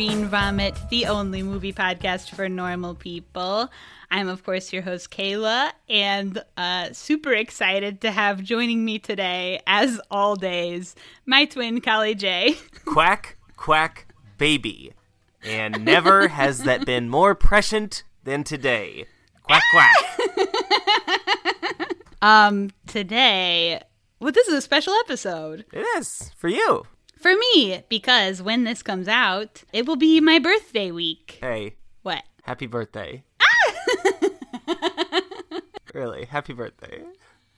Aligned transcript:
friends, 0.00 0.22
and 0.22 0.30
welcome 0.30 0.58
to 0.58 0.70
Screen 0.70 0.78
Vomit, 0.78 0.90
the 0.90 1.06
only 1.06 1.42
movie 1.42 1.72
podcast 1.72 2.30
for 2.30 2.48
normal 2.48 2.94
people. 2.94 3.70
I'm, 4.10 4.28
of 4.28 4.44
course, 4.44 4.72
your 4.72 4.82
host, 4.82 5.10
Kayla, 5.10 5.72
and 5.88 6.42
uh, 6.56 6.92
super 6.92 7.32
excited 7.32 8.00
to 8.00 8.10
have 8.10 8.42
joining 8.42 8.84
me 8.84 8.98
today, 8.98 9.60
as 9.66 10.00
all 10.10 10.36
days, 10.36 10.94
my 11.26 11.44
twin, 11.44 11.80
Kali 11.80 12.14
J. 12.14 12.56
quack, 12.86 13.36
quack, 13.56 14.12
baby. 14.38 14.92
And 15.44 15.84
never 15.84 16.28
has 16.28 16.62
that 16.64 16.84
been 16.86 17.08
more 17.08 17.34
prescient 17.34 18.02
than 18.24 18.44
today. 18.44 19.06
Quack, 19.42 19.62
quack. 19.72 19.96
Um, 22.22 22.68
today, 22.86 23.80
well, 24.20 24.30
this 24.30 24.46
is 24.46 24.52
a 24.52 24.60
special 24.60 24.92
episode 25.06 25.64
It 25.72 25.86
is 25.96 26.30
for 26.36 26.48
you. 26.48 26.84
For 27.20 27.32
me 27.36 27.82
because 27.88 28.42
when 28.42 28.64
this 28.64 28.82
comes 28.82 29.06
out, 29.08 29.62
it 29.72 29.86
will 29.86 29.96
be 29.96 30.20
my 30.20 30.38
birthday 30.38 30.90
week. 30.90 31.38
Hey, 31.40 31.76
What? 32.02 32.22
happy 32.42 32.66
birthday. 32.66 33.22
Ah! 33.40 34.76
really, 35.94 36.24
happy 36.24 36.52
birthday. 36.52 37.02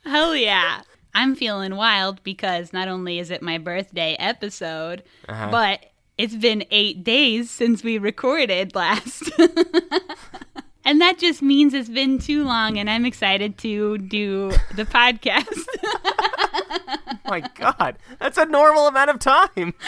Hell 0.04 0.34
yeah. 0.34 0.82
I'm 1.14 1.34
feeling 1.36 1.76
wild 1.76 2.22
because 2.22 2.72
not 2.72 2.88
only 2.88 3.18
is 3.18 3.30
it 3.30 3.42
my 3.42 3.58
birthday 3.58 4.16
episode, 4.18 5.02
Uh-huh. 5.28 5.48
but 5.50 5.86
it's 6.18 6.34
been 6.34 6.64
eight 6.70 7.04
days 7.04 7.50
since 7.50 7.82
we 7.84 7.98
recorded 7.98 8.74
last. 8.74 9.30
and 10.84 11.00
that 11.00 11.18
just 11.18 11.42
means 11.42 11.74
it's 11.74 11.88
been 11.88 12.18
too 12.18 12.44
long, 12.44 12.78
and 12.78 12.88
I'm 12.90 13.04
excited 13.04 13.58
to 13.58 13.98
do 13.98 14.50
the 14.74 14.84
podcast. 14.84 15.66
Oh 17.04 17.16
my 17.28 17.40
god, 17.54 17.98
that's 18.18 18.38
a 18.38 18.46
normal 18.46 18.86
amount 18.86 19.10
of 19.10 19.18
time. 19.18 19.74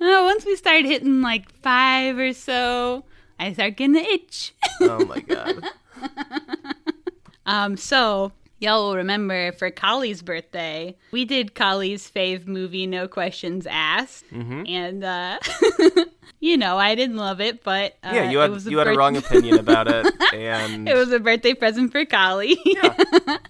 Uh, 0.00 0.22
once 0.22 0.46
we 0.46 0.54
start 0.54 0.84
hitting 0.84 1.22
like 1.22 1.50
five 1.50 2.16
or 2.18 2.32
so, 2.32 3.04
I 3.40 3.52
start 3.52 3.76
getting 3.76 3.94
the 3.94 4.00
itch. 4.04 4.54
Oh 4.80 5.04
my 5.04 5.18
god. 5.20 5.64
Um, 7.46 7.76
so 7.78 8.32
y'all 8.58 8.88
will 8.88 8.96
remember 8.96 9.52
for 9.52 9.70
Kali's 9.70 10.22
birthday, 10.22 10.96
we 11.12 11.24
did 11.24 11.54
Kali's 11.54 12.10
fave 12.10 12.46
movie, 12.46 12.86
No 12.86 13.08
Questions 13.08 13.66
Asked, 13.68 14.24
Mm-hmm. 14.32 14.62
and 14.66 15.04
uh, 15.04 15.38
you 16.40 16.56
know 16.56 16.76
I 16.78 16.94
didn't 16.94 17.16
love 17.16 17.40
it, 17.40 17.62
but 17.64 17.94
uh, 18.04 18.10
Yeah, 18.14 18.30
you 18.30 18.38
had 18.38 18.62
you 18.64 18.78
had 18.78 18.88
a 18.88 18.94
wrong 18.96 19.16
opinion 19.16 19.58
about 19.58 19.88
it, 19.88 20.06
and 20.34 20.88
It 20.88 20.94
was 20.94 21.12
a 21.12 21.20
birthday 21.20 21.54
present 21.54 21.92
for 21.92 22.04
Kali. 22.04 22.58
yeah, 22.64 22.96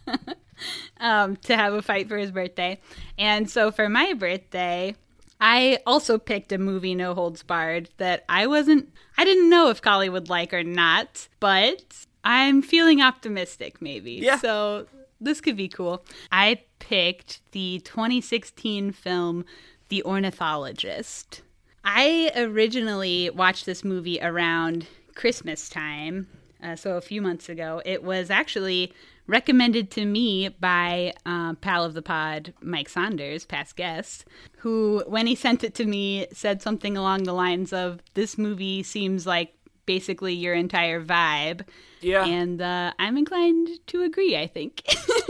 um, 1.00 1.36
to 1.36 1.56
have 1.56 1.72
a 1.72 1.82
fight 1.82 2.08
for 2.08 2.16
his 2.18 2.30
birthday. 2.30 2.78
And 3.18 3.48
so 3.50 3.70
for 3.70 3.88
my 3.88 4.12
birthday, 4.14 4.94
I 5.40 5.78
also 5.86 6.18
picked 6.18 6.52
a 6.52 6.58
movie, 6.58 6.94
No 6.94 7.14
Holds 7.14 7.42
Barred, 7.42 7.88
that 7.98 8.24
I 8.28 8.46
wasn't, 8.46 8.92
I 9.16 9.24
didn't 9.24 9.48
know 9.50 9.70
if 9.70 9.80
Kali 9.80 10.08
would 10.08 10.28
like 10.28 10.52
or 10.52 10.64
not, 10.64 11.28
but 11.40 12.04
I'm 12.24 12.60
feeling 12.62 13.00
optimistic 13.00 13.80
maybe. 13.80 14.12
Yeah. 14.14 14.38
So 14.38 14.86
this 15.20 15.40
could 15.40 15.56
be 15.56 15.68
cool. 15.68 16.04
I 16.30 16.62
picked 16.78 17.40
the 17.52 17.80
2016 17.84 18.92
film, 18.92 19.44
The 19.88 20.02
Ornithologist. 20.04 21.42
I 21.84 22.32
originally 22.36 23.30
watched 23.30 23.66
this 23.66 23.84
movie 23.84 24.20
around 24.20 24.86
Christmas 25.14 25.68
time, 25.68 26.28
uh, 26.62 26.76
so 26.76 26.96
a 26.96 27.00
few 27.00 27.22
months 27.22 27.48
ago. 27.48 27.82
It 27.84 28.02
was 28.02 28.30
actually 28.30 28.92
recommended 29.26 29.90
to 29.92 30.04
me 30.04 30.48
by 30.48 31.12
uh, 31.24 31.54
pal 31.54 31.84
of 31.84 31.94
the 31.94 32.02
pod, 32.02 32.52
Mike 32.60 32.88
Saunders, 32.88 33.44
past 33.44 33.76
guest, 33.76 34.24
who, 34.58 35.04
when 35.06 35.26
he 35.26 35.34
sent 35.34 35.62
it 35.62 35.74
to 35.74 35.84
me, 35.84 36.26
said 36.32 36.62
something 36.62 36.96
along 36.96 37.24
the 37.24 37.32
lines 37.32 37.72
of, 37.72 38.00
This 38.14 38.36
movie 38.36 38.82
seems 38.82 39.26
like 39.26 39.54
basically 39.88 40.34
your 40.34 40.54
entire 40.54 41.00
vibe. 41.04 41.60
yeah, 42.00 42.24
And 42.24 42.60
uh, 42.62 42.92
I'm 42.98 43.16
inclined 43.16 43.68
to 43.90 44.02
agree, 44.08 44.36
I 44.36 44.46
think. 44.46 44.82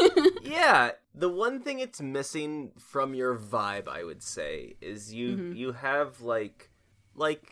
yeah. 0.42 0.90
The 1.14 1.28
one 1.28 1.60
thing 1.64 1.80
it's 1.80 2.00
missing 2.00 2.72
from 2.78 3.14
your 3.14 3.34
vibe, 3.36 3.88
I 3.88 4.04
would 4.08 4.22
say, 4.22 4.74
is 4.80 5.12
you 5.14 5.28
Mm-hmm. 5.36 5.52
you 5.60 5.68
have 5.72 6.20
like 6.20 6.70
like 7.14 7.44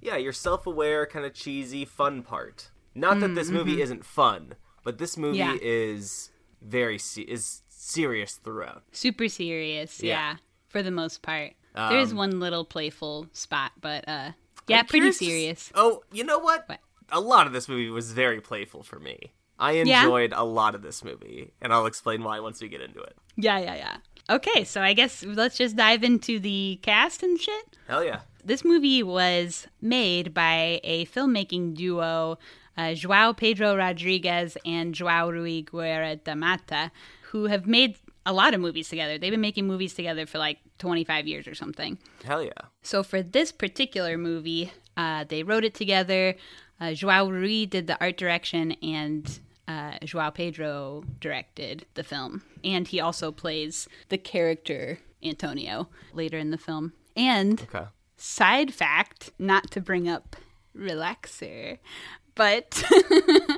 yeah, 0.00 0.16
your 0.16 0.32
self-aware, 0.32 1.06
kind 1.06 1.24
of 1.24 1.32
cheesy, 1.34 1.84
fun 1.84 2.22
part. 2.22 2.70
Not 2.94 3.20
that 3.20 3.34
this 3.34 3.50
movie 3.50 3.80
isn't 3.82 4.04
fun, 4.04 4.42
but 4.84 4.98
this 4.98 5.16
movie 5.16 5.38
Mm-hmm. 5.38 5.58
Yeah. 5.64 5.92
is 5.96 6.30
very 6.60 6.98
se- 6.98 7.28
is 7.36 7.62
serious 7.68 8.32
throughout. 8.44 8.82
Super 8.92 9.28
serious, 9.28 10.02
yeah, 10.02 10.08
Yeah. 10.14 10.36
for 10.72 10.82
the 10.82 10.90
most 11.02 11.22
part. 11.22 11.52
There's 11.74 12.12
Um, 12.12 12.18
one 12.24 12.34
little 12.44 12.64
playful 12.64 13.26
spot, 13.32 13.72
but 13.80 14.06
uh, 14.08 14.30
yeah, 14.68 14.80
I'm 14.80 14.86
pretty 14.86 15.06
to 15.08 15.12
serious. 15.12 15.70
Oh, 15.74 16.02
you 16.12 16.24
know 16.24 16.38
what? 16.38 16.68
What? 16.68 16.80
A 17.10 17.20
lot 17.20 17.46
of 17.46 17.52
this 17.52 17.68
movie 17.68 17.90
was 17.90 18.12
very 18.12 18.40
playful 18.40 18.82
for 18.82 18.98
me. 18.98 19.32
I 19.58 19.72
Yeah? 19.72 20.02
enjoyed 20.02 20.32
a 20.34 20.42
lot 20.44 20.74
of 20.74 20.82
this 20.82 21.04
movie, 21.04 21.52
and 21.60 21.72
I'll 21.72 21.86
explain 21.86 22.24
why 22.24 22.40
once 22.40 22.60
we 22.60 22.68
get 22.68 22.80
into 22.80 23.00
it. 23.00 23.16
Yeah, 23.36 23.58
yeah, 23.58 23.74
yeah. 23.76 23.96
Okay, 24.28 24.64
so 24.64 24.80
I 24.80 24.94
guess 24.94 25.22
let's 25.22 25.56
just 25.58 25.76
dive 25.76 26.02
into 26.02 26.38
the 26.40 26.78
cast 26.82 27.22
and 27.22 27.38
shit. 27.38 27.76
Hell 27.86 28.02
yeah. 28.02 28.20
This 28.42 28.64
movie 28.64 29.02
was 29.02 29.66
made 29.80 30.32
by 30.34 30.80
a 30.82 31.04
filmmaking 31.06 31.74
duo, 31.74 32.38
uh, 32.76 32.94
Joao 32.94 33.32
Pedro 33.32 33.76
Rodrigues 33.76 34.56
and 34.64 34.94
Joao 34.94 35.30
Rui 35.30 35.62
Guerra 35.62 36.16
da 36.16 36.34
Mata, 36.34 36.90
who 37.30 37.46
have 37.46 37.66
made 37.66 37.96
a 38.26 38.32
lot 38.32 38.54
of 38.54 38.60
movies 38.60 38.88
together. 38.88 39.18
They've 39.18 39.30
been 39.30 39.40
making 39.40 39.66
movies 39.66 39.94
together 39.94 40.26
for 40.26 40.38
like 40.38 40.58
25 40.78 41.26
years 41.26 41.46
or 41.46 41.54
something. 41.54 41.98
Hell 42.24 42.42
yeah. 42.42 42.50
So 42.82 43.02
for 43.02 43.22
this 43.22 43.52
particular 43.52 44.16
movie, 44.16 44.72
uh, 44.96 45.24
they 45.28 45.42
wrote 45.42 45.64
it 45.64 45.74
together. 45.74 46.34
Uh, 46.80 46.92
Joao 46.94 47.28
Rui 47.30 47.66
did 47.66 47.86
the 47.86 48.00
art 48.00 48.16
direction, 48.16 48.72
and 48.82 49.38
uh, 49.68 49.92
Joao 50.04 50.30
Pedro 50.30 51.04
directed 51.20 51.86
the 51.94 52.02
film. 52.04 52.42
And 52.64 52.88
he 52.88 53.00
also 53.00 53.30
plays 53.30 53.88
the 54.08 54.18
character 54.18 54.98
Antonio 55.22 55.88
later 56.12 56.38
in 56.38 56.50
the 56.50 56.58
film. 56.58 56.92
And 57.16 57.62
Okay. 57.74 57.86
side 58.16 58.74
fact, 58.74 59.30
not 59.38 59.70
to 59.72 59.80
bring 59.80 60.08
up 60.08 60.36
relaxer, 60.76 61.78
but 62.34 62.82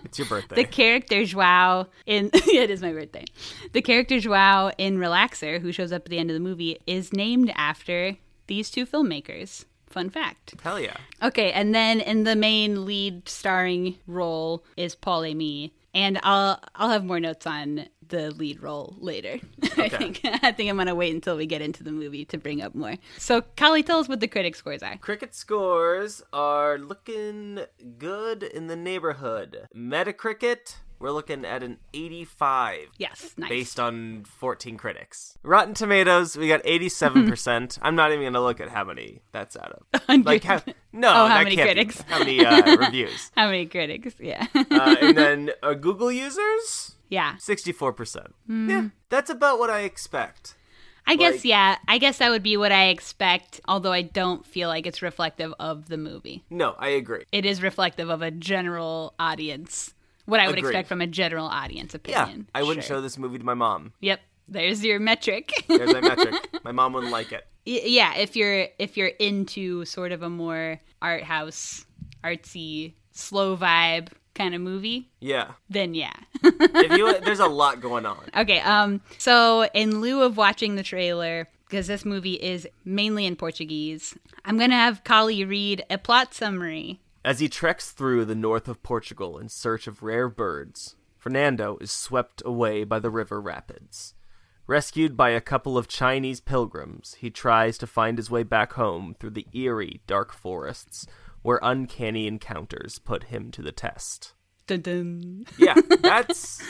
It's 0.04 0.19
your 0.19 0.28
birthday. 0.28 0.56
the 0.56 0.64
character 0.64 1.25
Joao 1.25 1.87
in 2.06 2.31
it 2.34 2.70
is 2.70 2.82
my 2.82 2.92
birthday. 2.92 3.25
The 3.72 3.82
character 3.82 4.19
Joao 4.20 4.70
in 4.78 4.98
Relaxer, 4.98 5.60
who 5.60 5.72
shows 5.72 5.92
up 5.92 6.03
at 6.04 6.10
the 6.10 6.19
end 6.19 6.31
of 6.31 6.34
the 6.34 6.41
movie, 6.41 6.78
is 6.86 7.12
named 7.12 7.53
after 7.56 8.16
these 8.47 8.70
two 8.70 8.86
filmmakers. 8.86 9.65
Fun 9.86 10.10
fact. 10.10 10.54
Hell 10.62 10.78
yeah. 10.81 10.97
Okay, 11.22 11.53
and 11.53 11.75
then 11.75 12.00
in 12.00 12.25
the 12.25 12.36
main 12.36 12.84
lead 12.84 13.28
starring 13.28 13.97
role 14.06 14.62
is 14.76 14.94
Paul 14.94 15.22
Hamy, 15.22 15.72
and 15.94 16.19
I'll 16.22 16.60
I'll 16.75 16.91
have 16.91 17.04
more 17.04 17.20
notes 17.20 17.47
on 17.47 17.86
the 18.08 18.30
lead 18.32 18.62
role 18.62 18.94
later. 18.98 19.38
I 19.76 19.88
think 19.88 20.20
I 20.24 20.52
think 20.52 20.70
I'm 20.70 20.76
gonna 20.76 20.94
wait 20.94 21.14
until 21.14 21.36
we 21.36 21.46
get 21.46 21.60
into 21.62 21.82
the 21.84 21.92
movie 21.92 22.24
to 22.26 22.38
bring 22.38 22.62
up 22.62 22.74
more. 22.74 22.94
So, 23.18 23.42
Kali, 23.56 23.82
tell 23.82 23.98
us 23.98 24.08
what 24.08 24.20
the 24.20 24.28
critic 24.28 24.54
scores 24.56 24.82
are. 24.82 24.96
Cricket 24.98 25.34
scores 25.34 26.22
are 26.32 26.78
looking 26.78 27.60
good 27.98 28.42
in 28.42 28.66
the 28.68 28.76
neighborhood. 28.76 29.68
Metacritic, 29.76 30.74
we're 30.98 31.10
looking 31.10 31.44
at 31.44 31.62
an 31.62 31.78
85. 31.92 32.88
Yes, 32.98 33.34
nice. 33.36 33.48
Based 33.50 33.78
on 33.80 34.24
14 34.24 34.76
critics. 34.76 35.36
Rotten 35.42 35.74
Tomatoes, 35.74 36.36
we 36.36 36.48
got 36.48 36.62
87%. 36.64 37.78
I'm 37.82 37.94
not 37.97 38.10
even 38.12 38.22
going 38.22 38.32
to 38.32 38.41
look 38.41 38.60
at 38.60 38.70
how 38.70 38.84
many 38.84 39.20
that's 39.32 39.56
out 39.56 39.72
of. 39.72 39.82
Like, 40.24 40.44
how, 40.44 40.62
no, 40.92 41.09
Oh, 41.10 41.26
how 41.26 41.42
many 41.42 41.54
can't 41.56 41.68
be- 41.68 41.74
critics? 41.74 42.00
how 42.09 42.18
many 42.20 42.44
uh, 42.44 42.76
reviews. 42.76 43.30
How 43.36 43.47
many 43.47 43.66
critics? 43.66 44.14
Yeah. 44.18 44.47
Uh, 44.54 44.97
and 45.00 45.16
then 45.18 45.50
uh, 45.62 45.74
Google 45.74 46.10
users, 46.10 46.96
yeah. 47.08 47.36
64%. 47.38 48.26
Hmm. 48.47 48.70
Yeah, 48.70 48.88
that's 49.08 49.30
about 49.30 49.58
what 49.58 49.70
I 49.70 49.80
expect. 49.80 50.54
I 51.08 51.14
guess 51.14 51.44
yeah. 51.44 51.76
I 51.86 51.98
guess 51.98 52.18
that 52.18 52.30
would 52.30 52.42
be 52.42 52.56
what 52.56 52.72
I 52.72 52.86
expect, 52.88 53.60
although 53.68 53.92
I 53.92 54.03
don't 54.03 54.44
feel 54.44 54.68
like 54.68 54.86
it's 54.86 55.03
reflective 55.03 55.54
of 55.60 55.88
the 55.88 55.97
movie. 55.97 56.42
No, 56.50 56.74
I 56.78 56.88
agree. 56.88 57.22
It 57.30 57.47
is 57.47 57.62
reflective 57.62 58.10
of 58.10 58.22
a 58.22 58.32
general 58.32 59.14
audience. 59.18 59.94
What 60.24 60.41
I 60.41 60.48
would 60.48 60.58
Agreed. 60.58 60.70
expect 60.70 60.88
from 60.88 61.00
a 61.00 61.06
general 61.06 61.47
audience 61.47 61.94
opinion. 61.94 62.48
Yeah. 62.53 62.58
I 62.60 62.64
wouldn't 62.64 62.84
Sure. 62.84 62.97
show 62.97 63.00
this 63.00 63.16
movie 63.16 63.38
to 63.38 63.44
my 63.44 63.54
mom. 63.54 63.92
Yep. 64.00 64.20
There's 64.48 64.84
your 64.84 64.98
metric. 64.98 65.52
There's 65.68 65.92
my 65.92 66.00
metric. 66.00 66.34
My 66.64 66.72
mom 66.72 66.92
wouldn't 66.94 67.12
like 67.12 67.30
it. 67.30 67.47
Y- 67.64 67.82
yeah, 67.84 68.14
if 68.16 68.34
you're 68.34 68.66
if 68.80 68.97
you're 68.97 69.12
into 69.20 69.84
sort 69.84 70.10
of 70.10 70.22
a 70.22 70.28
more 70.30 70.80
art 71.00 71.22
house, 71.22 71.86
artsy, 72.24 72.94
slow 73.12 73.56
vibe 73.56 74.09
kind 74.36 74.54
of 74.54 74.60
movie, 74.60 75.09
Yeah. 75.21 75.53
then 75.68 75.94
yeah. 75.94 76.12
If 76.44 76.97
you, 76.97 77.18
there's 77.24 77.41
a 77.41 77.47
lot 77.48 77.80
going 77.80 78.06
on. 78.06 78.21
okay, 78.36 78.60
um 78.60 79.00
so 79.18 79.65
in 79.74 80.00
lieu 80.00 80.22
of 80.22 80.36
watching 80.36 80.77
the 80.77 80.83
trailer 80.84 81.48
because 81.68 81.88
this 81.88 82.04
movie 82.04 82.34
is 82.34 82.68
mainly 82.84 83.27
in 83.27 83.34
Portuguese, 83.34 84.16
I'm 84.44 84.56
going 84.56 84.71
to 84.71 84.77
have 84.77 85.03
Kali 85.03 85.44
read 85.44 85.84
a 85.91 85.98
plot 85.98 86.33
summary. 86.33 87.00
As 87.24 87.41
he 87.41 87.48
treks 87.48 87.91
through 87.91 88.24
the 88.27 88.36
north 88.36 88.68
of 88.68 88.84
Portugal 88.84 89.36
in 89.36 89.48
search 89.48 89.88
of 89.88 90.00
rare 90.04 90.28
birds, 90.28 90.94
Fernando 91.18 91.77
is 91.80 91.91
swept 91.91 92.41
away 92.47 92.84
by 92.84 93.00
the 93.00 93.10
river 93.10 93.41
rapids. 93.41 94.15
Rescued 94.68 95.16
by 95.16 95.30
a 95.30 95.41
couple 95.41 95.77
of 95.77 95.88
Chinese 95.88 96.41
pilgrims, 96.41 97.16
he 97.18 97.30
tries 97.30 97.78
to 97.78 97.86
find 97.88 98.16
his 98.16 98.30
way 98.30 98.44
back 98.44 98.74
home 98.74 99.16
through 99.18 99.30
the 99.30 99.47
eerie, 99.53 100.03
dark 100.06 100.33
forests 100.33 101.06
where 101.47 101.60
uncanny 101.63 102.27
encounters 102.27 102.98
put 102.98 103.25
him 103.25 103.51
to 103.53 103.63
the 103.63 103.72
test. 103.72 104.33
Dun 104.66 104.81
dun. 104.81 105.47
Yeah, 105.57 105.75
that's 106.01 106.60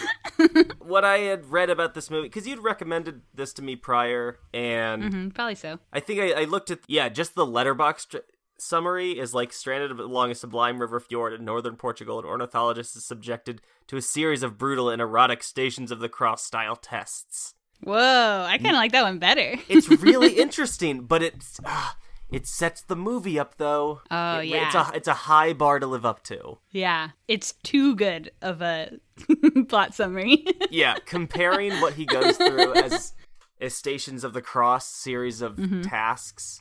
what 0.78 1.02
I 1.04 1.18
had 1.20 1.50
read 1.50 1.70
about 1.70 1.94
this 1.94 2.10
movie 2.10 2.28
because 2.28 2.46
you'd 2.46 2.58
recommended 2.58 3.22
this 3.34 3.52
to 3.54 3.62
me 3.62 3.74
prior, 3.74 4.38
and 4.52 5.02
Mhm, 5.02 5.34
probably 5.34 5.54
so. 5.54 5.78
I 5.92 6.00
think 6.00 6.20
I, 6.20 6.42
I 6.42 6.44
looked 6.44 6.70
at 6.70 6.80
yeah, 6.88 7.08
just 7.08 7.34
the 7.34 7.46
Letterboxd 7.46 8.08
tr- 8.10 8.16
summary 8.58 9.18
is 9.18 9.32
like 9.32 9.52
stranded 9.52 9.98
along 9.98 10.30
a 10.30 10.34
sublime 10.34 10.78
river 10.78 11.00
fjord 11.00 11.32
in 11.32 11.44
northern 11.44 11.76
Portugal. 11.76 12.18
An 12.18 12.26
ornithologist 12.26 12.96
is 12.96 13.04
subjected 13.06 13.62
to 13.86 13.96
a 13.96 14.02
series 14.02 14.42
of 14.42 14.58
brutal 14.58 14.90
and 14.90 15.00
erotic 15.00 15.42
stations 15.42 15.90
of 15.90 16.00
the 16.00 16.08
cross 16.10 16.44
style 16.44 16.76
tests. 16.76 17.54
Whoa, 17.82 18.44
I 18.46 18.56
kind 18.58 18.76
of 18.76 18.80
like 18.80 18.92
that 18.92 19.04
one 19.04 19.18
better. 19.18 19.56
It's 19.68 19.88
really 19.88 20.34
interesting, 20.38 21.02
but 21.02 21.22
it's 21.22 21.60
ah, 21.64 21.96
it 22.30 22.46
sets 22.46 22.82
the 22.82 22.96
movie 22.96 23.38
up 23.38 23.56
though. 23.56 24.00
Oh, 24.10 24.38
It- 24.38 24.46
yeah. 24.48 24.66
it's 24.66 24.74
a 24.74 24.90
it's 24.96 25.08
a 25.08 25.14
high 25.14 25.52
bar 25.52 25.78
to 25.78 25.86
live 25.86 26.04
up 26.06 26.22
to. 26.24 26.58
yeah, 26.70 27.10
it's 27.28 27.52
too 27.62 27.94
good 27.96 28.30
of 28.42 28.60
a 28.62 28.92
plot 29.68 29.94
summary. 29.94 30.44
yeah, 30.70 30.96
comparing 31.04 31.72
what 31.80 31.94
he 31.94 32.04
goes 32.04 32.36
through 32.36 32.74
as 32.74 33.12
a 33.60 33.70
Stations 33.70 34.22
of 34.24 34.32
the 34.34 34.42
Cross 34.42 34.86
series 34.88 35.40
of 35.40 35.56
tasks 35.82 36.60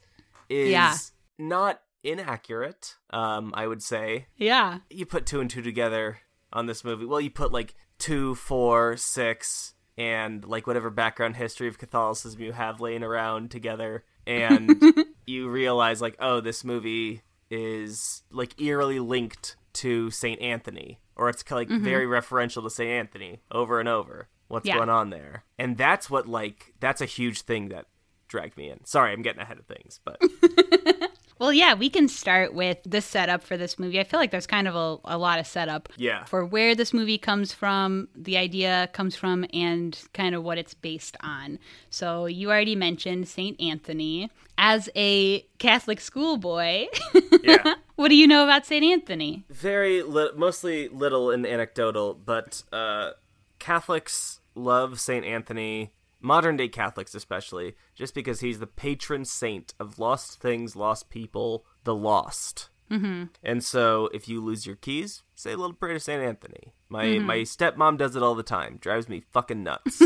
is 0.49 0.67
Mm-hmm. 0.67 0.71
Yeah. 0.71 0.95
not 1.37 1.81
inaccurate. 2.03 2.95
Um, 3.09 3.51
I 3.55 3.67
would 3.67 3.81
say 3.81 4.27
yeah. 4.37 4.79
you 4.89 5.05
put 5.05 5.25
two 5.25 5.41
and 5.41 5.49
two 5.49 5.61
together 5.61 6.19
on 6.53 6.65
this 6.67 6.83
movie. 6.83 7.05
Well, 7.05 7.19
you 7.21 7.29
put 7.31 7.51
like 7.51 7.75
two, 7.97 8.35
four, 8.35 8.95
six, 8.97 9.73
and 9.97 10.45
like 10.45 10.67
whatever 10.67 10.89
background 10.89 11.35
history 11.37 11.67
of 11.67 11.77
Catholicism 11.77 12.41
you 12.41 12.51
have 12.53 12.79
laying 12.79 13.03
around 13.03 13.51
together, 13.51 14.03
and 14.27 14.83
you 15.25 15.49
realize 15.49 16.01
like, 16.01 16.15
oh, 16.19 16.39
this 16.41 16.63
movie 16.63 17.21
is 17.49 18.23
like 18.31 18.59
eerily 18.61 18.99
linked 18.99 19.55
to 19.73 20.09
Saint 20.11 20.41
Anthony, 20.41 20.99
or 21.15 21.29
it's 21.29 21.49
like 21.51 21.69
mm-hmm. 21.69 21.83
very 21.83 22.05
referential 22.05 22.63
to 22.63 22.69
Saint 22.69 22.89
Anthony 22.89 23.41
over 23.51 23.79
and 23.79 23.89
over. 23.89 24.29
What's 24.47 24.65
Yeah. 24.65 24.75
going 24.75 24.89
on 24.89 25.09
there? 25.09 25.43
And 25.57 25.77
that's 25.77 26.09
what 26.09 26.27
like 26.27 26.73
that's 26.79 27.01
a 27.01 27.05
huge 27.05 27.41
thing 27.41 27.69
that 27.69 27.85
dragged 28.27 28.57
me 28.57 28.69
in. 28.69 28.85
Sorry, 28.85 29.11
I'm 29.11 29.21
getting 29.21 29.41
ahead 29.41 29.59
of 29.59 29.65
things, 29.65 29.99
but 30.03 30.21
Well, 31.37 31.51
yeah, 31.51 31.73
we 31.73 31.89
can 31.89 32.07
start 32.07 32.53
with 32.53 32.77
the 32.85 33.01
setup 33.01 33.43
for 33.43 33.57
this 33.57 33.77
movie. 33.77 33.99
I 33.99 34.05
feel 34.05 34.19
like 34.21 34.31
there's 34.31 34.47
kind 34.47 34.67
of 34.69 34.75
a, 34.75 34.97
a 35.03 35.17
lot 35.17 35.37
of 35.37 35.45
setup 35.45 35.89
yeah. 35.97 36.23
for 36.25 36.45
where 36.45 36.75
this 36.75 36.93
movie 36.93 37.17
comes 37.17 37.51
from, 37.51 38.07
the 38.15 38.37
idea 38.37 38.89
comes 38.93 39.17
from, 39.17 39.45
and 39.53 39.99
kind 40.13 40.33
of 40.33 40.43
what 40.43 40.57
it's 40.57 40.73
based 40.73 41.17
on. 41.19 41.59
So, 41.89 42.25
you 42.25 42.49
already 42.49 42.75
mentioned 42.75 43.27
St. 43.27 43.59
Anthony. 43.59 44.31
As 44.57 44.89
a 44.95 45.41
Catholic 45.59 45.99
schoolboy, 45.99 46.85
Yeah. 47.43 47.73
what 47.95 48.07
do 48.07 48.15
you 48.15 48.25
know 48.27 48.45
about 48.45 48.65
St. 48.65 48.85
Anthony? 48.85 49.43
very 49.49 50.01
li- 50.03 50.29
mostly 50.37 50.87
little 50.87 51.31
and 51.31 51.45
anecdotal, 51.45 52.13
but 52.13 52.63
uh, 52.71 53.11
Catholics 53.59 54.39
love 54.55 55.01
Saint 55.01 55.25
Anthony, 55.25 55.91
modern 56.25 56.57
day 56.57 56.67
Catholics 56.67 57.15
especially, 57.15 57.75
just 57.93 58.13
because 58.13 58.39
he's 58.41 58.59
the 58.59 58.67
patron 58.67 59.23
saint 59.23 59.73
of 59.79 59.99
lost 59.99 60.41
things, 60.41 60.75
lost 60.75 61.09
people, 61.09 61.65
the 61.83 61.95
lost. 61.95 62.69
Mm-hmm. 62.91 63.25
And 63.43 63.63
so, 63.63 64.09
if 64.13 64.27
you 64.29 64.43
lose 64.43 64.67
your 64.67 64.75
keys, 64.75 65.23
say 65.33 65.53
a 65.53 65.57
little 65.57 65.73
prayer 65.75 65.93
to 65.93 65.99
Saint 65.99 66.21
Anthony. 66.21 66.73
My 66.87 67.17
my 67.17 67.37
stepmom 67.37 67.97
does 67.97 68.15
it 68.15 68.21
all 68.21 68.35
the 68.35 68.43
time. 68.43 68.77
Drives 68.79 69.09
me 69.09 69.23
fucking 69.31 69.63
nuts. 69.63 70.01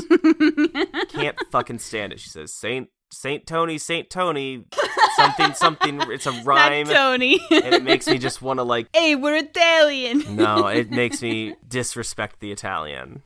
Can't 1.09 1.37
fucking 1.51 1.79
stand 1.79 2.13
it. 2.13 2.19
She 2.21 2.29
says 2.29 2.53
Saint 2.53 2.89
Saint 3.11 3.45
Tony, 3.45 3.77
Saint 3.77 4.09
Tony, 4.09 4.63
something 5.17 5.53
something. 5.55 5.99
It's 6.09 6.25
a 6.25 6.31
rhyme, 6.43 6.87
Not 6.87 6.93
Tony. 6.93 7.39
and 7.51 7.73
it 7.75 7.83
makes 7.83 8.07
me 8.07 8.17
just 8.17 8.41
want 8.41 8.59
to 8.59 8.63
like 8.63 8.87
hey, 8.93 9.15
we're 9.15 9.35
Italian. 9.35 10.35
no, 10.37 10.67
it 10.67 10.89
makes 10.89 11.21
me 11.21 11.55
disrespect 11.67 12.39
the 12.39 12.51
Italian. 12.51 13.23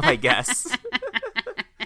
I 0.00 0.16
guess. 0.16 0.66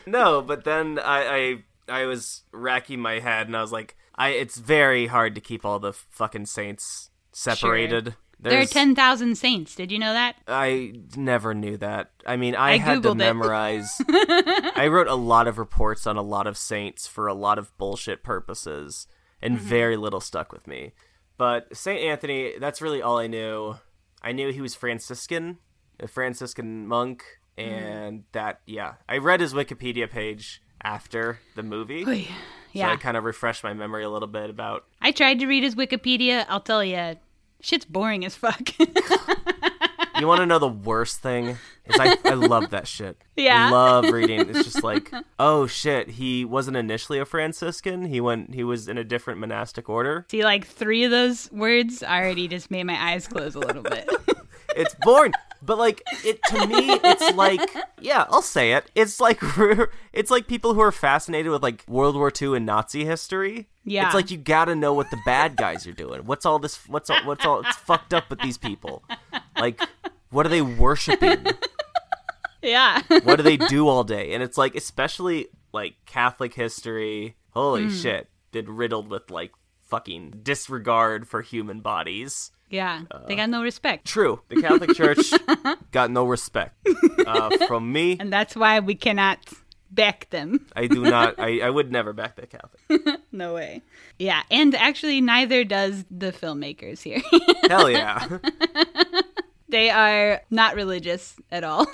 no, 0.07 0.43
but 0.43 0.65
then 0.65 0.99
I, 0.99 1.63
I 1.89 2.01
I 2.03 2.07
was 2.07 2.43
racking 2.53 3.01
my 3.01 3.19
head 3.21 3.47
and 3.47 3.57
I 3.57 3.61
was 3.61 3.73
like, 3.73 3.97
I 4.15 4.31
it's 4.31 4.59
very 4.59 5.07
hard 5.07 5.35
to 5.35 5.41
keep 5.41 5.65
all 5.65 5.79
the 5.79 5.93
fucking 5.93 6.47
saints 6.47 7.11
separated. 7.33 8.15
There 8.41 8.61
are 8.61 8.67
10,000 8.67 9.37
saints. 9.37 9.77
Did 9.77 9.93
you 9.93 10.01
know 10.01 10.13
that? 10.13 10.35
I 10.49 10.95
never 11.17 11.55
knew 11.55 11.77
that. 11.77 12.11
I 12.27 12.37
mean, 12.37 12.57
I, 12.57 12.73
I 12.73 12.77
had 12.79 13.05
to 13.05 13.15
memorize. 13.15 14.03
I 14.09 14.89
wrote 14.91 15.07
a 15.07 15.15
lot 15.15 15.47
of 15.47 15.59
reports 15.59 16.09
on 16.09 16.17
a 16.17 16.23
lot 16.23 16.49
of 16.49 16.59
saints 16.59 17.07
for 17.07 17.29
a 17.29 17.35
lot 17.35 17.57
of 17.57 17.77
bullshit 17.79 18.25
purposes, 18.25 19.07
and 19.41 19.57
Mm-hmm. 19.57 19.65
very 19.67 19.97
little 19.97 20.21
stuck 20.21 20.53
with 20.53 20.67
me. 20.67 20.93
But 21.39 21.77
Saint 21.77 22.01
Anthony, 22.03 22.55
that's 22.59 22.83
really 22.83 23.01
all 23.01 23.19
I 23.19 23.29
knew. 23.29 23.77
I 24.23 24.33
knew 24.33 24.51
he 24.51 24.61
was 24.61 24.75
Franciscan, 24.75 25.59
a 26.01 26.09
Franciscan 26.09 26.89
monk, 26.89 27.23
Mm. 27.59 27.63
and 27.63 28.25
that 28.33 28.61
yeah. 28.67 28.95
I 29.09 29.19
read 29.19 29.41
his 29.41 29.53
Wikipedia 29.55 30.11
page 30.11 30.63
after 30.83 31.41
the 31.55 31.63
movie. 31.63 32.05
Oy. 32.07 32.25
So 32.25 32.31
Yeah. 32.73 32.91
I 32.91 32.97
kind 32.97 33.17
of 33.17 33.25
refreshed 33.25 33.63
my 33.63 33.75
memory 33.75 34.05
a 34.05 34.11
little 34.11 34.29
bit 34.29 34.49
about 34.51 34.85
I 35.01 35.13
tried 35.13 35.39
to 35.41 35.47
read 35.47 35.63
his 35.63 35.75
Wikipedia. 35.75 36.47
I'll 36.49 36.61
tell 36.61 36.83
you, 36.83 37.17
shit's 37.61 37.85
boring 37.85 38.25
as 38.25 38.35
fuck. 38.35 38.69
You 40.19 40.29
want 40.29 40.39
to 40.39 40.47
know 40.47 40.61
the 40.61 40.69
worst 40.69 41.21
thing? 41.21 41.57
Is 41.87 41.99
I, 41.99 42.17
I 42.25 42.35
love 42.35 42.71
that 42.71 42.87
shit. 42.87 43.17
Yeah. 43.37 43.67
I 43.67 43.71
love 43.71 44.05
reading. 44.05 44.41
It's 44.51 44.63
just 44.63 44.85
like, 44.85 45.11
oh 45.41 45.67
shit, 45.67 46.11
he 46.11 46.45
wasn't 46.45 46.77
initially 46.77 47.19
a 47.19 47.25
Franciscan. 47.25 48.05
He 48.05 48.21
went. 48.21 48.55
He 48.55 48.63
was 48.63 48.87
in 48.87 48.99
a 48.99 49.05
different 49.05 49.41
monastic 49.41 49.89
order. 49.89 50.25
See, 50.31 50.45
like 50.45 50.65
three 50.65 51.03
of 51.03 51.11
those 51.11 51.51
words 51.51 52.05
already 52.05 52.47
just 52.47 52.71
made 52.71 52.85
my 52.85 52.95
eyes 53.13 53.27
close 53.27 53.57
a 53.57 53.59
little 53.59 53.83
bit. 53.83 54.09
It's 54.77 54.95
boring, 55.03 55.33
but 55.63 55.79
like 55.79 56.03
it 56.25 56.43
to 56.45 56.67
me, 56.67 56.99
it's 57.05 57.35
like 57.37 57.61
yeah, 58.01 58.27
I'll 58.31 58.43
say 58.43 58.73
it. 58.73 58.91
It's 58.95 59.21
like 59.21 59.41
it's 60.13 60.31
like 60.31 60.47
people 60.47 60.75
who 60.75 60.81
are 60.81 60.93
fascinated 60.93 61.51
with 61.53 61.63
like 61.63 61.85
World 61.89 62.15
War 62.17 62.31
II 62.41 62.57
and 62.57 62.67
Nazi 62.67 63.05
history. 63.05 63.69
Yeah. 63.85 64.07
it's 64.07 64.15
like 64.15 64.31
you 64.31 64.37
got 64.39 64.67
to 64.67 64.77
know 64.77 64.93
what 64.95 65.11
the 65.11 65.19
bad 65.25 65.57
guys 65.57 65.87
are 65.89 65.93
doing. 65.93 66.25
What's 66.25 66.47
all 66.47 66.59
this? 66.61 66.77
What's 66.89 67.11
all? 67.11 67.19
What's 67.25 67.45
all? 67.45 67.61
It's 67.61 67.77
fucked 67.77 68.15
up 68.15 68.31
with 68.31 68.41
these 68.41 68.57
people. 68.59 69.03
Like, 69.59 69.81
what 70.31 70.47
are 70.47 70.51
they 70.51 70.63
worshiping? 70.63 71.45
yeah. 72.63 73.03
what 73.25 73.37
do 73.37 73.43
they 73.43 73.57
do 73.69 73.89
all 73.89 74.05
day? 74.05 74.35
And 74.35 74.43
it's 74.43 74.57
like, 74.57 74.75
especially 74.77 75.49
like 75.73 75.95
Catholic 76.07 76.55
history. 76.55 77.37
Holy 77.51 77.85
Hmm. 77.85 77.91
shit, 77.91 78.29
been 78.53 78.67
riddled 78.77 79.09
with 79.11 79.31
like 79.31 79.53
fucking 79.89 80.41
disregard 80.43 81.29
for 81.29 81.43
human 81.43 81.81
bodies. 81.81 82.51
Yeah. 82.73 83.03
They 83.29 83.37
got 83.37 83.51
no 83.51 83.63
respect. 83.63 84.07
True, 84.07 84.41
the 84.49 84.61
Catholic 84.61 84.97
Church 84.97 85.31
got 85.93 86.11
no 86.11 86.25
respect 86.25 86.75
uh, 87.27 87.57
from 87.69 87.93
me. 87.93 88.17
And 88.19 88.33
that's 88.33 88.57
why 88.57 88.81
we 88.81 88.95
cannot 88.95 89.39
back 89.91 90.31
them. 90.31 90.67
I 90.75 90.87
do 90.87 91.03
not. 91.03 91.35
I, 91.39 91.61
I 91.61 91.71
would 91.71 91.93
never 91.93 92.13
back 92.13 92.37
the 92.37 92.47
Catholic. 92.47 93.21
No 93.35 93.55
way. 93.55 93.81
Yeah. 94.19 94.43
And 94.51 94.75
actually, 94.75 95.23
neither 95.23 95.65
does 95.65 96.05
the 96.11 96.33
filmmakers 96.33 97.01
here. 97.01 97.23
Hell 97.67 97.89
yeah. 97.91 98.39
They 99.73 99.91
are 99.91 100.43
not 100.51 100.77
religious 100.77 101.35
at 101.51 101.65
all. 101.65 101.87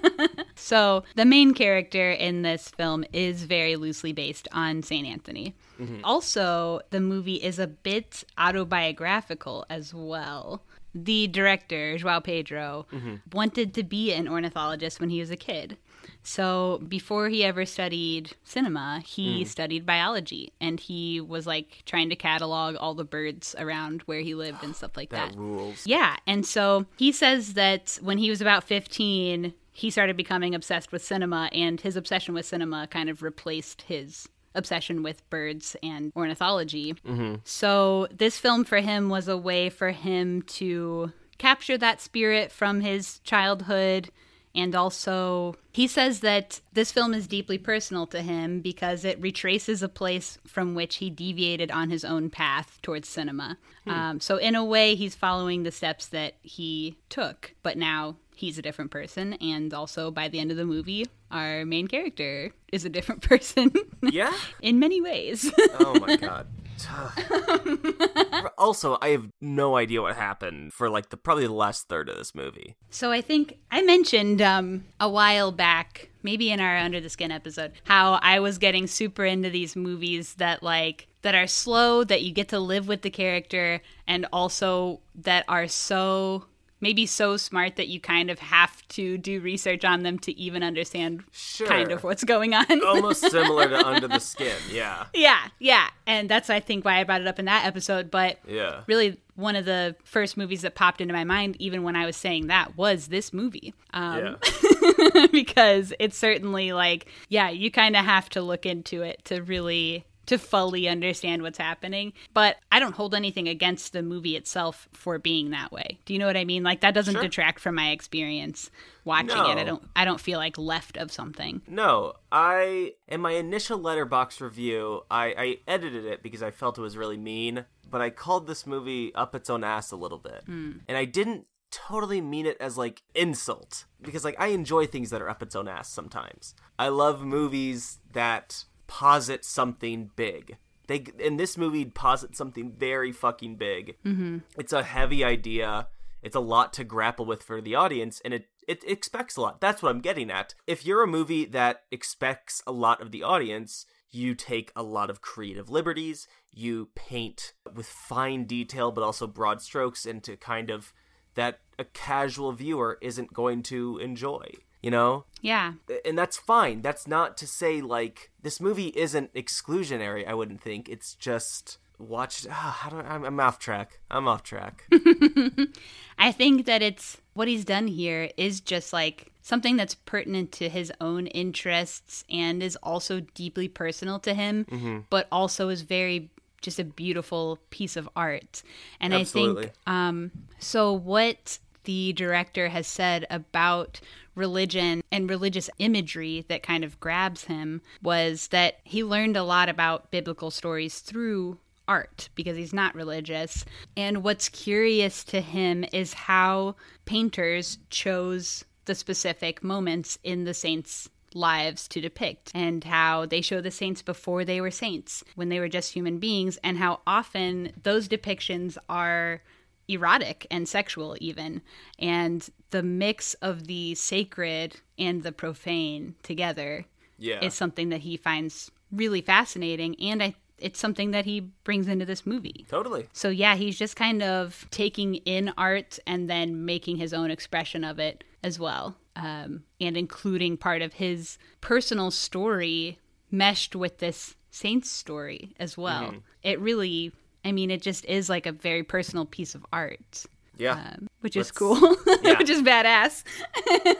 so, 0.56 1.04
the 1.14 1.26
main 1.26 1.52
character 1.52 2.10
in 2.10 2.42
this 2.42 2.70
film 2.70 3.04
is 3.12 3.44
very 3.44 3.76
loosely 3.76 4.12
based 4.12 4.48
on 4.50 4.82
St. 4.82 5.06
Anthony. 5.06 5.54
Mm-hmm. 5.78 6.00
Also, 6.02 6.80
the 6.90 7.00
movie 7.00 7.36
is 7.36 7.58
a 7.58 7.66
bit 7.66 8.24
autobiographical 8.38 9.66
as 9.68 9.92
well. 9.92 10.62
The 10.94 11.28
director, 11.28 11.98
Joao 11.98 12.20
Pedro, 12.20 12.86
mm-hmm. 12.90 13.16
wanted 13.32 13.74
to 13.74 13.84
be 13.84 14.12
an 14.12 14.26
ornithologist 14.26 14.98
when 14.98 15.10
he 15.10 15.20
was 15.20 15.30
a 15.30 15.36
kid. 15.36 15.76
So, 16.22 16.82
before 16.86 17.28
he 17.28 17.44
ever 17.44 17.64
studied 17.64 18.32
cinema, 18.44 19.02
he 19.04 19.42
hmm. 19.42 19.48
studied 19.48 19.86
biology 19.86 20.52
and 20.60 20.78
he 20.78 21.20
was 21.20 21.46
like 21.46 21.82
trying 21.86 22.10
to 22.10 22.16
catalog 22.16 22.76
all 22.76 22.94
the 22.94 23.04
birds 23.04 23.54
around 23.58 24.02
where 24.02 24.20
he 24.20 24.34
lived 24.34 24.62
and 24.62 24.76
stuff 24.76 24.96
like 24.96 25.10
That 25.10 25.34
rules. 25.36 25.86
yeah, 25.86 26.16
and 26.26 26.44
so 26.44 26.86
he 26.96 27.12
says 27.12 27.54
that 27.54 27.98
when 28.02 28.18
he 28.18 28.30
was 28.30 28.40
about 28.40 28.64
15, 28.64 29.54
he 29.72 29.90
started 29.90 30.16
becoming 30.16 30.54
obsessed 30.54 30.90
with 30.90 31.04
cinema, 31.04 31.48
and 31.52 31.80
his 31.80 31.96
obsession 31.96 32.34
with 32.34 32.44
cinema 32.44 32.88
kind 32.88 33.08
of 33.08 33.22
replaced 33.22 33.82
his 33.82 34.28
obsession 34.54 35.02
with 35.02 35.28
birds 35.30 35.76
and 35.82 36.12
ornithology. 36.16 36.94
Mm-hmm. 36.94 37.36
So, 37.44 38.08
this 38.10 38.38
film 38.38 38.64
for 38.64 38.80
him 38.80 39.08
was 39.08 39.28
a 39.28 39.36
way 39.36 39.70
for 39.70 39.92
him 39.92 40.42
to 40.42 41.12
capture 41.38 41.78
that 41.78 42.00
spirit 42.00 42.50
from 42.50 42.80
his 42.80 43.20
childhood. 43.20 44.10
And 44.58 44.74
also, 44.74 45.54
he 45.72 45.86
says 45.86 46.18
that 46.20 46.60
this 46.72 46.90
film 46.90 47.14
is 47.14 47.28
deeply 47.28 47.58
personal 47.58 48.06
to 48.08 48.22
him 48.22 48.60
because 48.60 49.04
it 49.04 49.20
retraces 49.20 49.82
a 49.84 49.88
place 49.88 50.38
from 50.46 50.74
which 50.74 50.96
he 50.96 51.10
deviated 51.10 51.70
on 51.70 51.90
his 51.90 52.04
own 52.04 52.28
path 52.28 52.78
towards 52.82 53.08
cinema. 53.08 53.56
Um, 53.86 54.18
so, 54.20 54.36
in 54.36 54.54
a 54.56 54.64
way, 54.64 54.96
he's 54.96 55.14
following 55.14 55.62
the 55.62 55.70
steps 55.70 56.06
that 56.08 56.34
he 56.42 56.96
took, 57.08 57.54
but 57.62 57.78
now 57.78 58.16
he's 58.34 58.58
a 58.58 58.62
different 58.62 58.90
person. 58.90 59.34
And 59.34 59.72
also, 59.72 60.10
by 60.10 60.28
the 60.28 60.40
end 60.40 60.50
of 60.50 60.56
the 60.56 60.66
movie, 60.66 61.06
our 61.30 61.64
main 61.64 61.86
character 61.86 62.50
is 62.72 62.84
a 62.84 62.88
different 62.90 63.22
person 63.30 63.72
Yeah. 64.02 64.32
in 64.60 64.78
many 64.78 65.00
ways. 65.00 65.50
Oh 65.80 65.98
my 66.00 66.16
god. 66.16 66.48
also, 68.58 68.98
I 69.00 69.08
have 69.08 69.28
no 69.40 69.76
idea 69.76 70.02
what 70.02 70.16
happened 70.16 70.72
for 70.72 70.88
like 70.88 71.10
the 71.10 71.16
probably 71.16 71.46
the 71.46 71.52
last 71.52 71.88
third 71.88 72.08
of 72.08 72.16
this 72.16 72.34
movie. 72.34 72.76
So 72.90 73.10
I 73.10 73.20
think 73.20 73.58
I 73.70 73.82
mentioned 73.82 74.42
um, 74.42 74.84
a 75.00 75.08
while 75.08 75.52
back, 75.52 76.10
maybe 76.22 76.50
in 76.50 76.60
our 76.60 76.76
Under 76.76 77.00
the 77.00 77.10
Skin 77.10 77.30
episode, 77.30 77.72
how 77.84 78.14
I 78.22 78.40
was 78.40 78.58
getting 78.58 78.86
super 78.86 79.24
into 79.24 79.50
these 79.50 79.76
movies 79.76 80.34
that 80.34 80.62
like 80.62 81.08
that 81.22 81.34
are 81.34 81.46
slow, 81.46 82.04
that 82.04 82.22
you 82.22 82.32
get 82.32 82.48
to 82.48 82.60
live 82.60 82.88
with 82.88 83.02
the 83.02 83.10
character, 83.10 83.80
and 84.06 84.26
also 84.32 85.00
that 85.16 85.44
are 85.48 85.68
so 85.68 86.44
maybe 86.80 87.06
so 87.06 87.36
smart 87.36 87.76
that 87.76 87.88
you 87.88 88.00
kind 88.00 88.30
of 88.30 88.38
have 88.38 88.86
to 88.88 89.18
do 89.18 89.40
research 89.40 89.84
on 89.84 90.02
them 90.02 90.18
to 90.20 90.38
even 90.38 90.62
understand 90.62 91.24
Sure. 91.32 91.66
kind 91.66 91.90
of 91.90 92.04
what's 92.04 92.24
going 92.24 92.54
on. 92.54 92.66
Almost 92.86 93.30
similar 93.30 93.68
to 93.68 93.86
Under 93.86 94.08
the 94.08 94.18
Skin. 94.18 94.56
Yeah. 94.70 95.06
yeah, 95.14 95.48
yeah, 95.58 95.88
and 96.06 96.28
that's 96.28 96.50
I 96.50 96.60
think 96.60 96.84
why 96.84 97.00
I 97.00 97.04
brought 97.04 97.20
it 97.20 97.26
up 97.26 97.38
in 97.38 97.44
that 97.46 97.64
episode, 97.66 98.10
but 98.10 98.38
Yeah. 98.46 98.82
really 98.86 99.18
one 99.34 99.54
of 99.54 99.64
the 99.64 99.94
first 100.02 100.36
movies 100.36 100.62
that 100.62 100.74
popped 100.74 101.00
into 101.00 101.14
my 101.14 101.22
mind 101.22 101.54
even 101.60 101.84
when 101.84 101.94
i 101.94 102.04
was 102.04 102.16
saying 102.16 102.48
that 102.48 102.76
was 102.76 103.06
this 103.06 103.32
movie 103.32 103.72
um, 103.92 104.36
yeah. 104.42 105.26
because 105.32 105.92
it's 106.00 106.18
certainly 106.18 106.72
like 106.72 107.06
yeah 107.28 107.48
you 107.48 107.70
kind 107.70 107.94
of 107.96 108.04
have 108.04 108.28
to 108.28 108.42
look 108.42 108.66
into 108.66 109.02
it 109.02 109.24
to 109.24 109.40
really 109.40 110.04
to 110.28 110.38
fully 110.38 110.88
understand 110.88 111.42
what's 111.42 111.58
happening 111.58 112.12
but 112.32 112.56
i 112.70 112.78
don't 112.78 112.94
hold 112.94 113.14
anything 113.14 113.48
against 113.48 113.92
the 113.92 114.02
movie 114.02 114.36
itself 114.36 114.88
for 114.92 115.18
being 115.18 115.50
that 115.50 115.72
way 115.72 115.98
do 116.04 116.12
you 116.12 116.18
know 116.18 116.26
what 116.26 116.36
i 116.36 116.44
mean 116.44 116.62
like 116.62 116.80
that 116.80 116.94
doesn't 116.94 117.14
Sure. 117.14 117.22
detract 117.22 117.58
from 117.60 117.74
my 117.74 117.90
experience 117.90 118.70
watching 119.04 119.28
No. 119.28 119.50
it 119.50 119.58
i 119.58 119.64
don't 119.64 119.82
i 119.96 120.04
don't 120.04 120.20
feel 120.20 120.38
like 120.38 120.56
left 120.56 120.96
of 120.96 121.10
something 121.10 121.62
No, 121.66 122.14
I 122.30 122.92
in 123.08 123.20
my 123.20 123.32
initial 123.32 123.78
Letterboxd 123.80 124.40
review, 124.40 125.02
I, 125.10 125.34
I 125.38 125.56
edited 125.66 126.04
it 126.04 126.22
because 126.22 126.42
I 126.42 126.50
felt 126.50 126.76
it 126.78 126.82
was 126.82 126.96
really 126.96 127.16
mean, 127.16 127.64
but 127.90 128.00
I 128.02 128.10
called 128.10 128.46
this 128.46 128.66
movie 128.66 129.14
up 129.14 129.34
its 129.34 129.48
own 129.48 129.64
ass 129.64 129.90
a 129.92 129.96
little 129.96 130.18
bit. 130.18 130.42
Hmm. 130.44 130.72
And 130.86 130.96
I 130.98 131.06
didn't 131.06 131.46
totally 131.70 132.20
mean 132.20 132.44
it 132.46 132.56
as 132.60 132.76
like 132.76 133.02
insult 133.14 133.84
because 134.02 134.24
like 134.24 134.36
I 134.38 134.48
enjoy 134.48 134.86
things 134.86 135.08
that 135.10 135.22
are 135.22 135.28
up 135.30 135.42
its 135.42 135.56
own 135.56 135.68
ass 135.68 135.88
sometimes. 135.90 136.54
I 136.78 136.88
love 136.88 137.22
movies 137.22 137.98
that 138.12 138.64
posit 138.88 139.44
something 139.44 140.10
big. 140.16 140.56
They 140.88 141.04
in 141.18 141.36
this 141.36 141.56
movie 141.56 141.84
posit 141.84 142.36
something 142.36 142.72
very 142.72 143.12
fucking 143.12 143.56
big. 143.56 143.96
Mm-hmm. 144.04 144.38
It's 144.58 144.72
a 144.72 144.82
heavy 144.82 145.22
idea. 145.22 145.88
It's 146.20 146.34
a 146.34 146.40
lot 146.40 146.72
to 146.72 146.84
grapple 146.84 147.26
with 147.26 147.44
for 147.44 147.60
the 147.60 147.76
audience, 147.76 148.20
and 148.24 148.34
it 148.34 148.48
it 148.66 148.82
expects 148.84 149.36
a 149.36 149.40
lot. 149.40 149.60
That's 149.60 149.82
what 149.82 149.90
I'm 149.90 150.00
getting 150.00 150.30
at. 150.30 150.54
If 150.66 150.84
you're 150.84 151.02
a 151.02 151.06
movie 151.06 151.44
that 151.44 151.82
expects 151.92 152.62
a 152.66 152.72
lot 152.72 153.00
of 153.00 153.12
the 153.12 153.22
audience, 153.22 153.86
you 154.10 154.34
take 154.34 154.72
a 154.74 154.82
lot 154.82 155.10
of 155.10 155.20
creative 155.20 155.70
liberties. 155.70 156.26
You 156.50 156.88
paint 156.94 157.52
with 157.72 157.86
fine 157.86 158.44
detail, 158.44 158.90
but 158.90 159.04
also 159.04 159.26
broad 159.26 159.62
strokes 159.62 160.06
into 160.06 160.36
kind 160.36 160.70
of 160.70 160.92
that 161.34 161.60
a 161.78 161.84
casual 161.84 162.52
viewer 162.52 162.98
isn't 163.00 163.32
going 163.32 163.62
to 163.64 163.98
enjoy. 163.98 164.46
You 164.82 164.90
know, 164.92 165.24
yeah 165.40 165.72
and 166.04 166.16
that's 166.16 166.36
fine. 166.36 166.82
That's 166.82 167.06
not 167.06 167.36
to 167.38 167.46
say 167.46 167.80
like 167.80 168.30
this 168.42 168.60
movie 168.60 168.88
isn't 168.88 169.34
exclusionary. 169.34 170.26
I 170.26 170.34
wouldn't 170.34 170.60
think 170.60 170.88
it's 170.88 171.14
just 171.14 171.78
watched 171.98 172.46
how 172.46 172.90
do 172.90 172.96
I, 172.96 173.14
I'm, 173.14 173.24
I'm 173.24 173.40
off 173.40 173.58
track. 173.58 173.98
I'm 174.10 174.28
off 174.28 174.42
track. 174.42 174.84
I 176.18 176.32
think 176.32 176.66
that 176.66 176.82
it's 176.82 177.18
what 177.34 177.48
he's 177.48 177.64
done 177.64 177.86
here 177.88 178.30
is 178.36 178.60
just 178.60 178.92
like 178.92 179.32
something 179.42 179.76
that's 179.76 179.94
pertinent 179.94 180.52
to 180.52 180.68
his 180.68 180.92
own 181.00 181.26
interests 181.28 182.24
and 182.30 182.62
is 182.62 182.76
also 182.82 183.20
deeply 183.34 183.68
personal 183.68 184.18
to 184.20 184.34
him, 184.34 185.06
but 185.10 185.26
also 185.32 185.68
is 185.68 185.82
very 185.82 186.30
just 186.60 186.78
a 186.80 186.84
beautiful 186.84 187.58
piece 187.70 187.96
of 187.96 188.08
art. 188.16 188.62
And 189.00 189.14
I 189.14 189.24
think 189.24 189.72
um 189.86 190.30
so 190.58 190.92
what 190.92 191.58
the 191.88 192.12
director 192.12 192.68
has 192.68 192.86
said 192.86 193.26
about 193.30 193.98
religion 194.34 195.02
and 195.10 195.30
religious 195.30 195.70
imagery 195.78 196.44
that 196.46 196.62
kind 196.62 196.84
of 196.84 197.00
grabs 197.00 197.44
him 197.44 197.80
was 198.02 198.48
that 198.48 198.76
he 198.84 199.02
learned 199.02 199.38
a 199.38 199.42
lot 199.42 199.70
about 199.70 200.10
biblical 200.10 200.50
stories 200.50 200.98
through 200.98 201.58
art 201.88 202.28
because 202.34 202.58
he's 202.58 202.74
not 202.74 202.94
religious. 202.94 203.64
And 203.96 204.22
what's 204.22 204.50
curious 204.50 205.24
to 205.24 205.40
him 205.40 205.82
is 205.90 206.12
how 206.12 206.76
painters 207.06 207.78
chose 207.88 208.66
the 208.84 208.94
specific 208.94 209.64
moments 209.64 210.18
in 210.22 210.44
the 210.44 210.52
saints' 210.52 211.08
lives 211.32 211.88
to 211.88 212.02
depict 212.02 212.52
and 212.54 212.84
how 212.84 213.24
they 213.24 213.40
show 213.40 213.62
the 213.62 213.70
saints 213.70 214.02
before 214.02 214.44
they 214.44 214.60
were 214.60 214.70
saints, 214.70 215.24
when 215.36 215.48
they 215.48 215.58
were 215.58 215.70
just 215.70 215.94
human 215.94 216.18
beings, 216.18 216.58
and 216.62 216.76
how 216.76 217.00
often 217.06 217.72
those 217.82 218.08
depictions 218.08 218.76
are 218.90 219.40
erotic 219.88 220.46
and 220.50 220.68
sexual 220.68 221.16
even 221.20 221.62
and 221.98 222.50
the 222.70 222.82
mix 222.82 223.34
of 223.34 223.66
the 223.66 223.94
sacred 223.94 224.76
and 224.98 225.22
the 225.22 225.32
profane 225.32 226.14
together 226.22 226.84
Yeah. 227.18 227.42
is 227.44 227.54
something 227.54 227.88
that 227.88 228.00
he 228.00 228.16
finds 228.16 228.70
really 228.92 229.20
fascinating 229.22 229.96
and 230.00 230.22
I 230.22 230.34
it's 230.60 230.80
something 230.80 231.12
that 231.12 231.24
he 231.24 231.38
brings 231.62 231.86
into 231.86 232.04
this 232.04 232.26
movie. 232.26 232.66
totally. 232.68 233.06
So 233.12 233.28
yeah, 233.28 233.54
he's 233.54 233.78
just 233.78 233.94
kind 233.94 234.24
of 234.24 234.66
taking 234.72 235.14
in 235.16 235.52
art 235.56 236.00
and 236.04 236.28
then 236.28 236.64
making 236.64 236.96
his 236.96 237.14
own 237.14 237.30
expression 237.30 237.84
of 237.84 238.00
it 238.00 238.24
as 238.42 238.58
well, 238.58 238.96
um, 239.14 239.62
and 239.80 239.96
including 239.96 240.56
part 240.56 240.82
of 240.82 240.94
his 240.94 241.38
personal 241.60 242.10
story 242.10 242.98
meshed 243.30 243.76
with 243.76 243.98
this 243.98 244.34
saint's 244.50 244.90
story 244.90 245.54
as 245.60 245.76
well. 245.78 246.16
It 246.42 246.58
really, 246.58 247.12
I 247.44 247.52
mean, 247.52 247.70
it 247.70 247.82
just 247.82 248.04
is 248.06 248.28
like 248.28 248.46
a 248.46 248.52
very 248.52 248.82
personal 248.82 249.24
piece 249.26 249.54
of 249.54 249.64
art, 249.72 250.24
Yeah. 250.56 250.72
um, 250.72 251.08
which 251.20 251.36
is 251.36 251.46
Let's- 251.48 251.50
cool, 251.52 251.96
yeah. 252.22 252.36
which 252.38 252.50
is 252.50 252.62
badass. 252.62 253.24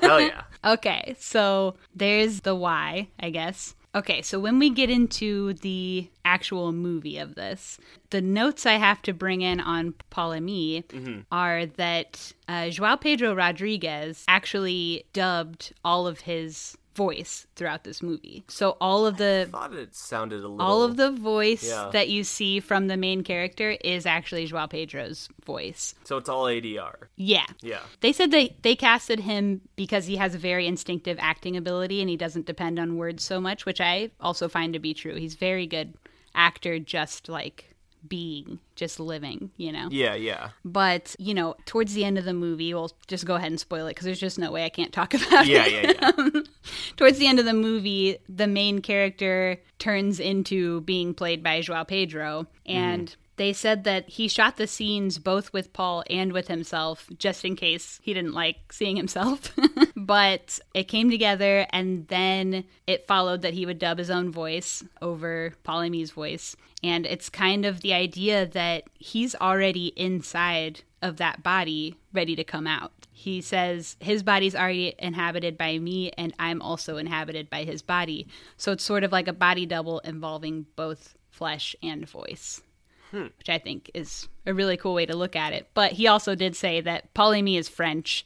Hell 0.00 0.20
yeah. 0.20 0.42
Okay, 0.64 1.14
so 1.20 1.76
there's 1.94 2.40
the 2.40 2.54
why, 2.54 3.08
I 3.20 3.30
guess. 3.30 3.76
Okay, 3.94 4.22
so 4.22 4.38
when 4.40 4.58
we 4.58 4.70
get 4.70 4.90
into 4.90 5.54
the 5.54 6.10
actual 6.24 6.72
movie 6.72 7.16
of 7.16 7.36
this, 7.36 7.78
the 8.10 8.20
notes 8.20 8.66
I 8.66 8.72
have 8.74 9.00
to 9.02 9.14
bring 9.14 9.40
in 9.42 9.60
on 9.60 9.94
Paul 10.10 10.32
Hamy 10.32 10.84
are 11.32 11.64
that 11.64 12.32
uh, 12.48 12.68
Joao 12.70 12.96
Pedro 12.96 13.34
Rodrigues 13.34 14.24
actually 14.28 15.04
dubbed 15.12 15.72
all 15.84 16.06
of 16.08 16.20
his 16.20 16.76
voice 16.98 17.46
throughout 17.54 17.84
this 17.84 18.02
movie. 18.02 18.42
So 18.48 18.76
all 18.80 19.06
of 19.06 19.16
the 19.18 19.48
Thought 19.52 19.72
it 19.74 19.94
sounded 19.94 20.42
a 20.42 20.48
little. 20.48 20.60
all 20.60 20.82
of 20.82 20.96
the 20.96 21.10
voice 21.12 21.62
Yeah. 21.68 21.90
that 21.92 22.08
you 22.08 22.24
see 22.24 22.58
from 22.60 22.88
the 22.88 22.96
main 22.96 23.22
character 23.22 23.76
is 23.84 24.04
actually 24.04 24.46
Joao 24.46 24.66
Pedro's 24.66 25.28
voice. 25.46 25.94
So 26.04 26.16
it's 26.16 26.28
all 26.28 26.44
ADR. 26.46 27.08
Yeah. 27.16 27.46
Yeah. 27.62 27.80
They 28.00 28.12
said 28.12 28.30
they 28.32 28.56
they 28.62 28.74
casted 28.74 29.20
him 29.20 29.60
because 29.76 30.06
he 30.06 30.16
has 30.16 30.34
a 30.34 30.38
very 30.38 30.66
instinctive 30.66 31.16
acting 31.20 31.56
ability 31.56 32.00
and 32.00 32.10
he 32.10 32.16
doesn't 32.16 32.46
depend 32.46 32.78
on 32.78 32.96
words 32.96 33.22
so 33.22 33.40
much, 33.40 33.64
which 33.64 33.80
I 33.80 34.10
also 34.20 34.48
find 34.48 34.72
to 34.72 34.80
be 34.80 34.92
true. 34.92 35.14
He's 35.14 35.36
very 35.36 35.66
good 35.66 35.94
actor 36.34 36.78
just 36.80 37.28
like 37.28 37.74
being, 38.06 38.58
just 38.76 39.00
living, 39.00 39.50
you 39.56 39.72
know. 39.72 39.88
Yeah. 39.90 40.14
Yeah. 40.14 40.50
But, 40.64 41.16
you 41.18 41.34
know, 41.34 41.56
towards 41.64 41.94
the 41.94 42.04
end 42.04 42.18
of 42.18 42.24
the 42.24 42.32
movie, 42.34 42.72
we'll 42.74 42.92
just 43.06 43.24
go 43.26 43.34
ahead 43.34 43.50
and 43.50 43.58
spoil 43.60 43.86
it 43.86 43.90
because 43.90 44.04
there's 44.04 44.20
just 44.20 44.38
no 44.38 44.50
way 44.52 44.64
I 44.64 44.68
can't 44.68 44.92
talk 44.92 45.14
about 45.14 45.46
Yeah. 45.46 45.64
it. 45.66 45.96
Yeah. 46.00 46.10
Yeah. 46.16 46.40
towards 46.96 47.18
the 47.18 47.26
end 47.26 47.38
of 47.38 47.44
the 47.44 47.54
movie, 47.54 48.18
the 48.28 48.46
main 48.46 48.80
character 48.80 49.60
turns 49.78 50.20
into 50.20 50.80
being 50.82 51.14
played 51.14 51.42
by 51.42 51.60
Joao 51.60 51.84
Pedro. 51.84 52.46
And 52.66 53.08
mm-hmm. 53.08 53.20
They 53.38 53.52
said 53.52 53.84
that 53.84 54.08
he 54.08 54.26
shot 54.26 54.56
the 54.56 54.66
scenes 54.66 55.18
both 55.18 55.52
with 55.52 55.72
Paul 55.72 56.02
and 56.10 56.32
with 56.32 56.48
himself, 56.48 57.08
just 57.18 57.44
in 57.44 57.54
case 57.54 58.00
he 58.02 58.12
didn't 58.12 58.34
like 58.34 58.72
seeing 58.72 58.96
himself. 58.96 59.54
but 59.96 60.58
it 60.74 60.88
came 60.88 61.08
together, 61.08 61.64
and 61.70 62.08
then 62.08 62.64
it 62.88 63.06
followed 63.06 63.42
that 63.42 63.54
he 63.54 63.64
would 63.64 63.78
dub 63.78 63.98
his 63.98 64.10
own 64.10 64.32
voice 64.32 64.82
over 65.00 65.54
Paul 65.62 65.82
Hamy's 65.82 66.10
voice. 66.10 66.56
And 66.82 67.06
it's 67.06 67.28
kind 67.28 67.64
of 67.64 67.80
the 67.80 67.94
idea 67.94 68.44
that 68.44 68.84
he's 68.94 69.36
already 69.36 69.92
inside 69.96 70.82
of 71.00 71.18
that 71.18 71.44
body, 71.44 71.94
ready 72.12 72.34
to 72.34 72.42
come 72.42 72.66
out. 72.66 73.06
He 73.12 73.40
says 73.40 73.96
his 74.00 74.24
body's 74.24 74.56
already 74.56 74.94
inhabited 74.98 75.56
by 75.56 75.78
me, 75.78 76.10
and 76.18 76.34
I'm 76.40 76.60
also 76.60 76.96
inhabited 76.96 77.48
by 77.48 77.62
his 77.62 77.82
body. 77.82 78.26
So 78.56 78.72
it's 78.72 78.84
sort 78.84 79.04
of 79.04 79.12
like 79.12 79.28
a 79.28 79.32
body 79.32 79.64
double 79.64 80.00
involving 80.00 80.66
both 80.74 81.16
flesh 81.30 81.76
and 81.84 82.08
voice, 82.08 82.62
which 83.10 83.48
I 83.48 83.58
think 83.58 83.90
is 83.94 84.28
a 84.46 84.54
really 84.54 84.76
cool 84.76 84.94
way 84.94 85.06
to 85.06 85.16
look 85.16 85.36
at 85.36 85.52
it. 85.52 85.68
But 85.74 85.92
he 85.92 86.06
also 86.06 86.34
did 86.34 86.54
say 86.56 86.80
that 86.80 87.12
Paul 87.14 87.32
Hamy 87.32 87.56
is 87.56 87.68
French, 87.68 88.24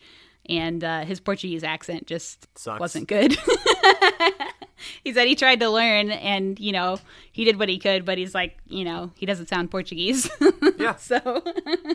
and 0.49 0.83
uh, 0.83 1.05
his 1.05 1.21
Portuguese 1.21 1.63
accent 1.65 2.07
just 2.07 2.47
Sucks. 2.59 2.81
wasn't 2.81 3.09
good. 3.09 3.37
he 5.05 5.13
said 5.13 5.27
he 5.29 5.35
tried 5.35 5.61
to 5.61 5.69
learn, 5.71 6.11
and 6.11 6.59
you 6.59 6.73
know 6.73 6.99
he 7.33 7.45
did 7.45 7.59
what 7.59 7.69
he 7.69 7.79
could, 7.79 8.05
but 8.05 8.19
he's 8.19 8.35
like, 8.35 8.57
you 8.67 8.85
know, 8.85 9.13
he 9.17 9.27
doesn't 9.27 9.49
sound 9.49 9.71
Portuguese. 9.71 10.31
Yeah. 10.79 10.97
so 10.97 11.43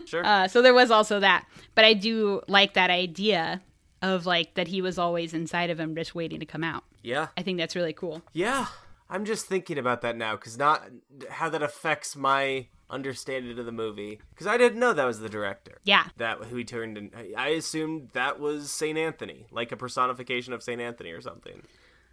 Sure. 0.05 0.25
uh, 0.25 0.47
so 0.47 0.61
there 0.61 0.73
was 0.73 0.91
also 0.91 1.19
that. 1.19 1.45
But 1.75 1.83
I 1.83 1.93
do 1.93 2.41
like 2.47 2.73
that 2.75 2.89
idea 2.89 3.61
of 4.01 4.25
like 4.25 4.53
that 4.53 4.67
he 4.69 4.81
was 4.81 4.97
always 4.97 5.33
inside 5.33 5.69
of 5.69 5.77
him 5.79 5.93
just 5.95 6.15
waiting 6.15 6.39
to 6.39 6.45
come 6.45 6.63
out. 6.63 6.83
Yeah. 7.03 7.27
I 7.35 7.41
think 7.41 7.57
that's 7.57 7.75
really 7.75 7.91
cool. 7.91 8.21
Yeah. 8.31 8.67
I'm 9.09 9.25
just 9.25 9.47
thinking 9.47 9.77
about 9.77 10.01
that 10.01 10.15
now 10.15 10.37
cuz 10.37 10.57
not 10.57 10.83
how 11.29 11.49
that 11.49 11.61
affects 11.61 12.15
my 12.15 12.67
understanding 12.89 13.57
of 13.59 13.65
the 13.65 13.71
movie 13.71 14.19
cuz 14.35 14.47
I 14.47 14.57
didn't 14.57 14.79
know 14.79 14.93
that 14.93 15.05
was 15.05 15.19
the 15.19 15.29
director. 15.29 15.79
Yeah. 15.83 16.07
That 16.17 16.45
who 16.45 16.55
he 16.55 16.63
turned 16.63 16.97
in 16.97 17.11
I 17.35 17.49
assumed 17.49 18.09
that 18.13 18.39
was 18.39 18.71
St. 18.71 18.97
Anthony, 18.97 19.45
like 19.51 19.71
a 19.71 19.77
personification 19.77 20.53
of 20.53 20.63
St. 20.63 20.79
Anthony 20.79 21.11
or 21.11 21.21
something. 21.21 21.63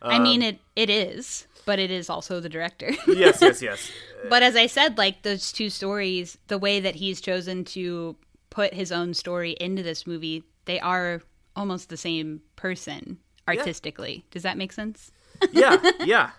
I 0.02 0.18
mean 0.18 0.42
um, 0.42 0.48
it 0.48 0.58
it 0.76 0.90
is, 0.90 1.46
but 1.64 1.78
it 1.78 1.90
is 1.90 2.10
also 2.10 2.40
the 2.40 2.48
director. 2.48 2.90
yes, 3.06 3.40
yes, 3.40 3.62
yes. 3.62 3.90
but 4.28 4.42
as 4.42 4.56
I 4.56 4.66
said, 4.66 4.98
like 4.98 5.22
those 5.22 5.52
two 5.52 5.70
stories, 5.70 6.36
the 6.48 6.58
way 6.58 6.80
that 6.80 6.96
he's 6.96 7.20
chosen 7.20 7.64
to 7.66 8.16
put 8.50 8.74
his 8.74 8.92
own 8.92 9.14
story 9.14 9.52
into 9.52 9.82
this 9.82 10.06
movie, 10.06 10.44
they 10.66 10.78
are 10.80 11.22
almost 11.56 11.88
the 11.88 11.96
same 11.96 12.42
person 12.56 13.18
artistically. 13.48 14.24
Does 14.30 14.42
that 14.42 14.58
make 14.58 14.72
sense? 14.72 15.10
yeah, 15.52 15.78
yeah. 16.04 16.30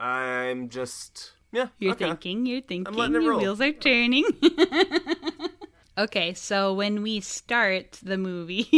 I'm 0.00 0.68
just 0.68 1.32
yeah. 1.56 1.68
You're 1.78 1.92
okay. 1.92 2.06
thinking, 2.06 2.46
you're 2.46 2.60
thinking, 2.60 2.94
letting 2.94 3.16
it 3.16 3.22
your 3.22 3.30
roll. 3.32 3.40
wheels 3.40 3.60
are 3.60 3.72
turning. 3.72 4.24
okay, 5.98 6.34
so 6.34 6.74
when 6.74 7.02
we 7.02 7.20
start 7.20 7.98
the 8.02 8.18
movie, 8.18 8.68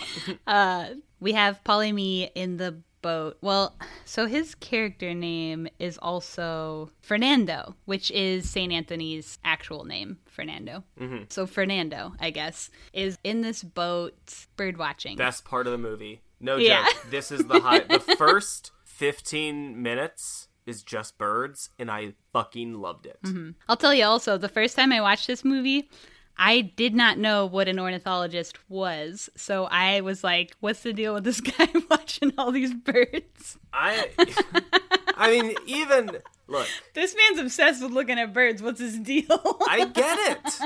uh, 0.46 0.90
we 1.20 1.32
have 1.32 1.62
Paul 1.64 1.80
Hamy 1.80 2.24
in 2.34 2.56
the 2.56 2.80
boat. 3.02 3.38
Well, 3.40 3.76
so 4.04 4.26
his 4.26 4.54
character 4.56 5.14
name 5.14 5.68
is 5.78 5.98
also 6.02 6.90
Fernando, 7.00 7.76
which 7.84 8.10
is 8.10 8.48
St. 8.50 8.72
Anthony's 8.72 9.38
actual 9.44 9.84
name, 9.84 10.18
Fernando. 10.26 10.82
Mm-hmm. 11.00 11.24
So 11.28 11.46
Fernando, 11.46 12.14
I 12.20 12.30
guess, 12.30 12.70
is 12.92 13.18
in 13.22 13.42
this 13.42 13.62
boat 13.62 14.14
bird 14.56 14.76
watching. 14.78 15.16
Best 15.16 15.44
part 15.44 15.66
of 15.66 15.72
the 15.72 15.78
movie. 15.78 16.22
No 16.40 16.56
Yeah. 16.56 16.84
joke. 16.86 17.10
This 17.10 17.30
is 17.30 17.44
the 17.46 17.60
high. 17.60 17.80
the 17.80 18.00
first 18.18 18.72
15 18.84 19.80
minutes 19.80 20.47
is 20.68 20.82
just 20.82 21.18
birds, 21.18 21.70
and 21.78 21.90
I 21.90 22.14
fucking 22.32 22.74
loved 22.74 23.06
it. 23.06 23.18
Mm-hmm. 23.24 23.50
I'll 23.68 23.76
tell 23.76 23.94
you 23.94 24.04
also, 24.04 24.36
the 24.38 24.48
first 24.48 24.76
time 24.76 24.92
I 24.92 25.00
watched 25.00 25.26
this 25.26 25.44
movie, 25.44 25.88
I 26.36 26.60
did 26.60 26.94
not 26.94 27.18
know 27.18 27.46
what 27.46 27.66
an 27.68 27.78
ornithologist 27.80 28.58
was. 28.68 29.28
So 29.36 29.64
I 29.70 30.02
was 30.02 30.22
like, 30.22 30.56
what's 30.60 30.82
the 30.82 30.92
deal 30.92 31.14
with 31.14 31.24
this 31.24 31.40
guy 31.42 31.68
watching 31.90 32.32
all 32.38 32.52
these 32.52 32.72
birds? 32.74 33.58
I, 33.72 34.10
I 35.16 35.30
mean, 35.30 35.54
even 35.66 36.18
look, 36.46 36.68
This 36.94 37.16
man's 37.16 37.40
obsessed 37.40 37.82
with 37.82 37.90
looking 37.92 38.18
at 38.18 38.32
birds. 38.32 38.62
What's 38.62 38.80
his 38.80 38.98
deal? 38.98 39.58
I 39.68 39.86
get 39.92 40.18
it. 40.30 40.60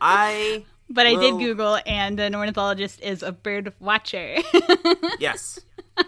I 0.00 0.64
but 0.90 1.06
I 1.06 1.14
did 1.16 1.38
Google, 1.38 1.78
and 1.86 2.18
an 2.18 2.34
ornithologist 2.34 3.00
is 3.02 3.22
a 3.22 3.30
bird 3.30 3.74
watcher. 3.78 4.36
yes, 5.20 5.60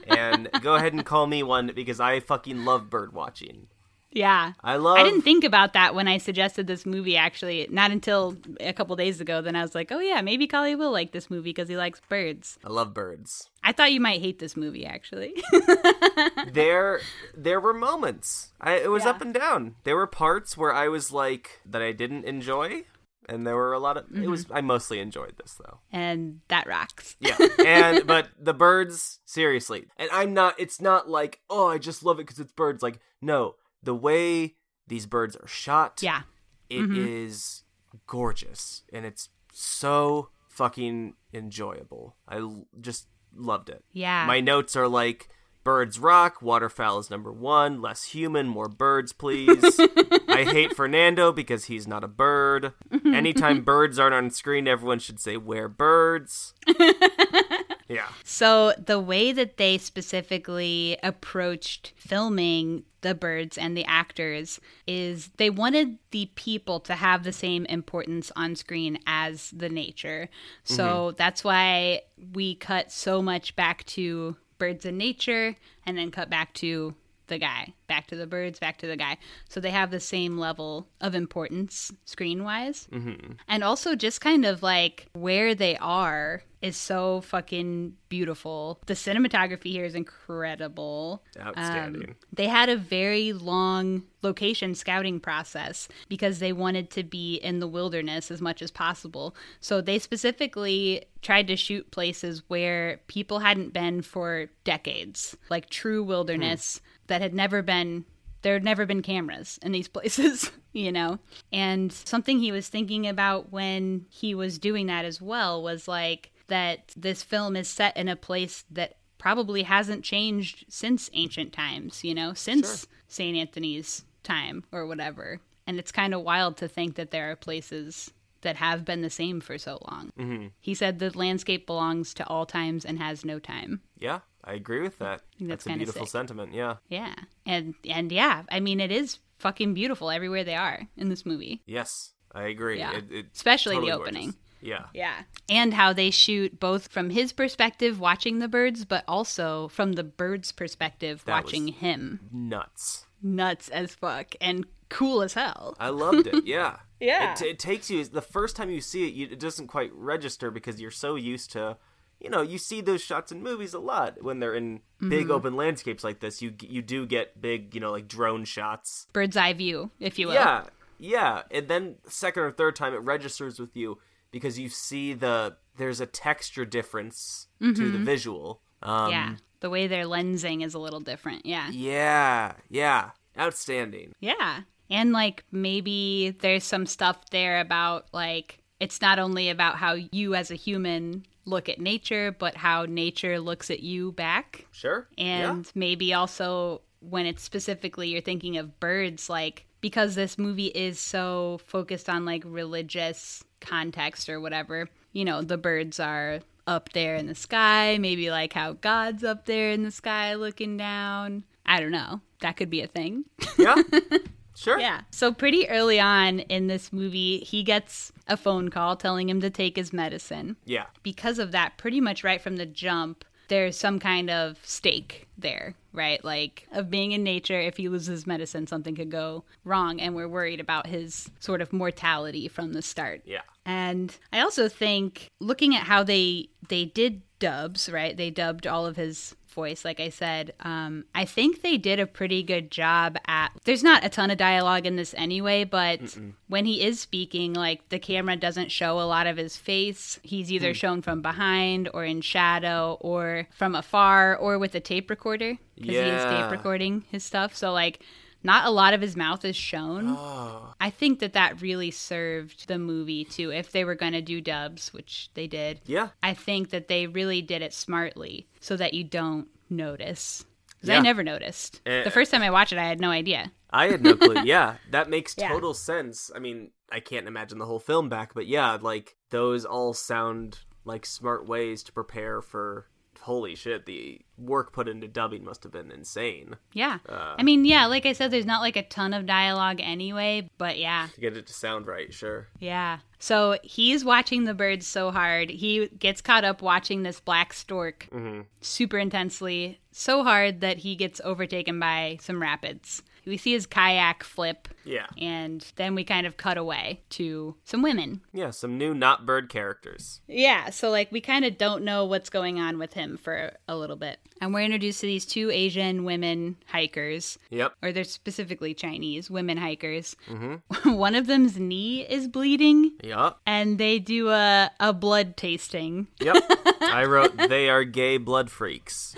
and 0.07 0.49
go 0.63 0.75
ahead 0.75 0.93
and 0.93 1.05
call 1.05 1.27
me 1.27 1.43
one 1.43 1.73
because 1.75 2.01
I 2.01 2.21
fucking 2.21 2.65
love 2.65 2.91
bird 2.91 3.13
watching. 3.13 3.67
yeah. 4.13 4.53
I 4.63 4.77
love. 4.77 4.99
I 4.99 5.05
didn't 5.05 5.23
think 5.23 5.45
about 5.45 5.73
that 5.75 5.95
when 5.95 6.09
I 6.09 6.19
suggested 6.19 6.67
this 6.67 6.85
movie, 6.85 7.17
actually. 7.17 7.67
Not 7.71 7.91
until 7.93 8.37
a 8.59 8.73
couple 8.73 8.97
days 8.97 9.21
ago. 9.21 9.41
Then 9.41 9.55
I 9.55 9.63
was 9.63 9.75
like, 9.75 9.93
oh, 9.93 10.01
yeah, 10.01 10.21
maybe 10.21 10.47
Kali 10.49 10.75
will 10.75 10.91
like 10.91 11.13
this 11.13 11.31
movie 11.31 11.51
because 11.51 11.69
he 11.69 11.77
likes 11.77 12.01
birds. 12.09 12.59
I 12.65 12.71
love 12.71 12.93
birds. 12.93 13.49
I 13.63 13.73
thought 13.73 13.93
you 13.93 14.01
might 14.01 14.21
hate 14.21 14.39
this 14.41 14.57
movie, 14.57 14.85
actually. 14.87 15.35
there 16.53 17.01
there 17.37 17.61
were 17.61 17.75
moments 17.75 18.51
I, 18.61 18.75
it 18.79 18.91
was 18.91 19.05
Yeah. 19.05 19.11
up 19.11 19.21
and 19.21 19.33
down 19.35 19.75
there 19.85 19.97
were 19.97 20.07
parts 20.07 20.57
where 20.57 20.73
i 20.73 20.89
was 20.89 21.13
like 21.13 21.61
that 21.67 21.83
i 21.83 21.93
didn't 21.93 22.25
enjoy 22.25 22.85
and 23.29 23.47
there 23.47 23.55
were 23.57 23.73
a 23.73 23.79
lot 23.79 23.97
of 23.97 24.05
it 24.15 24.29
was 24.29 24.45
Mm-hmm. 24.47 24.57
i 24.57 24.61
mostly 24.61 24.99
enjoyed 25.01 25.35
this 25.37 25.55
though 25.63 25.79
and 25.93 26.41
that 26.49 26.67
rocks. 26.67 27.17
yeah 27.21 27.37
and 27.67 28.07
but 28.07 28.29
the 28.39 28.55
birds 28.55 29.21
seriously 29.25 29.87
and 29.97 30.09
i'm 30.13 30.33
not 30.35 30.55
it's 30.59 30.81
not 30.81 31.09
like 31.09 31.41
oh 31.51 31.69
i 31.69 31.79
just 31.79 32.03
love 32.03 32.19
it 32.19 32.27
because 32.27 32.39
it's 32.39 32.53
birds 32.53 32.83
like 32.83 32.99
no 33.21 33.55
the 33.83 33.95
way 33.95 34.55
these 34.87 35.07
birds 35.07 35.37
are 35.37 35.47
shot 35.47 36.01
Yeah. 36.03 36.23
it 36.69 36.91
is 36.97 37.63
gorgeous 38.07 38.83
and 38.93 39.05
it's 39.05 39.29
so 39.53 40.31
fucking 40.49 41.15
enjoyable 41.33 42.17
i 42.29 42.37
l- 42.39 42.67
just 42.81 43.07
loved 43.35 43.69
it 43.69 43.85
Yeah. 43.93 44.27
my 44.27 44.41
notes 44.41 44.75
are 44.77 44.89
like 44.89 45.29
birds 45.65 45.99
rock, 45.99 46.41
waterfowl 46.41 46.99
is 46.99 47.11
number 47.11 47.33
one, 47.33 47.81
less 47.81 48.05
human, 48.05 48.49
more 48.49 48.69
birds, 48.69 49.13
please. 49.13 49.79
I 50.29 50.45
hate 50.45 50.75
Fernando 50.75 51.33
because 51.33 51.67
he's 51.67 51.87
not 51.87 52.05
a 52.05 52.09
bird. 52.09 52.73
Anytime 53.05 53.61
birds 53.65 53.99
aren't 53.99 54.15
on 54.15 54.31
screen, 54.31 54.67
everyone 54.67 54.99
should 54.99 55.21
say, 55.21 55.37
Where 55.37 55.69
birds? 55.69 56.55
yeah. 57.89 58.09
So 58.25 58.73
the 58.79 59.01
way 59.01 59.33
that 59.33 59.57
they 59.57 59.79
specifically 59.79 60.97
approached 61.03 61.93
filming 61.97 62.85
the 63.03 63.15
birds 63.15 63.57
and 63.57 63.77
the 63.77 63.85
actors 63.85 64.61
is 64.87 65.29
they 65.37 65.51
wanted 65.51 65.99
the 66.11 66.31
people 66.35 66.81
to 66.81 66.95
have 66.95 67.25
the 67.25 67.33
same 67.33 67.65
importance 67.67 68.31
on 68.37 68.57
screen 68.57 68.99
as 69.07 69.51
the 69.51 69.69
nature. 69.69 70.29
So 70.65 70.85
mm-hmm. 70.85 71.17
that's 71.17 71.43
why 71.43 72.03
we 72.35 72.55
cut 72.55 72.93
so 72.93 73.23
much 73.23 73.57
back 73.57 73.85
to 73.87 74.37
birds 74.61 74.87
and 74.87 74.97
nature 74.97 75.57
and 75.85 75.99
then 75.99 76.13
cut 76.13 76.31
back 76.31 76.55
to 76.55 76.95
the 77.31 77.39
guy, 77.39 77.73
back 77.87 78.07
to 78.09 78.17
the 78.17 78.27
birds, 78.27 78.59
back 78.59 78.77
to 78.79 78.87
the 78.87 78.97
guy. 78.97 79.17
So 79.49 79.61
they 79.61 79.71
have 79.71 79.91
the 79.91 80.01
same 80.01 80.37
level 80.37 80.87
of 81.01 81.15
importance 81.15 81.91
screen 82.05 82.45
wise. 82.45 82.87
Mm-hmm. 82.93 83.33
And 83.49 83.65
also 83.65 83.95
just 83.95 84.21
kind 84.21 84.45
of 84.45 84.63
like 84.63 85.07
where 85.15 85.55
they 85.55 85.79
are 85.79 86.43
is 86.61 86.77
so 86.77 87.23
fucking 87.23 87.95
beautiful. 88.09 88.81
The 88.87 88.95
cinematography 88.95 89.71
here 89.71 89.85
is 89.85 89.95
incredible. 89.95 91.23
Outstanding. 91.41 92.11
Um, 92.11 92.17
they 92.33 92.49
had 92.49 92.69
a 92.69 92.77
very 92.77 93.33
long 93.33 94.03
location 94.23 94.75
scouting 94.75 95.21
process 95.21 95.89
because 96.09 96.39
they 96.39 96.53
wanted 96.53 96.91
to 96.91 97.03
be 97.03 97.37
in 97.37 97.61
the 97.61 97.67
wilderness 97.67 98.31
as 98.31 98.43
much 98.43 98.61
as 98.61 98.71
possible. 98.71 99.35
So 99.61 99.81
they 99.81 99.99
specifically 99.99 101.07
tried 101.23 101.47
to 101.47 101.57
shoot 101.57 101.91
places 101.91 102.43
where 102.49 103.01
people 103.07 103.39
hadn't 103.39 103.73
been 103.73 104.03
for 104.03 104.51
decades, 104.65 105.37
like 105.49 105.71
true 105.71 106.03
wilderness 106.03 106.81
that 107.11 107.21
had 107.21 107.35
never 107.35 107.61
been 107.61 108.07
there 108.43 108.55
had 108.55 108.65
never 108.65 108.87
been 108.87 109.03
cameras 109.03 109.59
in 109.63 109.73
these 109.73 109.89
places, 109.97 110.51
you 110.73 110.91
know? 110.91 111.19
And 111.53 111.93
something 111.93 112.39
he 112.39 112.53
was 112.53 112.69
thinking 112.69 113.07
about 113.07 113.53
when 113.53 114.07
he 114.09 114.35
was 114.35 114.59
doing 114.59 114.87
that 114.87 115.05
as 115.05 115.21
well 115.21 115.63
was 115.63 115.87
like 115.87 116.33
that 116.47 116.93
this 116.97 117.23
film 117.23 117.55
is 117.55 117.69
set 117.69 117.97
in 117.97 118.09
a 118.09 118.17
place 118.17 118.65
that 118.71 118.97
probably 119.19 119.65
hasn't 119.65 120.05
changed 120.05 120.65
since 120.69 121.11
ancient 121.13 121.53
times, 121.53 122.03
you 122.03 122.15
know, 122.15 122.33
since 122.33 122.87
St. 123.09 123.37
Anthony's 123.37 124.05
time 124.23 124.65
or 124.73 124.87
whatever. 124.87 125.41
And 125.67 125.79
it's 125.79 125.93
kind 125.93 126.15
of 126.15 126.23
wild 126.23 126.57
to 126.57 126.69
think 126.69 126.95
that 126.95 127.11
there 127.11 127.31
are 127.31 127.37
places 127.37 128.11
that 128.43 128.57
have 128.57 128.85
been 128.85 129.03
the 129.03 129.11
same 129.11 129.41
for 129.41 129.59
so 129.59 129.79
long. 129.91 130.13
Mm-hmm. 130.19 130.47
He 130.61 130.75
said 130.75 130.99
the 130.99 131.17
landscape 131.17 131.67
belongs 131.67 132.15
to 132.15 132.27
all 132.27 132.47
times 132.47 132.85
and 132.85 132.99
has 132.99 133.25
no 133.25 133.39
time. 133.39 133.81
Yeah, 133.99 134.21
I 134.45 134.55
agree 134.55 134.81
with 134.81 134.99
that. 134.99 135.23
think 135.39 135.51
that's 135.51 135.67
a 135.67 135.71
beautiful 135.75 136.07
sick. 136.07 136.13
sentiment. 136.13 136.55
Yeah. 136.55 136.77
Yeah. 136.89 137.15
And 137.47 137.75
and 137.89 138.11
yeah, 138.13 138.43
I 138.51 138.61
mean 138.61 138.81
it 138.81 138.91
is 138.93 139.19
fucking 139.39 139.75
beautiful 139.75 140.11
everywhere 140.11 140.45
they 140.45 140.55
are 140.55 140.83
in 140.97 141.09
this 141.09 141.25
movie. 141.27 141.63
Yes, 141.67 142.13
I 142.35 142.45
agree. 142.45 142.79
Yeah. 142.79 142.97
It, 142.97 143.05
it- 143.11 143.27
Especially 143.35 143.77
totally 143.77 143.93
the 143.93 143.97
gorgeous. 143.99 144.15
opening. 144.17 144.35
Yeah. 144.63 144.85
Yeah. 144.93 145.23
And 145.49 145.73
how 145.73 145.95
they 145.95 146.11
shoot 146.11 146.61
both 146.61 146.89
from 146.89 147.09
his 147.09 147.33
perspective 147.33 147.99
watching 147.99 148.41
the 148.41 148.49
birds, 148.49 148.85
but 148.85 149.05
also 149.09 149.69
from 149.69 149.95
the 149.95 150.05
bird's 150.05 150.53
perspective 150.53 151.23
That 151.25 151.45
watching 151.45 151.69
him. 151.69 152.21
Nuts. 152.31 153.07
Nuts 153.23 153.71
as 153.71 153.95
fuck 153.95 154.35
and 154.41 154.67
cool 154.91 155.23
as 155.23 155.33
hell. 155.35 155.75
I 155.81 155.89
loved 155.89 156.27
it. 156.27 156.45
Yeah. 156.45 156.77
Yeah. 157.01 157.33
It, 157.33 157.41
it 157.43 157.59
takes 157.59 157.91
you 157.91 158.05
the 158.05 158.21
first 158.21 158.57
time 158.57 158.69
you 158.69 158.83
see 158.83 159.09
it, 159.09 159.15
you, 159.15 159.27
it 159.31 159.41
doesn't 159.41 159.69
quite 159.69 159.91
register 159.95 160.51
because 160.51 160.79
you're 160.83 160.91
so 160.91 161.15
used 161.15 161.51
to, 161.53 161.79
you 162.21 162.29
know, 162.29 162.43
you 162.43 162.59
see 162.59 162.83
those 162.83 163.01
shots 163.01 163.33
in 163.33 163.43
movies 163.43 163.73
a 163.73 163.79
lot 163.79 164.23
when 164.23 164.39
they're 164.41 164.55
in 164.55 164.81
big 165.01 165.23
Mm-hmm. 165.25 165.31
open 165.31 165.57
landscapes 165.57 166.05
like 166.05 166.21
this. 166.21 166.43
You 166.43 166.53
you 166.61 166.83
do 166.83 167.07
get 167.07 167.41
big, 167.41 167.75
you 167.75 167.81
know, 167.81 167.91
like 167.91 168.07
drone 168.07 168.45
shots. 168.45 169.07
Bird's 169.15 169.37
eye 169.39 169.55
view, 169.55 169.91
if 169.99 170.19
you 170.19 170.27
will. 170.27 170.35
Yeah, 170.35 170.65
yeah, 170.99 171.43
and 171.51 171.69
then 171.69 171.97
second 172.07 172.43
or 172.43 172.53
third 172.53 172.77
time 172.77 172.93
it 172.93 172.99
registers 172.99 173.59
with 173.59 173.75
you 173.75 173.97
because 174.31 174.59
you 174.59 174.69
see 174.69 175.15
the 175.15 175.57
there's 175.79 176.01
a 176.03 176.07
texture 176.07 176.67
difference 176.67 177.47
to 177.63 177.73
the 177.91 177.99
visual. 177.99 178.61
Um, 178.83 178.91
Mm-hmm. 178.93 179.11
Yeah. 179.13 179.35
The 179.61 179.71
way 179.71 179.87
they're 179.87 180.05
lensing 180.05 180.63
is 180.65 180.75
a 180.75 180.79
little 180.79 181.01
different. 181.01 181.45
Yeah. 181.47 181.71
yeah, 181.71 182.53
yeah, 182.71 183.11
outstanding. 183.39 184.13
Yeah. 184.21 184.61
And 184.91 185.13
like 185.13 185.45
maybe 185.53 186.37
there's 186.41 186.65
some 186.65 186.87
stuff 186.87 187.31
there 187.31 187.61
about 187.61 188.07
like 188.13 188.59
it's 188.81 189.01
not 189.01 189.19
only 189.19 189.51
about 189.51 189.77
how 189.77 189.95
you 190.11 190.35
as 190.35 190.51
a 190.51 190.55
human 190.55 191.27
look 191.45 191.69
at 191.69 191.81
nature, 191.81 192.35
but 192.39 192.57
how 192.57 192.87
nature 192.87 193.39
looks 193.39 193.71
at 193.71 193.81
you 193.81 194.13
back. 194.13 194.67
Sure. 194.73 195.07
And 195.19 195.71
maybe 195.75 196.15
also 196.15 196.83
when 197.01 197.27
it's 197.27 197.43
specifically 197.43 198.09
you're 198.09 198.21
thinking 198.21 198.57
of 198.57 198.81
birds, 198.81 199.29
like 199.29 199.67
because 199.81 200.15
this 200.15 200.39
movie 200.39 200.67
is 200.67 200.99
so 200.99 201.61
focused 201.67 202.09
on 202.09 202.25
like 202.25 202.43
religious 202.45 203.45
context 203.61 204.29
or 204.29 204.41
whatever, 204.41 204.89
you 205.13 205.25
know, 205.25 205.43
the 205.43 205.59
birds 205.59 206.01
are 206.01 206.41
up 206.67 206.93
there 206.93 207.17
in 207.17 207.27
the 207.27 207.35
sky, 207.35 207.99
maybe 207.99 208.31
like 208.31 208.53
how 208.53 208.73
God's 208.75 209.25
up 209.25 209.47
there 209.47 209.71
in 209.71 209.83
the 209.83 209.91
sky 209.91 210.35
looking 210.35 210.77
down. 210.77 211.45
I 211.67 211.81
don't 211.81 211.91
know. 211.91 212.21
That 212.41 212.57
could 212.57 212.71
be 212.71 212.83
a 212.83 212.87
thing. 212.87 213.25
Yeah. 213.59 213.77
Sure. 214.61 214.79
Yeah. 214.79 215.01
So 215.11 215.33
pretty 215.33 215.69
early 215.71 215.99
on 215.99 216.41
in 216.41 216.67
this 216.67 216.93
movie, 216.93 217.39
he 217.39 217.63
gets 217.63 218.13
a 218.29 218.37
phone 218.37 218.69
call 218.69 218.95
telling 218.95 219.31
him 219.31 219.41
to 219.41 219.49
take 219.49 219.77
his 219.77 219.91
medicine. 219.91 220.57
Yeah. 220.67 220.87
Because 221.03 221.39
of 221.39 221.53
that, 221.53 221.79
pretty 221.79 222.01
much 222.01 222.23
right 222.23 222.41
from 222.43 222.57
the 222.57 222.67
jump, 222.67 223.25
there's 223.49 223.77
some 223.77 223.99
kind 223.99 224.29
of 224.29 224.59
stake 224.63 225.29
there, 225.39 225.75
right? 225.95 226.23
Like 226.23 226.69
of 226.73 226.91
being 226.91 227.13
in 227.13 227.25
nature, 227.25 227.59
if 227.59 227.79
he 227.79 227.89
loses 227.89 228.27
medicine, 228.27 228.67
something 228.67 228.95
could 228.95 229.11
go 229.11 229.45
wrong, 229.65 229.99
and 229.99 230.15
we're 230.15 230.29
worried 230.29 230.61
about 230.61 230.87
his 230.87 231.31
sort 231.41 231.63
of 231.63 231.73
mortality 231.73 232.47
from 232.47 232.75
the 232.75 232.83
start. 232.83 233.23
Yeah. 233.25 233.41
And 233.65 234.15
I 234.33 234.41
also 234.41 234.69
think 234.69 235.31
looking 235.41 235.75
at 235.75 235.85
how 235.85 236.03
they 236.05 236.51
they 236.69 236.85
did 236.85 237.23
dubs, 237.39 237.89
right? 237.89 238.17
They 238.17 238.31
dubbed 238.31 238.67
all 238.67 238.87
of 238.87 238.97
his 238.97 239.35
voice, 239.51 239.85
like 239.85 240.01
I 240.01 240.09
said. 240.09 240.55
Um, 240.61 241.05
I 241.15 241.25
think 241.25 241.63
they 241.63 241.77
did 241.77 242.01
a 242.01 242.07
pretty 242.07 242.43
good 242.43 242.71
job 242.71 243.17
at. 243.27 243.51
There's 243.65 243.83
not 243.83 244.05
a 244.05 244.09
ton 244.09 244.31
of 244.31 244.39
dialogue 244.39 244.87
in 244.87 244.97
this 244.97 245.15
anyway, 245.17 245.65
but 245.65 246.01
Mm-mm. 246.01 246.33
when 246.49 246.65
he 246.65 246.83
is 246.83 247.01
speaking, 247.01 247.53
like 247.53 247.89
the 247.89 247.99
camera 247.99 248.37
doesn't 248.37 248.71
show 248.71 249.01
a 249.01 249.03
lot 249.03 249.27
of 249.27 249.37
his 249.37 249.57
face. 249.57 250.19
He's 250.23 250.51
either 250.53 250.73
mm. 250.73 250.77
shown 250.77 251.03
from 251.03 251.23
behind 251.23 251.89
or 251.93 252.05
in 252.05 252.21
shadow 252.21 252.99
or 253.01 253.47
from 253.51 253.75
afar 253.75 254.37
or 254.37 254.59
with 254.59 254.75
a 254.75 254.81
tape 254.81 255.11
recorder 255.11 255.57
because 255.77 255.95
yeah. 255.95 256.05
he 256.05 256.11
is 256.11 256.25
tape 256.25 256.51
recording 256.51 257.05
his 257.11 257.25
stuff. 257.25 257.55
So 257.55 257.73
like 257.73 258.01
not 258.43 258.67
a 258.67 258.71
lot 258.71 258.95
of 258.95 259.01
his 259.01 259.17
mouth 259.17 259.45
is 259.45 259.57
shown. 259.57 260.07
Oh. 260.09 260.75
I 260.81 260.91
think 260.91 261.19
that 261.21 261.35
that 261.35 261.61
really 261.61 261.91
served 261.91 262.69
the 262.69 262.79
movie 262.79 263.25
too. 263.25 263.53
If 263.53 263.73
they 263.73 263.85
were 263.85 263.95
going 263.95 264.13
to 264.13 264.23
do 264.23 264.41
dubs, 264.41 264.93
which 264.93 265.31
they 265.35 265.47
did, 265.47 265.81
yeah, 265.87 266.09
I 266.23 266.35
think 266.35 266.71
that 266.71 266.89
they 266.89 267.07
really 267.07 267.43
did 267.43 267.63
it 267.63 267.75
smartly 267.75 268.47
so 268.61 268.77
that 268.77 268.95
you 268.95 269.05
don't 269.05 269.49
notice. 269.69 270.45
Because 270.69 270.89
yeah. 270.89 270.99
I 270.99 271.03
never 271.03 271.23
noticed. 271.23 271.83
Uh, 271.87 272.05
the 272.05 272.11
first 272.11 272.31
time 272.31 272.43
I 272.43 272.51
watched 272.51 272.73
it, 272.73 272.79
I 272.79 272.89
had 272.89 273.01
no 273.01 273.11
idea. 273.11 273.53
I 273.69 273.89
had 273.89 274.03
no 274.03 274.17
clue. 274.17 274.41
yeah, 274.45 274.77
that 274.91 275.11
makes 275.11 275.35
total 275.35 275.71
yeah. 275.71 275.75
sense. 275.75 276.31
I 276.35 276.39
mean, 276.39 276.71
I 276.91 277.01
can't 277.01 277.29
imagine 277.29 277.59
the 277.59 277.67
whole 277.67 277.79
film 277.79 278.09
back, 278.09 278.33
but 278.35 278.47
yeah, 278.47 278.79
like 278.81 279.17
those 279.29 279.67
all 279.67 279.93
sound 279.93 280.61
like 280.85 281.05
smart 281.05 281.47
ways 281.47 281.83
to 281.83 281.93
prepare 281.93 282.41
for 282.41 282.87
holy 283.21 283.55
shit, 283.55 283.87
the 283.87 284.21
work 284.39 284.73
put 284.73 284.89
into 284.89 285.07
dubbing 285.07 285.45
must 285.45 285.63
have 285.63 285.73
been 285.73 285.91
insane. 285.91 286.57
Yeah. 286.73 286.99
Uh, 287.09 287.35
I 287.39 287.43
mean, 287.43 287.65
yeah, 287.65 287.87
like 287.87 288.07
I 288.07 288.13
said, 288.13 288.31
there's 288.31 288.47
not 288.47 288.61
like 288.61 288.77
a 288.77 288.83
ton 288.83 289.13
of 289.15 289.27
dialogue 289.27 289.81
anyway, 289.81 290.51
but 290.59 290.79
yeah. 290.79 291.09
To 291.15 291.21
get 291.21 291.37
it 291.37 291.47
to 291.47 291.53
sound 291.53 291.87
right, 291.87 292.13
sure. 292.13 292.49
Yeah. 292.59 292.99
So 293.19 293.59
he's 293.63 294.05
watching 294.05 294.45
the 294.45 294.55
birds 294.55 294.87
so 294.87 295.11
hard. 295.11 295.51
He 295.51 295.89
gets 295.89 296.21
caught 296.21 296.45
up 296.45 296.63
watching 296.63 297.03
this 297.03 297.21
black 297.21 297.53
stork 297.53 298.09
mm-hmm. 298.13 298.43
super 298.61 298.99
intensely, 298.99 299.81
so 299.93 300.23
hard 300.23 300.61
that 300.61 300.79
he 300.79 300.97
gets 300.97 301.21
overtaken 301.25 301.79
by 301.79 302.19
some 302.21 302.41
rapids 302.41 303.03
we 303.27 303.37
see 303.37 303.53
his 303.53 303.67
kayak 303.67 304.25
flip. 304.25 304.69
Yeah. 304.85 305.07
And 305.21 305.65
then 305.77 305.95
we 305.95 306.05
kind 306.05 306.27
of 306.27 306.37
cut 306.37 306.57
away 306.57 307.03
to 307.11 307.55
some 307.65 307.83
women. 307.83 308.23
Yeah, 308.33 308.51
some 308.51 308.79
new 308.79 308.95
not 308.95 309.27
bird 309.27 309.49
characters. 309.49 310.21
Yeah, 310.27 310.71
so 310.71 310.91
like 310.91 311.13
we 311.13 311.21
kind 311.21 311.45
of 311.45 311.59
don't 311.59 311.85
know 311.85 312.05
what's 312.05 312.31
going 312.31 312.59
on 312.59 312.79
with 312.79 312.95
him 312.95 313.17
for 313.17 313.53
a 313.69 313.77
little 313.77 313.97
bit. 313.97 314.19
And 314.41 314.55
we're 314.55 314.63
introduced 314.63 315.01
to 315.01 315.07
these 315.07 315.27
two 315.27 315.51
Asian 315.51 316.05
women 316.05 316.57
hikers. 316.67 317.39
Yep. 317.51 317.75
Or 317.83 317.93
they're 317.93 318.05
specifically 318.05 318.73
Chinese 318.73 319.31
women 319.31 319.59
hikers. 319.59 320.17
Mm-hmm. 320.29 320.93
One 320.97 321.15
of 321.15 321.27
them's 321.27 321.59
knee 321.59 322.07
is 322.09 322.27
bleeding. 322.27 322.93
Yep. 323.03 323.37
And 323.47 323.79
they 323.79 323.99
do 323.99 324.31
a, 324.31 324.71
a 324.81 324.93
blood 324.93 325.37
tasting. 325.37 326.09
Yep. 326.21 326.37
I 326.81 327.05
wrote, 327.05 327.37
they 327.37 327.69
are 327.69 327.85
gay 327.85 328.17
blood 328.17 328.51
freaks. 328.51 329.15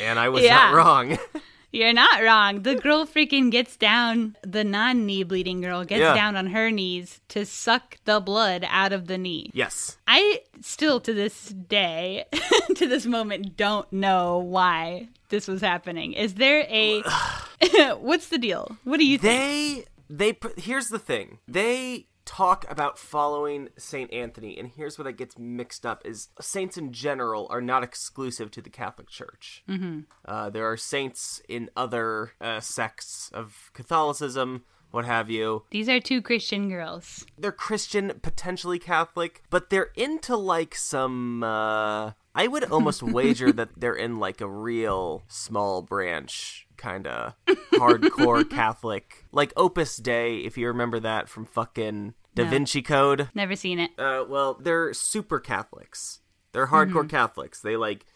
and 0.00 0.18
I 0.18 0.28
was 0.28 0.42
yeah. 0.44 0.54
not 0.54 0.74
wrong. 0.74 1.18
You're 1.72 1.92
not 1.92 2.22
wrong. 2.22 2.62
The 2.62 2.74
girl 2.74 3.06
freaking 3.06 3.50
gets 3.50 3.76
down, 3.76 4.36
the 4.42 4.64
non 4.64 5.06
knee 5.06 5.22
bleeding 5.22 5.60
girl 5.60 5.84
gets 5.84 6.00
yeah. 6.00 6.14
down 6.14 6.36
on 6.36 6.46
her 6.46 6.70
knees 6.70 7.20
to 7.28 7.46
suck 7.46 7.98
the 8.04 8.20
blood 8.20 8.66
out 8.68 8.92
of 8.92 9.06
the 9.06 9.18
knee. 9.18 9.50
Yes. 9.52 9.96
I 10.06 10.42
still, 10.60 11.00
to 11.00 11.14
this 11.14 11.48
day, 11.48 12.24
to 12.74 12.86
this 12.86 13.06
moment, 13.06 13.56
don't 13.56 13.90
know 13.92 14.38
why 14.38 15.08
this 15.28 15.46
was 15.46 15.60
happening. 15.60 16.12
Is 16.12 16.34
there 16.34 16.66
a. 16.68 17.02
What's 17.98 18.28
the 18.28 18.38
deal? 18.38 18.76
What 18.84 18.98
do 18.98 19.06
you 19.06 19.18
think? 19.18 19.86
They. 20.08 20.32
They. 20.32 20.38
Here's 20.56 20.88
the 20.88 20.98
thing. 20.98 21.38
They 21.46 22.06
talk 22.30 22.64
about 22.70 22.96
following 22.96 23.68
Saint 23.76 24.12
Anthony, 24.12 24.56
and 24.56 24.68
here's 24.68 24.96
where 24.96 25.04
that 25.04 25.14
gets 25.14 25.36
mixed 25.36 25.84
up: 25.84 26.02
is 26.04 26.28
saints 26.40 26.78
in 26.78 26.92
general 26.92 27.48
are 27.50 27.60
not 27.60 27.82
exclusive 27.82 28.52
to 28.52 28.62
the 28.62 28.70
Catholic 28.70 29.08
Church. 29.08 29.64
Mm-hmm. 29.68 30.00
Uh, 30.24 30.48
there 30.48 30.70
are 30.70 30.76
saints 30.76 31.42
in 31.48 31.70
other 31.76 32.32
uh, 32.40 32.60
sects 32.60 33.32
of 33.34 33.70
Catholicism. 33.74 34.62
What 34.92 35.06
have 35.06 35.28
you? 35.28 35.64
These 35.70 35.88
are 35.88 35.98
two 35.98 36.22
Christian 36.22 36.68
girls. 36.68 37.26
They're 37.36 37.52
Christian, 37.52 38.12
potentially 38.22 38.78
Catholic, 38.78 39.42
but 39.50 39.70
they're 39.70 39.90
into 39.96 40.36
like 40.36 40.76
some 40.76 41.42
uh, 41.42 42.12
I 42.34 42.46
would 42.46 42.64
almost 42.70 43.02
wager 43.02 43.52
that 43.52 43.70
they're 43.76 43.94
in 43.94 44.18
like 44.18 44.40
a 44.40 44.48
real 44.48 45.24
small 45.26 45.82
branch 45.82 46.68
kind 46.76 47.06
of 47.06 47.34
hardcore 47.74 48.48
Catholic, 48.50 49.24
like 49.32 49.52
Opus 49.56 49.96
Dei, 49.96 50.38
if 50.38 50.56
you 50.56 50.68
remember 50.68 51.00
that 51.00 51.28
from 51.28 51.44
fucking 51.44 52.14
Da 52.34 52.44
no. 52.44 52.50
Vinci 52.50 52.82
Code. 52.82 53.28
Never 53.34 53.56
seen 53.56 53.78
it. 53.78 53.90
Uh, 53.98 54.24
well, 54.28 54.54
they're 54.54 54.92
super 54.94 55.40
Catholics. 55.40 56.20
They're 56.52 56.68
hardcore 56.68 57.00
mm-hmm. 57.02 57.08
Catholics. 57.08 57.60
They 57.60 57.76
like 57.76 58.06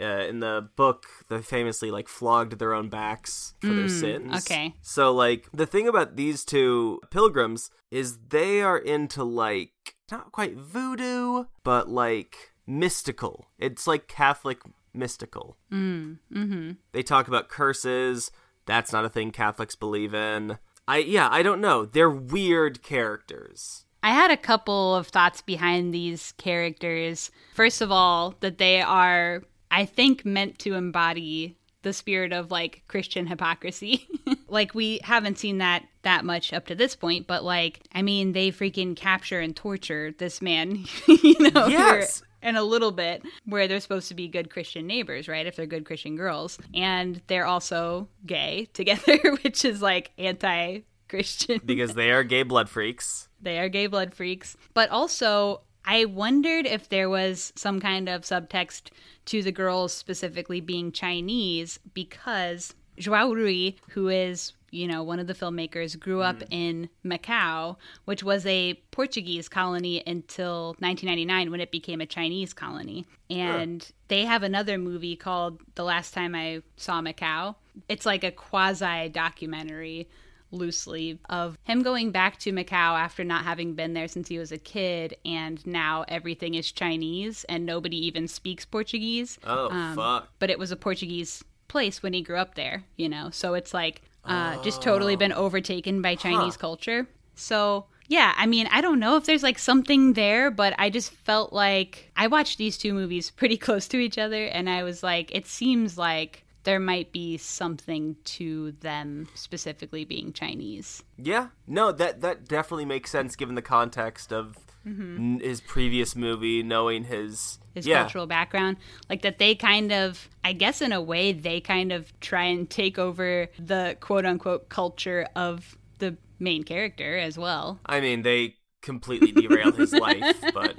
uh, 0.00 0.24
in 0.28 0.40
the 0.40 0.68
book 0.76 1.06
they 1.28 1.40
famously 1.40 1.90
like 1.90 2.08
flogged 2.08 2.58
their 2.58 2.74
own 2.74 2.88
backs 2.88 3.54
for 3.60 3.68
mm, 3.68 3.76
their 3.76 3.88
sins. 3.88 4.34
Okay. 4.44 4.74
So 4.82 5.12
like 5.12 5.48
the 5.52 5.66
thing 5.66 5.88
about 5.88 6.16
these 6.16 6.44
two 6.44 7.00
pilgrims 7.10 7.70
is 7.90 8.18
they 8.28 8.62
are 8.62 8.78
into 8.78 9.22
like 9.22 9.96
not 10.10 10.32
quite 10.32 10.56
voodoo, 10.56 11.44
but 11.62 11.88
like 11.88 12.52
mystical. 12.66 13.46
It's 13.58 13.86
like 13.86 14.08
Catholic 14.08 14.58
mystical. 14.92 15.56
Mm, 15.72 16.18
mm-hmm. 16.32 16.70
They 16.92 17.02
talk 17.02 17.28
about 17.28 17.48
curses. 17.48 18.30
That's 18.66 18.92
not 18.92 19.04
a 19.04 19.10
thing 19.10 19.30
Catholics 19.30 19.76
believe 19.76 20.14
in. 20.14 20.58
I 20.86 20.98
yeah, 20.98 21.28
I 21.30 21.42
don't 21.42 21.60
know. 21.60 21.84
They're 21.84 22.10
weird 22.10 22.82
characters. 22.82 23.84
I 24.02 24.10
had 24.10 24.30
a 24.30 24.36
couple 24.36 24.94
of 24.94 25.08
thoughts 25.08 25.40
behind 25.40 25.94
these 25.94 26.32
characters. 26.32 27.30
First 27.54 27.80
of 27.80 27.90
all, 27.90 28.34
that 28.40 28.58
they 28.58 28.82
are 28.82 29.42
I 29.70 29.86
think 29.86 30.24
meant 30.24 30.58
to 30.60 30.74
embody 30.74 31.56
the 31.82 31.92
spirit 31.92 32.32
of 32.32 32.50
like 32.50 32.82
Christian 32.88 33.26
hypocrisy. 33.26 34.08
like 34.48 34.74
we 34.74 35.00
haven't 35.04 35.38
seen 35.38 35.58
that 35.58 35.84
that 36.02 36.24
much 36.24 36.52
up 36.52 36.66
to 36.66 36.74
this 36.74 36.96
point, 36.96 37.26
but 37.26 37.44
like 37.44 37.80
I 37.92 38.02
mean 38.02 38.32
they 38.32 38.50
freaking 38.50 38.94
capture 38.96 39.40
and 39.40 39.54
torture 39.54 40.12
this 40.18 40.42
man, 40.42 40.84
you 41.06 41.50
know. 41.50 41.66
Yes. 41.66 42.20
For, 42.20 42.26
and 42.44 42.56
a 42.56 42.62
little 42.62 42.92
bit 42.92 43.24
where 43.46 43.66
they're 43.66 43.80
supposed 43.80 44.08
to 44.08 44.14
be 44.14 44.28
good 44.28 44.50
Christian 44.50 44.86
neighbors, 44.86 45.26
right? 45.26 45.46
If 45.46 45.56
they're 45.56 45.66
good 45.66 45.86
Christian 45.86 46.14
girls. 46.14 46.58
And 46.72 47.20
they're 47.26 47.46
also 47.46 48.08
gay 48.24 48.68
together, 48.72 49.18
which 49.42 49.64
is 49.64 49.82
like 49.82 50.12
anti 50.16 50.80
Christian. 51.08 51.60
Because 51.64 51.94
they 51.94 52.12
are 52.12 52.22
gay 52.22 52.44
blood 52.44 52.68
freaks. 52.68 53.28
They 53.40 53.58
are 53.58 53.68
gay 53.68 53.88
blood 53.88 54.14
freaks. 54.14 54.56
But 54.74 54.90
also, 54.90 55.62
I 55.84 56.04
wondered 56.04 56.66
if 56.66 56.88
there 56.88 57.10
was 57.10 57.52
some 57.56 57.80
kind 57.80 58.08
of 58.08 58.22
subtext 58.22 58.90
to 59.26 59.42
the 59.42 59.52
girls 59.52 59.92
specifically 59.92 60.60
being 60.60 60.92
Chinese 60.92 61.80
because 61.94 62.74
Joao 62.98 63.32
Rui, 63.32 63.72
who 63.90 64.08
is 64.08 64.52
you 64.74 64.88
know, 64.88 65.02
one 65.02 65.20
of 65.20 65.26
the 65.26 65.34
filmmakers 65.34 65.98
grew 65.98 66.20
up 66.20 66.40
mm. 66.40 66.46
in 66.50 66.88
Macau, 67.04 67.76
which 68.04 68.22
was 68.22 68.44
a 68.46 68.74
Portuguese 68.90 69.48
colony 69.48 70.02
until 70.06 70.74
1999 70.80 71.50
when 71.50 71.60
it 71.60 71.70
became 71.70 72.00
a 72.00 72.06
Chinese 72.06 72.52
colony. 72.52 73.06
And 73.30 73.88
they 74.08 74.24
have 74.24 74.42
another 74.42 74.76
movie 74.76 75.16
called 75.16 75.60
The 75.76 75.84
Last 75.84 76.12
Time 76.12 76.34
I 76.34 76.62
Saw 76.76 77.00
Macau. 77.00 77.54
It's 77.88 78.04
like 78.04 78.24
a 78.24 78.30
quasi 78.30 79.08
documentary 79.08 80.08
loosely 80.50 81.18
of 81.28 81.58
him 81.64 81.82
going 81.82 82.10
back 82.10 82.38
to 82.38 82.52
Macau 82.52 82.98
after 82.98 83.24
not 83.24 83.44
having 83.44 83.74
been 83.74 83.92
there 83.92 84.08
since 84.08 84.28
he 84.28 84.38
was 84.38 84.52
a 84.52 84.58
kid, 84.58 85.16
and 85.24 85.64
now 85.66 86.04
everything 86.08 86.54
is 86.54 86.70
Chinese 86.70 87.44
and 87.44 87.66
nobody 87.66 88.06
even 88.06 88.28
speaks 88.28 88.64
Portuguese. 88.64 89.38
Oh, 89.44 89.70
um, 89.70 89.96
fuck. 89.96 90.28
But 90.38 90.50
it 90.50 90.58
was 90.58 90.70
a 90.70 90.76
Portuguese 90.76 91.42
place 91.68 92.02
when 92.02 92.12
he 92.12 92.22
grew 92.22 92.36
up 92.36 92.54
there, 92.54 92.84
you 92.96 93.08
know? 93.08 93.30
So 93.30 93.54
it's 93.54 93.74
like 93.74 94.02
uh, 94.26 94.62
just 94.62 94.82
totally 94.82 95.16
been 95.16 95.32
overtaken 95.32 96.02
by 96.02 96.14
Chinese 96.14 96.54
huh. 96.54 96.60
culture. 96.60 97.08
So 97.34 97.86
yeah, 98.08 98.34
I 98.36 98.46
mean, 98.46 98.68
I 98.70 98.80
don't 98.80 99.00
know 99.00 99.16
if 99.16 99.24
there's 99.24 99.42
like 99.42 99.58
something 99.58 100.12
there, 100.12 100.50
but 100.50 100.74
I 100.78 100.90
just 100.90 101.10
felt 101.10 101.52
like 101.52 102.10
I 102.16 102.26
watched 102.26 102.58
these 102.58 102.76
two 102.76 102.92
movies 102.92 103.30
pretty 103.30 103.56
close 103.66 103.88
to 103.88 103.98
each 103.98 104.18
other, 104.18 104.44
and 104.46 104.68
I 104.68 104.82
was 104.82 105.02
like, 105.02 105.34
it 105.34 105.46
seems 105.46 105.96
like 105.96 106.44
there 106.64 106.80
might 106.80 107.12
be 107.12 107.36
something 107.36 108.16
to 108.24 108.72
them 108.80 109.28
specifically 109.34 110.04
being 110.04 110.32
Chinese. 110.32 111.02
Yeah, 111.16 111.48
no, 111.66 111.92
that 111.92 112.20
that 112.20 112.46
definitely 112.46 112.86
makes 112.86 113.10
sense 113.10 113.36
given 113.36 113.54
the 113.54 113.62
context 113.62 114.32
of 114.32 114.56
Mm-hmm. 114.86 115.16
n- 115.16 115.40
his 115.42 115.60
previous 115.60 116.14
movie, 116.14 116.62
knowing 116.62 117.04
his 117.04 117.58
his 117.74 117.86
yeah, 117.86 118.02
cultural 118.02 118.26
background. 118.26 118.76
Like 119.08 119.22
that 119.22 119.38
they 119.38 119.54
kind 119.54 119.92
of 119.92 120.28
i 120.44 120.52
guess 120.52 120.80
in 120.82 120.92
a 120.92 121.00
way 121.00 121.32
they 121.32 121.60
kind 121.60 121.92
of 121.92 122.12
try 122.20 122.44
and 122.44 122.68
take 122.68 122.98
over 122.98 123.48
the 123.58 123.96
quote 124.00 124.26
unquote 124.26 124.68
culture 124.68 125.26
of 125.34 125.76
the 125.98 126.16
main 126.38 126.62
character 126.64 127.16
as 127.18 127.38
well. 127.38 127.80
I 127.86 128.00
mean, 128.00 128.22
they 128.22 128.56
completely 128.82 129.32
derailed 129.32 129.76
his 129.76 129.92
life, 129.92 130.36
but 130.54 130.74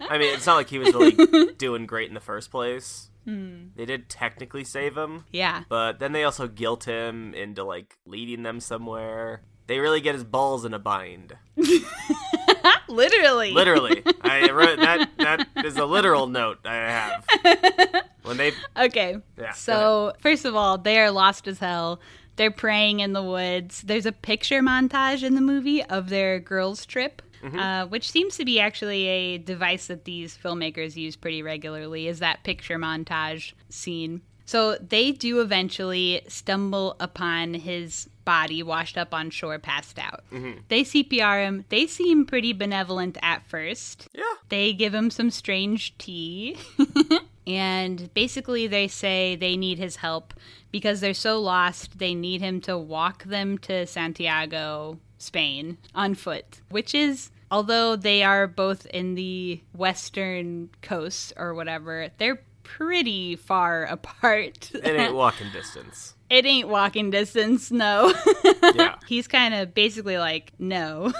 I 0.00 0.18
mean, 0.18 0.34
it's 0.34 0.46
not 0.46 0.56
like 0.56 0.70
he 0.70 0.78
was 0.78 0.94
really 0.94 1.52
doing 1.54 1.86
great 1.86 2.08
in 2.08 2.14
the 2.14 2.20
first 2.20 2.50
place. 2.50 3.10
Hmm. 3.24 3.66
They 3.76 3.84
did 3.84 4.08
technically 4.08 4.64
save 4.64 4.96
him, 4.96 5.24
yeah. 5.32 5.64
But 5.68 5.98
then 5.98 6.12
they 6.12 6.24
also 6.24 6.48
guilt 6.48 6.84
him 6.84 7.34
into 7.34 7.64
like 7.64 7.98
leading 8.06 8.42
them 8.42 8.60
somewhere. 8.60 9.42
They 9.66 9.80
really 9.80 10.00
get 10.00 10.14
his 10.14 10.24
balls 10.24 10.64
in 10.64 10.72
a 10.72 10.78
bind. 10.78 11.36
literally. 12.88 13.52
Literally, 13.52 14.02
I 14.22 14.50
wrote 14.50 14.78
that. 14.78 15.10
That 15.18 15.46
is 15.64 15.76
a 15.76 15.84
literal 15.84 16.26
note 16.26 16.58
I 16.64 16.74
have. 16.74 18.04
When 18.22 18.36
they, 18.36 18.52
okay. 18.76 19.18
Yeah, 19.38 19.52
so 19.52 20.12
first 20.20 20.44
of 20.44 20.54
all 20.54 20.78
they 20.78 20.98
are 20.98 21.10
lost 21.10 21.46
as 21.48 21.58
hell. 21.58 22.00
They're 22.36 22.50
praying 22.50 23.00
in 23.00 23.12
the 23.12 23.22
woods. 23.22 23.82
There's 23.82 24.06
a 24.06 24.12
picture 24.12 24.62
montage 24.62 25.22
in 25.22 25.34
the 25.34 25.40
movie 25.40 25.82
of 25.84 26.08
their 26.08 26.38
girls 26.38 26.86
trip 26.86 27.20
Uh, 27.42 27.86
which 27.86 28.10
seems 28.10 28.36
to 28.36 28.44
be 28.44 28.58
actually 28.58 29.06
a 29.06 29.38
device 29.38 29.86
that 29.86 30.04
these 30.04 30.36
filmmakers 30.36 30.96
use 30.96 31.14
pretty 31.16 31.40
regularly 31.42 32.08
is 32.08 32.18
that 32.18 32.42
picture 32.42 32.78
montage 32.78 33.52
scene 33.68 34.22
so 34.48 34.76
they 34.76 35.12
do 35.12 35.42
eventually 35.42 36.22
stumble 36.26 36.96
upon 37.00 37.52
his 37.52 38.08
body 38.24 38.62
washed 38.62 38.96
up 38.96 39.12
on 39.12 39.28
shore 39.28 39.58
passed 39.58 39.98
out. 39.98 40.24
Mm-hmm. 40.32 40.60
They 40.68 40.84
cpr 40.84 41.44
him. 41.44 41.66
They 41.68 41.86
seem 41.86 42.24
pretty 42.24 42.54
benevolent 42.54 43.18
at 43.20 43.46
first. 43.46 44.08
Yeah, 44.14 44.22
they 44.48 44.72
give 44.72 44.94
him 44.94 45.10
some 45.10 45.30
strange 45.30 45.98
tea. 45.98 46.56
and 47.46 48.08
basically, 48.14 48.66
they 48.66 48.88
say 48.88 49.36
they 49.36 49.54
need 49.54 49.76
his 49.78 49.96
help. 49.96 50.32
Because 50.70 51.02
they're 51.02 51.12
so 51.12 51.38
lost, 51.38 51.98
they 51.98 52.14
need 52.14 52.40
him 52.40 52.62
to 52.62 52.78
walk 52.78 53.24
them 53.24 53.58
to 53.58 53.86
Santiago, 53.86 54.98
Spain, 55.18 55.76
on 55.94 56.14
foot, 56.14 56.62
which 56.70 56.94
is. 56.94 57.30
Although 57.50 57.96
they 57.96 58.22
are 58.22 58.46
both 58.46 58.86
in 58.86 59.14
the 59.14 59.62
western 59.74 60.70
coast 60.82 61.32
or 61.36 61.54
whatever, 61.54 62.08
they're 62.18 62.40
pretty 62.76 63.36
far 63.36 63.84
apart. 63.96 64.70
it 64.74 64.86
ain't 64.86 65.14
walking 65.14 65.50
distance. 65.52 66.14
it 66.30 66.44
ain't 66.44 66.68
walking 66.68 67.10
distance, 67.10 67.70
no. 67.70 68.12
Yeah, 68.74 68.96
He's 69.06 69.26
kind 69.26 69.54
of 69.54 69.72
basically 69.74 70.18
like, 70.18 70.52
no. 70.58 71.12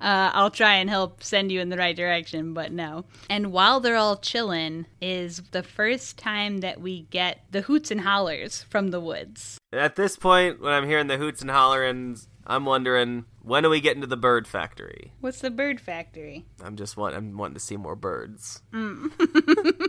uh, 0.00 0.30
I'll 0.34 0.50
try 0.50 0.74
and 0.74 0.90
help 0.90 1.22
send 1.22 1.52
you 1.52 1.60
in 1.60 1.68
the 1.68 1.76
right 1.76 1.94
direction, 1.96 2.52
but 2.52 2.72
no. 2.72 3.04
And 3.30 3.52
while 3.52 3.80
they're 3.80 3.96
all 3.96 4.16
chilling, 4.16 4.86
is 5.00 5.42
the 5.52 5.62
first 5.62 6.18
time 6.18 6.58
that 6.58 6.80
we 6.80 7.02
get 7.10 7.44
the 7.50 7.62
hoots 7.62 7.90
and 7.90 8.00
hollers 8.00 8.64
from 8.64 8.88
the 8.88 9.00
woods. 9.00 9.58
At 9.72 9.96
this 9.96 10.16
point, 10.16 10.60
when 10.60 10.72
I'm 10.72 10.86
hearing 10.88 11.06
the 11.06 11.18
hoots 11.18 11.40
and 11.42 11.50
hollerings, 11.50 12.26
I'm 12.46 12.64
wondering 12.64 13.24
when 13.42 13.66
are 13.66 13.68
we 13.70 13.80
getting 13.80 14.00
to 14.02 14.06
the 14.06 14.16
bird 14.16 14.46
factory? 14.46 15.12
What's 15.20 15.40
the 15.40 15.50
bird 15.50 15.80
factory? 15.80 16.44
I'm 16.62 16.76
just 16.76 16.96
want 16.96 17.14
I'm 17.16 17.36
wanting 17.36 17.54
to 17.54 17.60
see 17.60 17.76
more 17.76 17.96
birds. 17.96 18.62
Mm. 18.72 19.10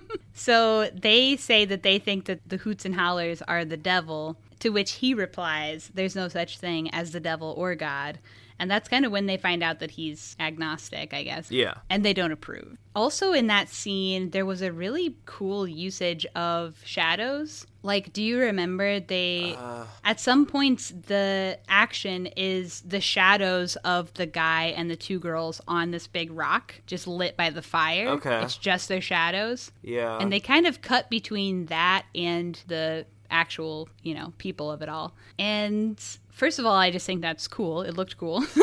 So 0.37 0.91
they 0.93 1.35
say 1.35 1.65
that 1.65 1.81
they 1.81 1.97
think 1.97 2.25
that 2.25 2.47
the 2.47 2.57
hoots 2.57 2.85
and 2.85 2.93
hollers 2.93 3.41
are 3.41 3.65
the 3.65 3.75
devil, 3.75 4.37
to 4.59 4.69
which 4.69 4.91
he 4.91 5.15
replies, 5.15 5.89
There's 5.95 6.15
no 6.15 6.27
such 6.27 6.59
thing 6.59 6.91
as 6.91 7.11
the 7.11 7.19
devil 7.19 7.55
or 7.57 7.73
God. 7.73 8.19
And 8.59 8.69
that's 8.69 8.87
kind 8.87 9.03
of 9.03 9.11
when 9.11 9.25
they 9.25 9.37
find 9.37 9.63
out 9.63 9.79
that 9.79 9.91
he's 9.91 10.35
agnostic, 10.39 11.11
I 11.13 11.23
guess. 11.23 11.51
Yeah. 11.51 11.75
and 11.89 12.05
they 12.05 12.13
don't 12.13 12.31
approve. 12.31 12.77
Also, 12.95 13.33
in 13.33 13.47
that 13.47 13.69
scene, 13.69 14.29
there 14.29 14.45
was 14.45 14.61
a 14.61 14.71
really 14.71 15.15
cool 15.25 15.67
usage 15.67 16.25
of 16.35 16.79
shadows. 16.85 17.65
Like, 17.87 18.11
do 18.11 18.21
you 18.21 18.37
remember 18.39 18.99
they, 18.99 19.55
uh. 19.57 19.85
at 20.03 20.19
some 20.19 20.45
points, 20.45 20.89
the 20.89 21.57
action 21.69 22.27
is 22.35 22.81
the 22.81 22.99
shadows 22.99 23.77
of 23.77 24.13
the 24.15 24.25
guy 24.25 24.73
and 24.75 24.91
the 24.91 24.97
two 24.97 25.19
girls 25.19 25.61
on 25.69 25.91
this 25.91 26.05
big 26.05 26.29
rock, 26.31 26.75
just 26.85 27.07
lit 27.07 27.37
by 27.37 27.49
the 27.49 27.61
fire. 27.61 28.09
Okay. 28.09 28.41
It's 28.43 28.57
just 28.57 28.89
their 28.89 28.99
shadows. 28.99 29.71
Yeah. 29.83 30.17
And 30.19 30.31
they 30.33 30.41
kind 30.41 30.67
of 30.67 30.81
cut 30.81 31.09
between 31.09 31.67
that 31.67 32.05
and 32.13 32.61
the 32.67 33.05
actual, 33.31 33.87
you 34.03 34.13
know, 34.13 34.33
people 34.37 34.69
of 34.69 34.81
it 34.81 34.89
all. 34.89 35.15
And 35.39 35.97
first 36.29 36.59
of 36.59 36.65
all, 36.65 36.75
I 36.75 36.91
just 36.91 37.05
think 37.05 37.21
that's 37.21 37.47
cool. 37.47 37.83
It 37.83 37.95
looked 37.95 38.17
cool. 38.17 38.43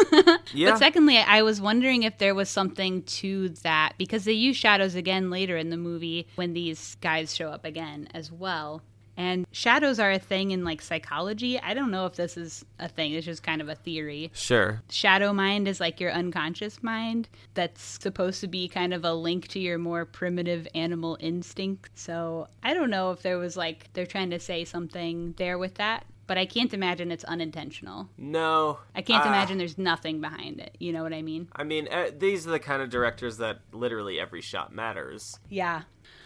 Yeah. 0.53 0.71
But 0.71 0.79
secondly, 0.79 1.19
I 1.19 1.43
was 1.43 1.61
wondering 1.61 2.05
if 2.05 2.19
there 2.19 2.35
was 2.35 2.49
something 2.49 3.03
to 3.03 3.49
that 3.65 3.95
because 3.99 4.25
they 4.25 4.33
use 4.33 4.57
shadows 4.57 4.95
again 4.95 5.31
later 5.31 5.57
in 5.57 5.71
the 5.71 5.77
movie 5.77 6.29
when 6.37 6.53
these 6.53 6.97
guys 7.01 7.35
show 7.35 7.49
up 7.49 7.65
again 7.65 8.09
as 8.15 8.31
well. 8.31 8.83
And 9.17 9.47
shadows 9.53 9.99
are 9.99 10.11
a 10.11 10.19
thing 10.19 10.51
in 10.51 10.65
like 10.65 10.83
psychology. 10.83 11.59
I 11.61 11.75
don't 11.75 11.91
know 11.91 12.07
if 12.07 12.15
this 12.17 12.37
is 12.37 12.65
a 12.79 12.89
thing. 12.89 13.13
It's 13.13 13.25
just 13.27 13.43
kind 13.43 13.61
of 13.61 13.69
a 13.69 13.75
theory. 13.75 14.31
Sure. 14.35 14.83
Shadow 14.91 15.33
mind 15.33 15.69
is 15.69 15.81
like 15.81 16.01
your 16.01 16.11
unconscious 16.13 16.83
mind 16.83 17.29
that's 17.55 17.99
supposed 18.03 18.41
to 18.41 18.49
be 18.49 18.69
kind 18.69 18.93
of 18.93 19.05
a 19.05 19.15
link 19.15 19.49
to 19.49 19.61
your 19.61 19.79
more 19.79 20.05
primitive 20.05 20.67
animal 20.75 21.17
instinct. 21.21 21.91
So 21.95 22.49
I 22.63 22.75
don't 22.75 22.91
know 22.91 23.13
if 23.13 23.23
there 23.23 23.39
was 23.39 23.57
like 23.57 23.93
they're 23.93 24.07
trying 24.07 24.31
to 24.31 24.41
say 24.41 24.65
something 24.65 25.35
there 25.37 25.59
with 25.59 25.75
that, 25.77 26.05
but 26.27 26.39
I 26.39 26.47
can't 26.47 26.73
imagine 26.75 27.13
it's 27.13 27.25
unintentional. 27.25 28.09
No. 28.17 28.79
I 28.95 29.03
can't 29.03 29.25
Ah, 29.25 29.29
imagine 29.29 29.59
there's 29.59 29.79
nothing 29.79 30.21
behind 30.21 30.59
it. 30.59 30.75
You 30.81 30.93
know 30.93 31.03
what 31.03 31.13
I 31.13 31.23
mean? 31.23 31.49
I 31.55 31.65
mean, 31.65 31.87
uh, 31.91 32.07
these 32.17 32.47
are 32.47 32.51
the 32.51 32.59
kind 32.59 32.83
of 32.83 32.91
directors 32.91 33.37
that 33.39 33.61
literally 33.73 34.19
every 34.19 34.41
shot 34.41 34.73
matters. 34.75 35.39
Yeah. 35.51 35.83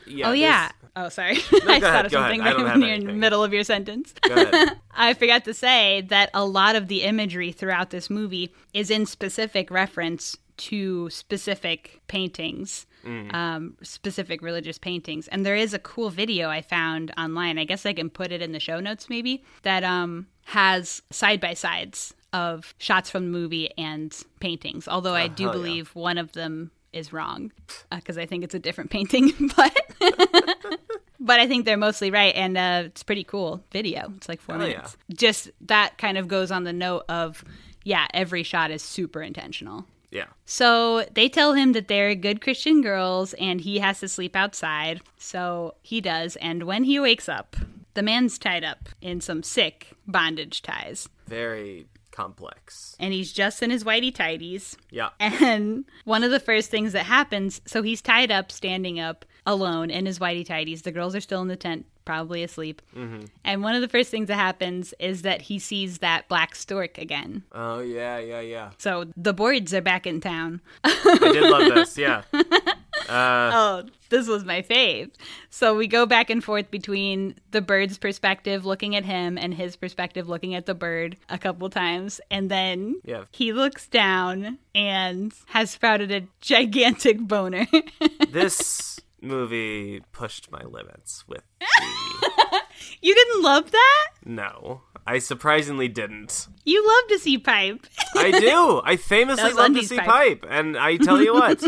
Yeah. 0.09 0.29
oh 0.29 0.33
yeah. 0.33 0.71
Oh 0.97 1.09
sorry. 1.09 1.37
I 1.53 1.81
thought 1.81 1.83
ahead, 1.83 2.07
of 2.07 2.13
something 2.13 2.41
I 2.41 2.47
right 2.47 2.57
don't 2.57 2.67
have 2.67 2.81
when 2.81 2.83
you're 2.83 2.95
in 2.97 3.07
the 3.07 3.13
middle 3.13 3.45
of 3.45 3.53
your 3.53 3.65
sentence. 3.65 4.15
Go 4.27 4.35
ahead. 4.35 4.81
I 4.91 5.15
forgot 5.15 5.45
to 5.45 5.55
say 5.55 6.03
that 6.09 6.31
a 6.35 6.45
lot 6.45 6.77
of 6.77 6.89
the 6.89 7.03
imagery 7.03 7.53
throughout 7.53 7.91
this 7.91 8.11
movie 8.11 8.53
is 8.75 8.91
in 8.91 9.07
specific 9.07 9.71
reference 9.71 10.37
to 10.59 11.09
specific 11.11 12.01
paintings, 12.09 12.85
um, 13.05 13.77
specific 13.81 14.43
religious 14.43 14.77
paintings. 14.77 15.29
And 15.29 15.47
there 15.47 15.55
is 15.55 15.73
a 15.73 15.79
cool 15.79 16.11
video 16.11 16.51
I 16.51 16.63
found 16.63 17.13
online. 17.17 17.59
I 17.59 17.65
guess 17.65 17.87
I 17.87 17.93
can 17.93 18.11
put 18.11 18.33
it 18.33 18.43
in 18.43 18.53
the 18.53 18.61
show 18.61 18.81
notes 18.81 19.09
maybe 19.09 19.45
that 19.63 19.85
um, 19.85 20.27
has 20.47 21.01
side 21.11 21.41
by 21.41 21.55
sides 21.55 22.13
of 22.33 22.75
shots 22.79 23.09
from 23.09 23.25
the 23.25 23.39
movie 23.39 23.71
and 23.79 24.15
paintings. 24.41 24.89
Although 24.89 25.15
I 25.15 25.29
do 25.29 25.45
hell 25.45 25.53
yeah. 25.55 25.59
believe 25.59 25.95
one 25.95 26.19
of 26.19 26.33
them 26.33 26.73
is 26.93 27.13
wrong 27.13 27.53
because 27.91 28.19
I 28.19 28.27
think 28.27 28.45
it's 28.45 28.55
a 28.55 28.59
different 28.59 28.91
painting, 28.93 29.33
but. 29.57 29.77
But 31.21 31.41
I 31.41 31.49
think 31.49 31.65
they're 31.65 31.77
mostly 31.77 32.11
right, 32.11 32.35
and 32.35 32.57
uh, 32.57 32.83
it's 32.87 33.03
pretty 33.03 33.25
cool 33.25 33.63
video. 33.73 34.13
It's 34.17 34.29
like 34.29 34.41
four 34.41 34.57
yeah. 34.57 34.63
minutes. 34.63 34.97
Just 35.13 35.51
that 35.63 35.99
kind 35.99 36.17
of 36.17 36.29
goes 36.29 36.51
on 36.51 36.65
the 36.65 36.73
note 36.73 37.05
of, 37.09 37.45
yeah, 37.85 38.07
every 38.15 38.43
shot 38.43 38.71
is 38.71 38.83
super 38.83 39.21
intentional. 39.21 39.85
Yeah. 40.11 40.27
So 40.47 41.07
they 41.13 41.29
tell 41.29 41.55
him 41.55 41.73
that 41.73 41.89
they're 41.89 42.15
good 42.15 42.41
Christian 42.41 42.81
girls 42.81 43.35
and 43.35 43.61
he 43.61 43.79
has 43.81 44.01
to 44.01 44.09
sleep 44.09 44.35
outside. 44.35 45.03
So 45.19 45.75
he 45.83 46.01
does. 46.01 46.37
And 46.37 46.63
when 46.63 46.85
he 46.85 46.99
wakes 46.99 47.29
up, 47.29 47.57
the 47.93 48.03
man's 48.03 48.39
tied 48.39 48.65
up 48.65 48.89
in 49.03 49.21
some 49.21 49.43
sick 49.43 49.89
bondage 50.07 50.63
ties. 50.63 51.11
Very 51.27 51.89
complex. 52.19 52.97
And 52.99 53.13
he's 53.13 53.33
just 53.33 53.63
in 53.63 53.71
his 53.71 53.85
whitey 53.85 54.13
tighties. 54.13 54.77
Yeah. 54.91 55.11
And 55.21 55.85
one 56.05 56.25
of 56.25 56.33
the 56.33 56.41
first 56.41 56.69
things 56.69 56.93
that 56.93 57.05
happens, 57.05 57.61
so 57.65 57.81
he's 57.83 58.03
tied 58.03 58.33
up, 58.33 58.51
standing 58.51 58.99
up, 58.99 59.25
alone 59.47 59.89
in 59.89 60.05
his 60.05 60.19
whitey 60.19 60.45
tighties. 60.45 60.83
The 60.83 60.91
girls 60.91 61.15
are 61.15 61.21
still 61.21 61.41
in 61.43 61.49
the 61.49 61.55
tent, 61.55 61.87
probably 62.05 62.43
asleep. 62.43 62.83
Mm-hmm. 62.97 63.27
And 63.45 63.63
one 63.63 63.77
of 63.77 63.83
the 63.83 63.89
first 63.89 64.11
things 64.11 64.27
that 64.27 64.35
happens 64.35 64.95
is 64.99 65.23
that 65.23 65.43
he 65.43 65.61
sees 65.61 65.99
that 65.99 66.29
black 66.29 66.57
stork 66.57 66.99
again. 66.99 67.45
Oh 67.53 67.79
yeah, 67.79 68.19
yeah, 68.19 68.41
yeah. 68.41 68.71
So 68.79 69.05
the 69.17 69.33
boards 69.33 69.73
are 69.73 69.81
back 69.81 70.05
in 70.05 70.21
town. 70.21 70.61
I 70.83 71.19
did 71.21 71.43
love 71.43 71.75
this. 71.75 71.97
Yeah. 71.97 72.23
Uh, 73.09 73.51
Oh, 73.55 73.83
this 74.11 74.27
was 74.29 74.45
my 74.45 74.63
fave. 74.63 75.11
So 75.51 75.75
we 75.75 75.87
go 75.87 76.07
back 76.07 76.31
and 76.31 76.43
forth 76.43 76.71
between 76.71 77.35
the 77.51 77.61
bird's 77.61 77.99
perspective 77.99 78.65
looking 78.65 78.97
at 78.97 79.05
him 79.05 79.37
and 79.39 79.53
his 79.55 79.77
perspective 79.77 80.29
looking 80.29 80.55
at 80.55 80.67
the 80.67 80.75
bird 80.75 81.17
a 81.29 81.39
couple 81.39 81.69
times. 81.71 82.21
And 82.31 82.51
then 82.51 83.01
Yeah. 83.05 83.25
he 83.33 83.53
looks 83.53 83.87
down 83.87 84.59
and 84.75 85.33
has 85.47 85.71
sprouted 85.71 86.11
a 86.13 86.23
gigantic 86.41 87.19
boner. 87.21 87.67
this 88.31 88.99
movie 89.21 90.01
pushed 90.13 90.51
my 90.51 90.63
limits 90.63 91.27
with 91.27 91.43
the 91.61 92.61
you 93.03 93.15
didn't 93.15 93.43
love 93.43 93.71
that? 93.71 94.07
no. 94.25 94.83
I 95.07 95.21
surprisingly 95.21 95.89
didn't. 95.89 96.49
You 96.67 96.87
love 96.87 97.09
to 97.09 97.19
see 97.19 97.39
pipe. 97.39 97.87
I 98.15 98.31
do. 98.31 98.83
I 98.85 98.97
famously 98.99 99.55
love 99.55 99.73
to 99.73 99.83
see 99.83 99.97
pipe. 99.97 100.07
pipe, 100.07 100.47
and 100.51 100.77
I 100.77 100.99
tell 100.99 101.23
you 101.23 101.33
what, 101.33 101.63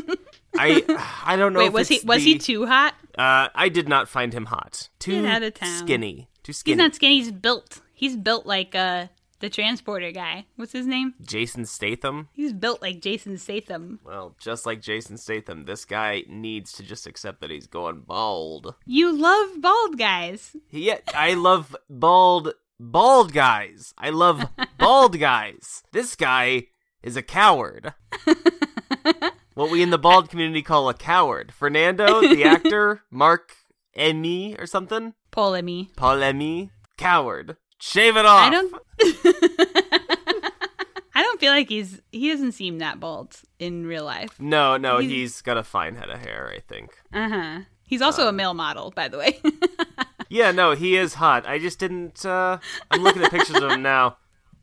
I 0.58 0.82
I 1.24 1.36
don't 1.36 1.52
know. 1.52 1.60
Wait, 1.60 1.68
if 1.68 1.72
was 1.72 1.88
he 1.88 2.00
was 2.04 2.18
the- 2.24 2.32
he 2.32 2.38
too 2.38 2.66
hot? 2.66 2.94
Uh, 3.16 3.48
I 3.54 3.68
did 3.68 3.88
not 3.88 4.08
find 4.08 4.32
him 4.32 4.46
hot. 4.46 4.88
Too 4.98 5.26
out 5.26 5.42
of 5.42 5.54
town. 5.54 5.78
skinny. 5.78 6.28
Too 6.42 6.52
skinny. 6.52 6.74
He's 6.74 6.78
not 6.78 6.94
skinny. 6.94 7.16
He's 7.16 7.32
built. 7.32 7.80
He's 7.92 8.16
built 8.16 8.46
like 8.46 8.74
a 8.74 9.10
the 9.40 9.48
transporter 9.50 10.10
guy. 10.10 10.46
What's 10.56 10.72
his 10.72 10.86
name? 10.86 11.14
Jason 11.22 11.64
Statham. 11.64 12.28
He's 12.32 12.52
built 12.52 12.82
like 12.82 13.00
Jason 13.00 13.38
Statham. 13.38 13.98
Well, 14.04 14.36
just 14.38 14.66
like 14.66 14.80
Jason 14.82 15.16
Statham, 15.16 15.62
this 15.62 15.84
guy 15.84 16.24
needs 16.28 16.72
to 16.72 16.82
just 16.82 17.06
accept 17.06 17.40
that 17.40 17.50
he's 17.50 17.66
going 17.66 18.02
bald. 18.02 18.74
You 18.86 19.12
love 19.12 19.60
bald 19.60 19.98
guys. 19.98 20.54
Yeah, 20.70 20.98
I 21.14 21.34
love 21.34 21.74
bald 21.88 22.52
bald 22.78 23.32
guys. 23.32 23.92
I 23.98 24.10
love 24.10 24.44
bald 24.78 25.18
guys. 25.18 25.82
This 25.92 26.14
guy 26.16 26.66
is 27.02 27.16
a 27.16 27.22
coward. 27.22 27.94
what 29.61 29.70
we 29.70 29.83
in 29.83 29.90
the 29.90 29.99
bald 29.99 30.31
community 30.31 30.62
call 30.62 30.88
a 30.88 30.94
coward. 30.94 31.53
Fernando, 31.53 32.20
the 32.23 32.44
actor, 32.55 33.03
Mark 33.11 33.55
Emy 33.96 34.59
or 34.61 34.66
something. 34.66 35.12
Paul 35.31 35.55
Emmy. 35.55 35.90
Paul 35.96 36.16
Emy, 36.16 36.70
coward. 36.96 37.57
Shave 37.79 38.16
it 38.16 38.25
off. 38.25 38.46
I 38.46 38.51
don't. 38.51 38.75
I 41.12 41.23
don't 41.23 41.40
feel 41.40 41.53
like 41.53 41.68
he's 41.68 42.01
he 42.12 42.31
doesn't 42.31 42.53
seem 42.53 42.79
that 42.79 43.01
bald 43.01 43.37
in 43.59 43.85
real 43.87 44.05
life. 44.05 44.40
No, 44.40 44.77
no, 44.77 44.99
He's- 44.99 45.11
he's 45.12 45.42
got 45.42 45.57
a 45.59 45.62
fine 45.62 45.96
head 45.96 46.09
of 46.09 46.20
hair, 46.20 46.51
I 46.57 46.61
think. 46.61 46.90
Uh 47.12 47.29
huh. 47.29 47.59
He's 47.87 48.01
also 48.03 48.29
a 48.29 48.33
male 48.33 48.55
model, 48.55 48.92
by 48.94 49.09
the 49.09 49.18
way. 49.18 49.40
Yeah, 50.33 50.53
no, 50.53 50.77
he 50.77 50.96
is 50.96 51.14
hot. 51.14 51.44
I 51.44 51.59
just 51.59 51.81
didn't. 51.81 52.25
uh 52.25 52.59
I'm 52.92 53.03
looking 53.03 53.20
at 53.25 53.33
pictures 53.33 53.57
of 53.61 53.68
him 53.68 53.83
now. 53.83 54.16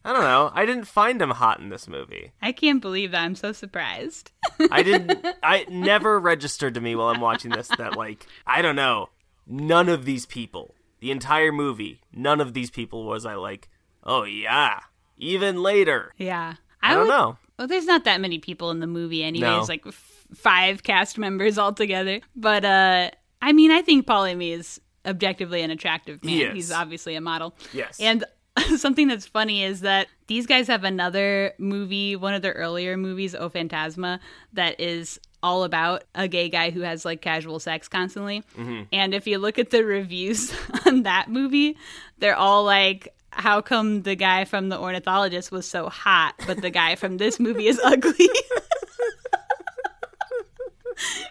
I 0.07 0.13
don't 0.13 0.21
know. 0.23 0.51
I 0.53 0.65
didn't 0.65 0.85
find 0.85 1.21
him 1.21 1.31
hot 1.31 1.59
in 1.59 1.67
this 1.67 1.85
movie. 1.87 2.31
I 2.41 2.53
can't 2.53 2.81
believe 2.81 3.11
that. 3.11 3.21
I'm 3.23 3.35
so 3.35 3.51
surprised. 3.51 4.31
I 4.71 4.81
didn't. 4.81 5.25
I 5.43 5.65
never 5.69 6.17
registered 6.17 6.73
to 6.75 6.81
me 6.81 6.95
while 6.95 7.09
I'm 7.09 7.19
watching 7.19 7.51
this 7.51 7.67
that 7.77 7.97
like 7.97 8.25
I 8.45 8.61
don't 8.61 8.77
know. 8.77 9.09
None 9.45 9.89
of 9.89 10.05
these 10.05 10.25
people, 10.25 10.75
the 11.01 11.11
entire 11.11 11.51
movie, 11.51 11.99
none 12.13 12.39
of 12.39 12.53
these 12.53 12.69
people 12.71 13.05
was 13.05 13.25
I 13.25 13.35
like. 13.35 13.67
Oh 14.03 14.23
yeah. 14.23 14.79
Even 15.17 15.61
later. 15.61 16.13
yeah. 16.17 16.55
I, 16.81 16.93
don't 16.93 17.03
would- 17.03 17.09
know. 17.09 17.37
Well, 17.59 17.67
there's 17.67 17.85
not 17.85 18.03
that 18.05 18.21
many 18.21 18.37
people 18.39 18.69
in 18.71 18.79
the 18.79 18.87
movie, 18.87 19.23
anyways. 19.23 19.41
No. 19.41 19.65
Like 19.67 19.85
f- 19.87 20.25
five 20.35 20.83
cast 20.83 21.17
members 21.17 21.57
altogether. 21.57 22.21
But 22.35 22.63
uh, 22.63 23.09
I 23.41 23.51
mean, 23.51 23.71
I 23.71 23.81
think 23.81 24.05
Paul 24.05 24.25
Hamy 24.25 24.51
is 24.51 24.79
objectively 25.05 25.63
an 25.63 25.71
attractive 25.71 26.23
man. 26.23 26.33
He. 26.33 26.45
He's 26.51 26.71
obviously 26.71 27.15
a 27.15 27.21
model. 27.21 27.55
Yes. 27.73 27.99
And 27.99 28.23
something 28.77 29.07
that's 29.07 29.25
funny 29.25 29.63
is 29.63 29.81
that 29.81 30.07
these 30.27 30.45
guys 30.45 30.67
have 30.67 30.83
another 30.83 31.53
movie, 31.57 32.15
one 32.15 32.33
of 32.33 32.41
their 32.41 32.53
earlier 32.53 32.97
movies, 32.97 33.35
O 33.35 33.49
Phantasma, 33.49 34.19
that 34.53 34.79
is 34.79 35.19
all 35.43 35.63
about 35.63 36.03
a 36.15 36.27
gay 36.27 36.49
guy 36.49 36.71
who 36.71 36.81
has 36.81 37.05
like 37.05 37.21
casual 37.21 37.59
sex 37.59 37.87
constantly. 37.87 38.43
Mm-hmm. 38.57 38.83
And 38.91 39.13
if 39.13 39.27
you 39.27 39.37
look 39.37 39.59
at 39.59 39.69
the 39.69 39.83
reviews 39.83 40.53
on 40.85 41.03
that 41.03 41.29
movie, 41.29 41.77
they're 42.17 42.35
all 42.35 42.63
like, 42.63 43.13
how 43.31 43.61
come 43.61 44.01
the 44.01 44.15
guy 44.15 44.45
from 44.45 44.69
the 44.69 44.79
ornithologist 44.79 45.51
was 45.51 45.67
so 45.67 45.89
hot, 45.89 46.33
but 46.47 46.61
the 46.61 46.71
guy 46.71 46.95
from 46.95 47.17
this 47.17 47.39
movie 47.39 47.67
is 47.67 47.79
ugly? 47.83 48.13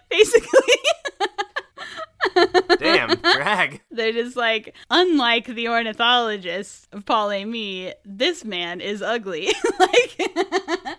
Basically. 0.09 0.73
Damn, 2.79 3.15
drag. 3.33 3.81
They're 3.91 4.11
just 4.11 4.35
like, 4.35 4.75
unlike 4.89 5.45
the 5.47 5.67
ornithologist 5.69 6.87
of 6.91 7.05
Paul 7.05 7.29
Hamy, 7.29 7.93
this 8.05 8.45
man 8.45 8.81
is 8.81 9.01
ugly. 9.01 9.47
like, 9.79 10.15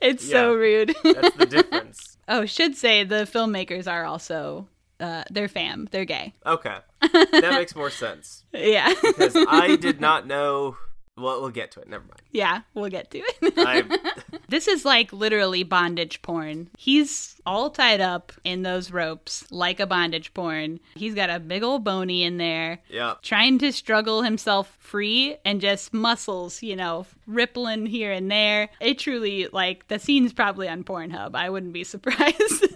it's 0.00 0.28
so 0.28 0.54
rude. 0.54 0.94
That's 1.02 1.36
the 1.36 1.46
difference. 1.46 2.18
oh, 2.28 2.46
should 2.46 2.76
say 2.76 3.04
the 3.04 3.28
filmmakers 3.32 3.90
are 3.90 4.04
also, 4.04 4.68
uh, 4.98 5.24
they're 5.30 5.48
fam. 5.48 5.88
They're 5.90 6.04
gay. 6.04 6.34
Okay. 6.44 6.76
That 7.00 7.54
makes 7.54 7.74
more 7.74 7.90
sense. 7.90 8.44
Yeah. 8.52 8.92
Because 9.02 9.36
I 9.36 9.76
did 9.76 10.00
not 10.00 10.26
know. 10.26 10.76
Well, 11.20 11.40
we'll 11.40 11.50
get 11.50 11.70
to 11.72 11.80
it. 11.80 11.88
Never 11.88 12.04
mind. 12.04 12.22
yeah, 12.32 12.62
we'll 12.74 12.90
get 12.90 13.10
to 13.12 13.18
it. 13.42 14.00
This 14.48 14.66
is 14.66 14.84
like 14.84 15.12
literally 15.12 15.62
bondage 15.62 16.22
porn. 16.22 16.70
He's 16.76 17.40
all 17.46 17.70
tied 17.70 18.00
up 18.00 18.32
in 18.42 18.62
those 18.64 18.90
ropes 18.90 19.44
like 19.52 19.78
a 19.78 19.86
bondage 19.86 20.34
porn. 20.34 20.80
He's 20.96 21.14
got 21.14 21.30
a 21.30 21.38
big 21.38 21.62
old 21.62 21.84
bony 21.84 22.24
in 22.24 22.36
there. 22.38 22.80
yeah. 22.88 23.14
trying 23.22 23.58
to 23.58 23.70
struggle 23.72 24.22
himself 24.22 24.76
free 24.80 25.36
and 25.44 25.60
just 25.60 25.94
muscles, 25.94 26.64
you 26.64 26.74
know, 26.74 27.06
rippling 27.28 27.86
here 27.86 28.10
and 28.10 28.28
there. 28.28 28.70
It 28.80 28.98
truly, 28.98 29.46
like, 29.52 29.86
the 29.86 30.00
scene's 30.00 30.32
probably 30.32 30.68
on 30.68 30.82
Pornhub. 30.82 31.36
I 31.36 31.48
wouldn't 31.48 31.72
be 31.72 31.84
surprised. 31.94 32.66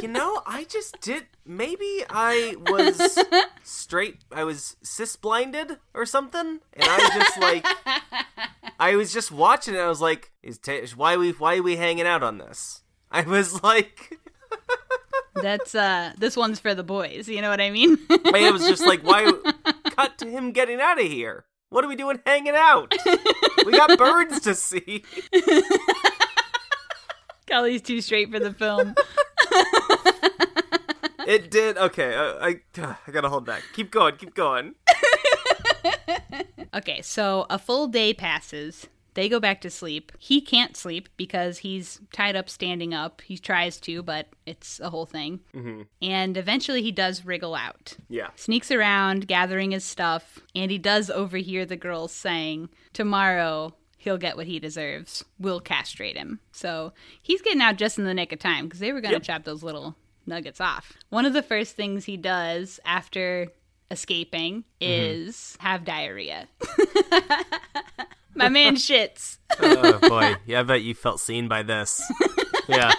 You 0.00 0.06
know, 0.08 0.42
I 0.46 0.62
just 0.68 1.00
did. 1.00 1.26
Maybe 1.44 2.04
I 2.08 2.54
was 2.70 3.18
straight. 3.64 4.18
I 4.30 4.44
was 4.44 4.76
cis 4.82 5.16
blinded 5.16 5.78
or 5.92 6.06
something, 6.06 6.60
and 6.72 6.84
I 6.84 6.96
was 6.98 7.10
just 7.14 7.40
like. 7.40 7.66
I 8.78 8.96
was 8.96 9.12
just 9.12 9.32
watching 9.32 9.74
it. 9.74 9.78
I 9.78 9.88
was 9.88 10.00
like, 10.00 10.32
"Is 10.42 10.58
ta- 10.58 10.86
why 10.94 11.16
we 11.16 11.32
why 11.32 11.56
are 11.56 11.62
we 11.62 11.76
hanging 11.76 12.06
out 12.06 12.22
on 12.22 12.38
this?" 12.38 12.82
I 13.10 13.22
was 13.22 13.62
like, 13.62 14.18
That's, 15.42 15.74
uh, 15.74 16.12
this 16.18 16.36
one's 16.36 16.60
for 16.60 16.74
the 16.74 16.82
boys. 16.82 17.28
You 17.28 17.42
know 17.42 17.50
what 17.50 17.60
I 17.60 17.70
mean? 17.70 17.98
I 18.10 18.50
was 18.50 18.66
just 18.66 18.86
like, 18.86 19.02
"Why?" 19.02 19.32
Cut 19.90 20.18
to 20.18 20.30
him 20.30 20.52
getting 20.52 20.80
out 20.80 21.00
of 21.00 21.06
here. 21.06 21.44
What 21.68 21.84
are 21.84 21.88
we 21.88 21.96
doing 21.96 22.20
hanging 22.24 22.54
out? 22.54 22.94
We 23.64 23.72
got 23.72 23.98
birds 23.98 24.40
to 24.40 24.54
see. 24.54 25.04
Kelly's 27.46 27.82
too 27.82 28.00
straight 28.00 28.30
for 28.30 28.38
the 28.38 28.52
film. 28.52 28.94
It 31.26 31.50
did. 31.50 31.76
Okay, 31.76 32.14
I, 32.14 32.48
I 32.48 32.60
I 33.06 33.10
gotta 33.10 33.28
hold 33.28 33.44
back. 33.44 33.62
Keep 33.74 33.90
going. 33.90 34.16
Keep 34.16 34.34
going. 34.34 34.74
Okay, 36.74 37.00
so 37.02 37.46
a 37.48 37.58
full 37.58 37.86
day 37.88 38.12
passes. 38.12 38.86
They 39.14 39.30
go 39.30 39.40
back 39.40 39.62
to 39.62 39.70
sleep. 39.70 40.12
He 40.18 40.42
can't 40.42 40.76
sleep 40.76 41.08
because 41.16 41.58
he's 41.58 42.00
tied 42.12 42.36
up 42.36 42.50
standing 42.50 42.92
up. 42.92 43.22
He 43.22 43.38
tries 43.38 43.80
to, 43.80 44.02
but 44.02 44.28
it's 44.44 44.78
a 44.78 44.90
whole 44.90 45.06
thing. 45.06 45.40
Mm-hmm. 45.54 45.82
And 46.02 46.36
eventually 46.36 46.82
he 46.82 46.92
does 46.92 47.24
wriggle 47.24 47.54
out. 47.54 47.96
Yeah. 48.10 48.28
Sneaks 48.36 48.70
around, 48.70 49.26
gathering 49.26 49.70
his 49.70 49.84
stuff, 49.84 50.40
and 50.54 50.70
he 50.70 50.76
does 50.76 51.08
overhear 51.08 51.64
the 51.64 51.76
girls 51.76 52.12
saying, 52.12 52.68
Tomorrow 52.92 53.74
he'll 53.96 54.18
get 54.18 54.36
what 54.36 54.46
he 54.48 54.58
deserves. 54.58 55.24
We'll 55.38 55.60
castrate 55.60 56.18
him. 56.18 56.40
So 56.52 56.92
he's 57.22 57.40
getting 57.40 57.62
out 57.62 57.76
just 57.78 57.98
in 57.98 58.04
the 58.04 58.12
nick 58.12 58.32
of 58.32 58.38
time 58.38 58.66
because 58.66 58.80
they 58.80 58.92
were 58.92 59.00
going 59.00 59.12
to 59.12 59.16
Yep. 59.16 59.22
chop 59.22 59.44
those 59.44 59.62
little 59.62 59.96
nuggets 60.26 60.60
off. 60.60 60.92
One 61.08 61.24
of 61.24 61.32
the 61.32 61.42
first 61.42 61.74
things 61.74 62.04
he 62.04 62.18
does 62.18 62.80
after 62.84 63.48
escaping 63.90 64.64
mm-hmm. 64.80 65.24
is 65.26 65.56
have 65.60 65.84
diarrhea. 65.84 66.48
My 68.34 68.48
man 68.48 68.76
shits. 68.76 69.38
oh 69.60 69.98
boy. 70.08 70.36
Yeah, 70.44 70.60
I 70.60 70.62
bet 70.62 70.82
you 70.82 70.94
felt 70.94 71.20
seen 71.20 71.48
by 71.48 71.62
this. 71.62 72.00
Yeah. 72.68 72.92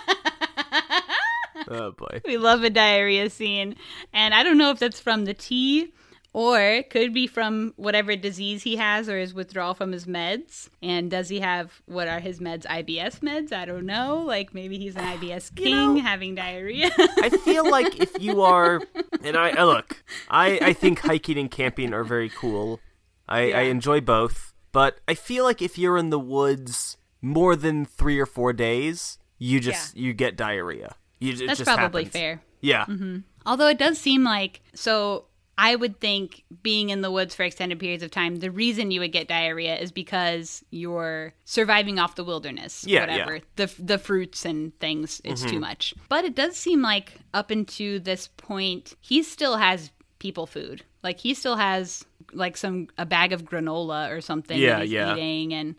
Oh 1.68 1.92
boy. 1.92 2.22
We 2.24 2.38
love 2.38 2.64
a 2.64 2.70
diarrhea 2.70 3.30
scene. 3.30 3.76
And 4.14 4.34
I 4.34 4.44
don't 4.44 4.58
know 4.58 4.72
if 4.72 4.80
that's 4.80 5.02
from 5.02 5.26
the 5.26 5.34
tea 5.34 5.92
or 6.38 6.62
it 6.62 6.92
could 6.92 7.16
be 7.16 7.26
from 7.26 7.74
whatever 7.78 8.16
disease 8.16 8.62
he 8.62 8.76
has 8.76 9.10
or 9.10 9.18
his 9.18 9.34
withdrawal 9.34 9.74
from 9.74 9.92
his 9.92 10.06
meds. 10.06 10.70
And 10.84 11.10
does 11.10 11.30
he 11.30 11.40
have 11.40 11.82
what 11.88 12.08
are 12.08 12.20
his 12.20 12.40
meds? 12.40 12.64
IBS 12.68 13.22
meds? 13.22 13.52
I 13.52 13.66
don't 13.66 13.88
know. 13.88 14.20
Like 14.24 14.54
maybe 14.54 14.78
he's 14.78 14.96
an 14.96 15.02
IBS 15.02 15.56
king 15.56 15.96
know- 15.96 16.00
having 16.00 16.36
diarrhea. 16.36 16.92
I 17.00 17.30
feel 17.30 17.68
like 17.68 18.00
if 18.00 18.22
you 18.22 18.44
are, 18.44 18.84
and 19.24 19.36
I, 19.36 19.50
I 19.50 19.64
look, 19.64 20.04
I, 20.30 20.60
I 20.62 20.74
think 20.74 21.00
hiking 21.00 21.40
and 21.40 21.50
camping 21.50 21.92
are 21.92 22.04
very 22.04 22.30
cool. 22.30 22.82
I, 23.28 23.52
I 23.52 23.62
enjoy 23.62 24.02
both, 24.02 24.54
but 24.72 25.00
I 25.08 25.16
feel 25.16 25.44
like 25.44 25.64
if 25.64 25.76
you're 25.80 25.98
in 25.98 26.12
the 26.12 26.20
woods 26.20 26.98
more 27.20 27.56
than 27.56 27.84
three 27.84 28.20
or 28.20 28.28
four 28.28 28.54
days, 28.54 29.18
you 29.40 29.60
just 29.60 29.98
you 29.98 30.14
get 30.14 30.38
diarrhea. 30.38 30.98
You, 31.18 31.48
that's 31.48 31.64
probably 31.64 32.04
happens. 32.04 32.14
fair. 32.14 32.42
Yeah, 32.62 32.86
mm-hmm. 32.86 33.22
Although 33.44 33.70
it 33.70 33.80
does 33.80 33.98
seem 33.98 34.24
like 34.24 34.62
so 34.76 35.26
I 35.58 35.76
would 35.76 36.00
think 36.00 36.44
being 36.62 36.92
in 36.92 37.02
the 37.02 37.10
woods 37.10 37.34
for 37.34 37.44
extended 37.44 37.80
periods 37.80 38.04
of 38.04 38.12
time, 38.12 38.38
the 38.38 38.52
reason 38.52 38.92
you 38.92 39.00
would 39.00 39.12
get 39.12 39.28
diarrhea 39.28 39.76
is 39.76 39.92
because 39.92 40.64
you're 40.70 41.34
surviving 41.46 41.98
off 41.98 42.16
the 42.16 42.24
wilderness. 42.24 42.86
Yeah, 42.88 43.02
whatever. 43.02 43.36
yeah. 43.38 43.42
The 43.56 43.74
the 43.80 43.98
fruits 43.98 44.46
and 44.46 44.78
things, 44.80 45.20
it's 45.24 45.42
too 45.42 45.52
mm-hmm. 45.52 45.62
much. 45.62 45.96
But 46.10 46.26
it 46.26 46.36
does 46.36 46.58
seem 46.58 46.82
like 46.82 47.14
up 47.34 47.50
until 47.50 48.00
this 48.00 48.28
point, 48.38 48.96
he 49.02 49.24
still 49.24 49.58
has 49.58 49.92
people 50.20 50.46
food. 50.46 50.84
Like 51.02 51.20
he 51.20 51.34
still 51.34 51.56
has 51.56 52.06
like 52.34 52.56
some 52.56 52.90
a 52.98 53.06
bag 53.06 53.34
of 53.34 53.44
granola 53.44 54.12
or 54.12 54.22
something 54.22 54.60
Yeah, 54.60 54.76
that 54.78 54.84
he's 54.84 54.92
yeah. 54.92 55.14
eating 55.14 55.54
and 55.54 55.76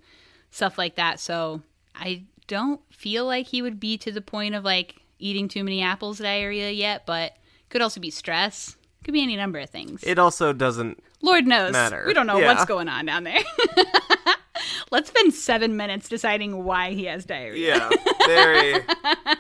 stuff 0.51 0.77
like 0.77 0.97
that. 0.97 1.21
So 1.21 1.63
I 1.95 2.25
don't 2.49 2.81
feel 2.93 3.27
like 3.27 3.47
he 3.47 3.63
would 3.63 3.79
be 3.79 3.97
to 3.99 4.11
the 4.11 4.23
point 4.23 4.55
of 4.57 4.65
like 4.65 4.97
eating 5.21 5.47
too 5.47 5.63
many 5.63 5.83
apples 5.83 6.19
diarrhea 6.19 6.71
yet, 6.71 7.07
but 7.07 7.37
could 7.69 7.83
also 7.83 8.01
be 8.01 8.11
stress. 8.11 8.77
Could 9.09 9.15
be 9.15 9.23
any 9.23 9.37
number 9.37 9.59
of 9.59 9.71
things. 9.71 10.05
it 10.05 10.19
also 10.19 10.53
doesn't. 10.53 11.03
Lord 11.23 11.47
knows. 11.47 11.73
matter. 11.73 12.05
We 12.07 12.13
don't 12.13 12.27
know 12.27 12.37
Yeah. 12.37 12.53
what's 12.53 12.67
going 12.67 12.91
on 12.91 13.07
down 13.07 13.25
there. 13.25 13.39
Let's 14.91 15.09
spend 15.09 15.33
seven 15.33 15.79
minutes 15.79 16.11
deciding 16.11 16.63
why 16.63 16.91
he 16.93 17.05
has 17.07 17.25
diarrhea. 17.25 17.75
Yeah, 17.75 17.91
very 18.27 18.75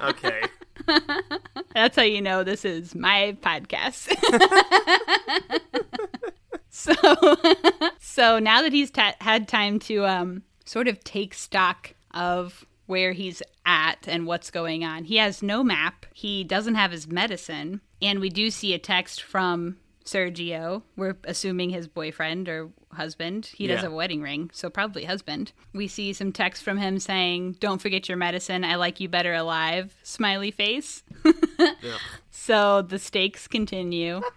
okay. 0.04 0.44
That's 1.74 1.96
how 1.96 2.02
you 2.02 2.22
know 2.22 2.44
this 2.44 2.64
is 2.64 2.94
my 2.94 3.36
podcast. 3.42 4.08
So, 6.70 6.94
so 7.98 8.38
now 8.38 8.62
that 8.62 8.72
he's 8.72 8.90
ta 8.90 9.12
had 9.20 9.48
time 9.48 9.78
to 9.80 10.06
um, 10.06 10.42
sort 10.64 10.86
of 10.86 11.02
take 11.02 11.34
stock 11.34 11.94
of 12.14 12.64
where 12.89 13.12
he's 13.12 13.41
at 13.64 14.09
and 14.09 14.26
what's 14.26 14.51
going 14.51 14.82
on, 14.84 15.05
he 15.05 15.18
has 15.18 15.43
no 15.43 15.62
map. 15.62 16.07
He 16.12 16.43
doesn't 16.43 16.74
have 16.74 16.91
his 16.91 17.07
medicine, 17.07 17.80
and 18.03 18.18
we 18.18 18.28
do 18.30 18.51
see 18.51 18.74
a 18.74 18.78
text 18.78 19.22
from 19.22 19.76
Sergio. 20.05 20.82
We're 20.97 21.16
assuming 21.24 21.70
his 21.70 21.86
boyfriend 21.86 22.49
or 22.49 22.70
husband. 22.93 23.51
He 23.55 23.66
does 23.66 23.82
have 23.82 23.93
a 23.93 23.95
wedding 23.95 24.22
ring, 24.22 24.51
so 24.55 24.70
probably 24.70 25.05
husband. 25.05 25.53
We 25.74 25.86
see 25.86 26.12
some 26.14 26.32
text 26.32 26.62
from 26.64 26.78
him 26.78 26.99
saying, 26.99 27.57
"Don't 27.61 27.80
forget 27.80 28.09
your 28.09 28.16
medicine. 28.16 28.64
I 28.64 28.76
like 28.76 28.99
you 29.01 29.09
better 29.09 29.34
alive." 29.34 29.95
Smiley 30.03 30.51
face. 30.51 31.03
Ugh. 31.24 31.74
So 32.30 32.82
the 32.82 32.99
stakes 32.99 33.47
continue. 33.47 34.22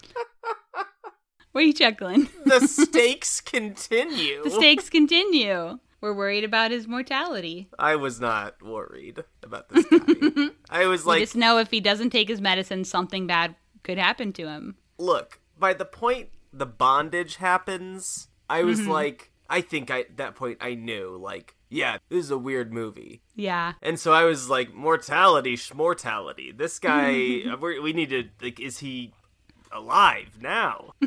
What 1.52 1.66
are 1.66 1.68
you 1.68 1.74
chuckling? 1.74 2.30
the 2.46 2.62
stakes 2.68 3.42
continue. 3.42 4.42
The 4.44 4.52
stakes 4.52 4.90
continue. 4.90 5.80
We're 6.02 6.14
worried 6.14 6.44
about 6.44 6.72
his 6.72 6.88
mortality. 6.88 7.70
I 7.80 7.96
was 7.96 8.20
not 8.20 8.62
worried 8.62 9.24
about 9.44 9.70
this 9.70 9.86
guy. 9.86 10.50
I 10.70 10.88
was 10.88 11.06
like, 11.06 11.20
just 11.22 11.36
know 11.36 11.60
if 11.60 11.70
he 11.72 11.80
doesn't 11.80 12.10
take 12.10 12.28
his 12.28 12.42
medicine, 12.42 12.84
something 12.84 13.28
bad 13.28 13.56
could 13.84 13.98
happen 13.98 14.34
to 14.34 14.48
him. 14.48 14.76
look, 14.98 15.40
by 15.60 15.74
the 15.74 15.86
point 15.86 16.30
the 16.52 16.66
bondage 16.66 17.36
happens, 17.38 18.28
I 18.50 18.64
was 18.64 18.80
Mm-hmm. 18.82 18.90
like, 18.92 19.32
I 19.50 19.62
think 19.62 19.92
I, 19.92 20.02
at 20.02 20.18
that 20.18 20.36
point 20.36 20.58
I 20.60 20.74
knew, 20.76 21.18
like, 21.22 21.56
yeah, 21.70 21.98
this 22.10 22.26
is 22.26 22.32
a 22.32 22.38
weird 22.38 22.74
movie. 22.74 23.22
Yeah. 23.36 23.74
And 23.82 24.00
so 24.00 24.12
I 24.12 24.24
was 24.26 24.50
like, 24.50 24.74
mortality, 24.74 25.58
mortality. 25.74 26.52
This 26.52 26.80
guy, 26.80 27.44
uh, 27.52 27.58
we 27.58 27.80
we 27.80 27.94
need 27.94 28.10
to, 28.10 28.24
like, 28.42 28.60
is 28.60 28.80
he 28.80 29.14
alive 29.74 30.38
now? 30.40 30.94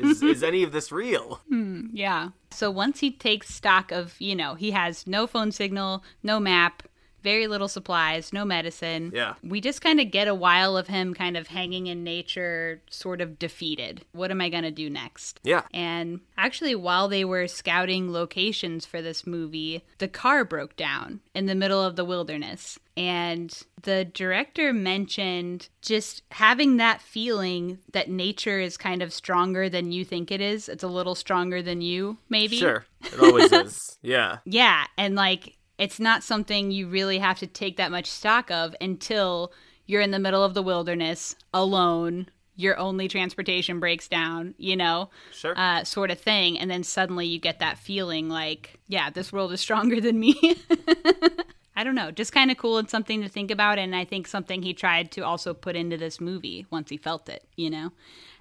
is, 0.00 0.22
is 0.22 0.42
any 0.42 0.62
of 0.62 0.72
this 0.72 0.92
real? 0.92 1.40
Hmm, 1.48 1.86
yeah. 1.92 2.30
So 2.50 2.70
once 2.70 3.00
he 3.00 3.10
takes 3.10 3.54
stock 3.54 3.92
of, 3.92 4.14
you 4.20 4.34
know, 4.34 4.54
he 4.54 4.70
has 4.70 5.06
no 5.06 5.26
phone 5.26 5.52
signal, 5.52 6.02
no 6.22 6.40
map, 6.40 6.82
very 7.26 7.48
little 7.48 7.66
supplies, 7.66 8.32
no 8.32 8.44
medicine. 8.44 9.10
Yeah. 9.12 9.34
We 9.42 9.60
just 9.60 9.80
kind 9.80 9.98
of 9.98 10.12
get 10.12 10.28
a 10.28 10.34
while 10.34 10.76
of 10.76 10.86
him 10.86 11.12
kind 11.12 11.36
of 11.36 11.48
hanging 11.48 11.88
in 11.88 12.04
nature, 12.04 12.80
sort 12.88 13.20
of 13.20 13.36
defeated. 13.36 14.04
What 14.12 14.30
am 14.30 14.40
I 14.40 14.48
going 14.48 14.62
to 14.62 14.70
do 14.70 14.88
next? 14.88 15.40
Yeah. 15.42 15.62
And 15.74 16.20
actually, 16.38 16.76
while 16.76 17.08
they 17.08 17.24
were 17.24 17.48
scouting 17.48 18.12
locations 18.12 18.86
for 18.86 19.02
this 19.02 19.26
movie, 19.26 19.84
the 19.98 20.06
car 20.06 20.44
broke 20.44 20.76
down 20.76 21.18
in 21.34 21.46
the 21.46 21.56
middle 21.56 21.82
of 21.82 21.96
the 21.96 22.04
wilderness. 22.04 22.78
And 22.96 23.52
the 23.82 24.04
director 24.04 24.72
mentioned 24.72 25.68
just 25.82 26.22
having 26.30 26.76
that 26.76 27.02
feeling 27.02 27.78
that 27.92 28.08
nature 28.08 28.60
is 28.60 28.76
kind 28.76 29.02
of 29.02 29.12
stronger 29.12 29.68
than 29.68 29.90
you 29.90 30.04
think 30.04 30.30
it 30.30 30.40
is. 30.40 30.68
It's 30.68 30.84
a 30.84 30.88
little 30.88 31.16
stronger 31.16 31.60
than 31.60 31.80
you, 31.80 32.18
maybe. 32.28 32.56
Sure. 32.56 32.86
It 33.02 33.18
always 33.20 33.52
is. 33.64 33.98
Yeah. 34.00 34.38
Yeah. 34.44 34.86
And 34.96 35.16
like, 35.16 35.56
it's 35.78 36.00
not 36.00 36.22
something 36.22 36.70
you 36.70 36.88
really 36.88 37.18
have 37.18 37.38
to 37.40 37.46
take 37.46 37.76
that 37.76 37.90
much 37.90 38.06
stock 38.06 38.50
of 38.50 38.74
until 38.80 39.52
you're 39.86 40.00
in 40.00 40.10
the 40.10 40.18
middle 40.18 40.42
of 40.42 40.54
the 40.54 40.62
wilderness 40.62 41.36
alone. 41.52 42.28
Your 42.58 42.78
only 42.78 43.06
transportation 43.06 43.80
breaks 43.80 44.08
down, 44.08 44.54
you 44.56 44.76
know? 44.76 45.10
Sure. 45.30 45.52
uh, 45.58 45.84
sort 45.84 46.10
of 46.10 46.18
thing, 46.18 46.58
and 46.58 46.70
then 46.70 46.82
suddenly 46.82 47.26
you 47.26 47.38
get 47.38 47.58
that 47.58 47.76
feeling 47.76 48.30
like, 48.30 48.80
yeah, 48.88 49.10
this 49.10 49.30
world 49.30 49.52
is 49.52 49.60
stronger 49.60 50.00
than 50.00 50.18
me. 50.18 50.56
I 51.76 51.84
don't 51.84 51.94
know, 51.94 52.10
just 52.10 52.32
kind 52.32 52.50
of 52.50 52.56
cool 52.56 52.78
and 52.78 52.88
something 52.88 53.20
to 53.20 53.28
think 53.28 53.50
about, 53.50 53.78
and 53.78 53.94
I 53.94 54.06
think 54.06 54.26
something 54.26 54.62
he 54.62 54.72
tried 54.72 55.10
to 55.12 55.20
also 55.20 55.52
put 55.52 55.76
into 55.76 55.98
this 55.98 56.18
movie 56.18 56.64
once 56.70 56.88
he 56.88 56.96
felt 56.96 57.28
it, 57.28 57.44
you 57.56 57.68
know. 57.68 57.92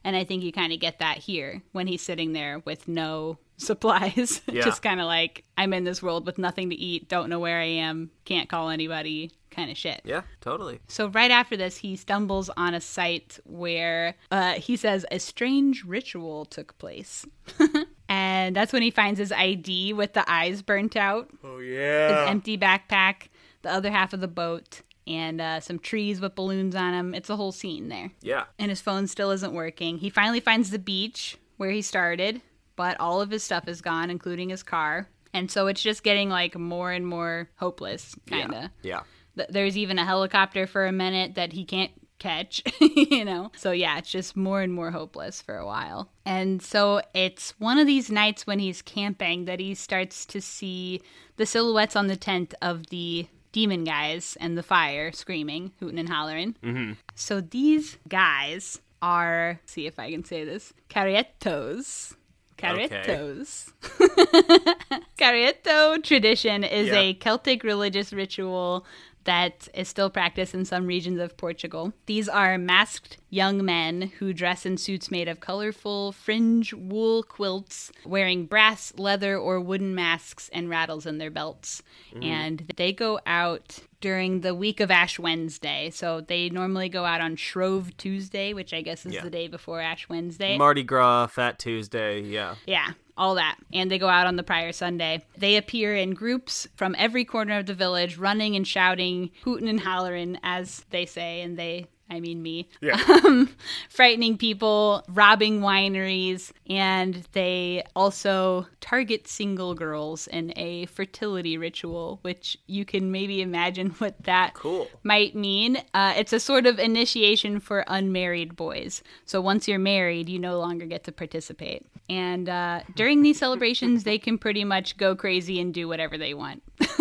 And 0.05 0.15
I 0.15 0.23
think 0.23 0.43
you 0.43 0.53
kind 0.53 0.71
of 0.71 0.79
get 0.79 0.99
that 0.99 1.17
here 1.17 1.61
when 1.73 1.87
he's 1.87 2.01
sitting 2.01 2.31
there 2.31 2.59
with 2.59 2.87
no 2.87 3.37
supplies, 3.57 4.41
Yeah. 4.51 4.63
just 4.63 4.81
kind 4.81 4.99
of 4.99 5.05
like 5.07 5.43
I'm 5.57 5.73
in 5.73 5.83
this 5.83 6.01
world 6.03 6.25
with 6.25 6.37
nothing 6.37 6.69
to 6.69 6.75
eat, 6.75 7.07
don't 7.09 7.29
know 7.29 7.39
where 7.39 7.59
I 7.59 7.65
am, 7.65 8.11
can't 8.25 8.49
call 8.49 8.69
anybody, 8.69 9.31
kind 9.51 9.71
of 9.71 9.77
shit. 9.77 10.01
yeah, 10.03 10.21
totally. 10.41 10.79
So 10.87 11.07
right 11.07 11.31
after 11.31 11.55
this, 11.55 11.77
he 11.77 11.95
stumbles 11.95 12.49
on 12.57 12.73
a 12.73 12.81
site 12.81 13.39
where 13.45 14.15
uh, 14.31 14.53
he 14.53 14.75
says 14.75 15.05
a 15.11 15.19
strange 15.19 15.83
ritual 15.85 16.45
took 16.45 16.77
place. 16.77 17.25
and 18.09 18.55
that's 18.55 18.73
when 18.73 18.81
he 18.81 18.91
finds 18.91 19.19
his 19.19 19.31
ID 19.31 19.93
with 19.93 20.13
the 20.13 20.29
eyes 20.29 20.61
burnt 20.61 20.95
out, 20.95 21.29
Oh, 21.43 21.59
his 21.59 21.69
yeah. 21.75 22.25
empty 22.29 22.57
backpack, 22.57 23.27
the 23.61 23.71
other 23.71 23.91
half 23.91 24.13
of 24.13 24.19
the 24.21 24.27
boat, 24.27 24.81
and 25.07 25.39
uh, 25.39 25.59
some 25.59 25.79
trees 25.79 26.19
with 26.19 26.35
balloons 26.35 26.75
on 26.75 26.91
them. 26.91 27.13
It's 27.13 27.29
a 27.29 27.35
whole 27.35 27.51
scene 27.51 27.89
there. 27.89 28.11
yeah. 28.21 28.45
And 28.59 28.69
his 28.69 28.81
phone 28.81 29.07
still 29.07 29.31
isn't 29.31 29.53
working. 29.53 29.99
He 29.99 30.09
finally 30.09 30.39
finds 30.39 30.71
the 30.71 30.79
beach 30.79 31.37
where 31.57 31.69
he 31.71 31.81
started, 31.81 32.41
but 32.75 32.99
all 32.99 33.21
of 33.21 33.31
his 33.31 33.43
stuff 33.43 33.67
is 33.67 33.81
gone, 33.81 34.09
including 34.09 34.49
his 34.49 34.63
car. 34.63 35.07
And 35.33 35.51
so 35.51 35.67
it's 35.67 35.81
just 35.81 36.03
getting 36.03 36.29
like 36.29 36.57
more 36.57 36.91
and 36.91 37.05
more 37.05 37.49
hopeless, 37.57 38.15
kind 38.25 38.53
of. 38.53 38.69
Yeah. 38.83 39.01
Th- 39.35 39.49
there's 39.49 39.77
even 39.77 39.99
a 39.99 40.05
helicopter 40.05 40.65
for 40.65 40.85
a 40.85 40.91
minute 40.93 41.35
that 41.35 41.51
he 41.51 41.65
can't 41.65 41.91
catch, 42.19 42.61
you 42.79 43.25
know? 43.25 43.51
So, 43.55 43.71
yeah, 43.71 43.97
it's 43.97 44.09
just 44.09 44.35
more 44.35 44.61
and 44.61 44.73
more 44.73 44.91
hopeless 44.91 45.41
for 45.41 45.57
a 45.57 45.65
while. 45.65 46.09
And 46.25 46.61
so 46.61 47.01
it's 47.13 47.51
one 47.59 47.77
of 47.77 47.87
these 47.87 48.09
nights 48.09 48.47
when 48.47 48.59
he's 48.59 48.81
camping 48.81 49.45
that 49.45 49.59
he 49.59 49.75
starts 49.75 50.25
to 50.27 50.41
see 50.41 51.01
the 51.37 51.45
silhouettes 51.45 51.95
on 51.95 52.07
the 52.07 52.15
tent 52.15 52.53
of 52.61 52.87
the 52.87 53.27
demon 53.51 53.83
guys 53.83 54.37
and 54.39 54.57
the 54.57 54.63
fire 54.63 55.11
screaming, 55.11 55.71
hooting 55.79 55.99
and 55.99 56.09
hollering. 56.09 56.55
Mm-hmm. 56.63 56.93
So, 57.15 57.41
these 57.41 57.97
guys 58.07 58.79
are, 59.01 59.59
see 59.65 59.85
if 59.85 59.99
I 59.99 60.11
can 60.11 60.23
say 60.23 60.45
this, 60.45 60.73
caretos. 60.89 62.15
Caretos. 62.57 63.71
Careto 65.17 65.97
tradition 66.01 66.63
is 66.63 66.87
Yeah. 66.87 66.99
a 66.99 67.13
Celtic 67.13 67.63
religious 67.63 68.13
ritual 68.13 68.85
that 69.25 69.67
is 69.73 69.87
still 69.87 70.09
practiced 70.09 70.53
in 70.53 70.65
some 70.65 70.85
regions 70.85 71.19
of 71.19 71.35
Portugal. 71.35 71.93
These 72.05 72.29
are 72.29 72.57
masked 72.57 73.17
young 73.35 73.65
men 73.65 74.13
who 74.19 74.31
dress 74.33 74.65
in 74.65 74.77
suits 74.77 75.11
made 75.11 75.27
of 75.27 75.39
colorful 75.41 76.13
fringe 76.13 76.73
wool 76.73 77.21
quilts, 77.21 77.91
wearing 78.05 78.45
brass, 78.45 78.93
leather, 78.97 79.37
or 79.37 79.59
wooden 79.59 79.93
masks 79.93 80.49
and 80.53 80.69
rattles 80.69 81.05
in 81.05 81.17
their 81.17 81.29
belts. 81.29 81.83
Mm-hmm. 82.13 82.23
And 82.23 82.73
they 82.77 82.93
go 82.93 83.19
out 83.25 83.79
during 83.99 84.41
the 84.41 84.55
week 84.55 84.79
of 84.79 84.89
Ash 84.89 85.19
Wednesday. 85.19 85.89
So 85.89 86.21
they 86.21 86.49
normally 86.49 86.89
go 86.89 87.03
out 87.05 87.21
on 87.21 87.35
Shrove 87.35 87.95
Tuesday, 87.97 88.53
which 88.53 88.73
I 88.73 88.81
guess 88.81 89.05
is 89.05 89.13
Yeah. 89.15 89.23
the 89.23 89.29
day 89.29 89.47
before 89.47 89.81
Ash 89.81 90.07
Wednesday. 90.07 90.57
Mardi 90.57 90.83
Gras, 90.83 91.27
Fat 91.27 91.59
Tuesday. 91.59 92.21
Yeah. 92.21 92.55
Yeah, 92.65 92.91
all 93.17 93.35
that. 93.35 93.57
And 93.73 93.91
they 93.91 93.97
go 93.99 94.07
out 94.07 94.27
on 94.27 94.35
the 94.37 94.43
prior 94.43 94.71
Sunday. 94.71 95.25
They 95.37 95.57
appear 95.57 95.95
in 95.95 96.11
groups 96.13 96.67
from 96.75 96.95
every 96.97 97.25
corner 97.25 97.57
of 97.57 97.65
the 97.65 97.73
village, 97.73 98.17
running 98.17 98.55
and 98.55 98.65
shouting, 98.67 99.31
hooting 99.43 99.67
and 99.67 99.79
hollering, 99.81 100.37
as 100.43 100.85
they 100.91 101.05
say, 101.05 101.41
and 101.41 101.57
they. 101.57 101.87
I 102.09 102.19
mean, 102.19 102.41
me. 102.41 102.69
Yeah. 102.81 102.99
Um, 103.25 103.49
frightening 103.89 104.37
people, 104.37 105.03
robbing 105.09 105.61
wineries, 105.61 106.51
and 106.69 107.27
they 107.31 107.83
also 107.95 108.67
target 108.79 109.27
single 109.27 109.73
girls 109.73 110.27
in 110.27 110.53
a 110.55 110.85
fertility 110.87 111.57
ritual, 111.57 112.19
which 112.21 112.57
you 112.67 112.85
can 112.85 113.11
maybe 113.11 113.41
imagine 113.41 113.89
what 113.97 114.21
that 114.23 114.53
Cool. 114.53 114.87
might 115.03 115.35
mean. 115.35 115.77
Uh, 115.93 116.13
it's 116.15 116.33
a 116.33 116.39
sort 116.39 116.67
of 116.67 116.77
initiation 116.77 117.59
for 117.59 117.83
unmarried 117.87 118.55
boys. 118.55 119.01
So 119.25 119.41
once 119.41 119.67
you're 119.67 119.79
married, 119.79 120.29
you 120.29 120.37
no 120.37 120.59
longer 120.59 120.85
get 120.85 121.03
to 121.05 121.11
participate. 121.11 121.85
And 122.07 122.47
uh, 122.47 122.81
during 122.95 123.23
these 123.23 123.39
celebrations, 123.39 124.03
they 124.03 124.19
can 124.19 124.37
pretty 124.37 124.63
much 124.63 124.97
go 124.97 125.15
crazy 125.15 125.59
and 125.59 125.73
do 125.73 125.87
whatever 125.87 126.17
they 126.17 126.33
want. 126.35 126.61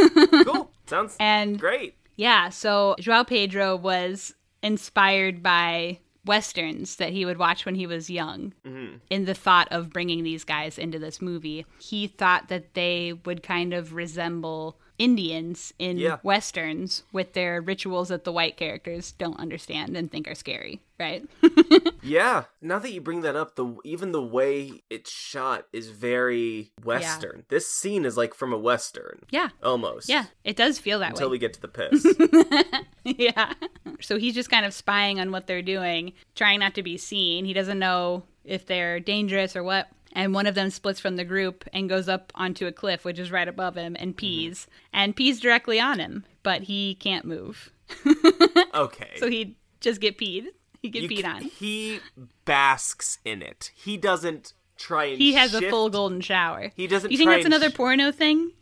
Cool. 0.44 0.70
Sounds 0.86 1.16
And 1.20 1.58
great. 1.58 1.94
yeah, 2.16 2.48
so 2.50 2.94
Joao 3.00 3.24
Pedro 3.24 3.76
was 3.76 4.34
inspired 4.64 5.42
by 5.42 6.00
westerns 6.24 6.96
that 6.96 7.12
he 7.12 7.24
would 7.24 7.38
watch 7.38 7.66
when 7.66 7.74
he 7.74 7.86
was 7.86 8.08
young 8.08 8.54
mm-hmm. 8.66 8.96
in 9.10 9.26
the 9.26 9.34
thought 9.34 9.68
of 9.70 9.92
bringing 9.92 10.24
these 10.24 10.42
guys 10.42 10.78
into 10.78 10.98
this 10.98 11.20
movie. 11.20 11.66
He 11.78 12.06
thought 12.06 12.48
that 12.48 12.74
they 12.74 13.12
would 13.24 13.42
kind 13.42 13.74
of 13.74 13.92
resemble 13.92 14.78
indians 14.98 15.72
in 15.78 15.98
Yeah. 15.98 16.18
westerns 16.22 17.02
with 17.12 17.32
their 17.32 17.60
rituals 17.60 18.08
that 18.08 18.24
the 18.24 18.32
white 18.32 18.56
characters 18.56 19.12
don't 19.12 19.38
understand 19.38 19.96
and 19.96 20.10
think 20.10 20.28
are 20.28 20.34
scary 20.34 20.80
right 20.98 21.24
Yeah. 22.02 22.44
Now 22.60 22.78
that 22.80 22.92
you 22.92 23.00
bring 23.00 23.22
that 23.22 23.34
up, 23.34 23.56
the 23.56 23.76
even 23.82 24.12
the 24.12 24.22
way 24.22 24.82
it's 24.90 25.10
shot 25.10 25.66
is 25.72 25.88
very 25.88 26.70
western. 26.84 27.44
This 27.48 27.66
scene 27.66 28.04
is 28.04 28.16
like 28.18 28.34
from 28.34 28.52
a 28.52 28.58
western, 28.58 29.20
yeah 29.30 29.48
almost. 29.62 30.08
yeah 30.08 30.26
it 30.44 30.54
does 30.54 30.78
feel 30.78 30.98
that 30.98 31.10
Until 31.10 31.30
way 31.30 31.30
Until 31.30 31.30
we 31.30 31.38
get 31.38 31.54
to 31.54 31.60
the 31.62 31.68
piss. 31.68 32.84
yeah. 33.04 33.54
So 34.00 34.18
he's 34.18 34.34
just 34.34 34.50
kind 34.50 34.66
of 34.66 34.74
spying 34.74 35.18
on 35.18 35.30
what 35.32 35.46
they're 35.46 35.62
doing, 35.62 36.12
trying 36.34 36.60
not 36.60 36.74
to 36.74 36.82
be 36.82 36.96
seen. 36.98 37.44
He 37.46 37.52
doesn't 37.54 37.78
know 37.78 38.24
if 38.44 38.66
they're 38.66 39.00
dangerous 39.00 39.56
or 39.56 39.62
what. 39.62 39.88
And 40.14 40.32
one 40.32 40.46
of 40.46 40.54
them 40.54 40.70
splits 40.70 41.00
from 41.00 41.16
the 41.16 41.24
group 41.24 41.64
and 41.72 41.88
goes 41.88 42.08
up 42.08 42.32
onto 42.34 42.66
a 42.66 42.72
cliff, 42.72 43.04
which 43.04 43.18
is 43.18 43.32
right 43.32 43.48
above 43.48 43.76
him, 43.76 43.96
and 43.98 44.10
mm-hmm. 44.10 44.18
pees. 44.18 44.66
And 44.92 45.16
pees 45.16 45.40
directly 45.40 45.80
on 45.80 45.98
him, 45.98 46.24
but 46.42 46.62
he 46.62 46.94
can't 46.94 47.24
move. 47.24 47.72
okay. 48.74 49.10
So 49.16 49.28
he 49.28 49.56
just 49.80 50.00
get 50.00 50.18
peed. 50.18 50.46
He 50.80 50.90
get 50.90 51.02
You 51.02 51.08
peed 51.08 51.24
on. 51.24 51.42
He 51.42 52.00
basks 52.44 53.18
in 53.24 53.42
it. 53.42 53.70
He 53.74 53.96
doesn't 53.96 54.52
try 54.76 55.04
and 55.06 55.18
He 55.18 55.34
has 55.34 55.54
a 55.54 55.68
full 55.70 55.90
golden 55.90 56.20
shower. 56.20 56.72
He 56.76 56.86
doesn't 56.86 57.10
You 57.10 57.18
think 57.18 57.30
that's 57.30 57.46
another 57.46 57.70
sh- 57.70 57.74
porno 57.74 58.12
thing? 58.12 58.52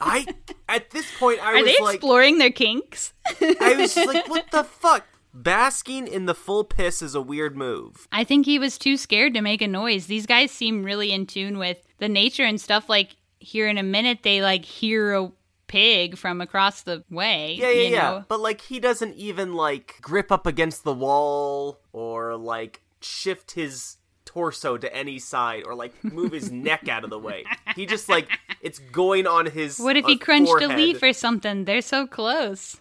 I 0.00 0.26
at 0.68 0.90
this 0.90 1.06
point 1.18 1.40
I. 1.40 1.46
Are 1.52 1.54
was 1.56 1.64
they 1.64 1.82
like 1.82 1.96
exploring 1.96 2.38
their 2.38 2.50
kinks? 2.50 3.12
I 3.40 3.76
was 3.78 3.94
just 3.94 4.06
like 4.06 4.28
what 4.28 4.50
the 4.50 4.64
fuck? 4.64 5.04
Basking 5.34 6.06
in 6.06 6.26
the 6.26 6.34
full 6.34 6.64
piss 6.64 7.00
is 7.00 7.14
a 7.14 7.22
weird 7.22 7.56
move. 7.56 8.06
I 8.12 8.24
think 8.24 8.44
he 8.44 8.58
was 8.58 8.76
too 8.76 8.96
scared 8.96 9.34
to 9.34 9.40
make 9.40 9.62
a 9.62 9.68
noise. 9.68 10.06
These 10.06 10.26
guys 10.26 10.50
seem 10.50 10.84
really 10.84 11.12
in 11.12 11.26
tune 11.26 11.58
with 11.58 11.82
the 11.98 12.08
nature 12.08 12.44
and 12.44 12.60
stuff. 12.60 12.88
Like 12.88 13.16
here 13.38 13.68
in 13.68 13.78
a 13.78 13.82
minute, 13.82 14.20
they 14.22 14.42
like 14.42 14.64
hear 14.64 15.14
a 15.14 15.32
pig 15.68 16.18
from 16.18 16.42
across 16.42 16.82
the 16.82 17.02
way. 17.10 17.56
Yeah, 17.58 17.70
yeah, 17.70 17.88
yeah. 17.88 17.98
know? 17.98 18.24
But 18.28 18.40
like 18.40 18.60
he 18.60 18.78
doesn't 18.78 19.14
even 19.14 19.54
like 19.54 19.96
grip 20.02 20.30
up 20.30 20.46
against 20.46 20.84
the 20.84 20.92
wall 20.92 21.80
or 21.92 22.36
like 22.36 22.82
shift 23.00 23.52
his 23.52 23.96
torso 24.26 24.76
to 24.76 24.94
any 24.94 25.18
side 25.18 25.62
or 25.66 25.74
like 25.74 25.92
move 26.04 26.32
his 26.32 26.52
neck 26.52 26.88
out 26.88 27.04
of 27.04 27.10
the 27.10 27.18
way. 27.18 27.44
He 27.74 27.86
just 27.86 28.08
like 28.08 28.28
it's 28.60 28.78
going 28.78 29.26
on 29.26 29.46
his 29.46 29.78
What 29.78 29.96
if 29.96 30.04
he 30.04 30.14
uh, 30.14 30.18
crunched 30.18 30.50
forehead. 30.50 30.72
a 30.72 30.76
leaf 30.76 31.02
or 31.02 31.14
something? 31.14 31.64
They're 31.64 31.80
so 31.80 32.06
close. 32.06 32.76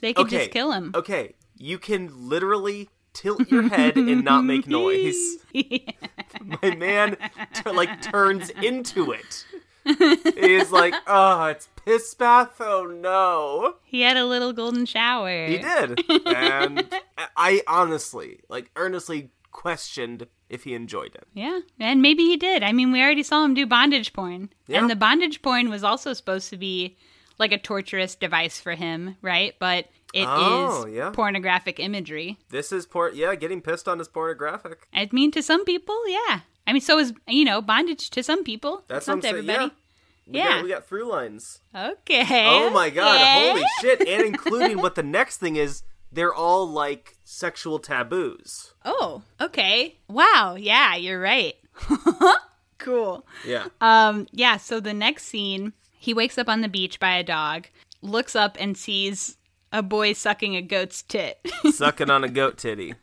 They 0.00 0.12
could 0.12 0.26
okay. 0.26 0.38
just 0.38 0.50
kill 0.50 0.72
him. 0.72 0.90
Okay, 0.96 1.34
you 1.62 1.78
can 1.78 2.28
literally 2.28 2.88
tilt 3.12 3.48
your 3.50 3.68
head 3.68 3.96
and 3.96 4.24
not 4.24 4.44
make 4.44 4.66
noise. 4.66 5.36
My 5.54 6.74
man 6.76 7.16
t- 7.54 7.70
like 7.70 8.02
turns 8.02 8.50
into 8.50 9.12
it. 9.12 9.44
He's 9.84 10.70
like, 10.72 10.94
oh, 11.06 11.44
it's 11.46 11.68
piss 11.84 12.14
bath. 12.14 12.56
Oh 12.60 12.84
no. 12.86 13.76
he 13.84 14.00
had 14.02 14.16
a 14.16 14.24
little 14.26 14.52
golden 14.52 14.86
shower. 14.86 15.46
He 15.46 15.58
did, 15.58 16.00
and 16.26 16.88
I 17.36 17.62
honestly, 17.66 18.40
like, 18.48 18.70
earnestly 18.76 19.30
questioned 19.50 20.26
if 20.48 20.64
he 20.64 20.74
enjoyed 20.74 21.14
it. 21.14 21.26
Yeah, 21.34 21.60
and 21.78 22.00
maybe 22.02 22.22
he 22.24 22.36
did. 22.36 22.62
I 22.62 22.72
mean, 22.72 22.92
we 22.92 23.00
already 23.02 23.22
saw 23.22 23.44
him 23.44 23.54
do 23.54 23.66
bondage 23.66 24.12
porn, 24.12 24.50
Yeah. 24.66 24.80
and 24.80 24.90
the 24.90 24.96
bondage 24.96 25.42
porn 25.42 25.68
was 25.70 25.84
also 25.84 26.12
supposed 26.12 26.50
to 26.50 26.56
be 26.56 26.96
like 27.38 27.52
a 27.52 27.58
torturous 27.58 28.14
device 28.14 28.60
for 28.60 28.72
him, 28.74 29.16
right? 29.20 29.54
But 29.58 29.86
it 30.12 30.22
is 30.22 30.26
Oh, 30.28 30.86
yeah. 30.86 31.10
pornographic 31.10 31.78
imagery. 31.80 32.38
This 32.50 32.72
is 32.72 32.86
por 32.86 33.10
yeah, 33.10 33.34
getting 33.34 33.60
pissed 33.62 33.88
on 33.88 34.00
is 34.00 34.08
pornographic. 34.08 34.86
I 34.94 35.08
mean, 35.12 35.30
to 35.32 35.42
some 35.42 35.64
people, 35.64 35.96
yeah. 36.08 36.40
I 36.66 36.72
mean, 36.72 36.82
so 36.82 36.98
is 36.98 37.12
you 37.26 37.44
know 37.44 37.60
bondage 37.62 38.10
to 38.10 38.22
some 38.22 38.44
people. 38.44 38.84
That's 38.88 39.06
not 39.08 39.16
what 39.16 39.22
to 39.22 39.28
I'm 39.28 39.34
saying. 39.34 39.48
everybody. 39.50 39.64
Yeah. 39.64 39.78
We 40.26 40.38
Yeah. 40.38 40.48
got, 40.56 40.62
we 40.64 40.68
got 40.70 40.86
through 40.86 41.04
lines. 41.10 41.60
Okay. 41.74 42.46
Oh 42.48 42.70
my 42.70 42.90
god, 42.90 43.14
okay. 43.16 43.48
holy 43.50 43.64
shit. 43.80 44.06
And 44.08 44.22
including 44.24 44.78
what 44.80 44.94
the 44.94 45.02
next 45.02 45.38
thing 45.38 45.56
is, 45.56 45.82
they're 46.12 46.32
all 46.34 46.66
like 46.68 47.16
sexual 47.24 47.78
taboos. 47.80 48.74
Oh, 48.84 49.22
okay. 49.40 49.96
Wow. 50.08 50.56
Yeah, 50.58 50.94
you're 50.94 51.20
right. 51.20 51.54
cool. 52.78 53.26
Yeah. 53.46 53.66
Um, 53.80 54.26
yeah, 54.32 54.56
so 54.56 54.80
the 54.80 54.94
next 54.94 55.24
scene, 55.24 55.72
he 55.98 56.14
wakes 56.14 56.38
up 56.38 56.48
on 56.48 56.60
the 56.60 56.68
beach 56.68 56.98
by 57.00 57.16
a 57.16 57.22
dog, 57.24 57.66
looks 58.00 58.34
up 58.36 58.56
and 58.60 58.76
sees 58.76 59.36
a 59.72 59.82
boy 59.82 60.12
sucking 60.12 60.54
a 60.56 60.62
goat's 60.62 61.02
tit. 61.02 61.38
Sucking 61.70 62.10
on 62.10 62.24
a 62.24 62.28
goat 62.28 62.58
titty. 62.58 62.94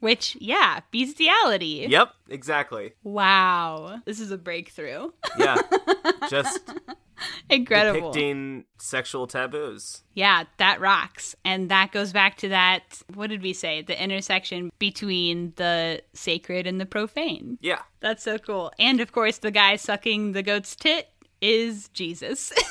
Which, 0.00 0.36
yeah, 0.40 0.80
bestiality. 0.90 1.86
Yep, 1.88 2.10
exactly. 2.28 2.92
Wow. 3.02 4.00
This 4.04 4.20
is 4.20 4.30
a 4.30 4.38
breakthrough. 4.38 5.10
Yeah. 5.38 5.56
Just 6.30 6.60
Incredible. 7.50 8.10
depicting 8.10 8.64
sexual 8.78 9.26
taboos. 9.26 10.02
Yeah, 10.14 10.44
that 10.58 10.80
rocks. 10.80 11.34
And 11.44 11.70
that 11.70 11.92
goes 11.92 12.12
back 12.12 12.36
to 12.38 12.48
that, 12.48 13.02
what 13.14 13.28
did 13.28 13.42
we 13.42 13.52
say? 13.52 13.82
The 13.82 14.02
intersection 14.02 14.70
between 14.78 15.52
the 15.56 16.02
sacred 16.14 16.66
and 16.66 16.80
the 16.80 16.86
profane. 16.86 17.58
Yeah. 17.60 17.82
That's 18.00 18.22
so 18.22 18.38
cool. 18.38 18.72
And 18.78 19.00
of 19.00 19.12
course, 19.12 19.38
the 19.38 19.50
guy 19.50 19.76
sucking 19.76 20.32
the 20.32 20.42
goat's 20.42 20.74
tit 20.74 21.08
is 21.40 21.88
Jesus. 21.88 22.52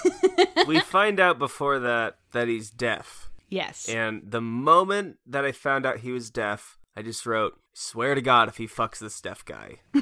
We 0.68 0.80
find 0.98 1.20
out 1.20 1.38
before 1.38 1.80
that 1.80 2.18
that 2.32 2.48
he's 2.48 2.70
deaf. 2.72 3.30
yes. 3.50 3.88
And 3.88 4.24
the 4.26 4.42
moment 4.42 5.18
that 5.28 5.46
I 5.46 5.52
found 5.52 5.86
out 5.86 6.00
he 6.00 6.12
was 6.12 6.30
deaf, 6.32 6.78
I 6.98 7.02
just 7.04 7.26
wrote, 7.26 7.60
swear 7.74 8.16
to 8.16 8.22
God 8.22 8.48
if 8.50 8.58
he 8.58 8.68
fucks 8.68 8.98
this 9.00 9.22
deaf 9.22 9.46
guy. 9.46 9.80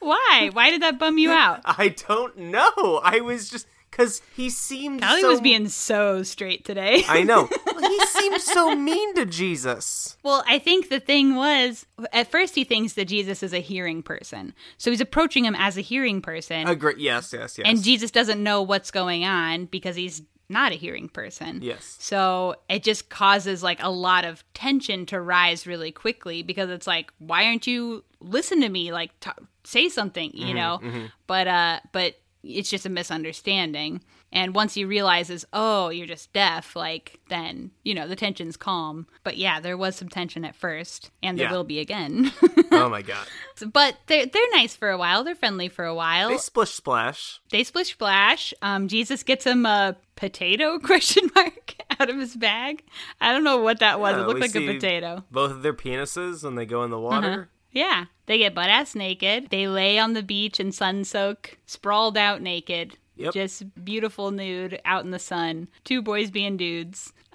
Why? 0.00 0.50
Why 0.52 0.70
did 0.70 0.82
that 0.82 0.98
bum 0.98 1.18
you 1.18 1.30
out? 1.30 1.60
I 1.64 1.88
don't 1.88 2.36
know. 2.38 3.00
I 3.04 3.20
was 3.20 3.50
just 3.50 3.66
because 3.98 4.22
he 4.36 4.48
seemed 4.48 5.02
Callie 5.02 5.20
so 5.20 5.28
was 5.28 5.40
being 5.40 5.68
so 5.68 6.22
straight 6.22 6.64
today. 6.64 7.02
I 7.08 7.24
know. 7.24 7.48
he 7.80 8.06
seemed 8.06 8.40
so 8.40 8.74
mean 8.76 9.14
to 9.16 9.26
Jesus. 9.26 10.16
well, 10.22 10.44
I 10.46 10.58
think 10.58 10.88
the 10.88 11.00
thing 11.00 11.34
was, 11.34 11.84
at 12.12 12.30
first 12.30 12.54
he 12.54 12.64
thinks 12.64 12.92
that 12.94 13.06
Jesus 13.06 13.42
is 13.42 13.52
a 13.52 13.60
hearing 13.60 14.02
person. 14.02 14.54
So 14.76 14.90
he's 14.90 15.00
approaching 15.00 15.44
him 15.44 15.56
as 15.56 15.76
a 15.76 15.80
hearing 15.80 16.22
person. 16.22 16.68
Agree. 16.68 16.94
Yes, 16.98 17.32
yes, 17.32 17.58
yes. 17.58 17.66
And 17.66 17.82
Jesus 17.82 18.10
doesn't 18.10 18.42
know 18.42 18.62
what's 18.62 18.90
going 18.90 19.24
on 19.24 19.66
because 19.66 19.96
he's 19.96 20.22
not 20.48 20.72
a 20.72 20.76
hearing 20.76 21.08
person. 21.08 21.60
Yes. 21.60 21.96
So 21.98 22.54
it 22.70 22.82
just 22.82 23.10
causes 23.10 23.62
like 23.62 23.82
a 23.82 23.90
lot 23.90 24.24
of 24.24 24.44
tension 24.54 25.06
to 25.06 25.20
rise 25.20 25.66
really 25.66 25.92
quickly 25.92 26.42
because 26.42 26.70
it's 26.70 26.86
like, 26.86 27.12
why 27.18 27.44
aren't 27.46 27.66
you 27.66 28.04
listen 28.20 28.60
to 28.62 28.68
me? 28.68 28.92
Like, 28.92 29.18
t- 29.20 29.30
say 29.64 29.88
something, 29.88 30.30
you 30.32 30.54
know? 30.54 30.80
But 31.26 31.48
uh, 31.48 31.80
but 31.92 32.14
it's 32.42 32.70
just 32.70 32.86
a 32.86 32.88
misunderstanding. 32.88 34.02
And 34.30 34.54
once 34.54 34.74
he 34.74 34.84
realizes, 34.84 35.46
oh, 35.54 35.88
you're 35.88 36.06
just 36.06 36.32
deaf, 36.34 36.76
like 36.76 37.18
then 37.30 37.70
you 37.82 37.94
know 37.94 38.06
the 38.06 38.16
tension's 38.16 38.56
calm. 38.56 39.06
But 39.24 39.38
yeah, 39.38 39.58
there 39.60 39.76
was 39.76 39.96
some 39.96 40.08
tension 40.10 40.44
at 40.44 40.54
first, 40.54 41.10
and 41.22 41.38
there 41.38 41.46
Yeah. 41.46 41.52
will 41.52 41.64
be 41.64 41.78
again. 41.78 42.30
oh 42.72 42.88
my 42.90 43.00
God. 43.02 43.26
but 43.72 43.96
they're 44.06 44.26
they're 44.26 44.50
nice 44.52 44.76
for 44.76 44.90
a 44.90 44.98
while. 44.98 45.24
They're 45.24 45.34
friendly 45.34 45.68
for 45.68 45.84
a 45.86 45.94
while. 45.94 46.28
They 46.28 46.36
splish 46.38 46.70
splash. 46.72 47.40
They 47.50 47.64
splish 47.64 47.92
splash. 47.92 48.52
Um, 48.60 48.86
Jesus 48.88 49.22
gets 49.22 49.46
him 49.46 49.64
a 49.64 49.96
potato 50.14 50.78
question 50.82 51.30
mark 51.34 51.74
out 51.98 52.10
of 52.10 52.18
his 52.18 52.36
bag. 52.36 52.84
I 53.20 53.32
don't 53.32 53.44
know 53.44 53.58
what 53.58 53.78
that 53.80 53.98
was. 53.98 54.14
Yeah, 54.14 54.22
it 54.22 54.26
looked 54.26 54.40
like 54.40 54.54
a 54.56 54.74
potato. 54.74 55.24
Both 55.30 55.52
of 55.52 55.62
their 55.62 55.74
penises 55.74 56.44
when 56.44 56.54
they 56.54 56.66
go 56.66 56.84
in 56.84 56.90
the 56.90 57.00
water. 57.00 57.48
Yeah, 57.78 58.06
they 58.26 58.38
get 58.38 58.56
butt 58.56 58.70
ass 58.70 58.96
naked. 58.96 59.50
They 59.50 59.68
lay 59.68 60.00
on 60.00 60.12
the 60.12 60.22
beach 60.24 60.58
and 60.58 60.74
sun 60.74 61.04
soak, 61.04 61.58
sprawled 61.64 62.18
out 62.18 62.42
naked. 62.42 62.98
Yep. 63.14 63.34
Just 63.34 63.84
beautiful 63.84 64.32
nude 64.32 64.80
out 64.84 65.04
in 65.04 65.12
the 65.12 65.20
sun. 65.20 65.68
Two 65.84 66.02
boys 66.02 66.32
being 66.32 66.56
dudes. 66.56 67.12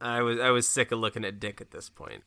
I 0.00 0.22
was 0.22 0.40
I 0.40 0.50
was 0.50 0.68
sick 0.68 0.90
of 0.90 0.98
looking 0.98 1.24
at 1.24 1.38
Dick 1.38 1.60
at 1.60 1.70
this 1.70 1.88
point. 1.88 2.24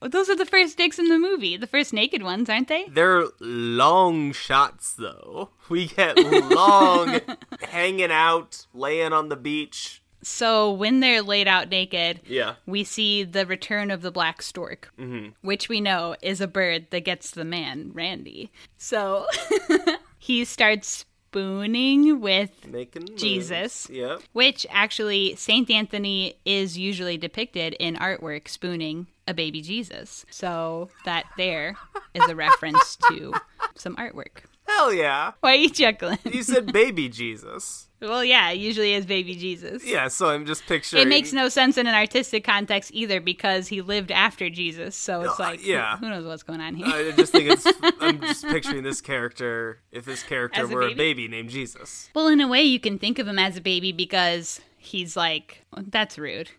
Well, 0.00 0.08
those 0.10 0.30
are 0.30 0.36
the 0.36 0.46
first 0.46 0.78
dicks 0.78 0.98
in 0.98 1.08
the 1.10 1.18
movie. 1.18 1.58
The 1.58 1.66
first 1.66 1.92
naked 1.92 2.22
ones, 2.22 2.48
aren't 2.48 2.68
they? 2.68 2.86
They're 2.88 3.26
long 3.40 4.32
shots 4.32 4.94
though. 4.94 5.50
We 5.68 5.88
get 5.88 6.16
long 6.16 7.20
hanging 7.60 8.10
out, 8.10 8.66
laying 8.72 9.12
on 9.12 9.28
the 9.28 9.36
beach. 9.36 10.02
So 10.24 10.72
when 10.72 11.00
they're 11.00 11.22
laid 11.22 11.46
out 11.46 11.68
naked, 11.68 12.20
Yeah. 12.26 12.54
we 12.66 12.82
see 12.84 13.22
the 13.24 13.46
return 13.46 13.90
of 13.90 14.02
the 14.02 14.10
black 14.10 14.42
stork, 14.42 14.90
mm-hmm. 14.98 15.28
which 15.42 15.68
we 15.68 15.80
know 15.80 16.16
is 16.22 16.40
a 16.40 16.48
bird 16.48 16.86
that 16.90 17.04
gets 17.04 17.30
the 17.30 17.44
man, 17.44 17.90
Randy. 17.92 18.50
So 18.78 19.26
he 20.18 20.44
starts 20.44 21.04
spooning 21.30 22.20
with 22.20 22.66
Making. 22.66 23.16
Jesus. 23.16 23.88
Yep. 23.90 24.22
which 24.32 24.66
actually 24.70 25.34
Saint 25.36 25.68
Anthony 25.70 26.34
is 26.44 26.78
usually 26.78 27.16
depicted 27.18 27.74
in 27.80 27.96
artwork 27.96 28.48
spooning 28.48 29.08
a 29.26 29.34
baby 29.34 29.60
Jesus. 29.60 30.24
So 30.30 30.90
that 31.04 31.24
there 31.36 31.76
is 32.14 32.28
a 32.28 32.36
reference 32.36 32.96
to 33.08 33.32
some 33.74 33.96
artwork. 33.96 34.44
Hell 34.66 34.92
yeah. 34.92 35.32
Why 35.40 35.52
are 35.52 35.56
you 35.56 35.68
chuckling? 35.70 36.18
You 36.24 36.42
said 36.42 36.72
baby 36.72 37.08
Jesus. 37.08 37.88
well, 38.00 38.24
yeah, 38.24 38.50
it 38.50 38.58
usually 38.58 38.92
is 38.94 39.06
baby 39.06 39.34
Jesus. 39.34 39.84
Yeah, 39.86 40.08
so 40.08 40.28
I'm 40.28 40.46
just 40.46 40.66
picturing 40.66 41.02
It 41.02 41.08
makes 41.08 41.32
no 41.32 41.48
sense 41.48 41.76
in 41.78 41.86
an 41.86 41.94
artistic 41.94 42.44
context 42.44 42.90
either 42.94 43.20
because 43.20 43.68
he 43.68 43.80
lived 43.82 44.10
after 44.10 44.48
Jesus. 44.50 44.96
So 44.96 45.22
it's 45.22 45.38
Uh, 45.38 45.42
like, 45.42 45.60
who- 45.60 45.70
yeah. 45.70 45.96
who, 45.98 46.08
knows 46.08 46.24
what's 46.24 46.42
going 46.42 46.60
on 46.60 46.74
here? 46.74 46.86
I 46.86 47.12
just 47.12 47.32
think 47.32 47.50
it's 47.50 47.66
I'm 48.00 48.20
just 48.20 48.44
picturing 48.46 48.82
this 48.82 49.00
character 49.00 49.80
if 49.92 50.04
this 50.04 50.22
character 50.22 50.64
a 50.64 50.66
were 50.66 50.82
a 50.82 50.86
baby? 50.88 50.94
baby 51.24 51.28
named 51.28 51.50
Jesus. 51.50 52.10
well, 52.14 52.28
in 52.28 52.40
a 52.40 52.48
way, 52.48 52.62
you 52.62 52.80
can 52.80 52.98
think 52.98 53.18
of 53.18 53.28
him 53.28 53.38
as 53.38 53.56
a 53.56 53.60
baby 53.60 53.92
because 53.92 54.60
he's 54.76 55.16
like, 55.16 55.64
that's 55.88 56.18
rude. 56.18 56.50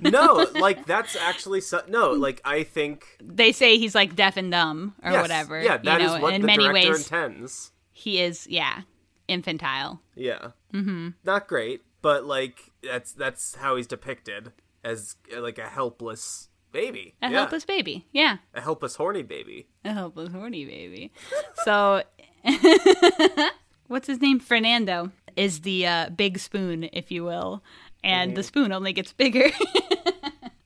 No, 0.00 0.46
like 0.54 0.86
that's 0.86 1.16
actually 1.16 1.60
so, 1.60 1.82
no, 1.88 2.12
like 2.12 2.40
I 2.44 2.62
think 2.62 3.04
They 3.22 3.52
say 3.52 3.78
he's 3.78 3.94
like 3.94 4.16
deaf 4.16 4.36
and 4.36 4.50
dumb 4.50 4.94
or 5.02 5.12
yes, 5.12 5.22
whatever. 5.22 5.62
Yeah, 5.62 5.78
that 5.78 6.00
you 6.00 6.06
is 6.06 6.14
know, 6.14 6.20
what 6.20 6.34
in 6.34 6.40
the 6.42 6.46
many 6.46 6.68
ways, 6.68 7.04
intends. 7.04 7.72
he 7.92 8.20
is, 8.20 8.46
yeah, 8.46 8.82
infantile. 9.28 10.00
Yeah. 10.14 10.48
Mm-hmm. 10.72 11.10
Not 11.24 11.46
great, 11.48 11.82
but 12.00 12.24
like 12.24 12.72
that's 12.82 13.12
that's 13.12 13.56
how 13.56 13.76
he's 13.76 13.86
depicted 13.86 14.52
as 14.84 15.16
like 15.36 15.58
a 15.58 15.68
helpless 15.68 16.48
baby. 16.72 17.14
A 17.22 17.30
yeah. 17.30 17.38
helpless 17.38 17.64
baby. 17.64 18.06
Yeah. 18.12 18.38
a 18.54 18.60
helpless 18.60 18.96
horny 18.96 19.22
baby. 19.22 19.68
A 19.84 19.92
helpless 19.92 20.32
horny 20.32 20.64
baby. 20.64 21.12
so, 21.64 22.02
what's 23.86 24.06
his 24.06 24.20
name? 24.20 24.40
Fernando 24.40 25.12
is 25.36 25.60
the 25.60 25.86
uh, 25.86 26.10
big 26.10 26.38
spoon, 26.38 26.88
if 26.92 27.10
you 27.10 27.24
will. 27.24 27.62
And 28.04 28.36
the 28.36 28.40
mm-hmm. 28.40 28.46
spoon 28.46 28.72
only 28.72 28.92
gets 28.92 29.12
bigger. 29.12 29.50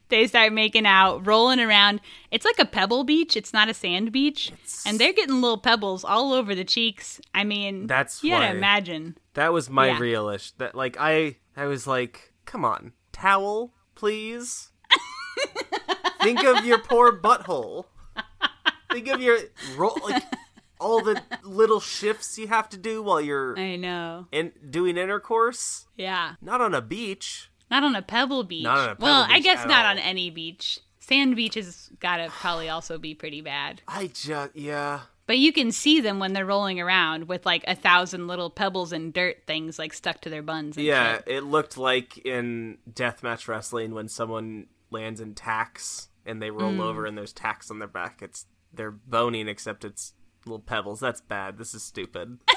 They 0.09 0.27
start 0.29 0.53
making 0.53 0.87
out, 0.87 1.27
rolling 1.27 1.59
around. 1.59 2.01
It's 2.31 2.45
like 2.45 2.59
a 2.61 2.65
pebble 2.65 3.03
beach. 3.03 3.37
It's 3.37 3.53
not 3.53 3.69
a 3.69 3.75
sand 3.75 4.13
beach. 4.13 4.53
And 4.87 5.01
they're 5.01 5.13
getting 5.13 5.41
little 5.41 5.59
pebbles 5.59 6.05
all 6.05 6.33
over 6.33 6.55
the 6.55 6.65
cheeks. 6.65 7.21
I 7.35 7.43
mean, 7.43 7.89
That's 7.89 8.23
you 8.23 8.31
gotta 8.31 8.51
imagine. 8.51 9.19
That 9.35 9.53
was 9.53 9.69
my 9.69 9.89
Yeah. 9.89 9.99
realish. 9.99 10.53
That 10.59 10.75
like 10.75 10.97
I 10.99 11.37
I 11.57 11.67
was 11.67 11.87
like, 11.87 12.33
come 12.45 12.65
on, 12.65 12.93
towel, 13.13 13.73
please. 13.97 14.71
Think 16.23 16.45
of 16.45 16.65
your 16.65 16.79
poor 16.79 17.13
butthole. 17.13 17.87
Think 18.93 19.09
of 19.09 19.21
your 19.21 19.39
roll 19.77 19.99
like 20.05 20.23
all 20.81 21.03
the 21.03 21.23
little 21.43 21.81
shifts 21.81 22.39
you 22.39 22.49
have 22.49 22.69
to 22.71 22.77
do 22.77 23.03
while 23.03 23.21
you're 23.21 23.59
I 23.59 23.77
know. 23.77 24.27
in 24.33 24.53
doing 24.71 24.97
intercourse. 24.97 25.87
Yeah. 25.97 26.35
Not 26.41 26.61
on 26.61 26.75
a 26.75 26.81
beach. 26.83 27.51
Not 27.71 27.83
on 27.83 27.97
a 27.97 28.03
pebble 28.03 28.45
beach. 28.45 28.65
Not 28.65 28.79
on 28.79 28.85
a 28.91 28.97
well, 28.99 29.23
pebble 29.25 29.35
I 29.37 29.41
guess 29.41 29.67
not 29.67 29.85
all. 29.87 29.93
on 29.93 29.99
any 29.99 30.31
beach. 30.31 30.81
Sand 31.01 31.37
beaches 31.37 31.91
gotta 32.01 32.29
probably 32.31 32.69
also 32.69 32.99
be 32.99 33.15
pretty 33.15 33.41
bad. 33.41 33.81
I 33.87 34.09
just 34.09 34.55
yeah. 34.57 35.01
But 35.27 35.39
you 35.39 35.53
can 35.53 35.73
see 35.73 36.01
them 36.01 36.21
when 36.21 36.33
they're 36.33 36.47
rolling 36.47 36.81
around 36.81 37.27
with 37.29 37.45
like 37.47 37.65
a 37.67 37.75
thousand 37.75 38.29
little 38.29 38.49
pebbles 38.51 38.93
and 38.93 39.13
dirt 39.13 39.39
things 39.47 39.79
like 39.79 39.93
stuck 39.93 40.21
to 40.23 40.31
their 40.31 40.43
buns. 40.43 40.77
And 40.77 40.87
Yeah, 40.87 41.17
shit. 41.17 41.25
it 41.29 41.43
looked 41.45 41.77
like 41.77 42.19
in 42.19 42.79
deathmatch 42.89 43.49
wrestling 43.49 43.93
when 43.95 44.09
someone 44.09 44.67
lands 44.91 45.21
in 45.21 45.35
tacks 45.35 46.09
and 46.25 46.41
they 46.41 46.51
Mm. 46.51 46.61
roll 46.61 46.83
over 46.83 47.07
and 47.07 47.17
there's 47.19 47.33
tacks 47.33 47.71
on 47.71 47.79
their 47.81 47.89
back. 47.89 48.21
It's 48.23 48.47
they're 48.73 48.91
boning 48.93 49.49
except 49.49 49.85
it's 49.85 50.13
little 50.47 50.61
pebbles. 50.61 51.01
That's 51.01 51.21
bad. 51.21 51.59
This 51.59 51.75
is 51.75 51.83
stupid. 51.83 52.39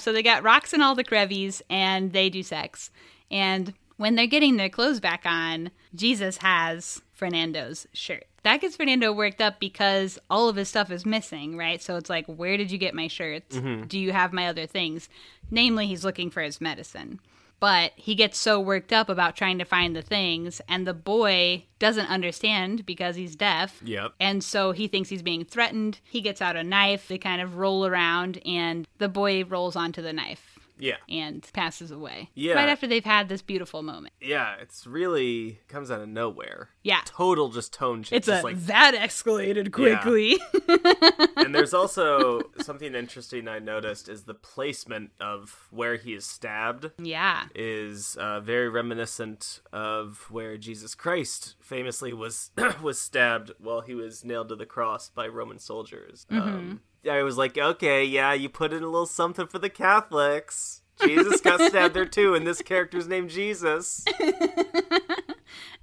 So 0.00 0.12
they 0.12 0.22
got 0.22 0.42
rocks 0.42 0.72
in 0.72 0.80
all 0.80 0.94
the 0.94 1.04
crevies 1.04 1.62
and 1.68 2.12
they 2.12 2.30
do 2.30 2.42
sex. 2.42 2.90
And 3.30 3.74
when 3.96 4.14
they're 4.14 4.26
getting 4.26 4.56
their 4.56 4.68
clothes 4.68 4.98
back 4.98 5.22
on, 5.26 5.70
Jesus 5.94 6.38
has 6.38 7.02
Fernando's 7.12 7.86
shirt. 7.92 8.24
That 8.42 8.62
gets 8.62 8.76
Fernando 8.76 9.12
worked 9.12 9.42
up 9.42 9.60
because 9.60 10.18
all 10.30 10.48
of 10.48 10.56
his 10.56 10.70
stuff 10.70 10.90
is 10.90 11.04
missing, 11.04 11.58
right? 11.58 11.82
So 11.82 11.96
it's 11.96 12.08
like, 12.08 12.24
where 12.26 12.56
did 12.56 12.70
you 12.70 12.78
get 12.78 12.94
my 12.94 13.08
shirts? 13.08 13.56
Mm-hmm. 13.56 13.86
Do 13.86 13.98
you 13.98 14.12
have 14.12 14.32
my 14.32 14.46
other 14.46 14.66
things? 14.66 15.10
Namely, 15.50 15.86
he's 15.86 16.04
looking 16.04 16.30
for 16.30 16.40
his 16.40 16.60
medicine. 16.60 17.20
But 17.60 17.92
he 17.94 18.14
gets 18.14 18.38
so 18.38 18.58
worked 18.58 18.92
up 18.92 19.08
about 19.08 19.36
trying 19.36 19.58
to 19.58 19.64
find 19.64 19.94
the 19.94 20.02
things, 20.02 20.60
and 20.68 20.86
the 20.86 20.94
boy 20.94 21.66
doesn't 21.78 22.10
understand 22.10 22.86
because 22.86 23.16
he's 23.16 23.36
deaf. 23.36 23.80
Yep. 23.84 24.14
And 24.18 24.42
so 24.42 24.72
he 24.72 24.88
thinks 24.88 25.10
he's 25.10 25.22
being 25.22 25.44
threatened. 25.44 26.00
He 26.04 26.22
gets 26.22 26.40
out 26.40 26.56
a 26.56 26.64
knife. 26.64 27.06
They 27.06 27.18
kind 27.18 27.42
of 27.42 27.56
roll 27.56 27.86
around, 27.86 28.40
and 28.46 28.88
the 28.98 29.08
boy 29.08 29.44
rolls 29.44 29.76
onto 29.76 30.00
the 30.02 30.12
knife 30.12 30.49
Yeah. 30.80 30.96
and 31.08 31.46
passes 31.52 31.90
away. 31.90 32.30
Yeah. 32.34 32.54
Right 32.54 32.68
after 32.68 32.86
they've 32.86 33.04
had 33.04 33.28
this 33.28 33.42
beautiful 33.42 33.82
moment. 33.82 34.14
Yeah, 34.20 34.54
it's 34.60 34.86
really 34.86 35.60
comes 35.68 35.90
out 35.90 36.00
of 36.00 36.08
nowhere. 36.08 36.70
Yeah. 36.82 37.00
Total 37.04 37.48
just 37.48 37.72
tone 37.72 38.02
shift. 38.02 38.12
It's 38.12 38.26
just 38.26 38.42
a 38.42 38.46
like 38.46 38.60
that 38.66 38.94
escalated 38.94 39.72
quickly. 39.72 40.38
and 41.36 41.54
there's 41.54 41.74
also 41.74 42.42
something 42.60 42.94
interesting 42.94 43.48
I 43.48 43.58
noticed 43.58 44.08
is 44.08 44.24
the 44.24 44.34
placement 44.34 45.10
of 45.20 45.68
where 45.70 45.96
he 45.96 46.14
is 46.14 46.24
stabbed 46.24 46.90
yeah. 46.98 47.44
is 47.54 48.16
uh, 48.16 48.40
very 48.40 48.68
reminiscent 48.68 49.60
of 49.72 50.26
where 50.30 50.56
Jesus 50.56 50.94
Christ 50.94 51.56
famously 51.60 52.12
was 52.12 52.50
was 52.82 53.00
stabbed 53.00 53.52
while 53.58 53.80
he 53.80 53.94
was 53.94 54.24
nailed 54.24 54.48
to 54.48 54.56
the 54.56 54.66
cross 54.66 55.08
by 55.08 55.26
Roman 55.26 55.58
soldiers. 55.58 56.26
Um, 56.30 56.80
I 57.08 57.22
was 57.22 57.36
like, 57.38 57.56
okay, 57.56 58.04
yeah, 58.04 58.32
you 58.32 58.48
put 58.48 58.72
in 58.72 58.82
a 58.82 58.86
little 58.88 59.06
something 59.06 59.46
for 59.46 59.58
the 59.58 59.70
Catholics. 59.70 60.82
Jesus 61.02 61.40
got 61.40 61.60
stabbed 61.60 61.94
there 61.94 62.04
too, 62.04 62.34
and 62.34 62.46
this 62.46 62.60
character's 62.62 63.06
named 63.08 63.30
Jesus. 63.30 64.04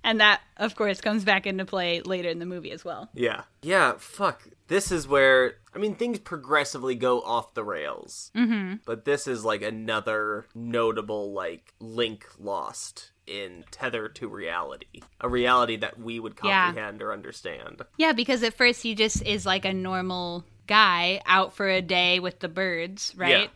And 0.04 0.22
that, 0.22 0.40
of 0.56 0.76
course, 0.76 1.02
comes 1.02 1.26
back 1.26 1.46
into 1.46 1.66
play 1.66 2.00
later 2.02 2.30
in 2.30 2.40
the 2.40 2.46
movie 2.46 2.72
as 2.72 2.86
well. 2.86 3.10
Yeah. 3.14 3.42
Yeah, 3.62 3.96
fuck. 3.98 4.48
This 4.70 4.90
is 4.90 5.06
where, 5.06 5.56
I 5.76 5.80
mean, 5.80 5.96
things 5.96 6.20
progressively 6.20 6.96
go 6.96 7.20
off 7.22 7.54
the 7.56 7.64
rails. 7.66 8.32
Mm-hmm. 8.34 8.76
But 8.86 9.04
this 9.04 9.28
is 9.28 9.44
like 9.44 9.62
another 9.62 10.46
notable, 10.56 11.34
like, 11.34 11.74
link 11.82 12.26
lost 12.40 13.12
in 13.26 13.66
tether 13.70 14.08
to 14.08 14.30
reality. 14.30 15.02
A 15.20 15.28
reality 15.28 15.76
that 15.76 16.00
we 16.00 16.22
would 16.22 16.36
Yeah. 16.42 16.68
comprehend 16.68 17.02
or 17.02 17.12
understand. 17.12 17.82
Yeah, 17.98 18.14
because 18.14 18.44
at 18.44 18.54
first 18.54 18.84
he 18.84 18.96
just 18.96 19.22
is 19.26 19.46
like 19.46 19.66
a 19.66 19.74
normal 19.74 20.46
guy 20.68 21.22
out 21.26 21.54
for 21.54 21.68
a 21.70 21.82
day 21.82 22.20
with 22.20 22.40
the 22.40 22.50
birds, 22.50 23.14
right? 23.18 23.50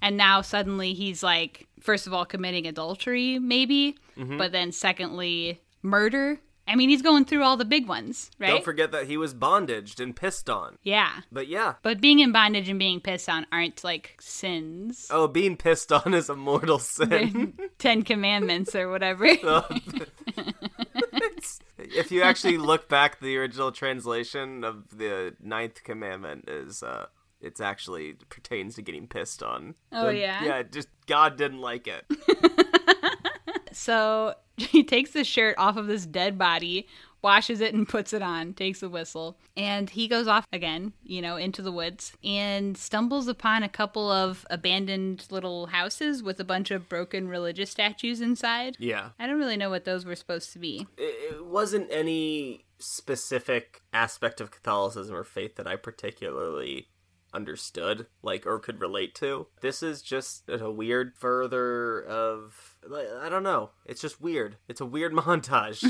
And 0.00 0.16
now 0.16 0.40
suddenly 0.40 0.94
he's 0.94 1.22
like, 1.22 1.66
first 1.80 2.06
of 2.06 2.12
all, 2.14 2.24
committing 2.24 2.66
adultery, 2.66 3.38
maybe, 3.38 3.96
Mm-hmm. 4.18 4.36
but 4.36 4.52
then 4.52 4.72
secondly, 4.72 5.60
murder. 5.82 6.38
I 6.68 6.76
mean, 6.76 6.90
he's 6.90 7.02
going 7.02 7.24
through 7.24 7.42
all 7.42 7.56
the 7.56 7.64
big 7.64 7.88
ones, 7.88 8.30
right? 8.38 8.48
Don't 8.50 8.64
forget 8.64 8.92
that 8.92 9.06
he 9.06 9.16
was 9.16 9.32
bondaged 9.34 10.00
and 10.00 10.14
pissed 10.14 10.48
on. 10.50 10.76
yeah. 10.82 11.10
But 11.32 11.48
yeah. 11.48 11.74
But 11.82 12.00
being 12.00 12.20
in 12.20 12.30
bondage 12.30 12.68
and 12.68 12.78
being 12.78 13.00
pissed 13.00 13.28
on 13.28 13.46
aren't 13.50 13.82
like 13.82 14.16
sins. 14.20 15.08
Oh, 15.10 15.26
being 15.28 15.56
pissed 15.56 15.90
on 15.92 16.14
is 16.14 16.28
a 16.28 16.36
mortal 16.36 16.78
sin. 16.80 17.54
Ten 17.78 18.02
Commandments 18.02 18.74
or 18.76 18.88
whatever. 18.90 19.26
If 21.78 22.12
you 22.12 22.22
actually 22.22 22.58
look 22.58 22.88
back, 22.88 23.18
the 23.18 23.36
original 23.38 23.72
translation 23.72 24.62
of 24.62 24.96
the 24.96 25.34
ninth 25.42 25.82
commandment 25.84 26.48
is 26.48 26.82
uh 26.82 27.06
it's 27.40 27.60
actually 27.60 28.14
pertains 28.28 28.76
to 28.76 28.82
getting 28.82 29.08
pissed 29.08 29.42
on. 29.42 29.74
Oh, 29.90 30.06
The- 30.06 30.18
yeah? 30.18 30.44
Yeah, 30.44 30.62
just 30.62 30.88
God 31.06 31.36
didn't 31.36 31.60
like 31.60 31.88
it. 31.88 32.04
So 33.72 34.34
he 34.56 34.84
takes 34.84 35.10
the 35.12 35.24
shirt 35.24 35.56
off 35.58 35.76
of 35.76 35.86
this 35.86 36.06
dead 36.06 36.38
body, 36.38 36.86
washes 37.22 37.60
it, 37.60 37.74
and 37.74 37.88
puts 37.88 38.12
it 38.12 38.22
on, 38.22 38.54
takes 38.54 38.82
a 38.82 38.88
whistle, 38.88 39.36
and 39.56 39.90
he 39.90 40.08
goes 40.08 40.26
off 40.26 40.46
again, 40.52 40.92
you 41.02 41.22
know, 41.22 41.36
into 41.36 41.62
the 41.62 41.72
woods 41.72 42.12
and 42.24 42.76
stumbles 42.76 43.28
upon 43.28 43.62
a 43.62 43.68
couple 43.68 44.10
of 44.10 44.46
abandoned 44.50 45.26
little 45.30 45.66
houses 45.66 46.22
with 46.22 46.40
a 46.40 46.44
bunch 46.44 46.70
of 46.70 46.88
broken 46.88 47.28
religious 47.28 47.70
statues 47.70 48.20
inside. 48.20 48.76
Yeah. 48.78 49.10
I 49.18 49.26
don't 49.26 49.38
really 49.38 49.56
know 49.56 49.70
what 49.70 49.84
those 49.84 50.04
were 50.04 50.16
supposed 50.16 50.52
to 50.52 50.58
be. 50.58 50.86
It, 50.96 51.32
wasn't 51.44 51.88
any 51.90 52.64
specific 52.78 53.82
aspect 53.92 54.40
of 54.40 54.50
Catholicism 54.50 55.14
or 55.14 55.24
faith 55.24 55.56
that 55.56 55.66
I 55.66 55.76
particularly 55.76 56.88
understood 57.34 58.06
like 58.22 58.46
or 58.46 58.58
could 58.58 58.80
relate 58.80 59.14
to 59.14 59.46
this 59.62 59.82
is 59.82 60.02
just 60.02 60.48
a 60.48 60.70
weird 60.70 61.14
further 61.16 62.02
of 62.04 62.71
i 62.90 63.28
don't 63.28 63.42
know 63.42 63.70
it's 63.86 64.00
just 64.00 64.20
weird 64.20 64.56
it's 64.68 64.80
a 64.80 64.86
weird 64.86 65.12
montage 65.22 65.84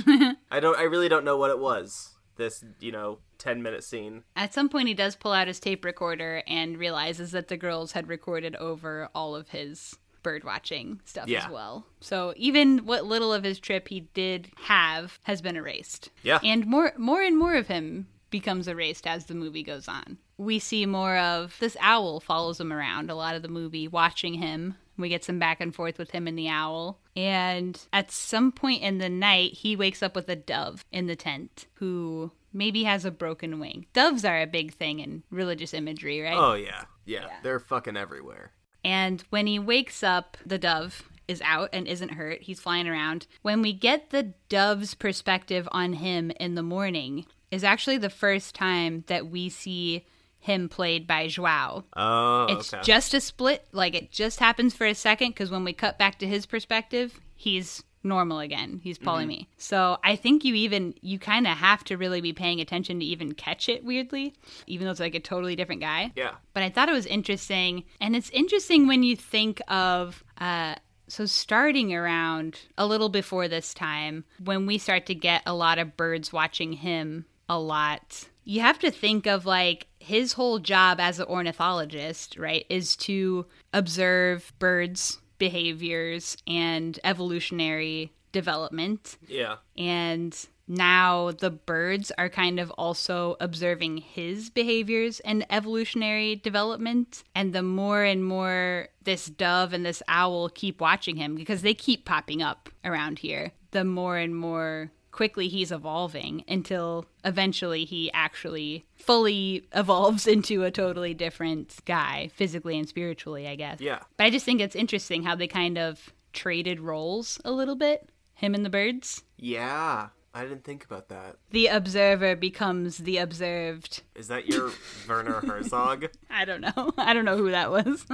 i 0.50 0.60
don't 0.60 0.76
i 0.78 0.82
really 0.82 1.08
don't 1.08 1.24
know 1.24 1.36
what 1.36 1.50
it 1.50 1.58
was 1.58 2.14
this 2.36 2.64
you 2.80 2.90
know 2.92 3.18
10 3.38 3.62
minute 3.62 3.84
scene 3.84 4.22
At 4.36 4.54
some 4.54 4.68
point, 4.68 4.88
he 4.88 4.94
does 4.94 5.16
pull 5.16 5.32
out 5.32 5.48
his 5.48 5.58
tape 5.60 5.84
recorder 5.84 6.42
and 6.46 6.78
realizes 6.78 7.32
that 7.32 7.48
the 7.48 7.56
girls 7.56 7.92
had 7.92 8.08
recorded 8.08 8.54
over 8.56 9.08
all 9.14 9.34
of 9.36 9.48
his 9.50 9.96
bird 10.22 10.42
watching 10.44 11.00
stuff 11.04 11.28
Yeah. 11.28 11.44
as 11.46 11.50
well. 11.50 11.84
So 12.00 12.32
even 12.36 12.86
what 12.86 13.04
little 13.04 13.32
of 13.34 13.42
his 13.44 13.58
trip 13.58 13.88
he 13.88 14.08
did 14.14 14.48
have 14.64 15.18
has 15.24 15.42
been 15.42 15.56
erased. 15.56 16.08
Yeah. 16.22 16.38
And 16.44 16.66
more 16.66 16.92
more 16.96 17.20
and 17.20 17.36
more 17.36 17.54
of 17.56 17.66
him 17.66 18.06
becomes 18.30 18.66
erased 18.68 19.06
as 19.06 19.26
the 19.26 19.34
movie 19.34 19.64
goes 19.64 19.88
on. 19.88 20.16
We 20.38 20.58
see 20.60 20.86
more 20.86 21.18
of 21.18 21.56
this 21.60 21.76
owl 21.80 22.20
follows 22.20 22.60
him 22.60 22.72
around 22.72 23.10
a 23.10 23.14
lot 23.14 23.34
of 23.36 23.42
the 23.42 23.48
movie 23.48 23.88
watching 23.88 24.34
him. 24.34 24.76
We 24.96 25.08
get 25.08 25.24
some 25.24 25.38
back 25.38 25.60
and 25.60 25.74
forth 25.74 25.98
with 25.98 26.10
him 26.10 26.26
and 26.28 26.38
the 26.38 26.48
owl. 26.48 27.00
And 27.16 27.80
at 27.92 28.10
some 28.10 28.52
point 28.52 28.82
in 28.82 28.98
the 28.98 29.08
night, 29.08 29.54
he 29.54 29.74
wakes 29.76 30.02
up 30.02 30.14
with 30.14 30.28
a 30.28 30.36
dove 30.36 30.84
in 30.92 31.06
the 31.06 31.16
tent 31.16 31.66
who 31.74 32.32
maybe 32.52 32.84
has 32.84 33.04
a 33.04 33.10
broken 33.10 33.58
wing. 33.58 33.86
Doves 33.92 34.24
are 34.24 34.40
a 34.40 34.46
big 34.46 34.74
thing 34.74 35.00
in 35.00 35.22
religious 35.30 35.72
imagery, 35.74 36.20
right? 36.20 36.36
oh 36.36 36.54
yeah 36.54 36.84
yeah, 37.04 37.26
they're 37.42 37.58
fucking 37.58 37.96
everywhere 37.96 38.52
And 38.84 39.22
when 39.30 39.46
he 39.46 39.58
wakes 39.58 40.02
up, 40.02 40.36
the 40.46 40.58
dove 40.58 41.08
is 41.26 41.40
out 41.42 41.70
and 41.72 41.88
isn't 41.88 42.12
hurt. 42.12 42.42
He's 42.42 42.60
flying 42.60 42.86
around. 42.86 43.26
When 43.42 43.62
we 43.62 43.72
get 43.72 44.10
the 44.10 44.34
dove's 44.48 44.94
perspective 44.94 45.68
on 45.72 45.94
him 45.94 46.30
in 46.38 46.54
the 46.54 46.62
morning, 46.62 47.26
is 47.50 47.64
actually 47.64 47.98
the 47.98 48.10
first 48.10 48.54
time 48.54 49.04
that 49.08 49.26
we 49.28 49.48
see 49.48 50.04
him 50.42 50.68
played 50.68 51.06
by 51.06 51.28
Joao. 51.28 51.84
oh 51.96 52.46
It's 52.50 52.74
okay 52.74 52.82
just 52.84 53.14
a 53.14 53.20
split, 53.20 53.66
like 53.72 53.94
it 53.94 54.10
just 54.10 54.38
happens 54.40 54.74
for 54.74 54.86
a 54.86 54.94
second 54.94 55.28
because 55.30 55.50
when 55.50 55.64
we 55.64 55.72
cut 55.72 55.98
back 55.98 56.18
to 56.18 56.26
his 56.26 56.46
perspective, 56.46 57.20
he's 57.34 57.82
normal 58.04 58.40
again. 58.40 58.80
He's 58.82 58.98
Mm-hmm. 58.98 59.04
pulling 59.08 59.28
me. 59.28 59.48
So 59.56 59.98
I 60.02 60.16
think 60.16 60.44
you 60.44 60.54
even 60.56 60.94
you 61.00 61.18
kind 61.20 61.46
of 61.46 61.56
have 61.58 61.84
to 61.84 61.96
really 61.96 62.20
be 62.20 62.32
paying 62.32 62.60
attention 62.60 62.98
to 62.98 63.04
even 63.06 63.32
catch 63.34 63.68
it 63.68 63.84
weirdly, 63.84 64.34
even 64.66 64.84
though 64.84 64.90
it's 64.90 64.98
like 65.00 65.14
a 65.14 65.20
totally 65.20 65.54
different 65.54 65.80
guy. 65.80 66.10
yeah 66.16 66.32
But 66.54 66.64
I 66.64 66.70
thought 66.70 66.88
it 66.88 66.92
was 66.92 67.06
interesting, 67.06 67.84
and 68.00 68.16
it's 68.16 68.30
interesting 68.30 68.88
when 68.88 69.04
you 69.04 69.14
think 69.16 69.62
of 69.68 70.24
uh, 70.38 70.74
so 71.06 71.26
starting 71.26 71.94
around 71.94 72.58
a 72.76 72.86
little 72.86 73.08
before 73.10 73.46
this 73.46 73.72
time 73.74 74.24
when 74.42 74.66
we 74.66 74.78
start 74.78 75.06
to 75.06 75.14
get 75.14 75.42
a 75.46 75.54
lot 75.54 75.78
of 75.78 75.96
birds 75.96 76.32
watching 76.32 76.72
him 76.72 77.26
a 77.48 77.58
lot. 77.60 78.28
You 78.44 78.60
have 78.60 78.78
to 78.80 78.90
think 78.90 79.26
of 79.26 79.46
like 79.46 79.86
his 79.98 80.32
whole 80.32 80.58
job 80.58 80.98
as 81.00 81.18
an 81.18 81.26
ornithologist, 81.26 82.38
right, 82.38 82.66
is 82.68 82.96
to 82.96 83.46
observe 83.72 84.52
birds' 84.58 85.18
behaviors 85.38 86.36
and 86.46 86.98
evolutionary 87.04 88.12
development. 88.32 89.16
Yeah. 89.28 89.56
And 89.76 90.36
now 90.68 91.32
the 91.32 91.50
birds 91.50 92.12
are 92.16 92.28
kind 92.28 92.58
of 92.58 92.70
also 92.72 93.36
observing 93.40 93.98
his 93.98 94.50
behaviors 94.50 95.20
and 95.20 95.44
evolutionary 95.50 96.36
development. 96.36 97.24
And 97.34 97.52
the 97.52 97.62
more 97.62 98.04
and 98.04 98.24
more 98.24 98.88
this 99.02 99.26
dove 99.26 99.72
and 99.72 99.84
this 99.84 100.02
owl 100.08 100.48
keep 100.48 100.80
watching 100.80 101.16
him, 101.16 101.34
because 101.34 101.62
they 101.62 101.74
keep 101.74 102.04
popping 102.04 102.42
up 102.42 102.70
around 102.84 103.18
here, 103.18 103.52
the 103.72 103.84
more 103.84 104.16
and 104.16 104.36
more 104.36 104.90
quickly 105.12 105.46
he's 105.46 105.70
evolving 105.70 106.42
until 106.48 107.04
eventually 107.24 107.84
he 107.84 108.10
actually 108.12 108.84
fully 108.96 109.68
evolves 109.74 110.26
into 110.36 110.64
a 110.64 110.70
totally 110.70 111.14
different 111.14 111.76
guy, 111.84 112.30
physically 112.34 112.78
and 112.78 112.88
spiritually, 112.88 113.46
I 113.46 113.54
guess. 113.54 113.80
Yeah. 113.80 114.00
But 114.16 114.24
I 114.24 114.30
just 114.30 114.44
think 114.44 114.60
it's 114.60 114.74
interesting 114.74 115.22
how 115.22 115.36
they 115.36 115.46
kind 115.46 115.78
of 115.78 116.12
traded 116.32 116.80
roles 116.80 117.40
a 117.44 117.52
little 117.52 117.76
bit, 117.76 118.08
him 118.34 118.54
and 118.54 118.64
the 118.64 118.70
birds. 118.70 119.22
Yeah. 119.36 120.08
I 120.34 120.42
didn't 120.44 120.64
think 120.64 120.84
about 120.84 121.08
that. 121.10 121.36
The 121.50 121.66
observer 121.66 122.34
becomes 122.36 122.96
the 122.98 123.18
observed. 123.18 124.02
Is 124.14 124.28
that 124.28 124.46
your 124.48 124.70
Werner 125.08 125.40
Herzog? 125.46 126.06
I 126.30 126.46
don't 126.46 126.62
know. 126.62 126.92
I 126.98 127.12
don't 127.12 127.26
know 127.26 127.36
who 127.36 127.50
that 127.50 127.70
was. 127.70 128.06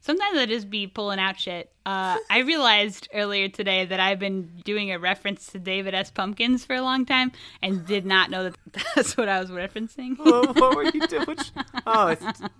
Sometimes 0.00 0.38
I 0.38 0.46
just 0.46 0.68
be 0.70 0.86
pulling 0.86 1.18
out 1.18 1.40
shit. 1.40 1.72
Uh, 1.84 2.16
I 2.30 2.40
realized 2.40 3.08
earlier 3.12 3.48
today 3.48 3.84
that 3.86 3.98
I've 3.98 4.18
been 4.20 4.60
doing 4.64 4.92
a 4.92 4.98
reference 4.98 5.46
to 5.48 5.58
David 5.58 5.94
S. 5.94 6.10
Pumpkins 6.12 6.64
for 6.64 6.74
a 6.76 6.82
long 6.82 7.04
time 7.06 7.32
and 7.60 7.84
did 7.86 8.04
not 8.06 8.30
know 8.30 8.44
that 8.44 8.56
that's 8.94 9.16
what 9.16 9.28
I 9.28 9.40
was 9.40 9.50
referencing. 9.50 10.16
what, 10.18 10.54
what 10.56 10.76
were 10.76 10.84
you 10.84 11.04
doing? 11.08 11.24
Which, 11.24 11.50
oh, 11.86 12.14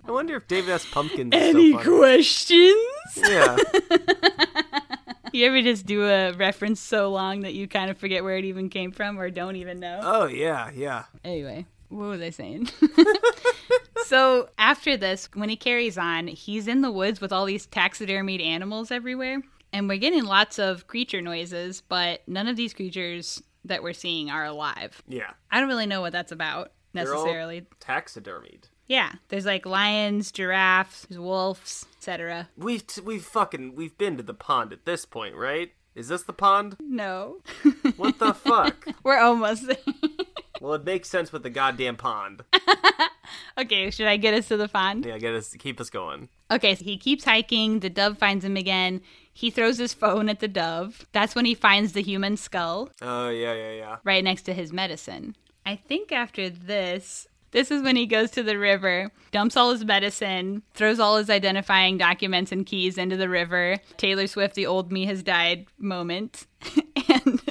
I 0.05 0.11
wonder 0.11 0.35
if 0.35 0.47
David 0.47 0.69
S. 0.71 0.85
Pumpkins 0.91 1.33
is 1.33 1.41
Any 1.41 1.71
so 1.71 1.77
funny. 1.79 1.97
questions? 1.97 2.77
Yeah. 3.17 3.55
You 5.37 5.47
ever 5.47 5.63
just 5.63 5.87
do 5.87 6.05
a 6.05 6.31
reference 6.33 6.79
so 6.79 7.09
long 7.09 7.41
that 7.41 7.55
you 7.55 7.67
kind 7.67 7.89
of 7.89 7.97
forget 7.97 8.23
where 8.23 8.37
it 8.37 8.45
even 8.45 8.69
came 8.69 8.91
from 8.91 9.19
or 9.19 9.31
don't 9.31 9.55
even 9.55 9.79
know? 9.79 9.99
Oh, 10.03 10.27
yeah, 10.27 10.69
yeah. 10.75 11.05
Anyway, 11.23 11.65
what 11.89 12.05
was 12.05 12.21
I 12.21 12.29
saying? 12.29 12.69
so 14.05 14.49
after 14.59 14.95
this, 14.95 15.27
when 15.33 15.49
he 15.49 15.55
carries 15.55 15.97
on, 15.97 16.27
he's 16.27 16.67
in 16.67 16.81
the 16.81 16.91
woods 16.91 17.19
with 17.19 17.31
all 17.31 17.45
these 17.45 17.65
taxidermied 17.65 18.43
animals 18.45 18.91
everywhere. 18.91 19.41
And 19.71 19.89
we're 19.89 19.97
getting 19.97 20.23
lots 20.23 20.59
of 20.59 20.85
creature 20.85 21.19
noises, 21.21 21.81
but 21.81 22.21
none 22.27 22.47
of 22.47 22.55
these 22.55 22.75
creatures 22.75 23.41
that 23.65 23.81
we're 23.81 23.93
seeing 23.93 24.29
are 24.29 24.45
alive. 24.45 25.01
Yeah. 25.07 25.31
I 25.49 25.59
don't 25.59 25.69
really 25.69 25.87
know 25.87 26.01
what 26.01 26.11
that's 26.11 26.31
about 26.31 26.73
necessarily. 26.93 27.65
taxidermied. 27.79 28.65
Yeah, 28.87 29.13
there's 29.29 29.45
like 29.45 29.65
lions, 29.65 30.31
giraffes, 30.31 31.07
wolves, 31.09 31.85
etc. 31.97 32.49
We've 32.57 32.85
t- 32.85 33.01
we've 33.01 33.23
fucking 33.23 33.75
we've 33.75 33.97
been 33.97 34.17
to 34.17 34.23
the 34.23 34.33
pond 34.33 34.73
at 34.73 34.85
this 34.85 35.05
point, 35.05 35.35
right? 35.35 35.71
Is 35.95 36.07
this 36.07 36.23
the 36.23 36.33
pond? 36.33 36.75
No. 36.79 37.37
What 37.97 38.17
the 38.19 38.33
fuck? 38.33 38.87
we're 39.03 39.19
almost 39.19 39.67
there. 39.67 39.77
Well, 40.61 40.75
it 40.75 40.85
makes 40.85 41.09
sense 41.09 41.33
with 41.33 41.43
the 41.43 41.49
goddamn 41.49 41.97
pond. 41.97 42.43
okay, 43.57 43.89
should 43.89 44.07
I 44.07 44.15
get 44.15 44.33
us 44.33 44.47
to 44.47 44.55
the 44.55 44.69
pond? 44.69 45.05
Yeah, 45.05 45.17
get 45.17 45.33
us 45.33 45.53
keep 45.59 45.81
us 45.81 45.89
going. 45.89 46.29
Okay, 46.49 46.75
so 46.75 46.85
he 46.85 46.97
keeps 46.97 47.25
hiking. 47.25 47.81
The 47.81 47.89
dove 47.89 48.17
finds 48.17 48.45
him 48.45 48.55
again. 48.55 49.01
He 49.33 49.49
throws 49.49 49.77
his 49.77 49.93
phone 49.93 50.29
at 50.29 50.39
the 50.39 50.47
dove. 50.47 51.05
That's 51.11 51.35
when 51.35 51.43
he 51.43 51.53
finds 51.53 51.91
the 51.91 52.01
human 52.01 52.37
skull 52.37 52.91
Oh 53.01 53.27
yeah, 53.29 53.53
yeah, 53.53 53.71
yeah. 53.73 53.95
right 54.05 54.23
next 54.23 54.43
to 54.43 54.53
his 54.53 54.71
medicine. 54.71 55.35
I 55.65 55.75
think 55.75 56.11
after 56.13 56.49
this, 56.49 57.27
this 57.53 57.71
is 57.71 57.81
when 57.83 57.95
he 57.95 58.05
goes 58.05 58.31
to 58.31 58.43
the 58.43 58.57
river, 58.57 59.11
dumps 59.31 59.55
all 59.55 59.71
his 59.71 59.85
medicine, 59.85 60.63
throws 60.73 60.99
all 60.99 61.17
his 61.17 61.29
identifying 61.29 61.97
documents 61.97 62.51
and 62.51 62.65
keys 62.65 62.97
into 62.97 63.15
the 63.15 63.29
river. 63.29 63.77
Taylor 63.95 64.27
Swift, 64.27 64.55
the 64.55 64.65
old 64.65 64.91
me 64.91 65.05
has 65.05 65.23
died 65.23 65.67
moment. 65.77 66.47
and, 67.09 67.41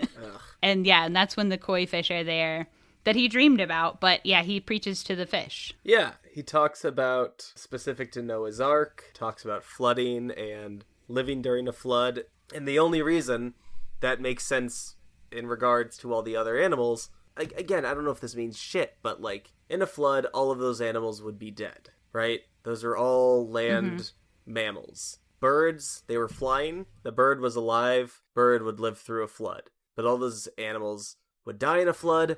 and 0.62 0.86
yeah, 0.86 1.06
and 1.06 1.14
that's 1.14 1.36
when 1.36 1.48
the 1.48 1.56
koi 1.56 1.86
fish 1.86 2.10
are 2.10 2.24
there 2.24 2.66
that 3.04 3.16
he 3.16 3.28
dreamed 3.28 3.60
about. 3.60 4.00
But 4.00 4.26
yeah, 4.26 4.42
he 4.42 4.60
preaches 4.60 5.04
to 5.04 5.16
the 5.16 5.26
fish. 5.26 5.72
Yeah, 5.84 6.12
he 6.32 6.42
talks 6.42 6.84
about 6.84 7.52
specific 7.54 8.10
to 8.12 8.22
Noah's 8.22 8.60
Ark, 8.60 9.10
talks 9.14 9.44
about 9.44 9.64
flooding 9.64 10.30
and 10.32 10.84
living 11.08 11.42
during 11.42 11.68
a 11.68 11.72
flood. 11.72 12.24
And 12.54 12.66
the 12.66 12.78
only 12.78 13.02
reason 13.02 13.54
that 14.00 14.20
makes 14.20 14.44
sense 14.44 14.96
in 15.30 15.46
regards 15.46 15.96
to 15.98 16.12
all 16.12 16.22
the 16.22 16.36
other 16.36 16.60
animals, 16.60 17.08
again, 17.36 17.84
I 17.84 17.94
don't 17.94 18.04
know 18.04 18.10
if 18.10 18.20
this 18.20 18.36
means 18.36 18.58
shit, 18.58 18.96
but 19.02 19.20
like 19.20 19.52
in 19.68 19.82
a 19.82 19.86
flood, 19.86 20.26
all 20.34 20.50
of 20.50 20.58
those 20.58 20.80
animals 20.80 21.22
would 21.22 21.38
be 21.38 21.50
dead, 21.50 21.90
right? 22.12 22.40
Those 22.62 22.84
are 22.84 22.96
all 22.96 23.48
land 23.48 24.00
mm-hmm. 24.00 24.52
mammals. 24.52 25.18
Birds, 25.40 26.04
they 26.06 26.16
were 26.16 26.28
flying. 26.28 26.86
The 27.02 27.10
bird 27.10 27.40
was 27.40 27.56
alive. 27.56 28.22
Bird 28.34 28.62
would 28.62 28.78
live 28.78 28.98
through 28.98 29.24
a 29.24 29.28
flood. 29.28 29.70
But 29.96 30.04
all 30.04 30.16
those 30.16 30.48
animals 30.56 31.16
would 31.44 31.58
die 31.58 31.78
in 31.78 31.88
a 31.88 31.92
flood. 31.92 32.36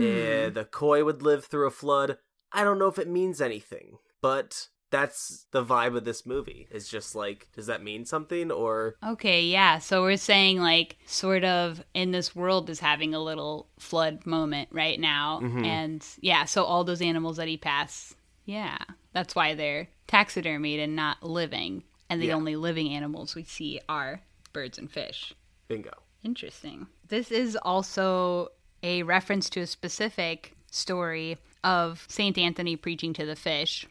And 0.00 0.54
the 0.54 0.64
koi 0.64 1.04
would 1.04 1.22
live 1.22 1.46
through 1.46 1.66
a 1.66 1.72
flood. 1.72 2.18
I 2.52 2.62
don't 2.62 2.78
know 2.78 2.86
if 2.86 2.98
it 2.98 3.08
means 3.08 3.40
anything, 3.40 3.98
but 4.22 4.68
that's 4.90 5.46
the 5.50 5.64
vibe 5.64 5.96
of 5.96 6.04
this 6.04 6.24
movie. 6.24 6.68
It's 6.70 6.88
just 6.88 7.14
like, 7.14 7.48
does 7.54 7.66
that 7.66 7.82
mean 7.82 8.04
something? 8.04 8.50
Or 8.52 8.94
Okay, 9.04 9.42
yeah. 9.44 9.78
So 9.78 10.02
we're 10.02 10.16
saying 10.16 10.60
like 10.60 10.96
sort 11.06 11.42
of 11.44 11.82
in 11.94 12.12
this 12.12 12.34
world 12.36 12.70
is 12.70 12.80
having 12.80 13.12
a 13.14 13.18
little 13.22 13.68
flood 13.78 14.24
moment 14.26 14.68
right 14.72 15.00
now. 15.00 15.40
Mm-hmm. 15.42 15.64
And 15.64 16.06
yeah, 16.20 16.44
so 16.44 16.64
all 16.64 16.84
those 16.84 17.02
animals 17.02 17.36
that 17.38 17.48
he 17.48 17.56
passed, 17.56 18.14
yeah. 18.44 18.78
That's 19.12 19.34
why 19.34 19.54
they're 19.54 19.88
taxidermied 20.08 20.82
and 20.82 20.94
not 20.94 21.22
living. 21.22 21.82
And 22.10 22.20
the 22.20 22.26
Yeah. 22.26 22.34
only 22.34 22.54
living 22.56 22.90
animals 22.94 23.34
we 23.34 23.44
see 23.44 23.80
are 23.88 24.20
birds 24.52 24.78
and 24.78 24.90
fish. 24.90 25.32
bingo. 25.66 25.92
Interesting. 26.22 26.86
This 27.08 27.30
is 27.30 27.56
also 27.56 28.48
a 28.82 29.02
reference 29.02 29.50
to 29.50 29.60
a 29.60 29.66
specific 29.66 30.53
story 30.74 31.38
of 31.62 32.04
St. 32.08 32.36
Anthony 32.36 32.76
preaching 32.76 33.12
to 33.14 33.24
the 33.24 33.36
fish. 33.36 33.86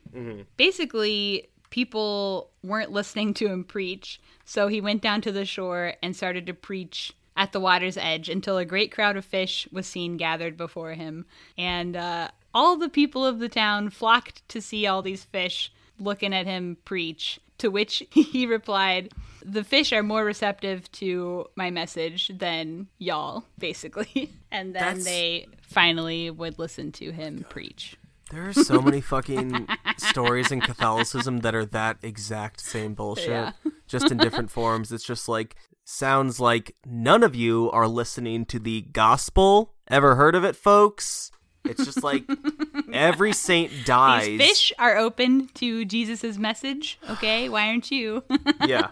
Basically, 0.58 1.50
people 1.70 2.50
weren't 2.64 2.92
listening 2.92 3.34
to 3.36 3.48
him 3.48 3.64
preach, 3.64 4.20
so 4.46 4.68
he 4.68 4.80
went 4.82 5.02
down 5.02 5.22
to 5.22 5.32
the 5.32 5.46
shore 5.46 5.94
and 6.04 6.16
started 6.16 6.46
to 6.46 6.54
preach 6.54 7.14
at 7.36 7.52
the 7.52 7.60
water's 7.60 7.98
edge 7.98 8.30
until 8.30 8.58
a 8.58 8.66
great 8.66 8.92
crowd 8.92 9.18
of 9.18 9.26
fish 9.26 9.68
was 9.72 9.88
seen 9.88 10.18
gathered 10.18 10.56
before 10.56 10.94
him. 10.94 11.26
And 11.58 11.96
uh, 11.96 12.30
all 12.54 12.78
the 12.78 12.90
people 12.90 13.26
of 13.26 13.40
the 13.40 13.50
town 13.50 13.90
flocked 13.90 14.48
to 14.50 14.62
see 14.62 14.86
all 14.86 15.02
these 15.02 15.24
fish 15.24 15.72
looking 16.00 16.34
at 16.34 16.46
him 16.46 16.78
preach. 16.86 17.40
To 17.60 17.70
which 17.70 18.04
he 18.12 18.46
replied, 18.46 19.12
The 19.44 19.64
fish 19.64 19.94
are 19.94 20.04
more 20.04 20.24
receptive 20.26 20.92
to 20.94 21.48
my 21.56 21.70
message 21.70 22.32
than 22.38 22.88
y'all, 22.98 23.44
basically. 23.58 24.32
And 24.52 24.76
then 24.76 24.84
That's- 24.84 25.04
they 25.06 25.48
finally 25.64 26.30
would 26.30 26.60
listen 26.60 26.92
to 26.94 27.12
him 27.12 27.44
preach. 27.50 27.96
There 28.32 28.48
are 28.48 28.54
so 28.54 28.82
many 28.82 29.02
fucking 29.02 29.68
stories 29.98 30.52
in 30.52 30.62
Catholicism 30.62 31.40
that 31.40 31.54
are 31.56 31.66
that 31.66 31.98
exact 32.04 32.62
same 32.62 32.94
bullshit, 33.00 33.30
Yeah. 33.30 33.52
just 33.88 34.12
in 34.12 34.18
different 34.18 34.50
forms. 34.52 34.92
It's 34.92 35.04
just 35.04 35.28
like, 35.28 35.56
sounds 35.84 36.40
like 36.40 36.76
none 36.86 37.22
of 37.24 37.36
you 37.36 37.70
are 37.72 37.88
listening 37.88 38.46
to 38.46 38.60
the 38.60 38.82
gospel. 38.82 39.74
Ever 39.88 40.16
heard 40.16 40.36
of 40.36 40.44
it, 40.44 40.56
folks? 40.56 41.32
It's 41.66 41.86
just 41.86 42.04
like 42.04 42.24
every 42.94 43.34
saint 43.34 43.72
dies. 43.86 44.28
These 44.28 44.42
fish 44.42 44.72
are 44.80 44.98
open 44.98 45.48
to 45.56 45.86
Jesus' 45.86 46.38
message, 46.38 47.00
okay? 47.10 47.50
Why 47.50 47.68
aren't 47.70 47.90
you? 47.92 48.24
yeah. 48.66 48.90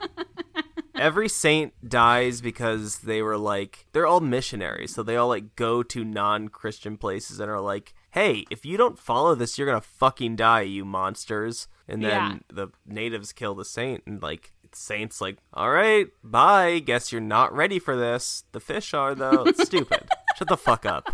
Every 0.95 1.30
saint 1.30 1.74
dies 1.88 2.41
because 2.41 2.99
they 2.99 3.22
were 3.22 3.38
like 3.38 3.88
they're 3.91 4.05
all 4.05 4.19
missionaries, 4.19 4.93
so 4.93 5.01
they 5.03 5.15
all 5.15 5.30
like 5.30 5.55
go 5.55 5.82
to 5.84 6.03
non-Christian 6.03 6.97
places 6.97 7.39
and 7.39 7.49
are 7.49 7.61
like, 7.61 7.93
"Hey, 8.11 8.45
if 8.51 8.65
you 8.65 8.78
don't 8.78 8.99
follow 8.99 9.34
this, 9.34 9.57
you're 9.57 9.67
gonna 9.67 9.82
fucking 9.82 10.36
die, 10.36 10.61
you 10.61 10.86
monsters." 10.86 11.67
And 11.88 12.03
then 12.03 12.11
Yeah. 12.11 12.38
the 12.53 12.67
natives 12.86 13.34
kill 13.34 13.55
the 13.55 13.65
saint, 13.65 14.03
and 14.05 14.22
like 14.22 14.51
saints 14.74 15.22
like, 15.22 15.38
"All 15.53 15.72
right, 15.72 16.07
bye. 16.24 16.80
Guess 16.80 17.11
you're 17.11 17.19
not 17.22 17.53
ready 17.55 17.80
for 17.80 17.95
this. 17.97 18.43
The 18.51 18.59
fish 18.59 18.93
are 18.93 19.15
though. 19.15 19.43
It's 19.45 19.63
stupid. 19.65 20.07
Shut 20.38 20.49
the 20.49 20.57
fuck 20.57 20.86
up." 20.86 21.09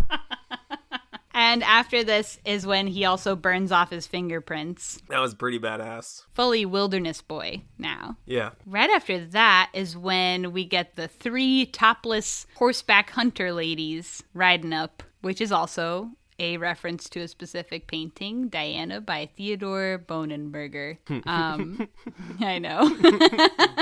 And 1.38 1.64
after 1.64 2.04
this 2.04 2.40
is 2.46 2.66
when 2.66 2.88
he 2.88 3.06
also 3.06 3.36
burns 3.36 3.72
off 3.72 3.92
his 3.92 4.08
fingerprints. 4.08 5.00
That 5.08 5.20
was 5.20 5.36
pretty 5.36 5.60
badass. 5.60 6.24
Fully 6.32 6.66
wilderness 6.66 7.22
boy 7.22 7.62
now. 7.78 8.18
Yeah. 8.26 8.52
Right 8.66 8.90
after 8.90 9.24
that 9.24 9.70
is 9.72 9.96
when 9.96 10.52
we 10.52 10.66
get 10.66 10.96
the 10.96 11.08
three 11.08 11.68
topless 11.68 12.48
horseback 12.56 13.12
hunter 13.12 13.54
ladies 13.54 14.24
riding 14.34 14.74
up, 14.74 15.04
which 15.22 15.40
is 15.40 15.52
also 15.52 16.10
a 16.40 16.58
reference 16.58 17.08
to 17.10 17.20
a 17.20 17.28
specific 17.28 17.86
painting, 17.86 18.48
Diana 18.48 19.00
by 19.00 19.30
Theodore 19.38 20.04
Bonenberger. 20.08 20.98
Um, 21.28 21.88
I 22.40 22.58
know. 22.58 22.90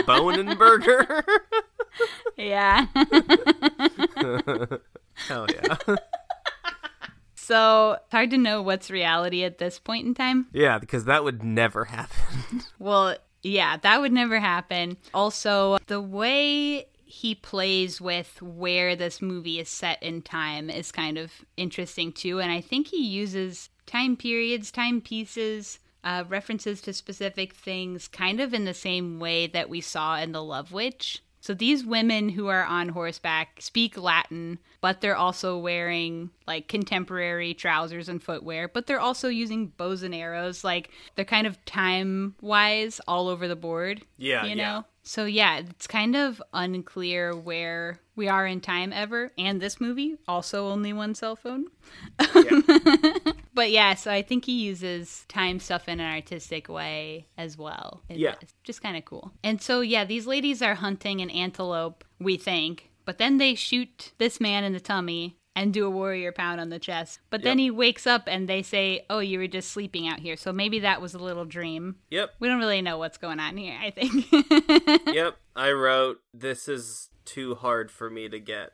Bonenberger. 0.03 1.23
yeah. 2.35 2.87
Hell 5.29 5.47
yeah. 5.49 5.95
So 7.45 7.99
hard 8.11 8.31
to 8.31 8.39
know 8.39 8.63
what's 8.63 8.89
reality 8.89 9.43
at 9.43 9.59
this 9.59 9.77
point 9.77 10.07
in 10.07 10.15
time. 10.15 10.47
yeah, 10.51 10.79
because 10.79 11.05
that 11.05 11.23
would 11.23 11.43
never 11.43 11.85
happen. 11.85 12.61
Well, 12.79 13.17
yeah, 13.43 13.77
that 13.77 14.01
would 14.01 14.11
never 14.11 14.39
happen. 14.39 14.97
Also, 15.13 15.77
the 15.85 16.01
way 16.01 16.87
he 17.05 17.35
plays 17.35 18.01
with 18.01 18.41
where 18.41 18.95
this 18.95 19.21
movie 19.21 19.59
is 19.59 19.69
set 19.69 20.01
in 20.01 20.23
time 20.23 20.71
is 20.71 20.91
kind 20.91 21.19
of 21.19 21.31
interesting 21.55 22.11
too. 22.11 22.39
And 22.39 22.51
I 22.51 22.61
think 22.61 22.87
he 22.87 23.05
uses 23.05 23.69
time 23.85 24.17
periods, 24.17 24.71
time 24.71 24.99
pieces, 24.99 25.79
uh, 26.03 26.23
references 26.27 26.81
to 26.81 26.93
specific 26.93 27.53
things, 27.53 28.07
kind 28.07 28.39
of 28.39 28.53
in 28.55 28.65
the 28.65 28.73
same 28.73 29.19
way 29.19 29.45
that 29.47 29.69
we 29.69 29.81
saw 29.81 30.17
in 30.17 30.31
The 30.31 30.43
Love 30.43 30.71
Witch. 30.71 31.21
So 31.45 31.53
these 31.53 31.85
women 31.85 32.29
who 32.29 32.47
are 32.47 32.63
on 32.63 32.89
horseback 32.89 33.61
speak 33.61 33.99
Latin, 33.99 34.57
but 34.81 35.01
they're 35.01 35.15
also 35.15 35.59
wearing 35.59 36.31
like 36.47 36.67
contemporary 36.67 37.53
trousers 37.53 38.09
and 38.09 38.19
footwear, 38.19 38.67
but 38.67 38.87
they're 38.87 38.99
also 38.99 39.27
using 39.27 39.67
bows 39.67 40.01
and 40.01 40.15
arrows. 40.15 40.63
Like 40.63 40.89
they're 41.13 41.23
kind 41.23 41.45
of 41.45 41.63
time 41.65 42.33
wise 42.41 42.99
all 43.07 43.27
over 43.27 43.47
the 43.47 43.55
board. 43.55 44.01
Yeah, 44.17 44.43
You 44.45 44.55
know? 44.55 44.63
yeah. 44.63 44.81
So 45.03 45.25
yeah, 45.25 45.59
it's 45.59 45.85
kind 45.85 46.15
of 46.15 46.41
unclear 46.51 47.35
where 47.35 47.99
we 48.15 48.27
are 48.27 48.47
in 48.47 48.59
time 48.59 48.91
ever. 48.91 49.31
And 49.37 49.61
this 49.61 49.79
movie, 49.79 50.15
also 50.27 50.69
only 50.69 50.93
one 50.93 51.13
cell 51.13 51.35
phone. 51.35 51.67
But 53.55 53.71
yeah, 53.71 53.95
so 53.95 54.11
I 54.11 54.21
think 54.21 54.45
he 54.45 54.51
uses 54.63 55.25
time 55.27 55.59
stuff 55.59 55.87
in 55.89 55.99
an 55.99 56.13
artistic 56.13 56.67
way 56.69 57.25
as 57.37 57.57
well. 57.57 58.03
in 58.09 58.19
Yeah. 58.19 58.35
this. 58.39 58.53
Just 58.63 58.83
kind 58.83 58.95
of 58.97 59.05
cool. 59.05 59.31
And 59.43 59.61
so, 59.61 59.81
yeah, 59.81 60.05
these 60.05 60.27
ladies 60.27 60.61
are 60.61 60.75
hunting 60.75 61.21
an 61.21 61.29
antelope, 61.31 62.03
we 62.19 62.37
think, 62.37 62.91
but 63.05 63.17
then 63.17 63.37
they 63.37 63.55
shoot 63.55 64.11
this 64.17 64.39
man 64.39 64.63
in 64.63 64.73
the 64.73 64.79
tummy 64.79 65.37
and 65.55 65.73
do 65.73 65.85
a 65.85 65.89
warrior 65.89 66.33
pound 66.33 66.59
on 66.59 66.67
the 66.69 66.79
chest. 66.79 67.21
But 67.29 67.41
then 67.43 67.57
he 67.57 67.71
wakes 67.71 68.05
up 68.05 68.23
and 68.27 68.49
they 68.49 68.61
say, 68.61 69.05
Oh, 69.09 69.19
you 69.19 69.39
were 69.39 69.47
just 69.47 69.71
sleeping 69.71 70.05
out 70.05 70.19
here. 70.19 70.35
So 70.35 70.51
maybe 70.51 70.79
that 70.79 71.01
was 71.01 71.13
a 71.13 71.17
little 71.17 71.45
dream. 71.45 71.95
Yep. 72.09 72.31
We 72.41 72.49
don't 72.49 72.59
really 72.59 72.81
know 72.81 72.97
what's 72.97 73.17
going 73.17 73.39
on 73.39 73.55
here, 73.55 73.77
I 73.81 73.89
think. 73.91 75.05
yep. 75.15 75.37
I 75.55 75.71
wrote 75.71 76.17
this 76.33 76.67
is 76.67 77.09
too 77.23 77.55
hard 77.55 77.89
for 77.89 78.09
me 78.09 78.27
to 78.27 78.39
get. 78.39 78.73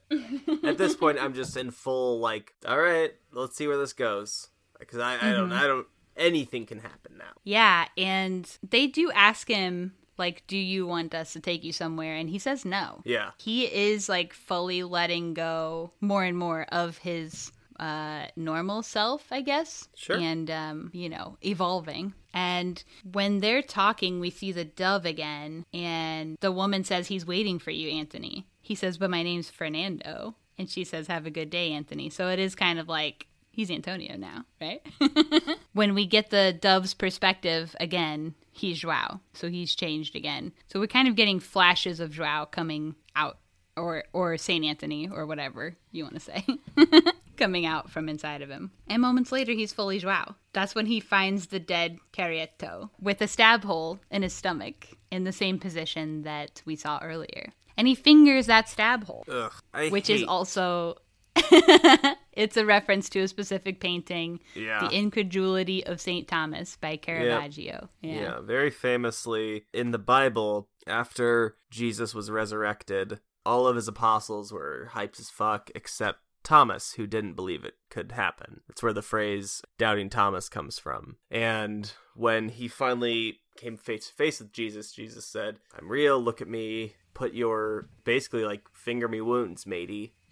At 0.63 0.79
this 0.79 0.95
point, 0.95 1.19
I'm 1.19 1.35
just 1.35 1.55
in 1.55 1.69
full 1.69 2.19
like, 2.19 2.53
all 2.67 2.79
right, 2.79 3.11
let's 3.31 3.55
see 3.55 3.67
where 3.67 3.77
this 3.77 3.93
goes. 3.93 4.47
Because 4.81 4.99
I, 4.99 5.15
I 5.21 5.31
don't, 5.31 5.51
I 5.53 5.65
don't. 5.67 5.87
Anything 6.17 6.65
can 6.65 6.79
happen 6.79 7.13
now. 7.17 7.31
yeah, 7.45 7.85
and 7.97 8.45
they 8.69 8.85
do 8.87 9.09
ask 9.13 9.47
him, 9.47 9.93
like, 10.17 10.43
do 10.47 10.57
you 10.57 10.85
want 10.85 11.15
us 11.15 11.31
to 11.33 11.39
take 11.39 11.63
you 11.63 11.71
somewhere? 11.71 12.15
And 12.15 12.29
he 12.29 12.37
says 12.37 12.65
no. 12.65 13.01
Yeah. 13.05 13.31
he 13.39 13.63
is 13.65 14.09
like 14.09 14.33
fully 14.33 14.83
letting 14.83 15.33
go 15.33 15.93
more 16.01 16.23
and 16.25 16.37
more 16.37 16.63
of 16.71 16.97
his 16.97 17.51
uh 17.79 18.25
normal 18.35 18.83
self 18.83 19.25
i 19.31 19.41
guess 19.41 19.87
Sure. 19.95 20.15
and 20.17 20.51
um 20.51 20.91
you 20.93 21.09
know 21.09 21.37
evolving 21.43 22.13
and 22.31 22.83
when 23.11 23.39
they're 23.39 23.63
talking 23.63 24.19
we 24.19 24.29
see 24.29 24.51
the 24.51 24.65
dove 24.65 25.03
again 25.05 25.65
and 25.73 26.37
the 26.41 26.51
woman 26.51 26.83
says 26.83 27.07
he's 27.07 27.25
waiting 27.25 27.57
for 27.57 27.71
you 27.71 27.89
anthony 27.89 28.45
he 28.61 28.75
says 28.75 28.99
but 28.99 29.09
my 29.09 29.23
name's 29.23 29.49
fernando 29.49 30.35
and 30.59 30.69
she 30.69 30.83
says 30.83 31.07
have 31.07 31.25
a 31.25 31.31
good 31.31 31.49
day 31.49 31.71
anthony 31.71 32.07
so 32.11 32.27
it 32.27 32.37
is 32.37 32.53
kind 32.53 32.77
of 32.77 32.87
like 32.87 33.25
he's 33.51 33.69
antonio 33.69 34.15
now 34.15 34.45
right 34.59 34.85
when 35.73 35.93
we 35.93 36.05
get 36.05 36.29
the 36.29 36.57
dove's 36.59 36.93
perspective 36.93 37.75
again, 37.79 38.35
he's 38.51 38.79
Joao. 38.79 39.21
So 39.33 39.49
he's 39.49 39.75
changed 39.75 40.15
again. 40.15 40.51
So 40.67 40.79
we're 40.79 40.87
kind 40.87 41.07
of 41.07 41.15
getting 41.15 41.39
flashes 41.39 41.99
of 41.99 42.11
Joao 42.11 42.45
coming 42.45 42.95
out, 43.15 43.37
or 43.75 44.03
or 44.13 44.37
Saint 44.37 44.65
Anthony, 44.65 45.09
or 45.09 45.25
whatever 45.25 45.75
you 45.91 46.03
want 46.03 46.15
to 46.15 46.19
say, 46.19 46.45
coming 47.37 47.65
out 47.65 47.89
from 47.89 48.09
inside 48.09 48.41
of 48.41 48.49
him. 48.49 48.71
And 48.87 49.01
moments 49.01 49.31
later, 49.31 49.53
he's 49.53 49.73
fully 49.73 49.99
Joao. 49.99 50.35
That's 50.53 50.75
when 50.75 50.85
he 50.85 50.99
finds 50.99 51.47
the 51.47 51.59
dead 51.59 51.97
Careto 52.13 52.89
with 53.01 53.21
a 53.21 53.27
stab 53.27 53.63
hole 53.63 53.99
in 54.09 54.23
his 54.23 54.33
stomach 54.33 54.89
in 55.09 55.23
the 55.23 55.31
same 55.31 55.59
position 55.59 56.23
that 56.23 56.61
we 56.65 56.75
saw 56.75 56.99
earlier. 57.01 57.53
And 57.77 57.87
he 57.87 57.95
fingers 57.95 58.47
that 58.47 58.69
stab 58.69 59.05
hole 59.05 59.25
Ugh. 59.29 59.91
Which 59.91 60.09
is 60.09 60.23
also 60.23 60.97
it's 62.33 62.57
a 62.57 62.65
reference 62.65 63.09
to 63.09 63.19
a 63.21 63.27
specific 63.27 63.79
painting 63.79 64.39
Yeah. 64.55 64.79
the 64.87 64.95
incredulity 64.95 65.85
of 65.85 65.99
saint 66.01 66.27
thomas 66.27 66.75
by 66.77 66.97
caravaggio 66.97 67.89
yeah. 68.01 68.21
Yeah, 68.21 68.39
very 68.41 68.69
famously 68.69 69.65
in 69.73 69.91
the 69.91 69.99
Bible, 69.99 70.67
after 70.87 71.55
Jesus 71.69 72.13
was 72.13 72.31
resurrected, 72.31 73.19
all 73.45 73.67
of 73.67 73.75
his 73.75 73.87
apostles 73.87 74.51
were 74.51 74.89
hyped 74.93 75.19
as 75.19 75.29
fuck 75.29 75.69
except 75.75 76.19
Thomas, 76.43 76.93
who 76.93 77.05
didn't 77.05 77.35
believe 77.35 77.63
it 77.63 77.75
could 77.91 78.13
happen. 78.13 78.61
That's 78.67 78.81
where 78.81 78.93
the 78.93 79.03
phrase 79.03 79.61
doubting 79.77 80.09
Thomas 80.09 80.49
comes 80.49 80.79
from. 80.79 81.17
And 81.29 81.91
when 82.15 82.49
he 82.49 82.67
finally 82.67 83.41
came 83.57 83.77
face 83.77 84.07
to 84.07 84.13
face 84.13 84.39
with 84.39 84.51
Jesus, 84.51 84.91
Jesus 84.91 85.25
said, 85.27 85.57
I'm 85.77 85.87
real, 85.89 86.19
look 86.19 86.41
at 86.41 86.47
me, 86.47 86.95
put 87.13 87.33
your 87.33 87.89
basically 88.03 88.43
like 88.43 88.63
finger 88.73 89.07
me 89.07 89.21
wounds, 89.21 89.67
matey. 89.67 90.15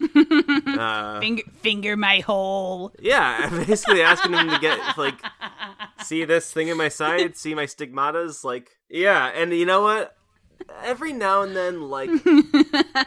uh, 0.80 1.20
finger, 1.20 1.42
finger 1.60 1.96
my 1.96 2.20
hole 2.20 2.92
yeah, 3.00 3.38
I'm 3.50 3.64
basically 3.66 4.02
asking 4.02 4.32
him 4.32 4.48
to 4.50 4.58
get 4.58 4.78
like 4.98 5.20
see 6.04 6.24
this 6.24 6.52
thing 6.52 6.68
in 6.68 6.76
my 6.76 6.88
side, 6.88 7.36
see 7.36 7.54
my 7.54 7.66
stigmatas, 7.66 8.44
like 8.44 8.70
yeah, 8.88 9.26
and 9.34 9.52
you 9.52 9.66
know 9.66 9.82
what? 9.82 10.16
Every 10.84 11.12
now 11.14 11.40
and 11.42 11.56
then, 11.56 11.88
like 11.88 12.10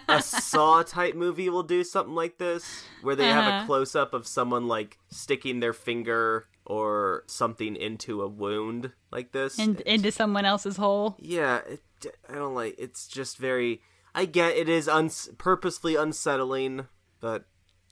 a 0.07 0.21
Saw 0.21 0.82
type 0.84 1.13
movie 1.15 1.49
will 1.49 1.63
do 1.63 1.84
something 1.84 2.15
like 2.15 2.38
this, 2.39 2.84
where 3.03 3.15
they 3.15 3.28
have 3.28 3.45
a 3.45 3.47
Uh-huh. 3.57 3.65
close 3.67 3.95
up 3.95 4.13
of 4.13 4.26
someone 4.26 4.67
like 4.67 4.97
sticking 5.09 5.59
their 5.59 5.74
finger 5.74 6.47
or 6.65 7.24
something 7.28 7.76
into 7.76 8.21
a 8.21 8.28
wound 8.28 8.91
like 9.11 9.34
this. 9.34 9.59
and 9.59 9.82
into 9.82 10.11
someone 10.11 10.45
else's 10.45 10.78
hole 10.78 11.15
yeah, 11.19 11.59
it, 11.69 11.82
I 12.28 12.34
don't 12.36 12.55
like. 12.55 12.76
It's 12.80 13.07
just 13.07 13.38
very. 13.38 13.82
I 14.15 14.26
get 14.26 14.55
it 14.57 14.67
is 14.69 14.88
uns- 14.88 15.30
purposely 15.38 15.95
unsettling, 15.95 16.88
but 17.19 17.45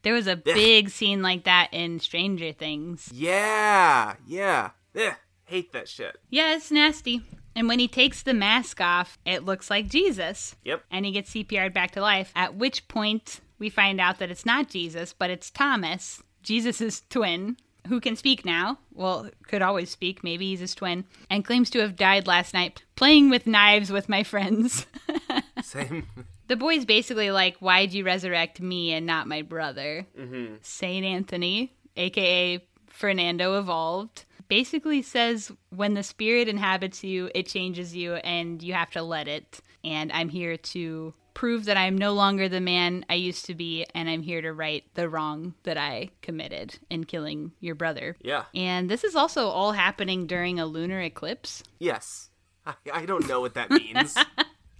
there 0.03 0.13
was 0.13 0.27
a 0.27 0.35
big 0.35 0.89
scene 0.89 1.21
like 1.21 1.43
that 1.43 1.69
in 1.71 1.99
stranger 1.99 2.51
things 2.51 3.09
yeah, 3.13 4.15
yeah, 4.27 4.71
yeah. 4.93 5.15
Hate 5.45 5.71
that 5.73 5.87
shit. 5.89 6.17
yeah 6.29 6.55
it's 6.55 6.71
nasty 6.71 7.21
and 7.55 7.67
when 7.67 7.79
he 7.79 7.87
takes 7.87 8.23
the 8.23 8.33
mask 8.33 8.79
off 8.79 9.17
it 9.25 9.43
looks 9.43 9.69
like 9.69 9.87
jesus 9.89 10.55
Yep. 10.63 10.83
and 10.91 11.05
he 11.05 11.11
gets 11.11 11.31
CPR'd 11.33 11.73
back 11.73 11.91
to 11.91 12.01
life. 12.01 12.31
At 12.35 12.55
which 12.55 12.87
point 12.87 13.41
we 13.59 13.69
find 13.69 13.99
out 13.99 14.19
that 14.19 14.31
it's 14.31 14.45
not 14.45 14.69
Jesus, 14.69 15.13
but 15.13 15.29
it's 15.29 15.49
Thomas, 15.51 16.23
Jesus' 16.41 17.01
twin, 17.09 17.57
who 17.87 17.99
can 17.99 18.15
speak 18.15 18.45
now. 18.45 18.77
Well, 18.93 19.29
could 19.47 19.61
always 19.61 19.89
speak. 19.91 20.23
Maybe 20.23 20.47
he's 20.49 20.59
his 20.61 20.73
twin, 20.75 21.03
and 21.29 21.43
claims 21.45 21.69
to 21.71 21.79
have 21.79 21.95
died 21.95 22.25
last 22.25 22.53
night 22.53 22.83
playing 22.95 23.29
with 23.29 23.45
knives 23.47 23.91
with 23.91 24.07
my 24.09 24.23
friends. 24.23 24.85
Same. 25.63 26.07
The 26.51 26.57
boy's 26.57 26.83
basically 26.83 27.31
like, 27.31 27.55
Why'd 27.59 27.93
you 27.93 28.03
resurrect 28.03 28.59
me 28.59 28.91
and 28.91 29.05
not 29.05 29.25
my 29.25 29.41
brother? 29.41 30.05
Mm-hmm. 30.19 30.55
Saint 30.61 31.05
Anthony, 31.05 31.73
aka 31.95 32.61
Fernando 32.87 33.57
Evolved. 33.57 34.25
Basically 34.49 35.01
says 35.01 35.49
when 35.69 35.93
the 35.93 36.03
spirit 36.03 36.49
inhabits 36.49 37.05
you, 37.05 37.31
it 37.33 37.47
changes 37.47 37.95
you 37.95 38.15
and 38.15 38.61
you 38.61 38.73
have 38.73 38.91
to 38.91 39.01
let 39.01 39.29
it. 39.29 39.61
And 39.85 40.11
I'm 40.11 40.27
here 40.27 40.57
to 40.57 41.13
prove 41.33 41.63
that 41.65 41.77
I'm 41.77 41.97
no 41.97 42.11
longer 42.11 42.49
the 42.49 42.59
man 42.59 43.05
I 43.09 43.13
used 43.13 43.45
to 43.45 43.55
be, 43.55 43.85
and 43.95 44.09
I'm 44.09 44.21
here 44.21 44.41
to 44.41 44.51
right 44.51 44.83
the 44.95 45.07
wrong 45.07 45.53
that 45.63 45.77
I 45.77 46.09
committed 46.21 46.79
in 46.89 47.05
killing 47.05 47.53
your 47.61 47.75
brother. 47.75 48.17
Yeah. 48.21 48.43
And 48.53 48.89
this 48.89 49.05
is 49.05 49.15
also 49.15 49.47
all 49.47 49.71
happening 49.71 50.27
during 50.27 50.59
a 50.59 50.65
lunar 50.65 50.99
eclipse. 50.99 51.63
Yes. 51.79 52.29
I, 52.65 52.73
I 52.91 53.05
don't 53.05 53.25
know 53.29 53.39
what 53.39 53.53
that 53.53 53.71
means. 53.71 54.17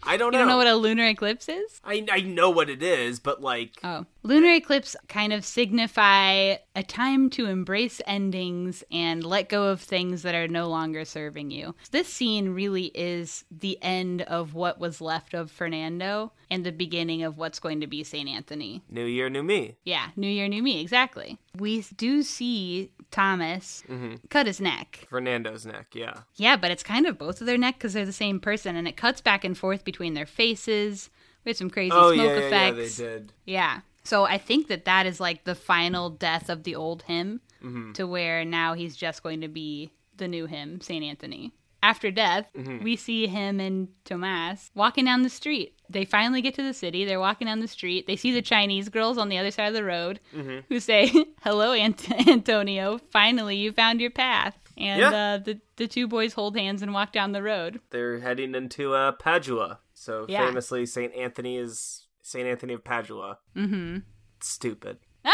I 0.03 0.17
don't 0.17 0.31
know. 0.31 0.39
You 0.39 0.45
don't 0.45 0.49
know 0.49 0.57
what 0.57 0.67
a 0.67 0.75
lunar 0.75 1.05
eclipse 1.07 1.47
is? 1.49 1.79
I 1.83 2.05
I 2.11 2.21
know 2.21 2.49
what 2.49 2.69
it 2.69 2.81
is, 2.81 3.19
but 3.19 3.41
like 3.41 3.79
Oh. 3.83 4.05
Lunar 4.23 4.53
eclipse 4.53 4.95
kind 5.07 5.33
of 5.33 5.43
signify 5.43 6.55
a 6.75 6.83
time 6.83 7.29
to 7.31 7.47
embrace 7.47 8.01
endings 8.05 8.83
and 8.91 9.23
let 9.23 9.49
go 9.49 9.69
of 9.69 9.81
things 9.81 10.21
that 10.21 10.35
are 10.35 10.47
no 10.47 10.67
longer 10.67 11.05
serving 11.05 11.49
you. 11.49 11.73
This 11.89 12.07
scene 12.07 12.49
really 12.49 12.91
is 12.93 13.45
the 13.49 13.81
end 13.81 14.21
of 14.23 14.53
what 14.53 14.79
was 14.79 15.01
left 15.01 15.33
of 15.33 15.49
Fernando 15.49 16.33
and 16.51 16.63
the 16.63 16.71
beginning 16.71 17.23
of 17.23 17.37
what's 17.37 17.59
going 17.59 17.81
to 17.81 17.87
be 17.87 18.03
St. 18.03 18.29
Anthony. 18.29 18.83
New 18.89 19.05
Year, 19.05 19.27
New 19.29 19.41
Me. 19.41 19.77
Yeah, 19.83 20.09
New 20.15 20.27
Year, 20.27 20.47
New 20.47 20.61
Me, 20.61 20.81
exactly. 20.81 21.39
We 21.57 21.83
do 21.95 22.21
see 22.21 22.91
Thomas 23.09 23.83
mm-hmm. 23.89 24.15
cut 24.29 24.45
his 24.45 24.61
neck. 24.61 25.07
Fernando's 25.09 25.65
neck. 25.65 25.87
Yeah. 25.93 26.21
Yeah, 26.35 26.57
but 26.57 26.69
it's 26.69 26.83
kind 26.83 27.07
of 27.07 27.17
both 27.17 27.41
of 27.41 27.47
their 27.47 27.57
neck 27.57 27.75
because 27.79 27.93
they're 27.93 28.05
the 28.05 28.13
same 28.13 28.39
person 28.39 28.75
and 28.75 28.87
it 28.87 28.97
cuts 28.97 29.19
back 29.19 29.43
and 29.43 29.57
forth 29.57 29.83
between 29.83 30.13
their 30.13 30.27
faces 30.27 31.09
We 31.43 31.49
with 31.49 31.57
some 31.57 31.71
crazy 31.71 31.91
Oh 31.91 32.13
smoke 32.13 32.27
yeah, 32.27 32.39
yeah, 32.39 32.65
yeah, 32.65 32.71
they 32.71 32.89
did. 32.89 33.33
Yeah. 33.45 33.79
So 34.03 34.23
I 34.23 34.37
think 34.37 34.67
that 34.67 34.85
that 34.85 35.05
is 35.05 35.19
like 35.19 35.43
the 35.43 35.55
final 35.55 36.09
death 36.09 36.49
of 36.49 36.63
the 36.63 36.75
old 36.75 37.03
him 37.03 37.41
Mm-hmm. 37.63 37.91
to 37.93 38.07
where 38.07 38.43
now 38.43 38.73
he's 38.73 38.95
just 38.95 39.21
going 39.21 39.41
to 39.41 39.47
be 39.47 39.91
the 40.17 40.27
new 40.27 40.47
him, 40.47 40.81
St. 40.81 41.03
Anthony. 41.03 41.53
After 41.83 42.09
death, 42.09 42.49
Mm-hmm. 42.57 42.83
we 42.83 42.95
see 42.95 43.27
him 43.27 43.59
and 43.59 43.87
Tomas 44.03 44.71
walking 44.73 45.05
down 45.05 45.21
the 45.21 45.29
street. 45.29 45.75
They 45.87 46.03
finally 46.05 46.41
get 46.41 46.55
to 46.55 46.63
the 46.63 46.73
city. 46.73 47.05
They're 47.05 47.19
walking 47.19 47.45
down 47.45 47.59
the 47.59 47.67
street. 47.67 48.07
They 48.07 48.15
see 48.15 48.31
the 48.31 48.41
Chinese 48.41 48.89
girls 48.89 49.19
on 49.19 49.29
the 49.29 49.37
other 49.37 49.51
side 49.51 49.67
of 49.67 49.73
the 49.75 49.83
road 49.83 50.19
Mm-hmm. 50.35 50.59
who 50.69 50.79
say, 50.79 51.11
Hello, 51.43 51.73
Ant- 51.73 52.09
Antonio. 52.27 52.97
Finally, 53.11 53.57
you 53.57 53.71
found 53.71 54.01
your 54.01 54.09
path. 54.11 54.57
And 54.77 54.99
Yeah. 54.99 55.09
uh, 55.09 55.37
the, 55.37 55.59
the 55.75 55.87
two 55.87 56.07
boys 56.07 56.33
hold 56.33 56.57
hands 56.57 56.81
and 56.81 56.93
walk 56.95 57.11
down 57.13 57.31
the 57.31 57.43
road. 57.43 57.79
They're 57.91 58.19
heading 58.21 58.55
into 58.55 58.95
uh, 58.95 59.11
Padua. 59.11 59.79
So 59.93 60.25
Yeah. 60.27 60.47
famously, 60.47 60.87
Saint 60.87 61.13
Anthony 61.13 61.57
is 61.57 62.07
Saint 62.21 62.47
Anthony 62.47 62.73
of 62.73 62.83
Padua. 62.83 63.37
Mm-hmm. 63.55 63.97
Stupid. 64.41 64.97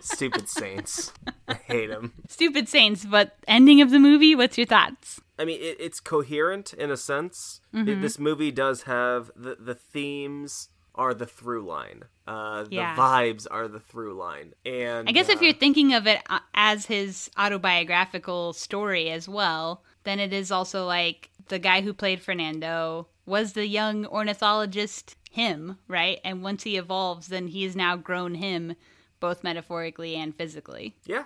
Stupid 0.00 0.48
saints. 0.48 1.12
I 1.48 1.54
hate 1.54 1.88
them. 1.88 2.12
Stupid 2.28 2.68
Saints, 2.68 3.04
but 3.04 3.36
ending 3.46 3.80
of 3.82 3.90
the 3.90 3.98
movie, 3.98 4.34
what's 4.34 4.56
your 4.56 4.66
thoughts? 4.66 5.20
I 5.38 5.44
mean, 5.44 5.60
it, 5.60 5.76
it's 5.78 6.00
coherent 6.00 6.72
in 6.74 6.90
a 6.90 6.96
sense. 6.96 7.60
It- 7.72 8.00
this 8.00 8.18
movie 8.18 8.50
does 8.50 8.82
have 8.82 9.30
the 9.36 9.56
the 9.60 9.74
themes 9.74 10.68
are 10.94 11.14
the 11.14 11.26
through 11.26 11.64
line. 11.66 12.04
Uh, 12.26 12.64
the 12.64 12.76
Yeah. 12.76 12.96
vibes 12.96 13.46
are 13.50 13.68
the 13.68 13.80
through 13.80 14.14
line, 14.14 14.54
and 14.66 15.08
I 15.08 15.12
guess 15.12 15.28
if 15.28 15.40
uh, 15.40 15.44
you're 15.44 15.54
thinking 15.54 15.94
of 15.94 16.06
it 16.06 16.20
uh, 16.28 16.40
as 16.54 16.86
his 16.86 17.30
autobiographical 17.36 18.52
story 18.54 19.10
as 19.10 19.28
well, 19.28 19.82
then 20.04 20.18
it 20.18 20.32
is 20.32 20.50
also 20.50 20.86
like 20.86 21.30
the 21.48 21.58
guy 21.58 21.80
who 21.80 21.92
played 21.92 22.20
Fernando 22.22 23.08
was 23.30 23.54
the 23.54 23.66
young 23.66 24.04
ornithologist 24.06 25.16
him, 25.30 25.78
right? 25.88 26.18
And 26.24 26.42
once 26.42 26.64
he 26.64 26.76
evolves, 26.76 27.28
then 27.28 27.46
he 27.48 27.62
has 27.62 27.74
now 27.76 27.96
grown 27.96 28.34
him 28.34 28.74
both 29.20 29.42
metaphorically 29.44 30.16
and 30.16 30.34
physically. 30.34 30.96
yeah, 31.06 31.24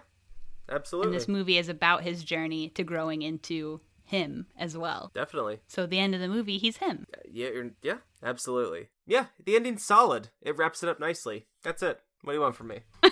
absolutely, 0.69 1.09
And 1.09 1.17
this 1.17 1.29
movie 1.29 1.59
is 1.59 1.69
about 1.69 2.03
his 2.03 2.23
journey 2.23 2.69
to 2.71 2.85
growing 2.85 3.23
into 3.23 3.81
him 4.05 4.47
as 4.59 4.77
well. 4.77 5.11
definitely. 5.15 5.61
So 5.67 5.85
at 5.85 5.91
the 5.91 5.99
end 5.99 6.15
of 6.15 6.21
the 6.21 6.29
movie, 6.29 6.59
he's 6.59 6.77
him. 6.77 7.07
Yeah, 7.31 7.49
you're, 7.49 7.71
yeah, 7.83 7.97
absolutely. 8.23 8.89
Yeah, 9.07 9.27
the 9.45 9.57
ending's 9.57 9.85
solid. 9.85 10.29
It 10.43 10.57
wraps 10.59 10.83
it 10.83 10.89
up 10.89 11.01
nicely. 11.01 11.47
That's 11.63 11.83
it. 11.83 12.01
What 12.23 12.33
do 12.33 12.37
you 12.37 12.43
want 12.43 12.57
from 12.57 12.69
me? 12.69 12.81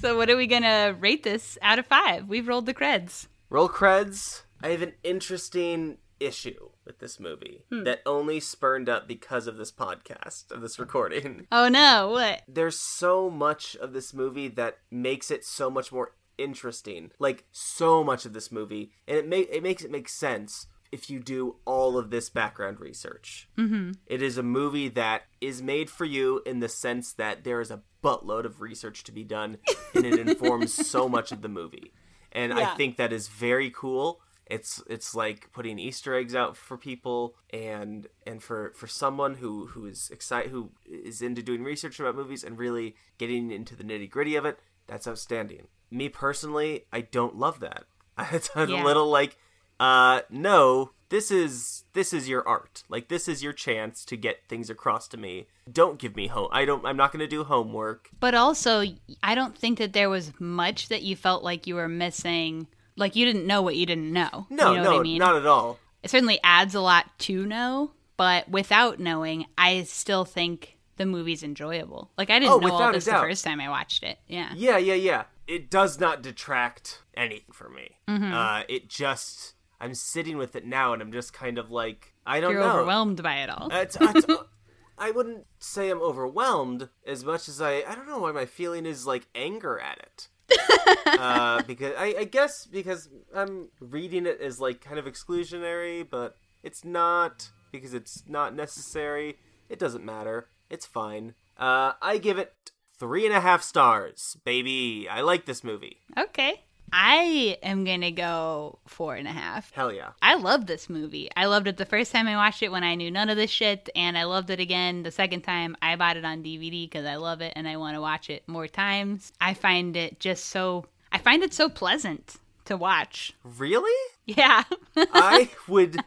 So 0.00 0.16
what 0.16 0.30
are 0.30 0.36
we 0.36 0.46
gonna 0.46 0.96
rate 1.00 1.24
this 1.24 1.58
out 1.60 1.80
of 1.80 1.86
five? 1.86 2.28
We've 2.28 2.46
rolled 2.46 2.66
the 2.66 2.74
creds. 2.74 3.26
Roll 3.50 3.68
creds. 3.68 4.42
I 4.62 4.68
have 4.68 4.80
an 4.82 4.92
interesting 5.02 5.98
issue 6.20 6.68
with 6.88 6.98
this 6.98 7.20
movie 7.20 7.62
that 7.70 8.00
only 8.04 8.40
spurned 8.40 8.88
up 8.88 9.06
because 9.06 9.46
of 9.46 9.56
this 9.56 9.70
podcast, 9.70 10.50
of 10.50 10.60
this 10.60 10.78
recording. 10.80 11.46
Oh 11.52 11.68
no, 11.68 12.08
what? 12.10 12.42
There's 12.48 12.78
so 12.80 13.30
much 13.30 13.76
of 13.76 13.92
this 13.92 14.12
movie 14.12 14.48
that 14.48 14.78
makes 14.90 15.30
it 15.30 15.44
so 15.44 15.70
much 15.70 15.92
more 15.92 16.14
interesting. 16.36 17.10
Like 17.18 17.44
so 17.52 18.02
much 18.02 18.24
of 18.24 18.32
this 18.32 18.50
movie, 18.50 18.90
and 19.06 19.16
it 19.18 19.28
ma- 19.28 19.54
it 19.56 19.62
makes 19.62 19.84
it 19.84 19.90
make 19.90 20.08
sense 20.08 20.66
if 20.90 21.10
you 21.10 21.20
do 21.20 21.56
all 21.64 21.98
of 21.98 22.10
this 22.10 22.30
background 22.30 22.80
research. 22.80 23.48
Mm-hmm. 23.58 23.92
is 24.08 24.38
a 24.38 24.42
movie 24.42 24.88
that 24.88 25.22
is 25.40 25.62
made 25.62 25.90
for 25.90 26.04
you 26.04 26.42
in 26.46 26.60
the 26.60 26.68
sense 26.68 27.12
that 27.12 27.44
there 27.44 27.60
is 27.60 27.70
a 27.70 27.82
buttload 28.02 28.44
of 28.44 28.60
research 28.60 29.04
to 29.04 29.12
be 29.12 29.24
done, 29.24 29.58
and 29.94 30.06
it 30.06 30.18
informs 30.28 30.72
so 30.72 31.08
much 31.08 31.30
of 31.32 31.42
the 31.42 31.48
movie. 31.48 31.92
And 32.32 32.52
I 32.52 32.74
think 32.76 32.96
that 32.96 33.12
is 33.12 33.28
very 33.28 33.70
cool. 33.70 34.20
It's 34.50 34.82
it's 34.88 35.14
like 35.14 35.52
putting 35.52 35.78
Easter 35.78 36.14
eggs 36.14 36.34
out 36.34 36.56
for 36.56 36.76
people, 36.78 37.34
and 37.50 38.06
and 38.26 38.42
for 38.42 38.72
for 38.74 38.86
someone 38.86 39.34
who 39.34 39.66
who 39.68 39.86
is 39.86 40.10
excited, 40.10 40.50
who 40.50 40.70
is 40.86 41.20
into 41.22 41.42
doing 41.42 41.62
research 41.62 42.00
about 42.00 42.16
movies 42.16 42.42
and 42.42 42.58
really 42.58 42.96
getting 43.18 43.50
into 43.50 43.76
the 43.76 43.84
nitty 43.84 44.10
gritty 44.10 44.36
of 44.36 44.44
it. 44.46 44.58
That's 44.86 45.06
outstanding. 45.06 45.68
Me 45.90 46.08
personally, 46.08 46.86
I 46.92 47.02
don't 47.02 47.36
love 47.36 47.60
that. 47.60 47.84
It's 48.32 48.50
a 48.56 48.66
Yeah. 48.66 48.84
little 48.84 49.08
like, 49.08 49.36
uh, 49.78 50.22
no, 50.30 50.90
this 51.10 51.30
is 51.30 51.84
this 51.92 52.12
is 52.14 52.28
your 52.28 52.46
art. 52.48 52.82
Like 52.88 53.08
this 53.08 53.28
is 53.28 53.42
your 53.42 53.52
chance 53.52 54.04
to 54.06 54.16
get 54.16 54.48
things 54.48 54.70
across 54.70 55.08
to 55.08 55.16
me. 55.18 55.46
Don't 55.70 55.98
give 55.98 56.16
me 56.16 56.26
home. 56.28 56.48
I 56.52 56.64
don't. 56.64 56.84
I'm 56.86 56.96
not 56.96 57.12
going 57.12 57.20
to 57.20 57.26
do 57.28 57.44
homework. 57.44 58.08
But 58.18 58.34
also, 58.34 58.82
I 59.22 59.34
don't 59.34 59.56
think 59.56 59.78
that 59.78 59.92
there 59.92 60.08
was 60.10 60.32
much 60.40 60.88
that 60.88 61.02
you 61.02 61.16
felt 61.16 61.42
like 61.44 61.66
you 61.66 61.74
were 61.74 61.88
missing. 61.88 62.66
Like 62.98 63.16
you 63.16 63.24
didn't 63.24 63.46
know 63.46 63.62
what 63.62 63.76
you 63.76 63.86
didn't 63.86 64.12
know. 64.12 64.46
No, 64.50 64.72
you 64.72 64.76
know 64.78 64.84
no, 64.84 64.90
what 64.92 65.00
I 65.00 65.02
mean? 65.02 65.18
not 65.18 65.36
at 65.36 65.46
all. 65.46 65.78
It 66.02 66.10
certainly 66.10 66.38
adds 66.44 66.74
a 66.74 66.80
lot 66.80 67.06
to 67.20 67.46
know, 67.46 67.92
but 68.16 68.48
without 68.48 68.98
knowing, 69.00 69.46
I 69.56 69.82
still 69.84 70.24
think 70.24 70.76
the 70.96 71.06
movie's 71.06 71.42
enjoyable. 71.42 72.10
Like 72.18 72.30
I 72.30 72.38
didn't 72.38 72.52
Oh, 72.54 72.58
know 72.58 72.72
all 72.74 72.92
this 72.92 73.04
the 73.06 73.12
first 73.12 73.44
time 73.44 73.60
I 73.60 73.68
watched 73.68 74.02
it. 74.02 74.18
Yeah. 74.26 74.52
Yeah, 74.54 74.78
yeah, 74.78 74.94
yeah. 74.94 75.24
It 75.46 75.70
does 75.70 75.98
not 75.98 76.22
detract 76.22 77.02
anything 77.16 77.52
from 77.52 77.74
me. 77.74 77.96
Mm-hmm. 78.06 78.32
Uh, 78.34 78.62
it 78.68 78.88
just 78.88 79.54
I'm 79.80 79.94
sitting 79.94 80.36
with 80.36 80.56
it 80.56 80.66
now, 80.66 80.92
and 80.92 81.00
I'm 81.00 81.12
just 81.12 81.32
kind 81.32 81.56
of 81.58 81.70
like 81.70 82.14
I 82.26 82.40
don't 82.40 82.52
You're 82.52 82.60
know. 82.62 82.72
overwhelmed 82.72 83.22
by 83.22 83.36
it 83.36 83.48
all. 83.50 83.68
It's, 83.72 83.96
it's, 84.00 84.26
I 84.98 85.10
wouldn't 85.12 85.46
say 85.60 85.90
I'm 85.90 86.02
overwhelmed 86.02 86.88
as 87.06 87.24
much 87.24 87.48
as 87.48 87.60
I 87.62 87.82
I 87.88 87.94
don't 87.94 88.06
know 88.08 88.18
why 88.18 88.32
my 88.32 88.44
feeling 88.46 88.84
is 88.86 89.06
like 89.06 89.28
anger 89.34 89.78
at 89.78 89.98
it. 89.98 90.28
uh, 91.06 91.62
because 91.62 91.94
I, 91.98 92.14
I 92.20 92.24
guess 92.24 92.66
because 92.66 93.08
I'm 93.34 93.68
reading 93.80 94.26
it 94.26 94.40
as 94.40 94.60
like 94.60 94.80
kind 94.80 94.98
of 94.98 95.04
exclusionary, 95.06 96.06
but 96.08 96.36
it's 96.62 96.84
not 96.84 97.50
because 97.72 97.94
it's 97.94 98.24
not 98.26 98.54
necessary. 98.54 99.36
It 99.68 99.78
doesn't 99.78 100.04
matter. 100.04 100.48
It's 100.70 100.86
fine. 100.86 101.34
Uh, 101.56 101.92
I 102.00 102.18
give 102.18 102.38
it 102.38 102.54
three 102.98 103.26
and 103.26 103.34
a 103.34 103.40
half 103.40 103.62
stars, 103.62 104.36
baby. 104.44 105.08
I 105.08 105.20
like 105.20 105.46
this 105.46 105.62
movie. 105.62 105.98
okay. 106.16 106.64
I 106.92 107.58
am 107.62 107.84
gonna 107.84 108.10
go 108.10 108.78
four 108.86 109.14
and 109.14 109.28
a 109.28 109.32
half. 109.32 109.72
Hell 109.72 109.92
yeah. 109.92 110.10
I 110.22 110.34
love 110.34 110.66
this 110.66 110.88
movie. 110.88 111.30
I 111.36 111.46
loved 111.46 111.66
it 111.68 111.76
the 111.76 111.84
first 111.86 112.12
time 112.12 112.26
I 112.26 112.36
watched 112.36 112.62
it 112.62 112.72
when 112.72 112.84
I 112.84 112.94
knew 112.94 113.10
none 113.10 113.28
of 113.28 113.36
this 113.36 113.50
shit, 113.50 113.88
and 113.94 114.16
I 114.16 114.24
loved 114.24 114.50
it 114.50 114.60
again 114.60 115.02
the 115.02 115.10
second 115.10 115.42
time 115.42 115.76
I 115.82 115.96
bought 115.96 116.16
it 116.16 116.24
on 116.24 116.42
DVD 116.42 116.88
because 116.88 117.06
I 117.06 117.16
love 117.16 117.40
it 117.40 117.52
and 117.56 117.68
I 117.68 117.76
want 117.76 117.94
to 117.96 118.00
watch 118.00 118.30
it 118.30 118.42
more 118.48 118.68
times. 118.68 119.32
I 119.40 119.54
find 119.54 119.96
it 119.96 120.20
just 120.20 120.46
so. 120.46 120.86
I 121.12 121.18
find 121.18 121.42
it 121.42 121.54
so 121.54 121.68
pleasant 121.68 122.36
to 122.66 122.76
watch. 122.76 123.32
Really? 123.44 124.12
Yeah, 124.26 124.62
I 124.96 125.48
would. 125.68 125.98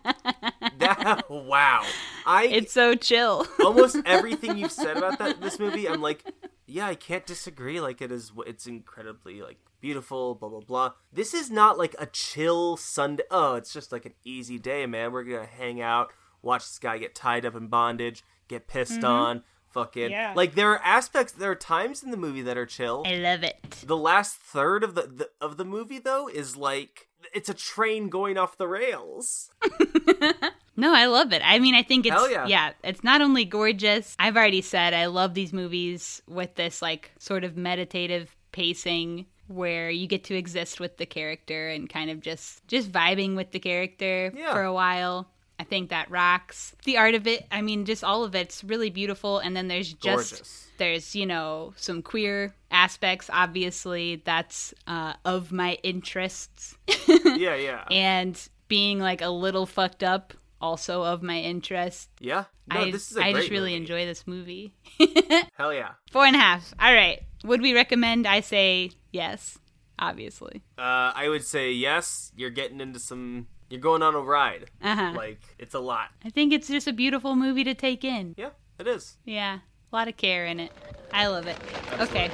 That 0.78 1.24
wow. 1.30 1.84
I 2.26 2.46
it's 2.46 2.72
so 2.72 2.94
chill. 2.96 3.48
almost 3.64 3.98
everything 4.06 4.58
you've 4.58 4.72
said 4.72 4.96
about 4.98 5.18
that 5.20 5.42
this 5.42 5.58
movie, 5.60 5.90
I'm 5.90 6.02
like, 6.02 6.24
yeah, 6.72 6.88
I 6.88 6.96
can't 6.96 7.26
disagree. 7.26 7.82
Like 7.82 8.02
it 8.02 8.12
is, 8.12 8.32
it's 8.48 8.66
incredibly 8.66 9.42
like 9.42 9.58
beautiful. 9.82 10.36
Blah 10.36 10.50
blah 10.50 10.62
blah. 10.62 10.92
This 11.12 11.34
is 11.34 11.52
not 11.52 11.78
like 11.78 11.96
a 12.00 12.06
chill 12.06 12.78
Sunday. 12.78 13.24
Oh, 13.30 13.56
it's 13.56 13.74
just 13.74 13.92
like 13.92 14.06
an 14.06 14.14
easy 14.24 14.58
day, 14.58 14.86
man. 14.86 15.12
We're 15.12 15.24
gonna 15.24 15.46
hang 15.46 15.82
out, 15.82 16.12
watch 16.42 16.64
this 16.64 16.80
guy 16.80 16.98
get 16.98 17.14
tied 17.14 17.46
up 17.46 17.56
in 17.56 17.68
bondage, 17.68 18.24
get 18.48 18.68
pissed 18.68 18.94
mm-hmm. 18.94 19.06
on. 19.06 19.44
Fucking 19.70 20.12
Yeah. 20.12 20.34
like 20.36 20.56
there 20.56 20.72
are 20.72 20.82
aspects, 20.84 21.32
there 21.32 21.52
are 21.52 21.56
times 21.56 22.04
in 22.04 22.12
the 22.12 22.18
movie 22.18 22.42
that 22.42 22.58
are 22.58 22.66
chill. 22.66 23.04
I 23.06 23.16
love 23.16 23.44
it. 23.44 23.84
The 23.86 23.96
last 23.96 24.38
third 24.38 24.84
of 24.84 24.96
the, 24.96 25.04
the 25.04 25.30
of 25.40 25.56
the 25.58 25.66
movie 25.66 26.00
though 26.00 26.28
is 26.28 26.58
like 26.58 27.08
it's 27.34 27.50
a 27.50 27.54
train 27.54 28.10
going 28.10 28.38
off 28.38 28.58
the 28.58 28.68
rails. 28.68 29.50
No, 30.82 30.96
I 30.96 31.06
love 31.06 31.32
it. 31.32 31.42
I 31.46 31.60
mean, 31.60 31.76
I 31.76 31.84
think 31.84 32.08
it's 32.08 32.32
yeah. 32.32 32.48
yeah, 32.48 32.72
it's 32.84 33.04
not 33.04 33.22
only 33.22 33.46
gorgeous. 33.46 34.16
I've 34.18 34.36
already 34.36 34.62
said 34.64 34.94
I 34.96 35.06
love 35.06 35.36
these 35.36 35.54
movies 35.54 36.22
with 36.28 36.56
this 36.56 36.82
like 36.82 37.12
sort 37.20 37.44
of 37.44 37.56
meditative 37.56 38.36
pacing 38.52 39.28
where 39.48 39.90
you 39.92 40.08
get 40.08 40.24
to 40.26 40.36
exist 40.36 40.80
with 40.80 40.98
the 40.98 41.06
character 41.06 41.70
and 41.70 41.88
kind 41.88 42.10
of 42.10 42.20
just 42.20 42.68
just 42.68 42.92
vibing 42.92 43.36
with 43.36 43.52
the 43.52 43.60
character 43.60 44.34
Yeah. 44.36 44.54
for 44.54 44.64
a 44.64 44.74
while. 44.74 45.28
I 45.60 45.64
think 45.64 45.90
that 45.92 46.10
rocks. 46.10 46.76
The 46.86 46.98
art 46.98 47.14
of 47.14 47.28
it, 47.28 47.46
I 47.52 47.62
mean, 47.62 47.86
just 47.86 48.04
all 48.04 48.24
of 48.24 48.34
it's 48.34 48.64
really 48.64 48.90
beautiful 48.90 49.38
and 49.38 49.56
then 49.56 49.68
there's 49.68 49.94
just 49.94 50.32
Gorgeous. 50.32 50.68
there's, 50.80 51.16
you 51.16 51.28
know, 51.28 51.74
some 51.78 52.02
queer 52.02 52.56
aspects 52.72 53.30
obviously 53.32 54.24
that's 54.26 54.74
uh 54.88 55.14
of 55.26 55.52
my 55.52 55.78
interests. 55.84 56.76
yeah, 57.08 57.56
yeah, 57.56 57.84
and 57.92 58.50
being 58.68 58.98
like 59.00 59.22
a 59.22 59.30
little 59.30 59.68
fucked 59.68 60.02
up 60.02 60.34
also 60.62 61.04
of 61.04 61.22
my 61.24 61.40
interest. 61.40 62.10
yeah. 62.20 62.46
No, 62.72 62.82
I, 62.82 62.92
this 62.92 63.12
is 63.12 63.18
a 63.18 63.22
I 63.22 63.32
great 63.34 63.42
just 63.42 63.52
really 63.52 63.72
movie. 63.72 63.82
enjoy 63.82 64.06
this 64.06 64.26
movie. 64.26 64.74
Hell 65.56 65.74
yeah. 65.74 65.90
Four 66.12 66.26
and 66.26 66.36
a 66.36 66.40
half. 66.40 66.74
All 66.80 66.94
right. 66.94 67.20
Would 67.44 67.62
we 67.62 67.74
recommend? 67.74 68.26
I 68.28 68.40
say 68.40 68.92
yes, 69.12 69.58
obviously. 70.00 70.62
Uh, 70.78 71.12
I 71.14 71.28
would 71.28 71.44
say 71.44 71.72
yes. 71.74 72.32
You're 72.38 72.50
getting 72.52 72.80
into 72.80 73.00
some. 73.00 73.48
You're 73.70 73.82
going 73.82 74.02
on 74.04 74.16
a 74.16 74.20
ride. 74.22 74.70
Uh-huh. 74.82 75.14
Like 75.16 75.42
it's 75.60 75.74
a 75.74 75.80
lot. 75.80 76.10
I 76.24 76.30
think 76.30 76.54
it's 76.54 76.68
just 76.68 76.88
a 76.88 76.94
beautiful 76.94 77.36
movie 77.36 77.64
to 77.66 77.74
take 77.74 78.04
in. 78.06 78.36
Yeah, 78.38 78.52
it 78.80 78.88
is. 78.88 79.18
Yeah, 79.26 79.60
a 79.92 79.96
lot 79.96 80.08
of 80.08 80.16
care 80.18 80.46
in 80.46 80.60
it. 80.62 80.72
I 81.12 81.28
love 81.28 81.48
it. 81.48 81.58
Okay. 82.00 82.30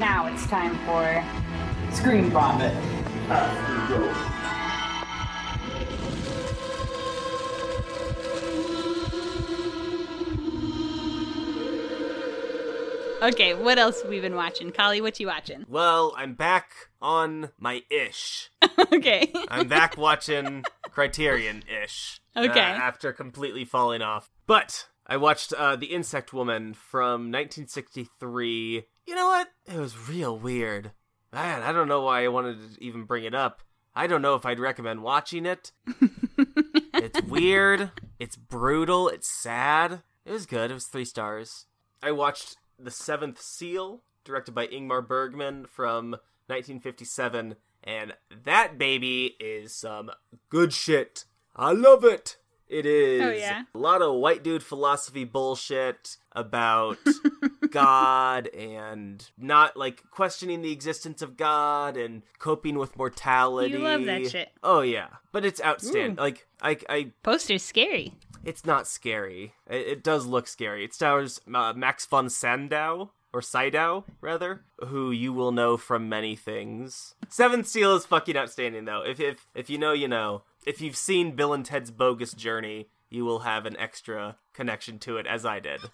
Now 0.00 0.26
it's 0.32 0.46
time 0.46 0.76
for 0.86 1.24
Screen 1.94 2.30
Vomit. 2.30 2.74
Okay, 13.20 13.52
what 13.54 13.78
else 13.78 14.04
we 14.08 14.20
been 14.20 14.36
watching? 14.36 14.70
Collie, 14.70 15.00
what 15.00 15.18
you 15.18 15.26
watching? 15.26 15.64
Well, 15.68 16.14
I'm 16.16 16.34
back 16.34 16.70
on 17.02 17.50
my 17.58 17.82
ish. 17.90 18.50
okay. 18.92 19.32
I'm 19.48 19.66
back 19.68 19.96
watching 19.98 20.64
Criterion 20.90 21.62
ish. 21.82 22.20
Okay. 22.36 22.60
after 22.60 23.12
completely 23.12 23.64
falling 23.64 24.02
off, 24.02 24.30
but 24.46 24.86
I 25.06 25.16
watched 25.16 25.52
uh, 25.52 25.74
The 25.76 25.86
Insect 25.86 26.32
Woman 26.32 26.74
from 26.74 27.32
1963. 27.32 28.84
You 29.06 29.14
know 29.14 29.26
what? 29.26 29.48
It 29.66 29.78
was 29.78 30.08
real 30.08 30.38
weird. 30.38 30.92
Man, 31.32 31.62
I 31.62 31.72
don't 31.72 31.88
know 31.88 32.02
why 32.02 32.24
I 32.24 32.28
wanted 32.28 32.74
to 32.74 32.84
even 32.84 33.04
bring 33.04 33.24
it 33.24 33.34
up. 33.34 33.62
I 33.94 34.06
don't 34.06 34.22
know 34.22 34.36
if 34.36 34.46
I'd 34.46 34.60
recommend 34.60 35.02
watching 35.02 35.44
it. 35.44 35.72
it's 36.94 37.20
weird. 37.22 37.90
It's 38.18 38.36
brutal. 38.36 39.08
It's 39.08 39.28
sad. 39.28 40.02
It 40.24 40.30
was 40.32 40.46
good. 40.46 40.70
It 40.70 40.74
was 40.74 40.86
three 40.86 41.04
stars. 41.04 41.66
I 42.02 42.12
watched 42.12 42.56
The 42.78 42.90
Seventh 42.90 43.40
Seal, 43.40 44.02
directed 44.24 44.52
by 44.54 44.66
Ingmar 44.68 45.06
Bergman 45.06 45.66
from 45.66 46.12
1957, 46.46 47.56
and 47.84 48.14
that 48.44 48.78
baby 48.78 49.36
is 49.40 49.74
some 49.74 50.10
good 50.48 50.72
shit. 50.72 51.24
I 51.56 51.72
love 51.72 52.04
it. 52.04 52.36
It 52.68 52.84
is 52.84 53.22
Oh, 53.22 53.30
yeah? 53.30 53.62
a 53.74 53.78
lot 53.78 54.02
of 54.02 54.14
white 54.16 54.42
dude 54.44 54.62
philosophy 54.62 55.24
bullshit 55.24 56.18
about 56.32 56.98
God 57.70 58.46
and 58.48 59.26
not 59.38 59.74
like 59.76 60.02
questioning 60.10 60.60
the 60.60 60.70
existence 60.70 61.22
of 61.22 61.36
God 61.38 61.96
and 61.96 62.22
coping 62.38 62.76
with 62.78 62.96
mortality. 62.96 63.72
You 63.72 63.78
love 63.78 64.04
that 64.04 64.26
shit. 64.30 64.50
Oh 64.62 64.82
yeah, 64.82 65.08
but 65.32 65.46
it's 65.46 65.62
outstanding. 65.62 66.16
Like 66.16 66.46
I, 66.60 66.76
I, 66.90 67.12
Poster's 67.22 67.62
scary. 67.62 68.12
It's 68.44 68.64
not 68.64 68.86
scary. 68.86 69.54
It, 69.68 69.86
it 69.86 70.04
does 70.04 70.26
look 70.26 70.46
scary. 70.46 70.84
It 70.84 70.94
stars 70.94 71.40
uh, 71.52 71.72
Max 71.74 72.06
von 72.06 72.28
Sydow 72.28 73.12
or 73.32 73.42
Sydow 73.42 74.04
rather, 74.20 74.62
who 74.86 75.10
you 75.10 75.32
will 75.32 75.52
know 75.52 75.76
from 75.76 76.08
many 76.08 76.36
things. 76.36 77.14
Seventh 77.28 77.66
Seal 77.66 77.96
is 77.96 78.06
fucking 78.06 78.36
outstanding 78.36 78.84
though. 78.84 79.02
If 79.02 79.20
if 79.20 79.46
if 79.54 79.70
you 79.70 79.78
know, 79.78 79.92
you 79.92 80.08
know. 80.08 80.42
If 80.66 80.82
you've 80.82 80.96
seen 80.96 81.34
Bill 81.34 81.54
and 81.54 81.64
Ted's 81.64 81.90
Bogus 81.90 82.34
Journey, 82.34 82.88
you 83.08 83.24
will 83.24 83.40
have 83.40 83.64
an 83.64 83.76
extra 83.78 84.36
connection 84.52 84.98
to 85.00 85.16
it, 85.16 85.26
as 85.26 85.46
I 85.46 85.60
did. 85.60 85.80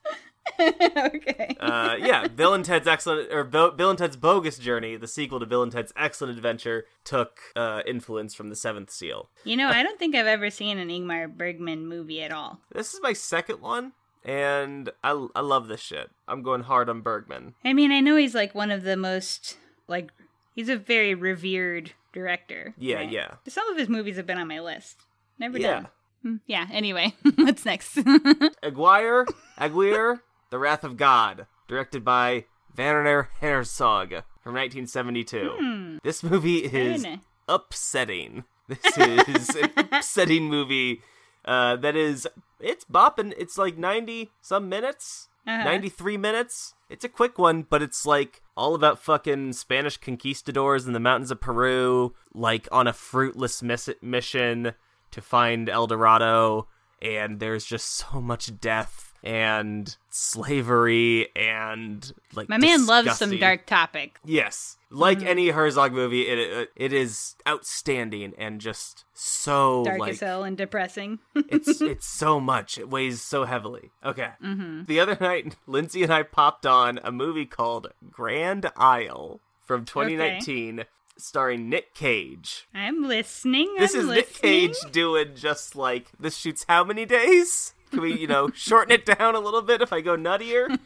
okay. 0.60 1.56
Uh, 1.60 1.96
yeah, 1.98 2.26
Bill 2.28 2.54
and 2.54 2.64
Ted's 2.64 2.86
excellent 2.86 3.32
or 3.32 3.44
Bo- 3.44 3.70
Bill 3.72 3.90
and 3.90 3.98
Ted's 3.98 4.16
Bogus 4.16 4.58
Journey, 4.58 4.96
the 4.96 5.06
sequel 5.08 5.40
to 5.40 5.46
Bill 5.46 5.62
and 5.62 5.72
Ted's 5.72 5.92
Excellent 5.96 6.36
Adventure, 6.36 6.86
took 7.04 7.38
uh, 7.56 7.80
influence 7.86 8.34
from 8.34 8.48
the 8.50 8.56
Seventh 8.56 8.90
Seal. 8.90 9.30
You 9.44 9.56
know, 9.56 9.68
I 9.68 9.82
don't 9.82 9.98
think 9.98 10.14
I've 10.14 10.26
ever 10.26 10.50
seen 10.50 10.78
an 10.78 10.88
Ingmar 10.88 11.34
Bergman 11.34 11.86
movie 11.86 12.22
at 12.22 12.32
all. 12.32 12.60
This 12.72 12.94
is 12.94 13.00
my 13.02 13.12
second 13.12 13.60
one, 13.60 13.92
and 14.24 14.90
I 15.02 15.26
I 15.34 15.40
love 15.40 15.68
this 15.68 15.80
shit. 15.80 16.10
I'm 16.28 16.42
going 16.42 16.62
hard 16.62 16.88
on 16.88 17.00
Bergman. 17.00 17.54
I 17.64 17.72
mean, 17.72 17.90
I 17.92 18.00
know 18.00 18.16
he's 18.16 18.34
like 18.34 18.54
one 18.54 18.70
of 18.70 18.82
the 18.82 18.96
most 18.96 19.56
like 19.88 20.10
he's 20.54 20.68
a 20.68 20.76
very 20.76 21.14
revered 21.14 21.92
director. 22.12 22.74
Yeah, 22.78 22.96
right? 22.96 23.10
yeah. 23.10 23.34
Some 23.48 23.68
of 23.70 23.76
his 23.78 23.88
movies 23.88 24.16
have 24.16 24.26
been 24.26 24.38
on 24.38 24.48
my 24.48 24.60
list. 24.60 25.02
Never 25.38 25.58
Yeah. 25.58 25.72
done. 25.72 25.88
Hmm, 26.22 26.36
Yeah. 26.46 26.66
Anyway, 26.72 27.14
what's 27.36 27.64
next? 27.64 27.98
Aguirre, 28.62 29.26
Aguirre, 29.58 30.20
The 30.50 30.58
Wrath 30.58 30.84
of 30.84 30.96
God, 30.96 31.46
directed 31.68 32.04
by 32.04 32.44
Werner 32.76 33.30
Herzog 33.40 34.10
from 34.42 34.54
1972. 34.54 35.98
This 36.02 36.22
movie 36.22 36.58
is 36.64 37.04
upsetting. 37.48 38.44
This 38.68 38.78
is 38.98 39.48
an 39.56 39.70
upsetting 39.92 40.44
movie 40.48 41.02
uh, 41.44 41.76
that 41.76 41.96
is 41.96 42.26
it's 42.60 42.84
bopping. 42.84 43.34
It's 43.36 43.58
like 43.58 43.76
90 43.76 44.30
some 44.40 44.68
minutes, 44.68 45.28
Uh-huh. 45.46 45.64
93 45.64 46.16
minutes. 46.16 46.74
It's 46.88 47.04
a 47.04 47.08
quick 47.08 47.38
one, 47.38 47.62
but 47.62 47.82
it's 47.82 48.06
like 48.06 48.42
all 48.56 48.74
about 48.74 48.98
fucking 49.02 49.52
Spanish 49.54 49.96
conquistadors 49.96 50.86
in 50.86 50.92
the 50.92 51.00
mountains 51.00 51.30
of 51.30 51.40
Peru, 51.40 52.14
like 52.32 52.68
on 52.70 52.86
a 52.86 52.92
fruitless 52.92 53.62
miss- 53.62 53.90
mission 54.00 54.74
to 55.10 55.20
find 55.20 55.68
El 55.68 55.86
Dorado, 55.86 56.68
and 57.02 57.40
there's 57.40 57.64
just 57.64 57.88
so 57.88 58.20
much 58.20 58.58
death 58.60 59.12
and 59.24 59.96
slavery 60.10 61.28
and 61.34 62.12
like 62.34 62.48
My 62.48 62.58
man 62.58 62.86
loves 62.86 63.16
some 63.18 63.36
dark 63.38 63.66
topic. 63.66 64.20
Yes, 64.24 64.76
like 64.90 65.18
Mm-hmm. 65.18 65.26
any 65.26 65.48
Herzog 65.48 65.92
movie, 65.92 66.28
it, 66.28 66.38
it 66.38 66.70
it 66.76 66.92
is 66.92 67.34
outstanding 67.48 68.34
and 68.38 68.60
just 68.60 69.04
so 69.14 69.82
Dark 69.84 69.98
like 69.98 70.12
as 70.12 70.20
hell 70.20 70.44
and 70.44 70.56
depressing. 70.56 71.18
it's 71.34 71.80
it's 71.80 72.06
so 72.06 72.38
much. 72.38 72.78
It 72.78 72.90
weighs 72.90 73.22
so 73.22 73.44
heavily. 73.44 73.90
Okay. 74.04 74.28
Mm-hmm. 74.42 74.84
The 74.84 75.00
other 75.00 75.16
night, 75.20 75.56
Lindsay 75.66 76.02
and 76.02 76.12
I 76.12 76.22
popped 76.22 76.66
on 76.66 77.00
a 77.02 77.10
movie 77.10 77.46
called 77.46 77.88
Grand 78.10 78.70
Isle 78.76 79.40
from 79.62 79.84
2019, 79.86 80.84
starring 81.16 81.70
Nick 81.70 81.94
Cage. 81.94 82.68
I'm 82.74 83.04
listening. 83.04 83.74
This 83.78 83.94
I'm 83.94 84.00
is 84.00 84.06
listening. 84.06 84.16
Nick 84.16 84.34
Cage 84.74 84.92
doing 84.92 85.34
just 85.34 85.74
like 85.74 86.08
this 86.20 86.36
shoots 86.36 86.66
how 86.68 86.84
many 86.84 87.06
days? 87.06 87.72
Can 87.94 88.02
we, 88.02 88.18
you 88.18 88.26
know, 88.26 88.50
shorten 88.54 88.92
it 88.92 89.06
down 89.06 89.34
a 89.34 89.40
little 89.40 89.62
bit 89.62 89.80
if 89.82 89.92
I 89.92 90.00
go 90.00 90.16
nuttier? 90.16 90.78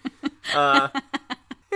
Uh, 0.54 0.88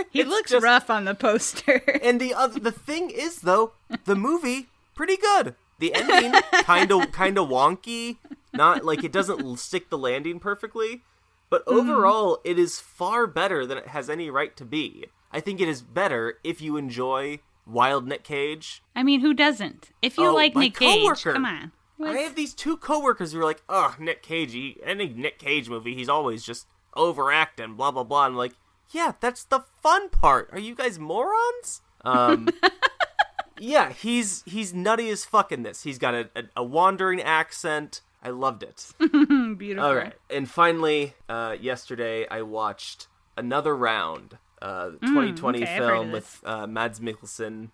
He 0.09 0.23
looks 0.23 0.51
just- 0.51 0.63
rough 0.63 0.89
on 0.89 1.05
the 1.05 1.15
poster. 1.15 1.81
And 2.01 2.19
the 2.19 2.33
other, 2.33 2.59
the 2.59 2.71
thing 2.71 3.09
is 3.09 3.41
though, 3.41 3.73
the 4.05 4.15
movie 4.15 4.67
pretty 4.95 5.17
good. 5.17 5.55
The 5.79 5.93
ending 5.95 6.39
kind 6.63 6.91
of 6.91 7.11
kind 7.11 7.37
of 7.37 7.49
wonky, 7.49 8.17
not 8.53 8.85
like 8.85 9.03
it 9.03 9.11
doesn't 9.11 9.57
stick 9.59 9.89
the 9.89 9.97
landing 9.97 10.39
perfectly, 10.39 11.01
but 11.49 11.63
overall 11.67 12.39
it 12.43 12.57
is 12.59 12.79
far 12.79 13.27
better 13.27 13.65
than 13.65 13.77
it 13.77 13.87
has 13.87 14.09
any 14.09 14.29
right 14.29 14.55
to 14.57 14.65
be. 14.65 15.05
I 15.31 15.39
think 15.39 15.59
it 15.59 15.67
is 15.67 15.81
better 15.81 16.37
if 16.43 16.61
you 16.61 16.77
enjoy 16.77 17.39
Wild 17.65 18.07
Nick 18.07 18.23
Cage. 18.23 18.81
I 18.95 19.01
mean, 19.03 19.21
who 19.21 19.33
doesn't? 19.33 19.89
If 20.01 20.17
you 20.17 20.27
Oh, 20.27 20.33
like 20.33 20.55
Nick 20.55 20.75
Cage, 20.75 21.01
coworker. 21.01 21.33
come 21.33 21.45
on. 21.45 21.71
I 22.01 22.17
have 22.17 22.35
these 22.35 22.53
two 22.53 22.77
coworkers 22.77 23.31
who 23.31 23.39
are 23.39 23.43
like, 23.45 23.63
"Oh, 23.69 23.95
Nick 23.99 24.21
Cage. 24.21 24.53
He, 24.53 24.77
any 24.83 25.07
Nick 25.09 25.39
Cage 25.39 25.69
movie, 25.69 25.95
he's 25.95 26.09
always 26.09 26.43
just 26.43 26.67
overacting, 26.95 27.75
blah 27.75 27.91
blah 27.91 28.03
blah." 28.03 28.25
I'm 28.25 28.35
like, 28.35 28.53
"Yeah, 28.91 29.13
that's 29.19 29.43
the 29.43 29.61
fun 29.81 30.09
part. 30.09 30.49
Are 30.51 30.59
you 30.59 30.75
guys 30.75 30.99
morons?" 30.99 31.81
Um, 32.03 32.49
yeah, 33.59 33.91
he's 33.91 34.43
he's 34.45 34.73
nutty 34.73 35.09
as 35.09 35.25
fuck 35.25 35.51
in 35.51 35.63
this. 35.63 35.83
He's 35.83 35.97
got 35.97 36.13
a, 36.13 36.29
a, 36.35 36.43
a 36.57 36.63
wandering 36.63 37.21
accent. 37.21 38.01
I 38.21 38.29
loved 38.29 38.63
it. 38.63 38.87
Beautiful. 39.57 39.83
All 39.83 39.95
right, 39.95 40.13
and 40.29 40.49
finally, 40.49 41.13
uh, 41.29 41.55
yesterday 41.59 42.27
I 42.29 42.41
watched 42.41 43.07
another 43.37 43.75
round. 43.75 44.37
Uh, 44.63 44.91
2020 45.01 45.59
Mm, 45.59 45.63
okay, 45.63 45.77
film 45.77 46.11
with. 46.13 46.39
Mm-hmm. 46.45 46.47
uh, 46.63 46.67
Mads 46.67 46.99
Mikkelsen 47.01 47.69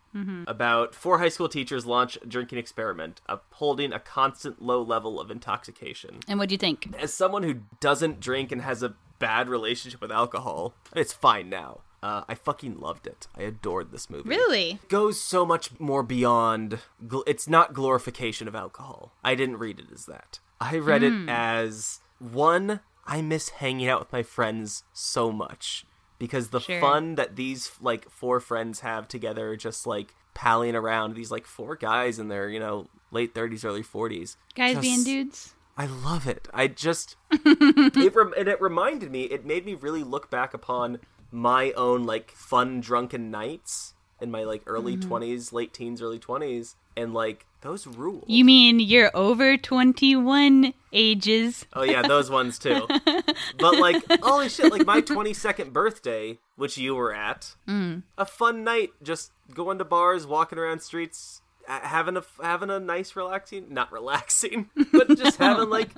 about 0.47 0.95
four 0.95 1.19
high 1.19 1.29
school 1.29 1.47
teachers 1.47 1.85
launch 1.85 2.17
a 2.21 2.25
drinking 2.25 2.57
experiment, 2.57 3.21
upholding 3.29 3.93
a 3.93 3.99
constant 3.99 4.61
low 4.61 4.81
level 4.81 5.19
of 5.21 5.29
intoxication. 5.29 6.19
And 6.27 6.39
what 6.39 6.49
do 6.49 6.53
you 6.53 6.57
think? 6.57 6.93
As 6.97 7.13
someone 7.13 7.43
who 7.43 7.55
doesn't 7.79 8.19
drink 8.19 8.51
and 8.51 8.61
has 8.63 8.81
a 8.81 8.95
bad 9.19 9.49
relationship 9.49 10.01
with 10.01 10.11
alcohol, 10.11 10.73
it's 10.95 11.13
fine 11.13 11.47
now. 11.49 11.81
Uh, 12.01 12.23
I 12.29 12.33
fucking 12.33 12.79
loved 12.79 13.05
it. 13.07 13.27
I 13.37 13.41
adored 13.43 13.91
this 13.91 14.09
movie 14.09 14.29
Really? 14.29 14.71
It 14.81 14.89
goes 14.89 15.19
so 15.21 15.45
much 15.45 15.77
more 15.79 16.01
beyond 16.01 16.79
gl- 17.05 17.23
it's 17.27 17.47
not 17.47 17.73
glorification 17.73 18.47
of 18.47 18.55
alcohol 18.55 19.11
i 19.23 19.35
didn't 19.35 19.57
read 19.57 19.79
it 19.79 19.87
as 19.93 20.05
that 20.05 20.39
i 20.61 20.77
read 20.77 21.01
Hmm. 21.03 21.27
it 21.27 21.31
as 21.31 21.99
one 22.19 22.79
i 23.05 23.21
miss 23.21 23.49
hanging 23.49 23.87
out 23.89 23.99
with 23.99 24.13
my 24.13 24.23
friends 24.23 24.83
so 24.93 25.29
much 25.31 25.85
because 26.19 26.49
the 26.49 26.59
Sure. 26.59 26.79
fun 26.79 27.15
that 27.15 27.35
these 27.35 27.71
like 27.81 28.09
four 28.09 28.39
friends 28.39 28.81
have 28.81 29.07
together 29.07 29.55
just 29.55 29.87
like 29.87 30.13
palling 30.35 30.75
around 30.75 31.15
these 31.15 31.31
like 31.31 31.45
four 31.47 31.75
guys 31.75 32.19
in 32.19 32.27
their 32.27 32.47
you 32.49 32.59
know 32.59 32.87
late 33.11 33.33
30s 33.33 33.65
early 33.65 33.81
40s 33.83 34.35
Guys 34.55 34.73
just- 34.75 34.81
being 34.83 35.03
dudes? 35.03 35.55
I 35.77 35.85
love 35.85 36.27
it. 36.27 36.47
I 36.53 36.67
just 36.67 37.15
it 37.31 38.13
rem- 38.13 38.33
and 38.37 38.47
it 38.49 38.59
reminded 38.61 39.09
me. 39.11 39.23
It 39.23 39.45
made 39.45 39.65
me 39.65 39.75
really 39.75 40.03
look 40.03 40.29
back 40.29 40.53
upon 40.53 40.99
my 41.31 41.71
own 41.71 42.03
like 42.03 42.31
fun 42.31 42.81
drunken 42.81 43.31
nights 43.31 43.93
in 44.19 44.29
my 44.29 44.43
like 44.43 44.61
early 44.67 44.97
Mm-hmm. 44.97 45.09
20s, 45.13 45.53
late 45.53 45.73
teens, 45.73 46.01
early 46.01 46.19
20s, 46.19 46.75
and 46.97 47.13
like 47.13 47.45
those 47.61 47.85
rules. 47.87 48.25
You 48.27 48.45
mean 48.45 48.79
you're 48.79 49.11
over 49.13 49.57
21 49.57 50.73
ages? 50.93 51.65
Oh 51.73 51.83
yeah, 51.83 52.01
those 52.01 52.29
ones 52.29 52.57
too. 52.59 52.87
but 53.57 53.79
like, 53.79 54.03
holy 54.23 54.49
shit! 54.49 54.71
Like 54.71 54.85
my 54.85 55.01
22nd 55.01 55.71
birthday, 55.73 56.39
which 56.55 56.77
you 56.77 56.95
were 56.95 57.13
at, 57.13 57.55
Mm. 57.67 58.03
a 58.17 58.25
fun 58.25 58.63
night, 58.63 58.91
just 59.03 59.31
going 59.53 59.77
to 59.79 59.85
bars, 59.85 60.25
walking 60.25 60.57
around 60.59 60.81
streets, 60.81 61.41
having 61.67 62.17
a 62.17 62.23
having 62.41 62.69
a 62.69 62.79
nice, 62.79 63.15
relaxing, 63.15 63.65
not 63.73 63.91
relaxing, 63.91 64.69
but 64.91 65.09
just 65.17 65.37
having 65.39 65.69
like, 65.69 65.89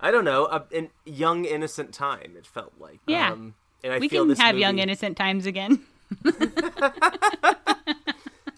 I 0.00 0.10
don't 0.10 0.24
know, 0.24 0.46
a, 0.46 0.64
an 0.74 0.90
young, 1.04 1.44
innocent 1.44 1.92
time. 1.92 2.34
It 2.36 2.46
felt 2.46 2.72
like. 2.78 3.00
Yeah. 3.06 3.32
Um, 3.32 3.54
and 3.82 3.92
I 3.92 3.98
We 3.98 4.08
feel 4.08 4.26
can 4.26 4.34
have 4.36 4.54
movie, 4.54 4.62
young 4.62 4.78
innocent 4.78 5.16
times 5.18 5.44
again. 5.44 5.80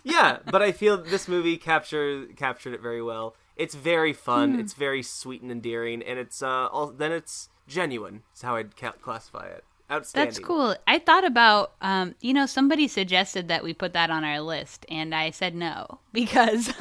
Yeah, 0.07 0.39
but 0.51 0.63
I 0.63 0.73
feel 0.73 0.97
this 0.97 1.27
movie 1.29 1.57
captured 1.59 2.37
captured 2.37 2.73
it 2.75 2.81
very 2.81 3.03
well. 3.03 3.35
It's 3.57 3.75
very 3.75 4.13
fun. 4.13 4.55
Hmm. 4.55 4.61
It's 4.61 4.75
very 4.75 5.03
sweet 5.03 5.43
and 5.43 5.51
endearing, 5.51 6.03
and 6.03 6.19
it's 6.19 6.43
uh, 6.43 6.69
all, 6.69 6.89
then 6.89 7.11
it's 7.13 7.49
genuine. 7.67 8.23
Is 8.35 8.43
how 8.43 8.57
I'd 8.57 8.77
ca- 8.77 8.93
classify 9.03 9.47
it. 9.47 9.65
Outstanding. 9.91 10.29
That's 10.35 10.39
cool. 10.41 10.75
I 10.89 10.99
thought 10.99 11.25
about, 11.25 11.71
um, 11.81 12.17
you 12.21 12.35
know, 12.35 12.47
somebody 12.47 12.89
suggested 12.89 13.47
that 13.49 13.63
we 13.63 13.73
put 13.73 13.93
that 13.93 14.11
on 14.11 14.25
our 14.25 14.41
list, 14.41 14.85
and 14.89 15.15
I 15.15 15.31
said 15.31 15.55
no 15.55 15.99
because 16.13 16.73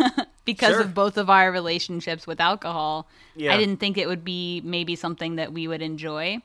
because 0.43 0.71
Sure. 0.73 0.81
of 0.81 0.93
both 0.93 1.17
of 1.17 1.29
our 1.29 1.51
relationships 1.51 2.25
with 2.27 2.39
alcohol. 2.41 3.07
Yeah. 3.35 3.53
I 3.53 3.57
didn't 3.57 3.77
think 3.77 3.97
it 3.97 4.07
would 4.07 4.23
be 4.25 4.61
maybe 4.63 4.95
something 4.95 5.35
that 5.35 5.53
we 5.53 5.67
would 5.67 5.81
enjoy. 5.81 6.41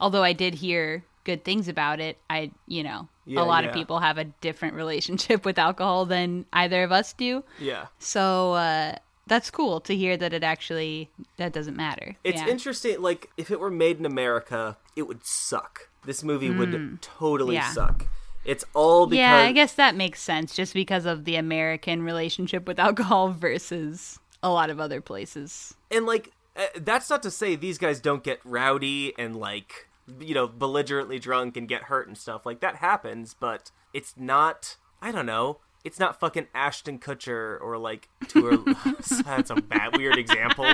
Although 0.00 0.22
I 0.24 0.32
did 0.32 0.54
hear 0.54 1.04
good 1.24 1.44
things 1.44 1.68
about 1.68 2.00
it. 2.00 2.18
I, 2.28 2.50
you 2.66 2.82
know, 2.82 3.08
Yeah, 3.24 3.40
a 3.40 3.44
lot 3.44 3.64
yeah. 3.64 3.70
of 3.70 3.74
people 3.74 4.00
have 4.00 4.18
a 4.18 4.24
different 4.24 4.74
relationship 4.74 5.44
with 5.48 5.58
alcohol 5.58 6.06
than 6.06 6.46
either 6.52 6.82
of 6.82 6.92
us 6.92 7.12
do. 7.12 7.44
Yeah. 7.58 7.86
So 7.98 8.52
uh, 8.54 8.96
that's 9.26 9.50
cool 9.50 9.80
to 9.82 9.94
hear 9.96 10.16
that 10.16 10.32
it 10.32 10.42
actually 10.42 11.10
that 11.36 11.52
doesn't 11.52 11.76
matter. 11.76 12.16
It's 12.24 12.40
yeah. 12.42 12.48
interesting. 12.48 13.00
Like, 13.00 13.30
if 13.36 13.50
it 13.50 13.60
were 13.60 13.70
made 13.70 13.98
in 13.98 14.06
America, 14.06 14.76
it 14.96 15.02
would 15.02 15.20
suck. 15.24 15.88
This 16.04 16.22
movie 16.24 16.50
would 16.50 17.00
totally 17.00 17.54
Mm. 17.56 17.58
Yeah. 17.60 17.72
suck. 17.72 18.06
It's 18.44 18.64
all 18.74 19.06
because 19.06 19.18
Yeah, 19.20 19.36
I 19.36 19.52
guess 19.52 19.74
that 19.74 19.94
makes 19.94 20.20
sense 20.20 20.56
just 20.56 20.74
because 20.74 21.06
of 21.06 21.24
the 21.24 21.36
American 21.36 22.02
relationship 22.02 22.66
with 22.66 22.78
alcohol 22.88 23.28
versus 23.30 24.18
a 24.42 24.50
lot 24.50 24.68
of 24.70 24.80
other 24.80 25.00
places. 25.00 25.74
and 25.92 26.04
like 26.06 26.32
uh, 26.56 26.66
that's 26.80 27.08
not 27.08 27.22
to 27.22 27.30
say 27.30 27.54
these 27.54 27.78
guys 27.78 28.00
don't 28.00 28.24
get 28.24 28.40
rowdy 28.44 29.14
and 29.16 29.36
like 29.36 29.86
you 30.20 30.34
know 30.34 30.46
belligerently 30.48 31.18
drunk 31.18 31.56
and 31.56 31.68
get 31.68 31.84
hurt 31.84 32.06
and 32.08 32.16
stuff 32.18 32.44
like 32.44 32.60
that 32.60 32.76
happens 32.76 33.34
but 33.38 33.70
it's 33.94 34.14
not 34.16 34.76
i 35.00 35.12
don't 35.12 35.26
know 35.26 35.58
it's 35.84 35.98
not 35.98 36.18
fucking 36.18 36.46
ashton 36.54 36.98
kutcher 36.98 37.60
or 37.60 37.78
like 37.78 38.08
tour 38.28 38.58
that's 39.24 39.50
a 39.50 39.54
bad 39.56 39.96
weird 39.96 40.16
example 40.18 40.64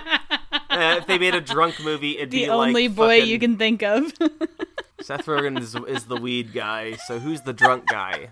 uh, 0.71 0.97
if 0.99 1.07
they 1.07 1.19
made 1.19 1.35
a 1.35 1.41
drunk 1.41 1.75
movie 1.83 2.17
it'd 2.19 2.31
be 2.31 2.41
The 2.41 2.45
be 2.47 2.51
only 2.51 2.89
like 2.89 2.97
boy 2.97 3.19
fucking- 3.19 3.29
you 3.31 3.39
can 3.39 3.57
think 3.57 3.83
of. 3.83 4.13
seth 5.01 5.27
rogen 5.27 5.59
is, 5.61 5.75
is 5.87 6.07
the 6.07 6.17
weed 6.17 6.53
guy 6.53 6.93
so 7.07 7.19
who's 7.19 7.43
the 7.43 7.53
drunk 7.53 7.87
guy 7.87 8.31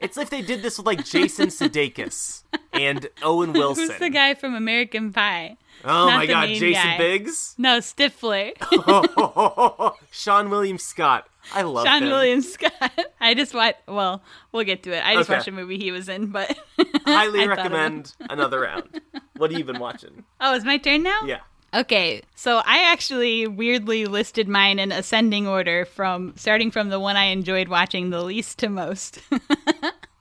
it's 0.00 0.16
if 0.16 0.30
they 0.30 0.40
did 0.42 0.62
this 0.62 0.78
with 0.78 0.86
like 0.86 1.04
jason 1.04 1.48
sudeikis 1.48 2.42
and 2.72 3.08
owen 3.22 3.52
wilson 3.52 3.88
Who's 3.88 3.98
the 3.98 4.10
guy 4.10 4.34
from 4.34 4.54
American 4.54 5.12
Pie? 5.12 5.56
Oh 5.90 6.06
Not 6.06 6.16
my 6.18 6.26
god 6.26 6.48
jason 6.48 6.72
guy. 6.74 6.98
biggs 6.98 7.54
No, 7.56 7.78
Stifler. 7.78 8.54
Seann 10.12 10.50
William 10.50 10.78
Scott. 10.78 11.28
I 11.54 11.62
love 11.62 11.86
Sean 11.86 12.02
him. 12.02 12.10
William 12.10 12.42
Scott. 12.42 12.92
I 13.20 13.32
just 13.34 13.54
watched. 13.54 13.78
Well, 13.88 14.22
we'll 14.52 14.64
get 14.64 14.82
to 14.82 14.92
it. 14.94 15.04
I 15.04 15.14
just 15.14 15.30
Okay. 15.30 15.38
watched 15.38 15.48
a 15.48 15.52
movie 15.52 15.78
he 15.78 15.90
was 15.90 16.08
in, 16.08 16.26
but 16.26 16.56
Highly 17.06 17.40
I 17.42 17.46
thought 17.46 17.58
of 17.60 17.66
him. 17.66 17.72
recommend 17.72 18.14
another 18.28 18.60
round. 18.60 19.00
What 19.36 19.50
have 19.50 19.58
you 19.58 19.64
been 19.64 19.78
watching? 19.78 20.24
Oh, 20.40 20.54
it's 20.54 20.64
my 20.64 20.76
turn 20.78 21.02
now. 21.02 21.20
Yeah. 21.24 21.40
Okay, 21.74 22.22
so 22.34 22.58
I 22.64 22.90
actually 22.92 23.46
weirdly 23.46 24.06
listed 24.06 24.48
mine 24.48 24.78
in 24.78 24.90
ascending 24.90 25.46
order 25.46 25.84
from 25.84 26.32
starting 26.36 26.70
from 26.70 26.88
the 26.88 26.98
one 27.00 27.16
I 27.16 27.24
enjoyed 27.26 27.68
watching 27.68 28.10
the 28.10 28.22
least 28.22 28.58
to 28.60 28.68
most. 28.70 29.20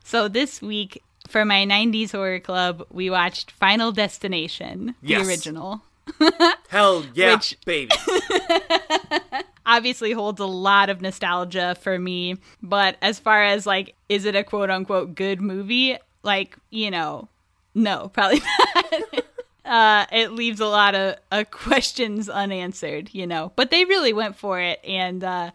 so 0.04 0.28
this 0.28 0.62
week 0.62 1.04
for 1.28 1.46
my 1.46 1.66
90s 1.66 2.12
horror 2.12 2.40
club, 2.40 2.86
we 2.92 3.10
watched 3.10 3.52
Final 3.52 3.92
Destination, 3.92 4.96
Yes. 5.02 5.22
the 5.22 5.28
original. 5.30 5.82
Hell 6.70 7.06
yeah, 7.14 7.36
Which- 7.36 7.58
baby. 7.66 7.92
Obviously 9.66 10.14
holds 10.14 10.40
a 10.40 10.46
lot 10.46 10.90
of 10.90 11.02
nostalgia 11.02 11.76
for 11.82 12.00
me, 12.00 12.38
but 12.64 12.96
as 13.02 13.20
far 13.20 13.44
as 13.44 13.66
like 13.66 13.96
is 14.08 14.24
it 14.24 14.34
a 14.34 14.44
quote 14.44 14.70
unquote 14.70 15.14
good 15.14 15.42
movie? 15.42 15.98
Like, 16.24 16.56
you 16.70 16.90
know, 16.90 17.28
no, 17.76 18.10
probably 18.14 18.40
not. 18.76 19.24
uh, 19.66 20.06
it 20.14 20.32
leaves 20.32 20.62
a 20.62 20.68
lot 20.68 20.96
of 20.96 21.16
uh, 21.34 21.44
questions 21.52 22.30
unanswered, 22.30 23.10
you 23.14 23.28
know. 23.28 23.52
But 23.58 23.70
they 23.70 23.84
really 23.84 24.14
went 24.14 24.38
for 24.38 24.62
it, 24.62 24.80
and 24.86 25.22
uh, 25.22 25.52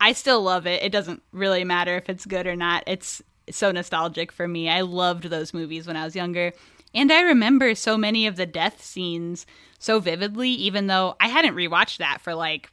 I 0.00 0.12
still 0.12 0.40
love 0.40 0.64
it. 0.68 0.82
It 0.84 0.92
doesn't 0.92 1.22
really 1.32 1.64
matter 1.64 1.96
if 1.96 2.08
it's 2.08 2.26
good 2.26 2.46
or 2.46 2.54
not. 2.54 2.84
It's 2.86 3.20
so 3.50 3.70
nostalgic 3.72 4.32
for 4.32 4.46
me. 4.48 4.68
I 4.68 4.80
loved 4.82 5.24
those 5.24 5.54
movies 5.54 5.86
when 5.86 5.96
I 5.96 6.04
was 6.04 6.16
younger. 6.16 6.52
And 6.94 7.12
I 7.12 7.20
remember 7.22 7.74
so 7.74 7.96
many 7.98 8.26
of 8.26 8.36
the 8.36 8.46
death 8.46 8.82
scenes 8.82 9.46
so 9.78 10.00
vividly, 10.00 10.50
even 10.50 10.86
though 10.86 11.16
I 11.20 11.28
hadn't 11.28 11.54
rewatched 11.54 11.98
that 11.98 12.20
for 12.20 12.34
like 12.34 12.70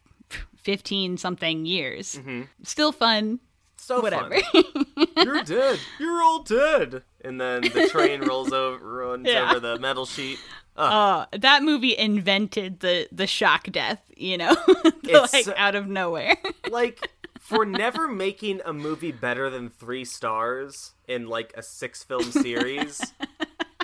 15 0.57 1.17
something 1.17 1.65
years. 1.65 2.15
Mm-hmm. 2.15 2.43
Still 2.63 2.91
fun. 2.91 3.39
So 3.77 4.01
Whatever. 4.01 4.39
fun. 4.39 4.63
You're 5.17 5.43
dead. 5.43 5.79
You're 5.99 6.23
all 6.23 6.41
dead. 6.43 7.03
And 7.23 7.39
then 7.39 7.61
the 7.61 7.87
train 7.91 8.21
rolls 8.21 8.51
over, 8.51 8.83
runs 8.83 9.27
Yeah. 9.27 9.51
over 9.51 9.59
the 9.59 9.77
metal 9.79 10.05
sheet. 10.05 10.39
Oh, 10.77 11.25
that 11.31 11.63
movie 11.63 11.95
invented 11.97 12.81
the 12.81 13.07
the 13.11 13.27
shock 13.27 13.71
death, 13.71 14.01
you 14.17 14.37
know, 14.37 14.55
It's 15.03 15.33
like 15.33 15.45
so- 15.45 15.53
out 15.55 15.75
of 15.75 15.87
nowhere. 15.87 16.35
Like, 16.71 17.07
for 17.45 17.65
never 17.65 18.07
making 18.07 18.59
a 18.65 18.73
movie 18.73 19.11
better 19.11 19.49
than 19.49 19.69
three 19.69 20.03
stars 20.03 20.93
in 21.07 21.27
like 21.27 21.53
a 21.55 21.61
six 21.61 22.03
film 22.03 22.23
series, 22.23 23.13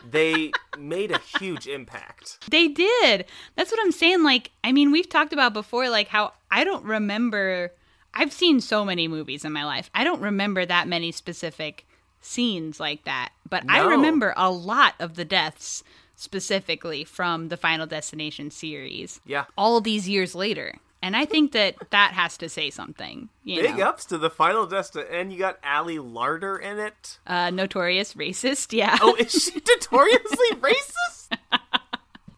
they 0.10 0.52
made 0.78 1.12
a 1.12 1.20
huge 1.40 1.68
impact. 1.68 2.40
They 2.50 2.68
did. 2.68 3.26
That's 3.56 3.72
what 3.72 3.80
I'm 3.82 3.92
saying. 3.92 4.24
Like, 4.24 4.52
I 4.64 4.72
mean, 4.72 4.92
we've 4.92 5.08
talked 5.10 5.32
about 5.32 5.54
before, 5.54 5.90
like 5.90 6.08
how 6.08 6.34
I 6.50 6.64
don't 6.64 6.84
remember. 6.86 7.72
I've 8.14 8.34
seen 8.34 8.60
so 8.60 8.84
many 8.84 9.08
movies 9.08 9.46
in 9.46 9.54
my 9.54 9.64
life. 9.64 9.90
I 9.94 10.04
don't 10.04 10.22
remember 10.22 10.66
that 10.66 10.88
many 10.88 11.12
specific 11.12 11.86
scenes 12.20 12.80
like 12.80 13.06
that, 13.06 13.30
but 13.48 13.64
I 13.70 13.82
remember 13.82 14.34
a 14.36 14.52
lot 14.52 14.96
of 15.00 15.16
the 15.16 15.24
deaths 15.24 15.84
specifically 16.16 17.04
from 17.04 17.48
the 17.48 17.58
Final 17.58 17.88
Destination 17.88 18.52
series. 18.52 19.22
Yeah. 19.26 19.46
All 19.58 19.82
these 19.82 20.10
years 20.10 20.36
later. 20.36 20.76
And 21.04 21.16
I 21.18 21.26
think 21.26 21.52
that 21.54 21.76
that 21.90 22.14
has 22.14 22.38
to 22.38 22.48
say 22.50 22.70
something. 22.70 23.30
You 23.44 23.62
Big 23.64 23.78
know? 23.78 23.86
ups 23.90 24.06
to 24.06 24.18
the 24.20 24.30
final 24.30 24.68
destin, 24.68 25.06
and 25.12 25.34
you 25.34 25.40
got 25.40 25.58
Ali 25.66 25.98
Larter 25.98 26.62
in 26.62 26.78
it. 26.78 27.18
Uh, 27.26 27.50
notorious 27.50 28.14
racist, 28.14 28.72
yeah. 28.78 28.98
Oh, 29.02 29.16
is 29.16 29.32
she 29.32 29.60
notoriously 29.68 30.48
racist? 30.62 31.60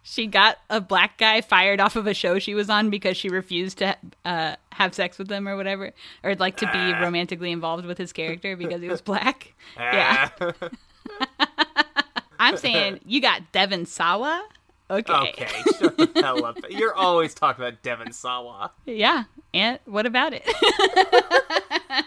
she 0.01 0.27
got 0.27 0.59
a 0.69 0.79
black 0.79 1.17
guy 1.17 1.41
fired 1.41 1.79
off 1.81 1.95
of 1.95 2.07
a 2.07 2.13
show 2.13 2.39
she 2.39 2.53
was 2.53 2.69
on 2.69 2.89
because 2.89 3.17
she 3.17 3.29
refused 3.29 3.79
to 3.79 3.97
uh, 4.23 4.55
have 4.71 4.93
sex 4.93 5.17
with 5.17 5.29
him 5.29 5.47
or 5.47 5.57
whatever, 5.57 5.91
or 6.23 6.35
like 6.35 6.57
to 6.57 6.71
be 6.71 6.93
romantically 7.01 7.51
involved 7.51 7.85
with 7.85 7.97
his 7.97 8.13
character 8.13 8.55
because 8.55 8.81
he 8.81 8.87
was 8.87 9.01
black. 9.11 9.53
yeah, 9.77 10.29
I'm 12.39 12.57
saying 12.57 13.01
you 13.05 13.19
got 13.21 13.51
Devon 13.51 13.85
Sawa. 13.85 14.45
Okay. 14.93 15.13
okay, 15.13 15.47
shut 15.79 15.97
the 15.97 16.21
hell 16.21 16.45
up. 16.45 16.57
You're 16.69 16.93
always 16.95 17.33
talking 17.33 17.63
about 17.63 17.81
Devon 17.81 18.11
Sawa. 18.11 18.71
Yeah, 18.85 19.23
and 19.53 19.79
what 19.85 20.05
about 20.05 20.33
it? 20.33 20.43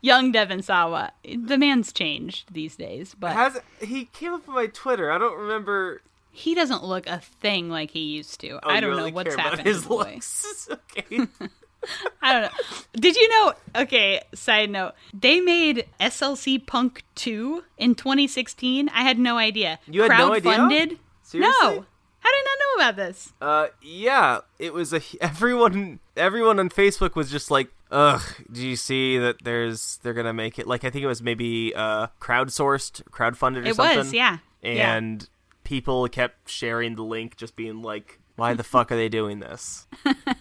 Young 0.00 0.32
Devon 0.32 0.62
Sawa. 0.62 1.12
The 1.24 1.56
man's 1.56 1.92
changed 1.92 2.52
these 2.52 2.76
days, 2.76 3.14
but 3.18 3.32
Has 3.32 3.58
he 3.80 4.04
came 4.06 4.34
up 4.34 4.46
on 4.48 4.54
my 4.54 4.66
Twitter? 4.66 5.10
I 5.10 5.18
don't 5.18 5.38
remember. 5.38 6.02
he 6.30 6.54
doesn't 6.54 6.84
look 6.84 7.06
a 7.06 7.20
thing 7.20 7.70
like 7.70 7.90
he 7.90 8.00
used 8.00 8.40
to. 8.40 8.58
Oh, 8.62 8.70
I 8.70 8.80
don't 8.80 8.90
really 8.90 9.10
know 9.10 9.14
what's 9.14 9.34
happened 9.34 9.66
his 9.66 9.88
looks. 9.88 10.68
okay. 10.98 11.26
I 12.22 12.32
don't 12.32 12.42
know. 12.42 12.48
Did 12.94 13.14
you 13.16 13.28
know? 13.28 13.52
Okay, 13.76 14.20
side 14.34 14.70
note. 14.70 14.92
They 15.12 15.40
made 15.40 15.86
SLC 16.00 16.64
Punk 16.66 17.02
2 17.14 17.62
in 17.78 17.94
2016. 17.94 18.88
I 18.88 19.02
had 19.02 19.18
no 19.18 19.36
idea. 19.38 19.78
You 19.86 20.02
had 20.02 20.18
no 20.18 20.32
idea? 20.34 20.96
Seriously? 21.40 21.60
No. 21.62 21.84
How 22.20 22.30
did 22.30 22.36
I 22.36 22.44
not 22.46 22.58
know 22.58 22.82
about 22.84 22.96
this? 22.96 23.32
Uh, 23.40 23.66
yeah, 23.82 24.40
it 24.58 24.72
was 24.72 24.92
a 24.94 25.00
everyone. 25.20 26.00
Everyone 26.16 26.58
on 26.58 26.70
Facebook 26.70 27.14
was 27.16 27.30
just 27.30 27.50
like, 27.50 27.68
"Ugh, 27.90 28.22
do 28.50 28.66
you 28.66 28.76
see 28.76 29.18
that? 29.18 29.44
There's 29.44 29.98
they're 30.02 30.14
gonna 30.14 30.32
make 30.32 30.58
it 30.58 30.66
like 30.66 30.84
I 30.84 30.90
think 30.90 31.02
it 31.04 31.08
was 31.08 31.20
maybe 31.22 31.74
uh 31.74 32.06
crowdsourced, 32.20 33.02
crowdfunded 33.10 33.64
or 33.64 33.68
It 33.68 33.76
something." 33.76 33.98
was, 33.98 34.14
yeah. 34.14 34.38
Yeah. 34.62 34.96
And 34.96 35.28
people 35.64 36.08
kept 36.08 36.48
sharing 36.48 36.94
the 36.96 37.02
link, 37.04 37.36
just 37.36 37.56
being 37.56 37.82
like, 37.82 38.20
"Why 38.36 38.54
the 38.54 38.64
fuck 38.64 38.90
are 38.92 38.96
they 38.96 39.08
doing 39.08 39.40
this?" 39.40 39.86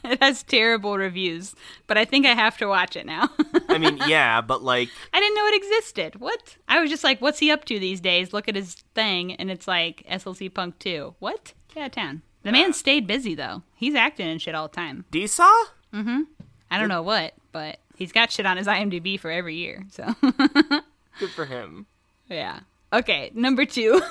It 0.05 0.21
has 0.21 0.43
terrible 0.43 0.97
reviews, 0.97 1.55
but 1.87 1.97
I 1.97 2.03
think 2.05 2.25
I 2.25 2.33
have 2.33 2.57
to 2.57 2.67
watch 2.67 2.95
it 2.97 3.05
now. 3.05 3.29
I 3.69 3.77
mean, 3.77 3.99
yeah, 4.07 4.41
but 4.41 4.61
like, 4.61 4.89
I 5.13 5.19
didn't 5.19 5.35
know 5.35 5.45
it 5.47 5.55
existed. 5.55 6.19
What? 6.19 6.57
I 6.67 6.81
was 6.81 6.89
just 6.89 7.03
like, 7.05 7.21
what's 7.21 7.39
he 7.39 7.49
up 7.49 7.63
to 7.65 7.79
these 7.79 8.01
days? 8.01 8.33
Look 8.33 8.47
at 8.49 8.55
his 8.55 8.75
thing, 8.93 9.33
and 9.35 9.49
it's 9.49 9.67
like 9.67 10.05
SLC 10.11 10.53
Punk 10.53 10.77
2. 10.79 11.15
What? 11.19 11.53
Get 11.73 11.81
out 11.81 11.85
of 11.87 11.91
town. 11.93 12.21
The 12.43 12.51
man 12.51 12.73
stayed 12.73 13.07
busy, 13.07 13.33
though. 13.33 13.63
He's 13.75 13.95
acting 13.95 14.27
and 14.27 14.41
shit 14.41 14.53
all 14.53 14.67
the 14.67 14.75
time. 14.75 15.05
Disa? 15.09 15.49
Mm-hmm. 15.93 16.23
I 16.69 16.77
don't 16.77 16.89
know 16.89 17.01
what, 17.01 17.33
but 17.53 17.79
he's 17.95 18.11
got 18.11 18.29
shit 18.31 18.45
on 18.45 18.57
his 18.57 18.67
IMDb 18.67 19.17
for 19.17 19.31
every 19.31 19.55
year, 19.55 19.85
so. 19.89 20.13
Good 21.19 21.29
for 21.31 21.45
him. 21.45 21.85
Yeah. 22.29 22.61
Okay, 22.91 23.31
number 23.35 23.65
two. 23.65 24.01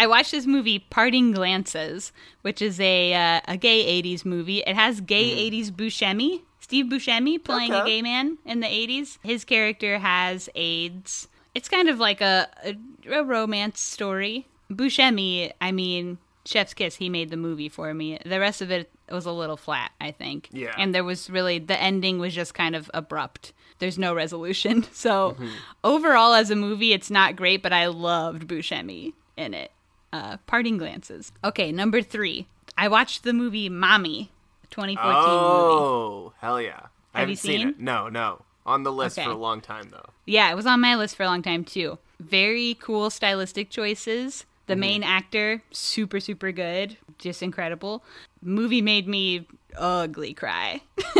I 0.00 0.06
watched 0.06 0.30
this 0.30 0.46
movie, 0.46 0.78
Parting 0.78 1.32
Glances, 1.32 2.10
which 2.40 2.62
is 2.62 2.80
a 2.80 3.12
uh, 3.12 3.40
a 3.46 3.58
gay 3.58 4.02
'80s 4.02 4.24
movie. 4.24 4.60
It 4.60 4.74
has 4.74 5.02
gay 5.02 5.50
'80s 5.50 5.70
Buscemi, 5.70 6.40
Steve 6.58 6.86
Buscemi 6.86 7.42
playing 7.44 7.74
a 7.74 7.84
gay 7.84 8.00
man 8.00 8.38
in 8.46 8.60
the 8.60 8.66
'80s. 8.66 9.18
His 9.22 9.44
character 9.44 9.98
has 9.98 10.48
AIDS. 10.54 11.28
It's 11.54 11.68
kind 11.68 11.90
of 11.90 11.98
like 11.98 12.22
a, 12.22 12.48
a, 12.64 12.76
a 13.12 13.24
romance 13.24 13.78
story. 13.78 14.46
Buscemi, 14.72 15.52
I 15.60 15.70
mean, 15.70 16.16
Chef's 16.46 16.72
Kiss. 16.72 16.96
He 16.96 17.10
made 17.10 17.28
the 17.28 17.36
movie 17.36 17.68
for 17.68 17.92
me. 17.92 18.18
The 18.24 18.40
rest 18.40 18.62
of 18.62 18.70
it 18.70 18.90
was 19.10 19.26
a 19.26 19.32
little 19.32 19.58
flat, 19.58 19.90
I 20.00 20.12
think. 20.12 20.48
Yeah. 20.50 20.74
And 20.78 20.94
there 20.94 21.04
was 21.04 21.28
really 21.28 21.58
the 21.58 21.78
ending 21.78 22.18
was 22.18 22.34
just 22.34 22.54
kind 22.54 22.74
of 22.74 22.90
abrupt. 22.94 23.52
There's 23.80 23.98
no 23.98 24.14
resolution. 24.14 24.86
So 24.94 25.36
overall, 25.84 26.32
as 26.32 26.50
a 26.50 26.56
movie, 26.56 26.94
it's 26.94 27.10
not 27.10 27.36
great, 27.36 27.62
but 27.62 27.74
I 27.74 27.88
loved 27.88 28.46
Buscemi 28.46 29.12
in 29.36 29.52
it. 29.52 29.72
Uh, 30.12 30.36
parting 30.46 30.76
glances. 30.78 31.32
Okay, 31.44 31.70
number 31.72 32.02
three. 32.02 32.46
I 32.76 32.88
watched 32.88 33.22
the 33.22 33.32
movie 33.32 33.68
Mommy, 33.68 34.30
2014 34.70 35.14
movie. 35.14 35.26
Oh, 35.30 36.32
hell 36.38 36.60
yeah! 36.60 36.70
I 37.14 37.20
Have 37.20 37.28
haven't 37.28 37.30
you 37.30 37.36
seen 37.36 37.58
seen? 37.60 37.68
it. 37.70 37.80
No, 37.80 38.08
no. 38.08 38.42
On 38.66 38.82
the 38.82 38.92
list 38.92 39.18
Okay. 39.18 39.24
for 39.26 39.32
a 39.32 39.36
long 39.36 39.60
time 39.60 39.88
though. 39.90 40.10
Yeah, 40.26 40.50
it 40.50 40.54
was 40.54 40.66
on 40.66 40.80
my 40.80 40.94
list 40.94 41.16
for 41.16 41.22
a 41.22 41.26
long 41.26 41.42
time 41.42 41.64
too. 41.64 41.98
Very 42.20 42.76
cool 42.80 43.08
stylistic 43.10 43.70
choices. 43.70 44.44
The 44.66 44.76
main 44.76 45.02
actor, 45.02 45.62
super, 45.72 46.20
super 46.20 46.52
good. 46.52 46.96
Just 47.18 47.42
incredible. 47.42 48.04
Movie 48.40 48.82
made 48.82 49.08
me 49.08 49.46
ugly 49.76 50.32
cry. 50.34 50.82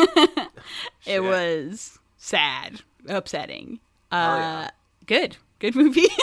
it 1.04 1.22
was 1.22 1.98
sad, 2.16 2.82
upsetting. 3.08 3.80
Uh, 4.12 4.14
yeah. 4.38 4.70
Good. 5.06 5.36
Good 5.60 5.76
movie. 5.76 6.08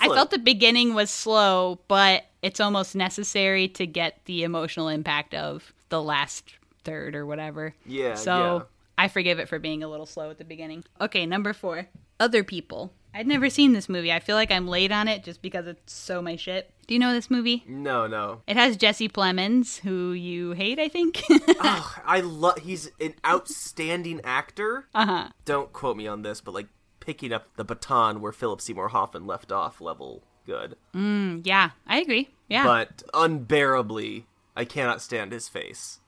I 0.00 0.08
felt 0.08 0.30
the 0.30 0.38
beginning 0.38 0.94
was 0.94 1.10
slow, 1.10 1.80
but 1.88 2.24
it's 2.40 2.60
almost 2.60 2.94
necessary 2.94 3.68
to 3.68 3.86
get 3.86 4.24
the 4.26 4.42
emotional 4.44 4.88
impact 4.88 5.34
of 5.34 5.72
the 5.88 6.00
last 6.02 6.54
third 6.84 7.14
or 7.14 7.26
whatever. 7.26 7.74
Yeah, 7.84 8.14
So 8.14 8.32
yeah. 8.32 8.62
I 8.96 9.08
forgive 9.08 9.38
it 9.38 9.48
for 9.48 9.58
being 9.58 9.82
a 9.82 9.88
little 9.88 10.06
slow 10.06 10.30
at 10.30 10.38
the 10.38 10.44
beginning. 10.44 10.84
Okay, 11.00 11.26
number 11.26 11.52
four. 11.52 11.88
Other 12.20 12.44
people. 12.44 12.92
I'd 13.14 13.26
never 13.26 13.50
seen 13.50 13.72
this 13.72 13.88
movie. 13.88 14.12
I 14.12 14.20
feel 14.20 14.36
like 14.36 14.50
I'm 14.50 14.66
late 14.68 14.90
on 14.92 15.06
it 15.08 15.22
just 15.22 15.42
because 15.42 15.66
it's 15.66 15.92
so 15.92 16.22
my 16.22 16.36
shit. 16.36 16.72
Do 16.86 16.94
you 16.94 17.00
know 17.00 17.12
this 17.12 17.30
movie? 17.30 17.62
No, 17.66 18.06
no. 18.06 18.40
It 18.46 18.56
has 18.56 18.76
Jesse 18.76 19.08
Plemons, 19.08 19.80
who 19.80 20.12
you 20.12 20.52
hate, 20.52 20.78
I 20.78 20.88
think. 20.88 21.22
Ugh, 21.30 22.00
I 22.06 22.20
love. 22.20 22.58
He's 22.58 22.90
an 23.00 23.14
outstanding 23.26 24.20
actor. 24.24 24.86
uh 24.94 25.06
huh. 25.06 25.28
Don't 25.44 25.72
quote 25.72 25.96
me 25.96 26.06
on 26.06 26.22
this, 26.22 26.40
but 26.40 26.54
like 26.54 26.68
picking 27.04 27.32
up 27.32 27.48
the 27.56 27.64
baton 27.64 28.20
where 28.20 28.32
Philip 28.32 28.60
Seymour 28.60 28.88
Hoffman 28.88 29.26
left 29.26 29.50
off, 29.52 29.80
level 29.80 30.22
good. 30.46 30.76
Mm, 30.94 31.42
yeah, 31.44 31.70
I 31.86 32.00
agree. 32.00 32.30
Yeah. 32.48 32.64
But 32.64 33.02
unbearably, 33.12 34.26
I 34.56 34.64
cannot 34.64 35.02
stand 35.02 35.32
his 35.32 35.48
face. 35.48 36.00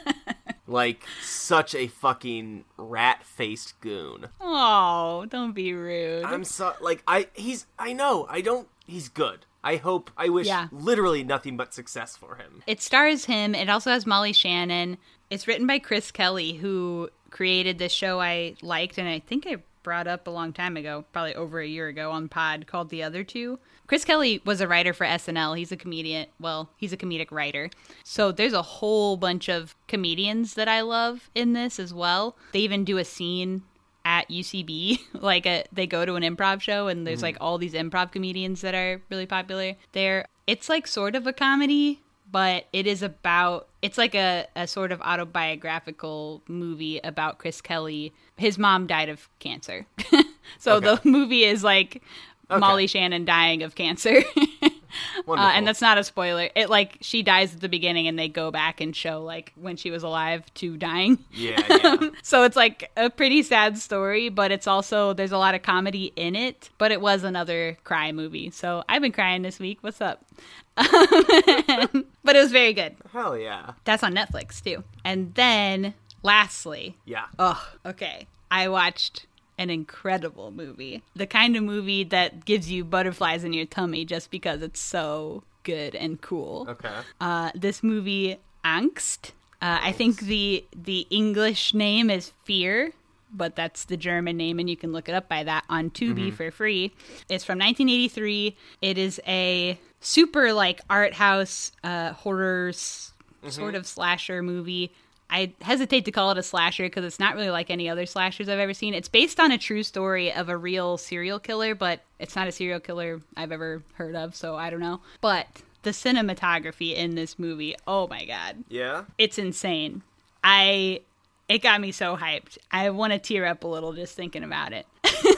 like 0.66 1.02
such 1.22 1.74
a 1.74 1.86
fucking 1.88 2.64
rat-faced 2.76 3.80
goon. 3.80 4.28
oh, 4.40 5.26
don't 5.28 5.52
be 5.52 5.72
rude. 5.72 6.24
I'm 6.24 6.44
so 6.44 6.74
like 6.80 7.02
I 7.06 7.28
he's 7.34 7.66
I 7.78 7.92
know 7.92 8.26
I 8.28 8.40
don't 8.40 8.68
he's 8.86 9.08
good. 9.08 9.46
I 9.64 9.76
hope 9.76 10.10
I 10.16 10.28
wish 10.28 10.46
Yeah. 10.46 10.68
literally 10.70 11.24
nothing 11.24 11.56
but 11.56 11.74
success 11.74 12.16
for 12.16 12.36
him. 12.36 12.62
It 12.66 12.80
stars 12.80 13.24
him. 13.24 13.54
It 13.54 13.68
also 13.68 13.90
has 13.90 14.06
Molly 14.06 14.32
Shannon. 14.32 14.98
It's 15.30 15.46
written 15.48 15.66
by 15.66 15.78
Chris 15.78 16.10
Kelly, 16.10 16.54
who 16.54 17.10
created 17.30 17.78
this 17.78 17.92
show 17.92 18.20
I 18.20 18.54
liked, 18.62 18.96
and 18.98 19.08
I 19.08 19.18
think 19.18 19.46
I 19.46 19.56
brought 19.88 20.06
up 20.06 20.26
a 20.26 20.30
long 20.30 20.52
time 20.52 20.76
ago, 20.76 21.06
probably 21.14 21.34
over 21.34 21.60
a 21.60 21.66
year 21.66 21.88
ago 21.88 22.10
on 22.10 22.28
Pod 22.28 22.66
called 22.66 22.90
The 22.90 23.02
Other 23.02 23.24
Two. 23.24 23.58
Chris 23.86 24.04
Kelly 24.04 24.42
was 24.44 24.60
a 24.60 24.68
writer 24.68 24.92
for 24.92 25.06
SNL. 25.06 25.56
He's 25.56 25.72
a 25.72 25.78
comedian. 25.78 26.26
Well, 26.38 26.68
he's 26.76 26.92
a 26.92 26.96
comedic 26.98 27.30
writer. 27.30 27.70
So 28.04 28.30
there's 28.30 28.52
a 28.52 28.60
whole 28.60 29.16
bunch 29.16 29.48
of 29.48 29.74
comedians 29.86 30.52
that 30.56 30.68
I 30.68 30.82
love 30.82 31.30
in 31.34 31.54
this 31.54 31.80
as 31.80 31.94
well. 31.94 32.36
They 32.52 32.58
even 32.58 32.84
do 32.84 32.98
a 32.98 33.04
scene 33.06 33.62
at 34.04 34.28
UCB. 34.28 35.00
Like 35.14 35.46
a, 35.46 35.64
they 35.72 35.86
go 35.86 36.04
to 36.04 36.16
an 36.16 36.22
improv 36.22 36.60
show 36.60 36.88
and 36.88 37.06
there's 37.06 37.20
mm-hmm. 37.20 37.24
like 37.24 37.36
all 37.40 37.56
these 37.56 37.72
improv 37.72 38.12
comedians 38.12 38.60
that 38.60 38.74
are 38.74 39.00
really 39.08 39.24
popular 39.24 39.74
there. 39.92 40.26
It's 40.46 40.68
like 40.68 40.86
sort 40.86 41.16
of 41.16 41.26
a 41.26 41.32
comedy, 41.32 42.02
but 42.30 42.66
it 42.72 42.86
is 42.86 43.02
about 43.02 43.68
it's 43.82 43.96
like 43.98 44.14
a, 44.14 44.46
a 44.56 44.66
sort 44.66 44.92
of 44.92 45.00
autobiographical 45.02 46.42
movie 46.48 46.98
about 47.04 47.38
Chris 47.38 47.60
Kelly. 47.60 48.12
His 48.36 48.58
mom 48.58 48.86
died 48.86 49.08
of 49.08 49.28
cancer. 49.38 49.86
so 50.58 50.76
Okay. 50.76 50.86
the 50.86 51.00
movie 51.08 51.44
is 51.44 51.62
like 51.64 52.02
Molly 52.50 52.86
Shannon 52.86 53.24
dying 53.24 53.62
of 53.62 53.74
cancer. 53.74 54.22
Uh, 55.28 55.52
and 55.54 55.66
that's 55.66 55.80
not 55.80 55.98
a 55.98 56.04
spoiler. 56.04 56.48
It 56.56 56.68
like 56.70 56.98
she 57.00 57.22
dies 57.22 57.54
at 57.54 57.60
the 57.60 57.68
beginning, 57.68 58.06
and 58.08 58.18
they 58.18 58.28
go 58.28 58.50
back 58.50 58.80
and 58.80 58.94
show 58.96 59.22
like 59.22 59.52
when 59.56 59.76
she 59.76 59.90
was 59.90 60.02
alive 60.02 60.42
to 60.54 60.76
dying. 60.76 61.18
yeah, 61.32 61.62
yeah. 61.70 61.96
So 62.22 62.42
it's 62.44 62.56
like 62.56 62.90
a 62.96 63.08
pretty 63.10 63.42
sad 63.42 63.78
story, 63.78 64.28
but 64.30 64.50
it's 64.50 64.66
also 64.66 65.12
there's 65.12 65.32
a 65.32 65.38
lot 65.38 65.54
of 65.54 65.62
comedy 65.62 66.12
in 66.16 66.34
it. 66.34 66.70
But 66.78 66.90
it 66.92 67.00
was 67.00 67.22
another 67.24 67.76
cry 67.84 68.10
movie, 68.12 68.50
so 68.50 68.82
I've 68.88 69.02
been 69.02 69.12
crying 69.12 69.42
this 69.42 69.58
week. 69.58 69.78
What's 69.82 70.00
up? 70.00 70.24
but 70.76 72.36
it 72.36 72.40
was 72.40 72.52
very 72.52 72.72
good. 72.72 72.96
Hell 73.12 73.36
yeah. 73.36 73.72
That's 73.84 74.02
on 74.02 74.14
Netflix 74.14 74.62
too. 74.62 74.84
And 75.04 75.34
then 75.34 75.94
lastly, 76.22 76.96
Yeah. 77.04 77.26
oh, 77.38 77.62
okay, 77.86 78.26
I 78.50 78.68
watched 78.68 79.26
an 79.58 79.70
incredible 79.70 80.50
movie. 80.50 81.02
The 81.16 81.26
kind 81.26 81.56
of 81.56 81.62
movie 81.64 82.04
that 82.04 82.44
gives 82.44 82.70
you 82.70 82.84
butterflies 82.84 83.44
in 83.44 83.52
your 83.52 83.66
tummy 83.66 84.04
just 84.04 84.30
because 84.30 84.62
it's 84.62 84.80
so 84.80 85.42
good 85.64 85.94
and 85.94 86.20
cool. 86.20 86.66
Okay. 86.68 86.94
Uh, 87.20 87.50
this 87.54 87.82
movie, 87.82 88.38
Angst. 88.64 89.32
Uh, 89.60 89.80
I 89.82 89.92
think 89.92 90.20
the 90.20 90.64
the 90.74 91.06
English 91.10 91.74
name 91.74 92.10
is 92.10 92.28
Fear, 92.44 92.92
but 93.34 93.56
that's 93.56 93.84
the 93.86 93.96
German 93.96 94.36
name, 94.36 94.60
and 94.60 94.70
you 94.70 94.76
can 94.76 94.92
look 94.92 95.08
it 95.08 95.14
up 95.16 95.28
by 95.28 95.42
that 95.42 95.64
on 95.68 95.90
Tubi 95.90 96.32
for 96.32 96.50
free. 96.52 96.92
It's 97.28 97.44
from 97.44 97.58
1983. 97.58 98.56
It 98.80 98.96
is 98.98 99.20
a 99.26 99.78
super 100.00 100.52
like 100.52 100.80
art 100.88 101.14
house 101.14 101.72
uh, 101.82 102.12
horror 102.12 102.68
s- 102.68 103.12
sort 103.48 103.74
of 103.74 103.84
slasher 103.84 104.42
movie. 104.44 104.92
I 105.30 105.52
hesitate 105.60 106.04
to 106.06 106.10
call 106.10 106.30
it 106.30 106.38
a 106.38 106.42
slasher 106.42 106.84
because 106.84 107.04
it's 107.04 107.18
not 107.20 107.34
really 107.34 107.50
like 107.50 107.70
any 107.70 107.88
other 107.88 108.06
slashers 108.06 108.48
I've 108.48 108.58
ever 108.58 108.72
seen. 108.74 108.94
It's 108.94 109.08
based 109.08 109.38
on 109.38 109.52
a 109.52 109.58
true 109.58 109.82
story 109.82 110.32
of 110.32 110.48
a 110.48 110.56
real 110.56 110.96
serial 110.96 111.38
killer, 111.38 111.74
but 111.74 112.00
it's 112.18 112.34
not 112.34 112.48
a 112.48 112.52
serial 112.52 112.80
killer 112.80 113.20
I've 113.36 113.52
ever 113.52 113.82
heard 113.94 114.14
of, 114.16 114.34
so 114.34 114.56
I 114.56 114.70
don't 114.70 114.80
know. 114.80 115.00
But 115.20 115.46
the 115.82 115.90
cinematography 115.90 116.94
in 116.94 117.14
this 117.14 117.38
movie, 117.38 117.74
oh 117.86 118.06
my 118.08 118.24
god, 118.24 118.64
Yeah. 118.68 119.04
it's 119.18 119.38
insane. 119.38 120.02
I 120.42 121.00
it 121.48 121.62
got 121.62 121.80
me 121.80 121.92
so 121.92 122.16
hyped. 122.16 122.58
I 122.70 122.90
want 122.90 123.12
to 123.14 123.18
tear 123.18 123.46
up 123.46 123.64
a 123.64 123.66
little 123.66 123.94
just 123.94 124.14
thinking 124.14 124.44
about 124.44 124.72
it. 124.74 124.86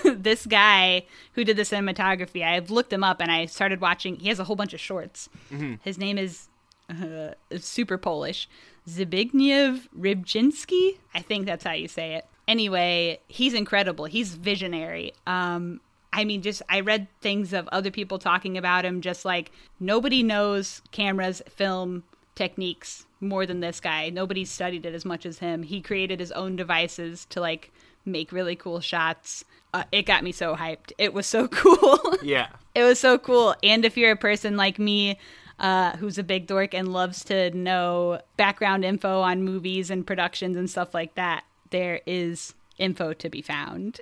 this 0.23 0.45
guy 0.45 1.05
who 1.35 1.45
did 1.45 1.57
the 1.57 1.63
cinematography, 1.63 2.45
I've 2.45 2.69
looked 2.71 2.93
him 2.93 3.05
up 3.05 3.21
and 3.21 3.31
I 3.31 3.47
started 3.47 3.81
watching. 3.81 4.17
He 4.17 4.29
has 4.29 4.41
a 4.41 4.45
whole 4.45 4.57
bunch 4.57 4.75
of 4.75 4.81
shorts. 4.81 5.29
Mm-hmm. 5.53 5.75
His 5.83 5.99
name 5.99 6.19
is 6.19 6.49
uh, 6.91 7.59
super 7.59 7.99
Polish, 7.99 8.49
Zbigniew 8.89 9.89
Rybczynski. 9.99 10.99
I 11.15 11.21
think 11.21 11.47
that's 11.47 11.65
how 11.65 11.73
you 11.73 11.89
say 11.89 12.15
it. 12.15 12.27
Anyway, 12.49 13.21
he's 13.29 13.55
incredible. 13.55 14.07
He's 14.07 14.35
visionary. 14.35 15.13
Um, 15.27 15.81
I 16.13 16.25
mean, 16.25 16.43
just 16.43 16.63
I 16.69 16.81
read 16.81 17.07
things 17.21 17.53
of 17.53 17.69
other 17.69 17.91
people 17.91 18.19
talking 18.19 18.59
about 18.59 18.85
him, 18.85 19.01
just 19.01 19.25
like 19.25 19.53
nobody 19.79 20.23
knows 20.23 20.83
cameras, 20.91 21.41
film 21.49 22.03
techniques 22.35 23.07
more 23.21 23.47
than 23.47 23.61
this 23.61 23.81
guy. 23.81 24.11
Nobody 24.11 24.45
studied 24.45 24.87
it 24.87 24.95
as 24.95 25.05
much 25.05 25.27
as 25.27 25.39
him. 25.39 25.63
He 25.63 25.81
created 25.81 26.19
his 26.21 26.33
own 26.33 26.57
devices 26.57 27.27
to 27.27 27.41
like 27.41 27.73
make 28.05 28.33
really 28.33 28.57
cool 28.57 28.81
shots. 28.81 29.45
Uh, 29.73 29.85
it 29.93 30.03
got 30.03 30.25
me 30.25 30.33
so 30.33 30.57
hyped. 30.57 30.93
It 30.99 31.13
was 31.13 31.27
so 31.27 31.47
cool. 31.63 31.99
Yeah. 32.23 32.49
It 32.75 32.83
was 32.83 32.99
so 32.99 33.19
cool. 33.19 33.55
And 33.63 33.85
if 33.85 33.97
you're 33.97 34.13
a 34.13 34.17
person 34.17 34.57
like 34.57 34.79
me, 34.79 35.19
uh, 35.61 35.97
who's 35.99 36.19
a 36.19 36.23
big 36.25 36.47
dork 36.47 36.75
and 36.75 36.93
loves 36.93 37.23
to 37.27 37.51
know 37.57 38.21
background 38.37 38.85
info 38.85 39.21
on 39.21 39.43
movies 39.45 39.91
and 39.91 40.07
productions 40.07 40.57
and 40.57 40.69
stuff 40.69 40.93
like 40.95 41.15
that, 41.15 41.45
there 41.71 42.01
is 42.07 42.55
info 42.79 43.13
to 43.13 43.29
be 43.29 43.43
found. 43.43 44.01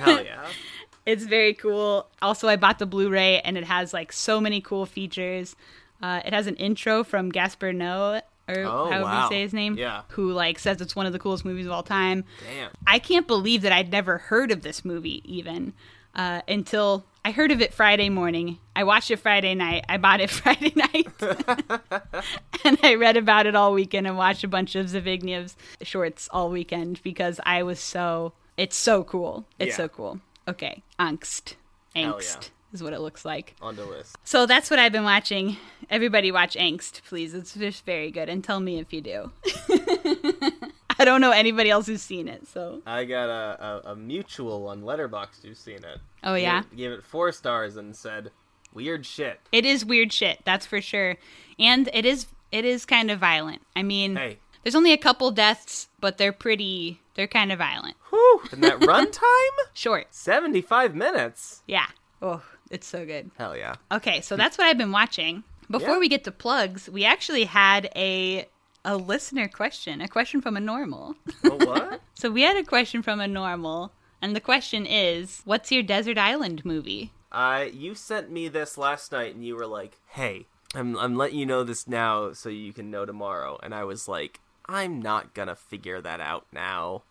Hell 0.00 0.24
yeah. 0.24 0.46
it's 1.06 1.24
very 1.24 1.52
cool. 1.52 2.06
Also, 2.22 2.48
I 2.48 2.56
bought 2.56 2.78
the 2.78 2.86
Blu-ray 2.86 3.40
and 3.40 3.58
it 3.58 3.64
has 3.64 3.92
like 3.92 4.12
so 4.12 4.40
many 4.40 4.60
cool 4.60 4.86
features. 4.86 5.56
Uh, 6.02 6.20
it 6.24 6.32
has 6.32 6.46
an 6.46 6.56
intro 6.56 7.02
from 7.04 7.28
Gaspar 7.30 7.72
Noé, 7.72 8.22
or 8.48 8.64
Oh, 8.64 8.86
however 8.90 9.02
wow. 9.04 9.24
you 9.24 9.28
say 9.30 9.42
his 9.42 9.52
name, 9.52 9.76
Yeah. 9.76 10.02
who 10.10 10.32
like 10.32 10.58
says 10.58 10.80
it's 10.80 10.94
one 10.96 11.06
of 11.06 11.12
the 11.12 11.18
coolest 11.18 11.44
movies 11.44 11.66
of 11.66 11.72
all 11.72 11.82
time. 11.82 12.24
Damn. 12.48 12.70
I 12.86 12.98
can't 13.00 13.26
believe 13.26 13.62
that 13.62 13.72
I'd 13.72 13.90
never 13.90 14.18
heard 14.18 14.50
of 14.52 14.62
this 14.62 14.84
movie 14.84 15.22
even 15.24 15.72
uh, 16.14 16.42
until 16.48 17.04
I 17.24 17.32
heard 17.32 17.50
of 17.52 17.60
it 17.60 17.74
Friday 17.74 18.08
morning. 18.08 18.58
I 18.74 18.84
watched 18.84 19.10
it 19.10 19.18
Friday 19.18 19.54
night. 19.54 19.84
I 19.88 19.98
bought 19.98 20.20
it 20.20 20.30
Friday 20.30 20.72
night. 20.74 21.06
and 22.64 22.78
I 22.82 22.94
read 22.94 23.16
about 23.16 23.46
it 23.46 23.54
all 23.54 23.72
weekend 23.74 24.06
and 24.06 24.16
watched 24.16 24.42
a 24.44 24.48
bunch 24.48 24.74
of 24.74 24.86
Zbigniew's 24.86 25.54
shorts 25.82 26.28
all 26.32 26.50
weekend 26.50 27.02
because 27.02 27.38
I 27.44 27.62
was 27.62 27.78
so. 27.80 28.32
It's 28.56 28.76
so 28.76 29.04
cool. 29.04 29.46
It's 29.58 29.70
Yeah. 29.70 29.76
so 29.76 29.88
cool. 29.88 30.20
Okay. 30.48 30.82
Angst. 30.98 31.54
Angst 31.94 32.42
yeah. 32.42 32.48
is 32.72 32.82
what 32.82 32.92
it 32.92 33.00
looks 33.00 33.24
like. 33.24 33.54
On 33.60 33.76
the 33.76 33.84
list. 33.84 34.16
So 34.24 34.46
that's 34.46 34.70
what 34.70 34.78
I've 34.78 34.92
been 34.92 35.04
watching. 35.04 35.56
Everybody 35.90 36.32
watch 36.32 36.54
Angst, 36.56 37.02
please. 37.04 37.34
It's 37.34 37.54
just 37.54 37.84
very 37.84 38.10
good. 38.10 38.28
And 38.28 38.42
tell 38.42 38.60
me 38.60 38.78
if 38.78 38.92
you 38.92 39.00
do. 39.02 39.32
I 41.00 41.04
don't 41.04 41.20
know 41.20 41.30
anybody 41.32 41.70
else 41.70 41.86
who's 41.86 42.02
seen 42.02 42.28
it, 42.28 42.46
so. 42.46 42.82
I 42.86 43.04
got 43.04 43.28
a, 43.28 43.82
a, 43.86 43.92
a 43.92 43.96
mutual 43.96 44.68
on 44.68 44.82
Letterboxd 44.82 45.42
who's 45.44 45.58
seen 45.58 45.78
it. 45.78 45.98
Oh, 46.22 46.34
yeah? 46.34 46.62
Gave, 46.70 46.76
gave 46.78 46.90
it 46.92 47.02
four 47.04 47.32
stars 47.32 47.76
and 47.76 47.96
said, 47.96 48.30
weird 48.74 49.06
shit. 49.06 49.40
It 49.50 49.64
is 49.64 49.84
weird 49.84 50.12
shit, 50.12 50.40
that's 50.44 50.66
for 50.66 50.80
sure. 50.80 51.16
And 51.58 51.88
it 51.92 52.04
is 52.04 52.26
it 52.52 52.64
is 52.64 52.84
kind 52.84 53.10
of 53.10 53.18
violent. 53.20 53.62
I 53.76 53.82
mean, 53.82 54.16
Hey. 54.16 54.38
there's 54.62 54.74
only 54.74 54.92
a 54.92 54.98
couple 54.98 55.30
deaths, 55.30 55.88
but 56.00 56.18
they're 56.18 56.32
pretty 56.32 57.00
they're 57.14 57.26
kind 57.28 57.50
of 57.52 57.58
violent. 57.58 57.96
Whew. 58.10 58.42
And 58.52 58.62
that 58.64 58.80
runtime? 58.80 59.66
Short. 59.74 60.06
75 60.10 60.94
minutes. 60.94 61.62
Yeah. 61.66 61.86
Oh, 62.22 62.42
it's 62.70 62.86
so 62.86 63.06
good. 63.06 63.30
Hell 63.38 63.56
yeah. 63.56 63.76
Okay, 63.90 64.20
so 64.20 64.36
that's 64.36 64.58
what 64.58 64.66
I've 64.66 64.78
been 64.78 64.92
watching. 64.92 65.44
Before 65.70 65.94
Yeah. 65.94 65.98
we 66.00 66.08
get 66.08 66.24
to 66.24 66.32
plugs, 66.32 66.88
we 66.90 67.04
actually 67.04 67.44
had 67.44 67.90
a 67.96 68.46
a 68.84 68.96
listener 68.96 69.48
question, 69.48 70.00
a 70.00 70.08
question 70.08 70.40
from 70.40 70.56
a 70.56 70.60
normal. 70.60 71.14
Oh, 71.44 71.56
what? 71.66 72.00
so 72.14 72.30
we 72.30 72.42
had 72.42 72.56
a 72.56 72.64
question 72.64 73.02
from 73.02 73.20
a 73.20 73.28
normal, 73.28 73.92
and 74.22 74.34
the 74.34 74.40
question 74.40 74.86
is, 74.86 75.42
what's 75.44 75.72
your 75.72 75.82
desert 75.82 76.18
island 76.18 76.64
movie? 76.64 77.12
I 77.32 77.64
you 77.64 77.94
sent 77.94 78.30
me 78.30 78.48
this 78.48 78.76
last 78.76 79.12
night, 79.12 79.34
and 79.34 79.44
you 79.44 79.54
were 79.54 79.66
like, 79.66 79.98
"Hey, 80.08 80.46
I'm 80.74 80.96
I'm 80.98 81.16
letting 81.16 81.38
you 81.38 81.46
know 81.46 81.62
this 81.62 81.86
now, 81.86 82.32
so 82.32 82.48
you 82.48 82.72
can 82.72 82.90
know 82.90 83.06
tomorrow." 83.06 83.58
And 83.62 83.74
I 83.74 83.84
was 83.84 84.08
like, 84.08 84.40
"I'm 84.66 85.00
not 85.00 85.34
gonna 85.34 85.54
figure 85.54 86.00
that 86.00 86.20
out 86.20 86.46
now." 86.52 87.04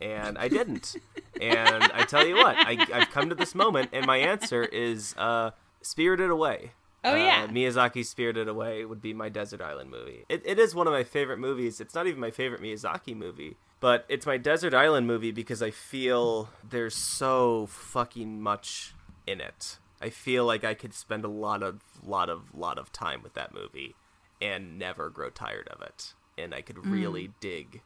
And 0.00 0.36
I 0.36 0.48
didn't. 0.48 0.96
and 1.40 1.84
I 1.94 2.04
tell 2.04 2.26
you 2.26 2.34
what, 2.34 2.56
I, 2.58 2.86
I've 2.92 3.10
come 3.10 3.28
to 3.28 3.36
this 3.36 3.54
moment, 3.54 3.90
and 3.92 4.04
my 4.04 4.16
answer 4.16 4.64
is 4.64 5.14
uh, 5.16 5.52
Spirited 5.80 6.28
Away. 6.28 6.72
Oh, 7.04 7.12
Uh, 7.14 7.16
yeah. 7.16 7.46
Miyazaki's 7.48 8.08
Spirited 8.08 8.48
Away 8.48 8.84
would 8.84 9.02
be 9.02 9.12
my 9.12 9.28
Desert 9.28 9.60
Island 9.60 9.90
movie. 9.90 10.24
It, 10.28 10.42
it 10.44 10.58
is 10.58 10.74
one 10.74 10.86
of 10.86 10.92
my 10.92 11.04
favorite 11.04 11.38
movies. 11.38 11.80
It's 11.80 11.94
not 11.94 12.06
even 12.06 12.20
my 12.20 12.30
favorite 12.30 12.60
Miyazaki 12.62 13.16
movie, 13.16 13.56
but 13.80 14.04
it's 14.08 14.26
my 14.26 14.36
Desert 14.36 14.72
Island 14.74 15.06
movie 15.06 15.32
because 15.32 15.62
I 15.62 15.70
feel 15.72 16.48
there's 16.68 16.94
so 16.94 17.66
fucking 17.66 18.40
much 18.40 18.94
in 19.26 19.40
it. 19.40 19.78
I 20.00 20.10
feel 20.10 20.44
like 20.44 20.64
I 20.64 20.74
could 20.74 20.94
spend 20.94 21.24
a 21.24 21.28
lot 21.28 21.62
of 21.62 21.80
lot 22.04 22.28
of 22.28 22.54
lot 22.54 22.78
of 22.78 22.92
time 22.92 23.22
with 23.22 23.34
that 23.34 23.54
movie 23.54 23.94
and 24.40 24.78
never 24.78 25.10
grow 25.10 25.30
tired 25.30 25.68
of 25.68 25.80
it. 25.82 26.14
And 26.36 26.52
I 26.54 26.60
could 26.60 26.86
really 26.86 27.30
dig 27.40 27.82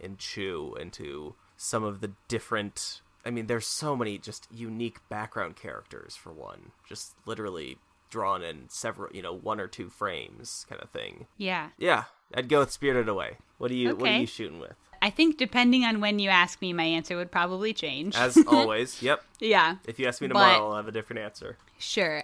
and 0.00 0.18
chew 0.18 0.76
into 0.80 1.34
some 1.56 1.84
of 1.84 2.00
the 2.00 2.12
different 2.26 3.02
I 3.24 3.30
mean 3.30 3.46
there's 3.46 3.66
so 3.68 3.94
many 3.94 4.18
just 4.18 4.48
unique 4.52 4.98
background 5.08 5.54
characters 5.56 6.16
for 6.16 6.32
one. 6.32 6.72
Just 6.88 7.14
literally 7.26 7.78
drawn 8.10 8.42
in 8.42 8.68
several, 8.68 9.10
you 9.14 9.22
know, 9.22 9.32
one 9.32 9.60
or 9.60 9.66
two 9.68 9.88
frames 9.88 10.66
kind 10.68 10.80
of 10.82 10.90
thing. 10.90 11.26
Yeah. 11.36 11.70
Yeah, 11.78 12.04
I'd 12.34 12.48
go 12.48 12.60
with 12.60 12.70
Spirited 12.72 13.08
Away. 13.08 13.38
What 13.58 13.68
do 13.68 13.74
you 13.76 13.94
what 13.96 14.10
are 14.10 14.16
you 14.18 14.26
shooting 14.26 14.58
with? 14.60 14.74
I 15.02 15.08
think 15.08 15.38
depending 15.38 15.84
on 15.84 16.00
when 16.00 16.18
you 16.18 16.28
ask 16.28 16.60
me, 16.60 16.72
my 16.74 16.82
answer 16.84 17.16
would 17.16 17.30
probably 17.30 17.72
change. 17.72 18.14
As 18.16 18.36
always, 18.46 19.00
yep. 19.02 19.22
yeah. 19.38 19.76
If 19.86 19.98
you 19.98 20.06
ask 20.06 20.20
me 20.20 20.28
But- 20.28 20.34
tomorrow, 20.34 20.68
I'll 20.70 20.76
have 20.76 20.88
a 20.88 20.92
different 20.92 21.20
answer. 21.22 21.56
Sure. 21.78 22.22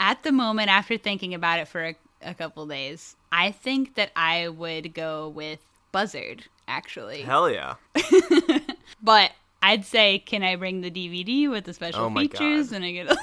At 0.00 0.22
the 0.24 0.32
moment, 0.32 0.68
after 0.68 0.98
thinking 0.98 1.32
about 1.34 1.60
it 1.60 1.68
for 1.68 1.84
a, 1.86 1.96
a 2.22 2.34
couple 2.34 2.66
days, 2.66 3.16
I 3.32 3.50
think 3.52 3.94
that 3.94 4.10
I 4.16 4.48
would 4.48 4.92
go 4.92 5.28
with 5.28 5.60
Buzzard, 5.92 6.44
actually. 6.68 7.22
Hell 7.22 7.48
yeah. 7.50 7.74
But 9.02 9.32
I'd 9.62 9.84
say, 9.84 10.18
can 10.18 10.42
I 10.42 10.56
bring 10.56 10.80
the 10.80 10.90
DVD 10.90 11.48
with 11.50 11.64
the 11.64 11.74
special 11.74 12.04
Oh 12.04 12.10
my 12.10 12.22
features? 12.22 12.70
God. 12.70 12.76
And 12.76 12.84
I 12.84 12.90
get. 12.92 13.16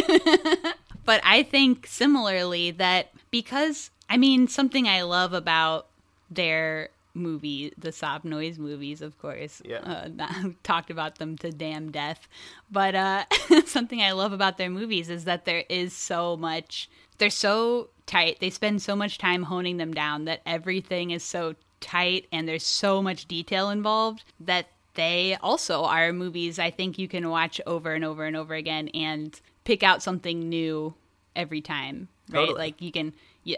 but, 1.04 1.20
I 1.24 1.42
think 1.42 1.86
similarly 1.86 2.70
that 2.72 3.10
because 3.30 3.90
I 4.08 4.16
mean 4.16 4.48
something 4.48 4.88
I 4.88 5.02
love 5.02 5.32
about 5.32 5.86
their 6.30 6.90
movie, 7.14 7.72
the 7.78 7.92
Sob 7.92 8.24
Noise 8.24 8.58
movies, 8.58 9.00
of 9.00 9.18
course. 9.18 9.62
Yeah. 9.64 9.78
Uh, 9.78 10.08
not- 10.14 10.62
talked 10.62 10.90
about 10.90 11.18
them 11.18 11.36
to 11.38 11.50
damn 11.50 11.90
death. 11.90 12.28
But 12.70 12.94
uh, 12.94 13.24
something 13.66 14.02
I 14.02 14.12
love 14.12 14.32
about 14.32 14.58
their 14.58 14.70
movies 14.70 15.08
is 15.08 15.24
that 15.24 15.44
there 15.44 15.64
is 15.68 15.92
so 15.92 16.36
much. 16.36 16.88
They're 17.18 17.30
so 17.30 17.88
tight. 18.06 18.38
They 18.40 18.50
spend 18.50 18.82
so 18.82 18.96
much 18.96 19.18
time 19.18 19.44
honing 19.44 19.76
them 19.76 19.94
down 19.94 20.24
that 20.24 20.42
everything 20.44 21.10
is 21.10 21.22
so 21.22 21.54
tight 21.80 22.26
and 22.32 22.48
there's 22.48 22.64
so 22.64 23.02
much 23.02 23.26
detail 23.26 23.70
involved 23.70 24.24
that 24.40 24.66
they 24.94 25.36
also 25.42 25.84
are 25.84 26.12
movies 26.12 26.58
I 26.58 26.70
think 26.70 26.98
you 26.98 27.08
can 27.08 27.28
watch 27.28 27.60
over 27.66 27.92
and 27.92 28.04
over 28.04 28.24
and 28.24 28.36
over 28.36 28.54
again 28.54 28.88
and 28.94 29.38
pick 29.64 29.82
out 29.82 30.02
something 30.02 30.48
new 30.48 30.94
every 31.34 31.60
time. 31.60 32.08
Right? 32.30 32.40
Totally. 32.40 32.58
Like 32.58 32.82
you 32.82 32.92
can 32.92 33.12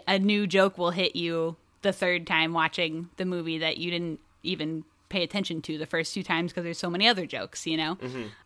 a 0.07 0.19
new 0.19 0.47
joke 0.47 0.77
will 0.77 0.91
hit 0.91 1.15
you 1.15 1.55
the 1.81 1.93
third 1.93 2.27
time 2.27 2.53
watching 2.53 3.09
the 3.17 3.25
movie 3.25 3.57
that 3.59 3.77
you 3.77 3.91
didn't 3.91 4.19
even 4.43 4.83
pay 5.09 5.23
attention 5.23 5.61
to 5.61 5.77
the 5.77 5.85
first 5.85 6.13
two 6.13 6.23
times 6.23 6.51
because 6.51 6.63
there's 6.63 6.77
so 6.77 6.89
many 6.89 7.07
other 7.07 7.25
jokes, 7.25 7.65
you 7.65 7.77
know, 7.77 7.97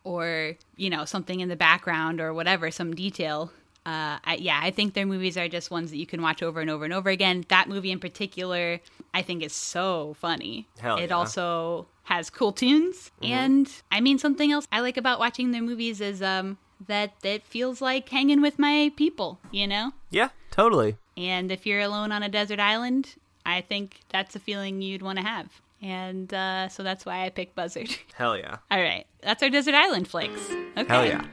or 0.04 0.56
you 0.76 0.90
know 0.90 1.06
something 1.06 1.40
in 1.40 1.50
the 1.50 1.56
background 1.56 2.22
or 2.22 2.34
whatever, 2.34 2.72
some 2.72 2.94
detail. 2.94 3.52
Uh, 3.84 4.22
I, 4.24 4.38
yeah, 4.40 4.60
I 4.62 4.70
think 4.70 4.94
their 4.94 5.08
movies 5.08 5.38
are 5.38 5.48
just 5.48 5.72
ones 5.72 5.90
that 5.90 5.98
you 5.98 6.06
can 6.06 6.22
watch 6.22 6.44
over 6.44 6.62
and 6.62 6.70
over 6.70 6.86
and 6.86 6.94
over 6.94 7.10
again. 7.10 7.46
That 7.48 7.68
movie 7.68 7.92
in 7.92 8.00
particular, 8.00 8.80
I 9.12 9.24
think, 9.24 9.42
is 9.42 9.54
so 9.54 10.16
funny. 10.20 10.68
Hell 10.80 10.98
it 10.98 11.10
yeah. 11.10 11.16
also 11.16 11.88
has 12.04 12.30
cool 12.30 12.52
tunes, 12.52 13.10
and 13.24 13.72
I 13.92 14.02
mean 14.02 14.20
something 14.20 14.52
else 14.52 14.68
I 14.72 14.82
like 14.82 14.98
about 14.98 15.20
watching 15.20 15.52
their 15.52 15.64
movies 15.64 16.00
is 16.00 16.22
um 16.22 16.58
that 16.88 17.14
it 17.24 17.44
feels 17.44 17.82
like 17.82 18.10
hanging 18.10 18.42
with 18.42 18.58
my 18.60 18.92
people, 18.96 19.40
you 19.52 19.68
know. 19.68 19.94
Yeah, 20.10 20.30
totally. 20.50 20.98
And 21.18 21.52
if 21.52 21.66
you're 21.66 21.82
alone 21.82 22.12
on 22.12 22.24
a 22.24 22.30
desert 22.30 22.60
island, 22.60 23.16
I 23.46 23.62
think 23.62 24.00
that's 24.10 24.36
a 24.36 24.40
feeling 24.40 24.82
you'd 24.82 25.02
want 25.02 25.20
to 25.20 25.26
have. 25.26 25.50
And 25.82 26.32
uh, 26.34 26.70
so 26.70 26.84
that's 26.84 27.06
why 27.06 27.26
I 27.26 27.30
picked 27.30 27.56
Buzzard. 27.56 27.90
Hell 28.14 28.38
yeah. 28.38 28.58
All 28.70 28.82
right, 28.82 29.06
that's 29.22 29.42
our 29.42 29.50
desert 29.50 29.76
island 29.76 30.08
flicks. 30.08 30.50
Okay. 30.78 30.86
Hell 30.88 31.06
yeah. 31.06 31.26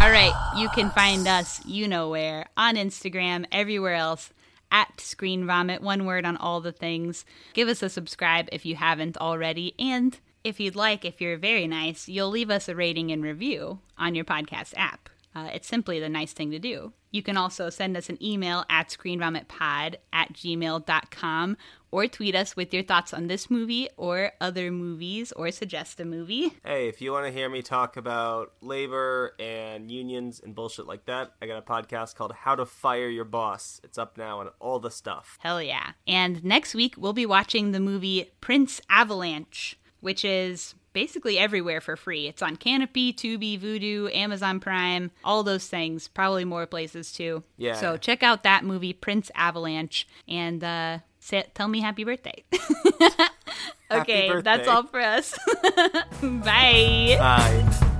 All 0.00 0.10
right, 0.14 0.52
you 0.56 0.68
can 0.70 0.90
find 0.90 1.26
us, 1.26 1.60
you 1.66 1.88
know 1.88 2.08
where, 2.08 2.46
on 2.56 2.76
Instagram, 2.76 3.46
everywhere 3.50 3.94
else, 3.94 4.32
at 4.70 5.00
Screen 5.00 5.46
Vomit, 5.46 5.82
one 5.82 6.04
word 6.04 6.24
on 6.24 6.36
all 6.36 6.60
the 6.60 6.72
things. 6.72 7.24
Give 7.52 7.68
us 7.68 7.82
a 7.82 7.88
subscribe 7.88 8.48
if 8.52 8.66
you 8.66 8.76
haven't 8.76 9.16
already. 9.16 9.74
And 9.78 10.18
if 10.44 10.60
you'd 10.60 10.76
like, 10.76 11.04
if 11.04 11.20
you're 11.20 11.38
very 11.38 11.66
nice, 11.66 12.08
you'll 12.08 12.30
leave 12.30 12.50
us 12.50 12.68
a 12.68 12.74
rating 12.74 13.10
and 13.10 13.22
review 13.22 13.80
on 13.96 14.14
your 14.14 14.24
podcast 14.24 14.74
app. 14.76 15.08
Uh, 15.34 15.50
it's 15.52 15.68
simply 15.68 16.00
the 16.00 16.08
nice 16.08 16.32
thing 16.32 16.50
to 16.50 16.58
do. 16.58 16.92
You 17.10 17.22
can 17.22 17.36
also 17.36 17.70
send 17.70 17.96
us 17.96 18.08
an 18.08 18.22
email 18.22 18.64
at 18.68 18.88
screenvomitpod 18.88 19.96
at 20.12 20.32
gmail.com 20.32 21.56
or 21.90 22.06
tweet 22.06 22.34
us 22.34 22.56
with 22.56 22.72
your 22.72 22.82
thoughts 22.82 23.14
on 23.14 23.26
this 23.26 23.50
movie 23.50 23.88
or 23.96 24.32
other 24.40 24.70
movies 24.70 25.32
or 25.32 25.50
suggest 25.50 26.00
a 26.00 26.04
movie. 26.04 26.52
Hey, 26.64 26.88
if 26.88 27.00
you 27.00 27.12
want 27.12 27.26
to 27.26 27.32
hear 27.32 27.48
me 27.48 27.62
talk 27.62 27.96
about 27.96 28.52
labor 28.60 29.34
and 29.38 29.90
unions 29.90 30.40
and 30.42 30.54
bullshit 30.54 30.86
like 30.86 31.06
that, 31.06 31.32
I 31.40 31.46
got 31.46 31.58
a 31.58 31.62
podcast 31.62 32.14
called 32.14 32.32
How 32.32 32.54
to 32.54 32.66
Fire 32.66 33.08
Your 33.08 33.24
Boss. 33.24 33.80
It's 33.84 33.98
up 33.98 34.16
now 34.18 34.40
and 34.40 34.50
all 34.60 34.78
the 34.78 34.90
stuff. 34.90 35.38
Hell 35.40 35.62
yeah. 35.62 35.92
And 36.06 36.44
next 36.44 36.74
week, 36.74 36.94
we'll 36.96 37.12
be 37.12 37.26
watching 37.26 37.72
the 37.72 37.80
movie 37.80 38.32
Prince 38.40 38.80
Avalanche, 38.90 39.78
which 40.00 40.24
is 40.24 40.74
basically 40.92 41.38
everywhere 41.38 41.80
for 41.80 41.96
free. 41.96 42.26
It's 42.26 42.42
on 42.42 42.56
Kanopy, 42.56 43.14
Tubi, 43.14 43.60
Vudu, 43.60 44.14
Amazon 44.14 44.58
Prime, 44.58 45.10
all 45.24 45.42
those 45.42 45.66
things, 45.68 46.08
probably 46.08 46.44
more 46.44 46.66
places 46.66 47.12
too. 47.12 47.44
Yeah. 47.56 47.74
So 47.74 47.96
check 47.96 48.22
out 48.22 48.42
that 48.42 48.64
movie, 48.64 48.92
Prince 48.92 49.30
Avalanche, 49.34 50.08
and 50.26 50.64
uh, 50.64 50.98
say, 51.28 51.44
tell 51.54 51.68
me 51.68 51.80
happy 51.80 52.04
birthday. 52.04 52.44
okay, 53.90 54.30
that's 54.42 54.66
birthday. 54.66 54.66
all 54.66 54.82
for 54.84 55.00
us. 55.00 55.34
Bye. 56.22 57.16
Bye. 57.18 57.94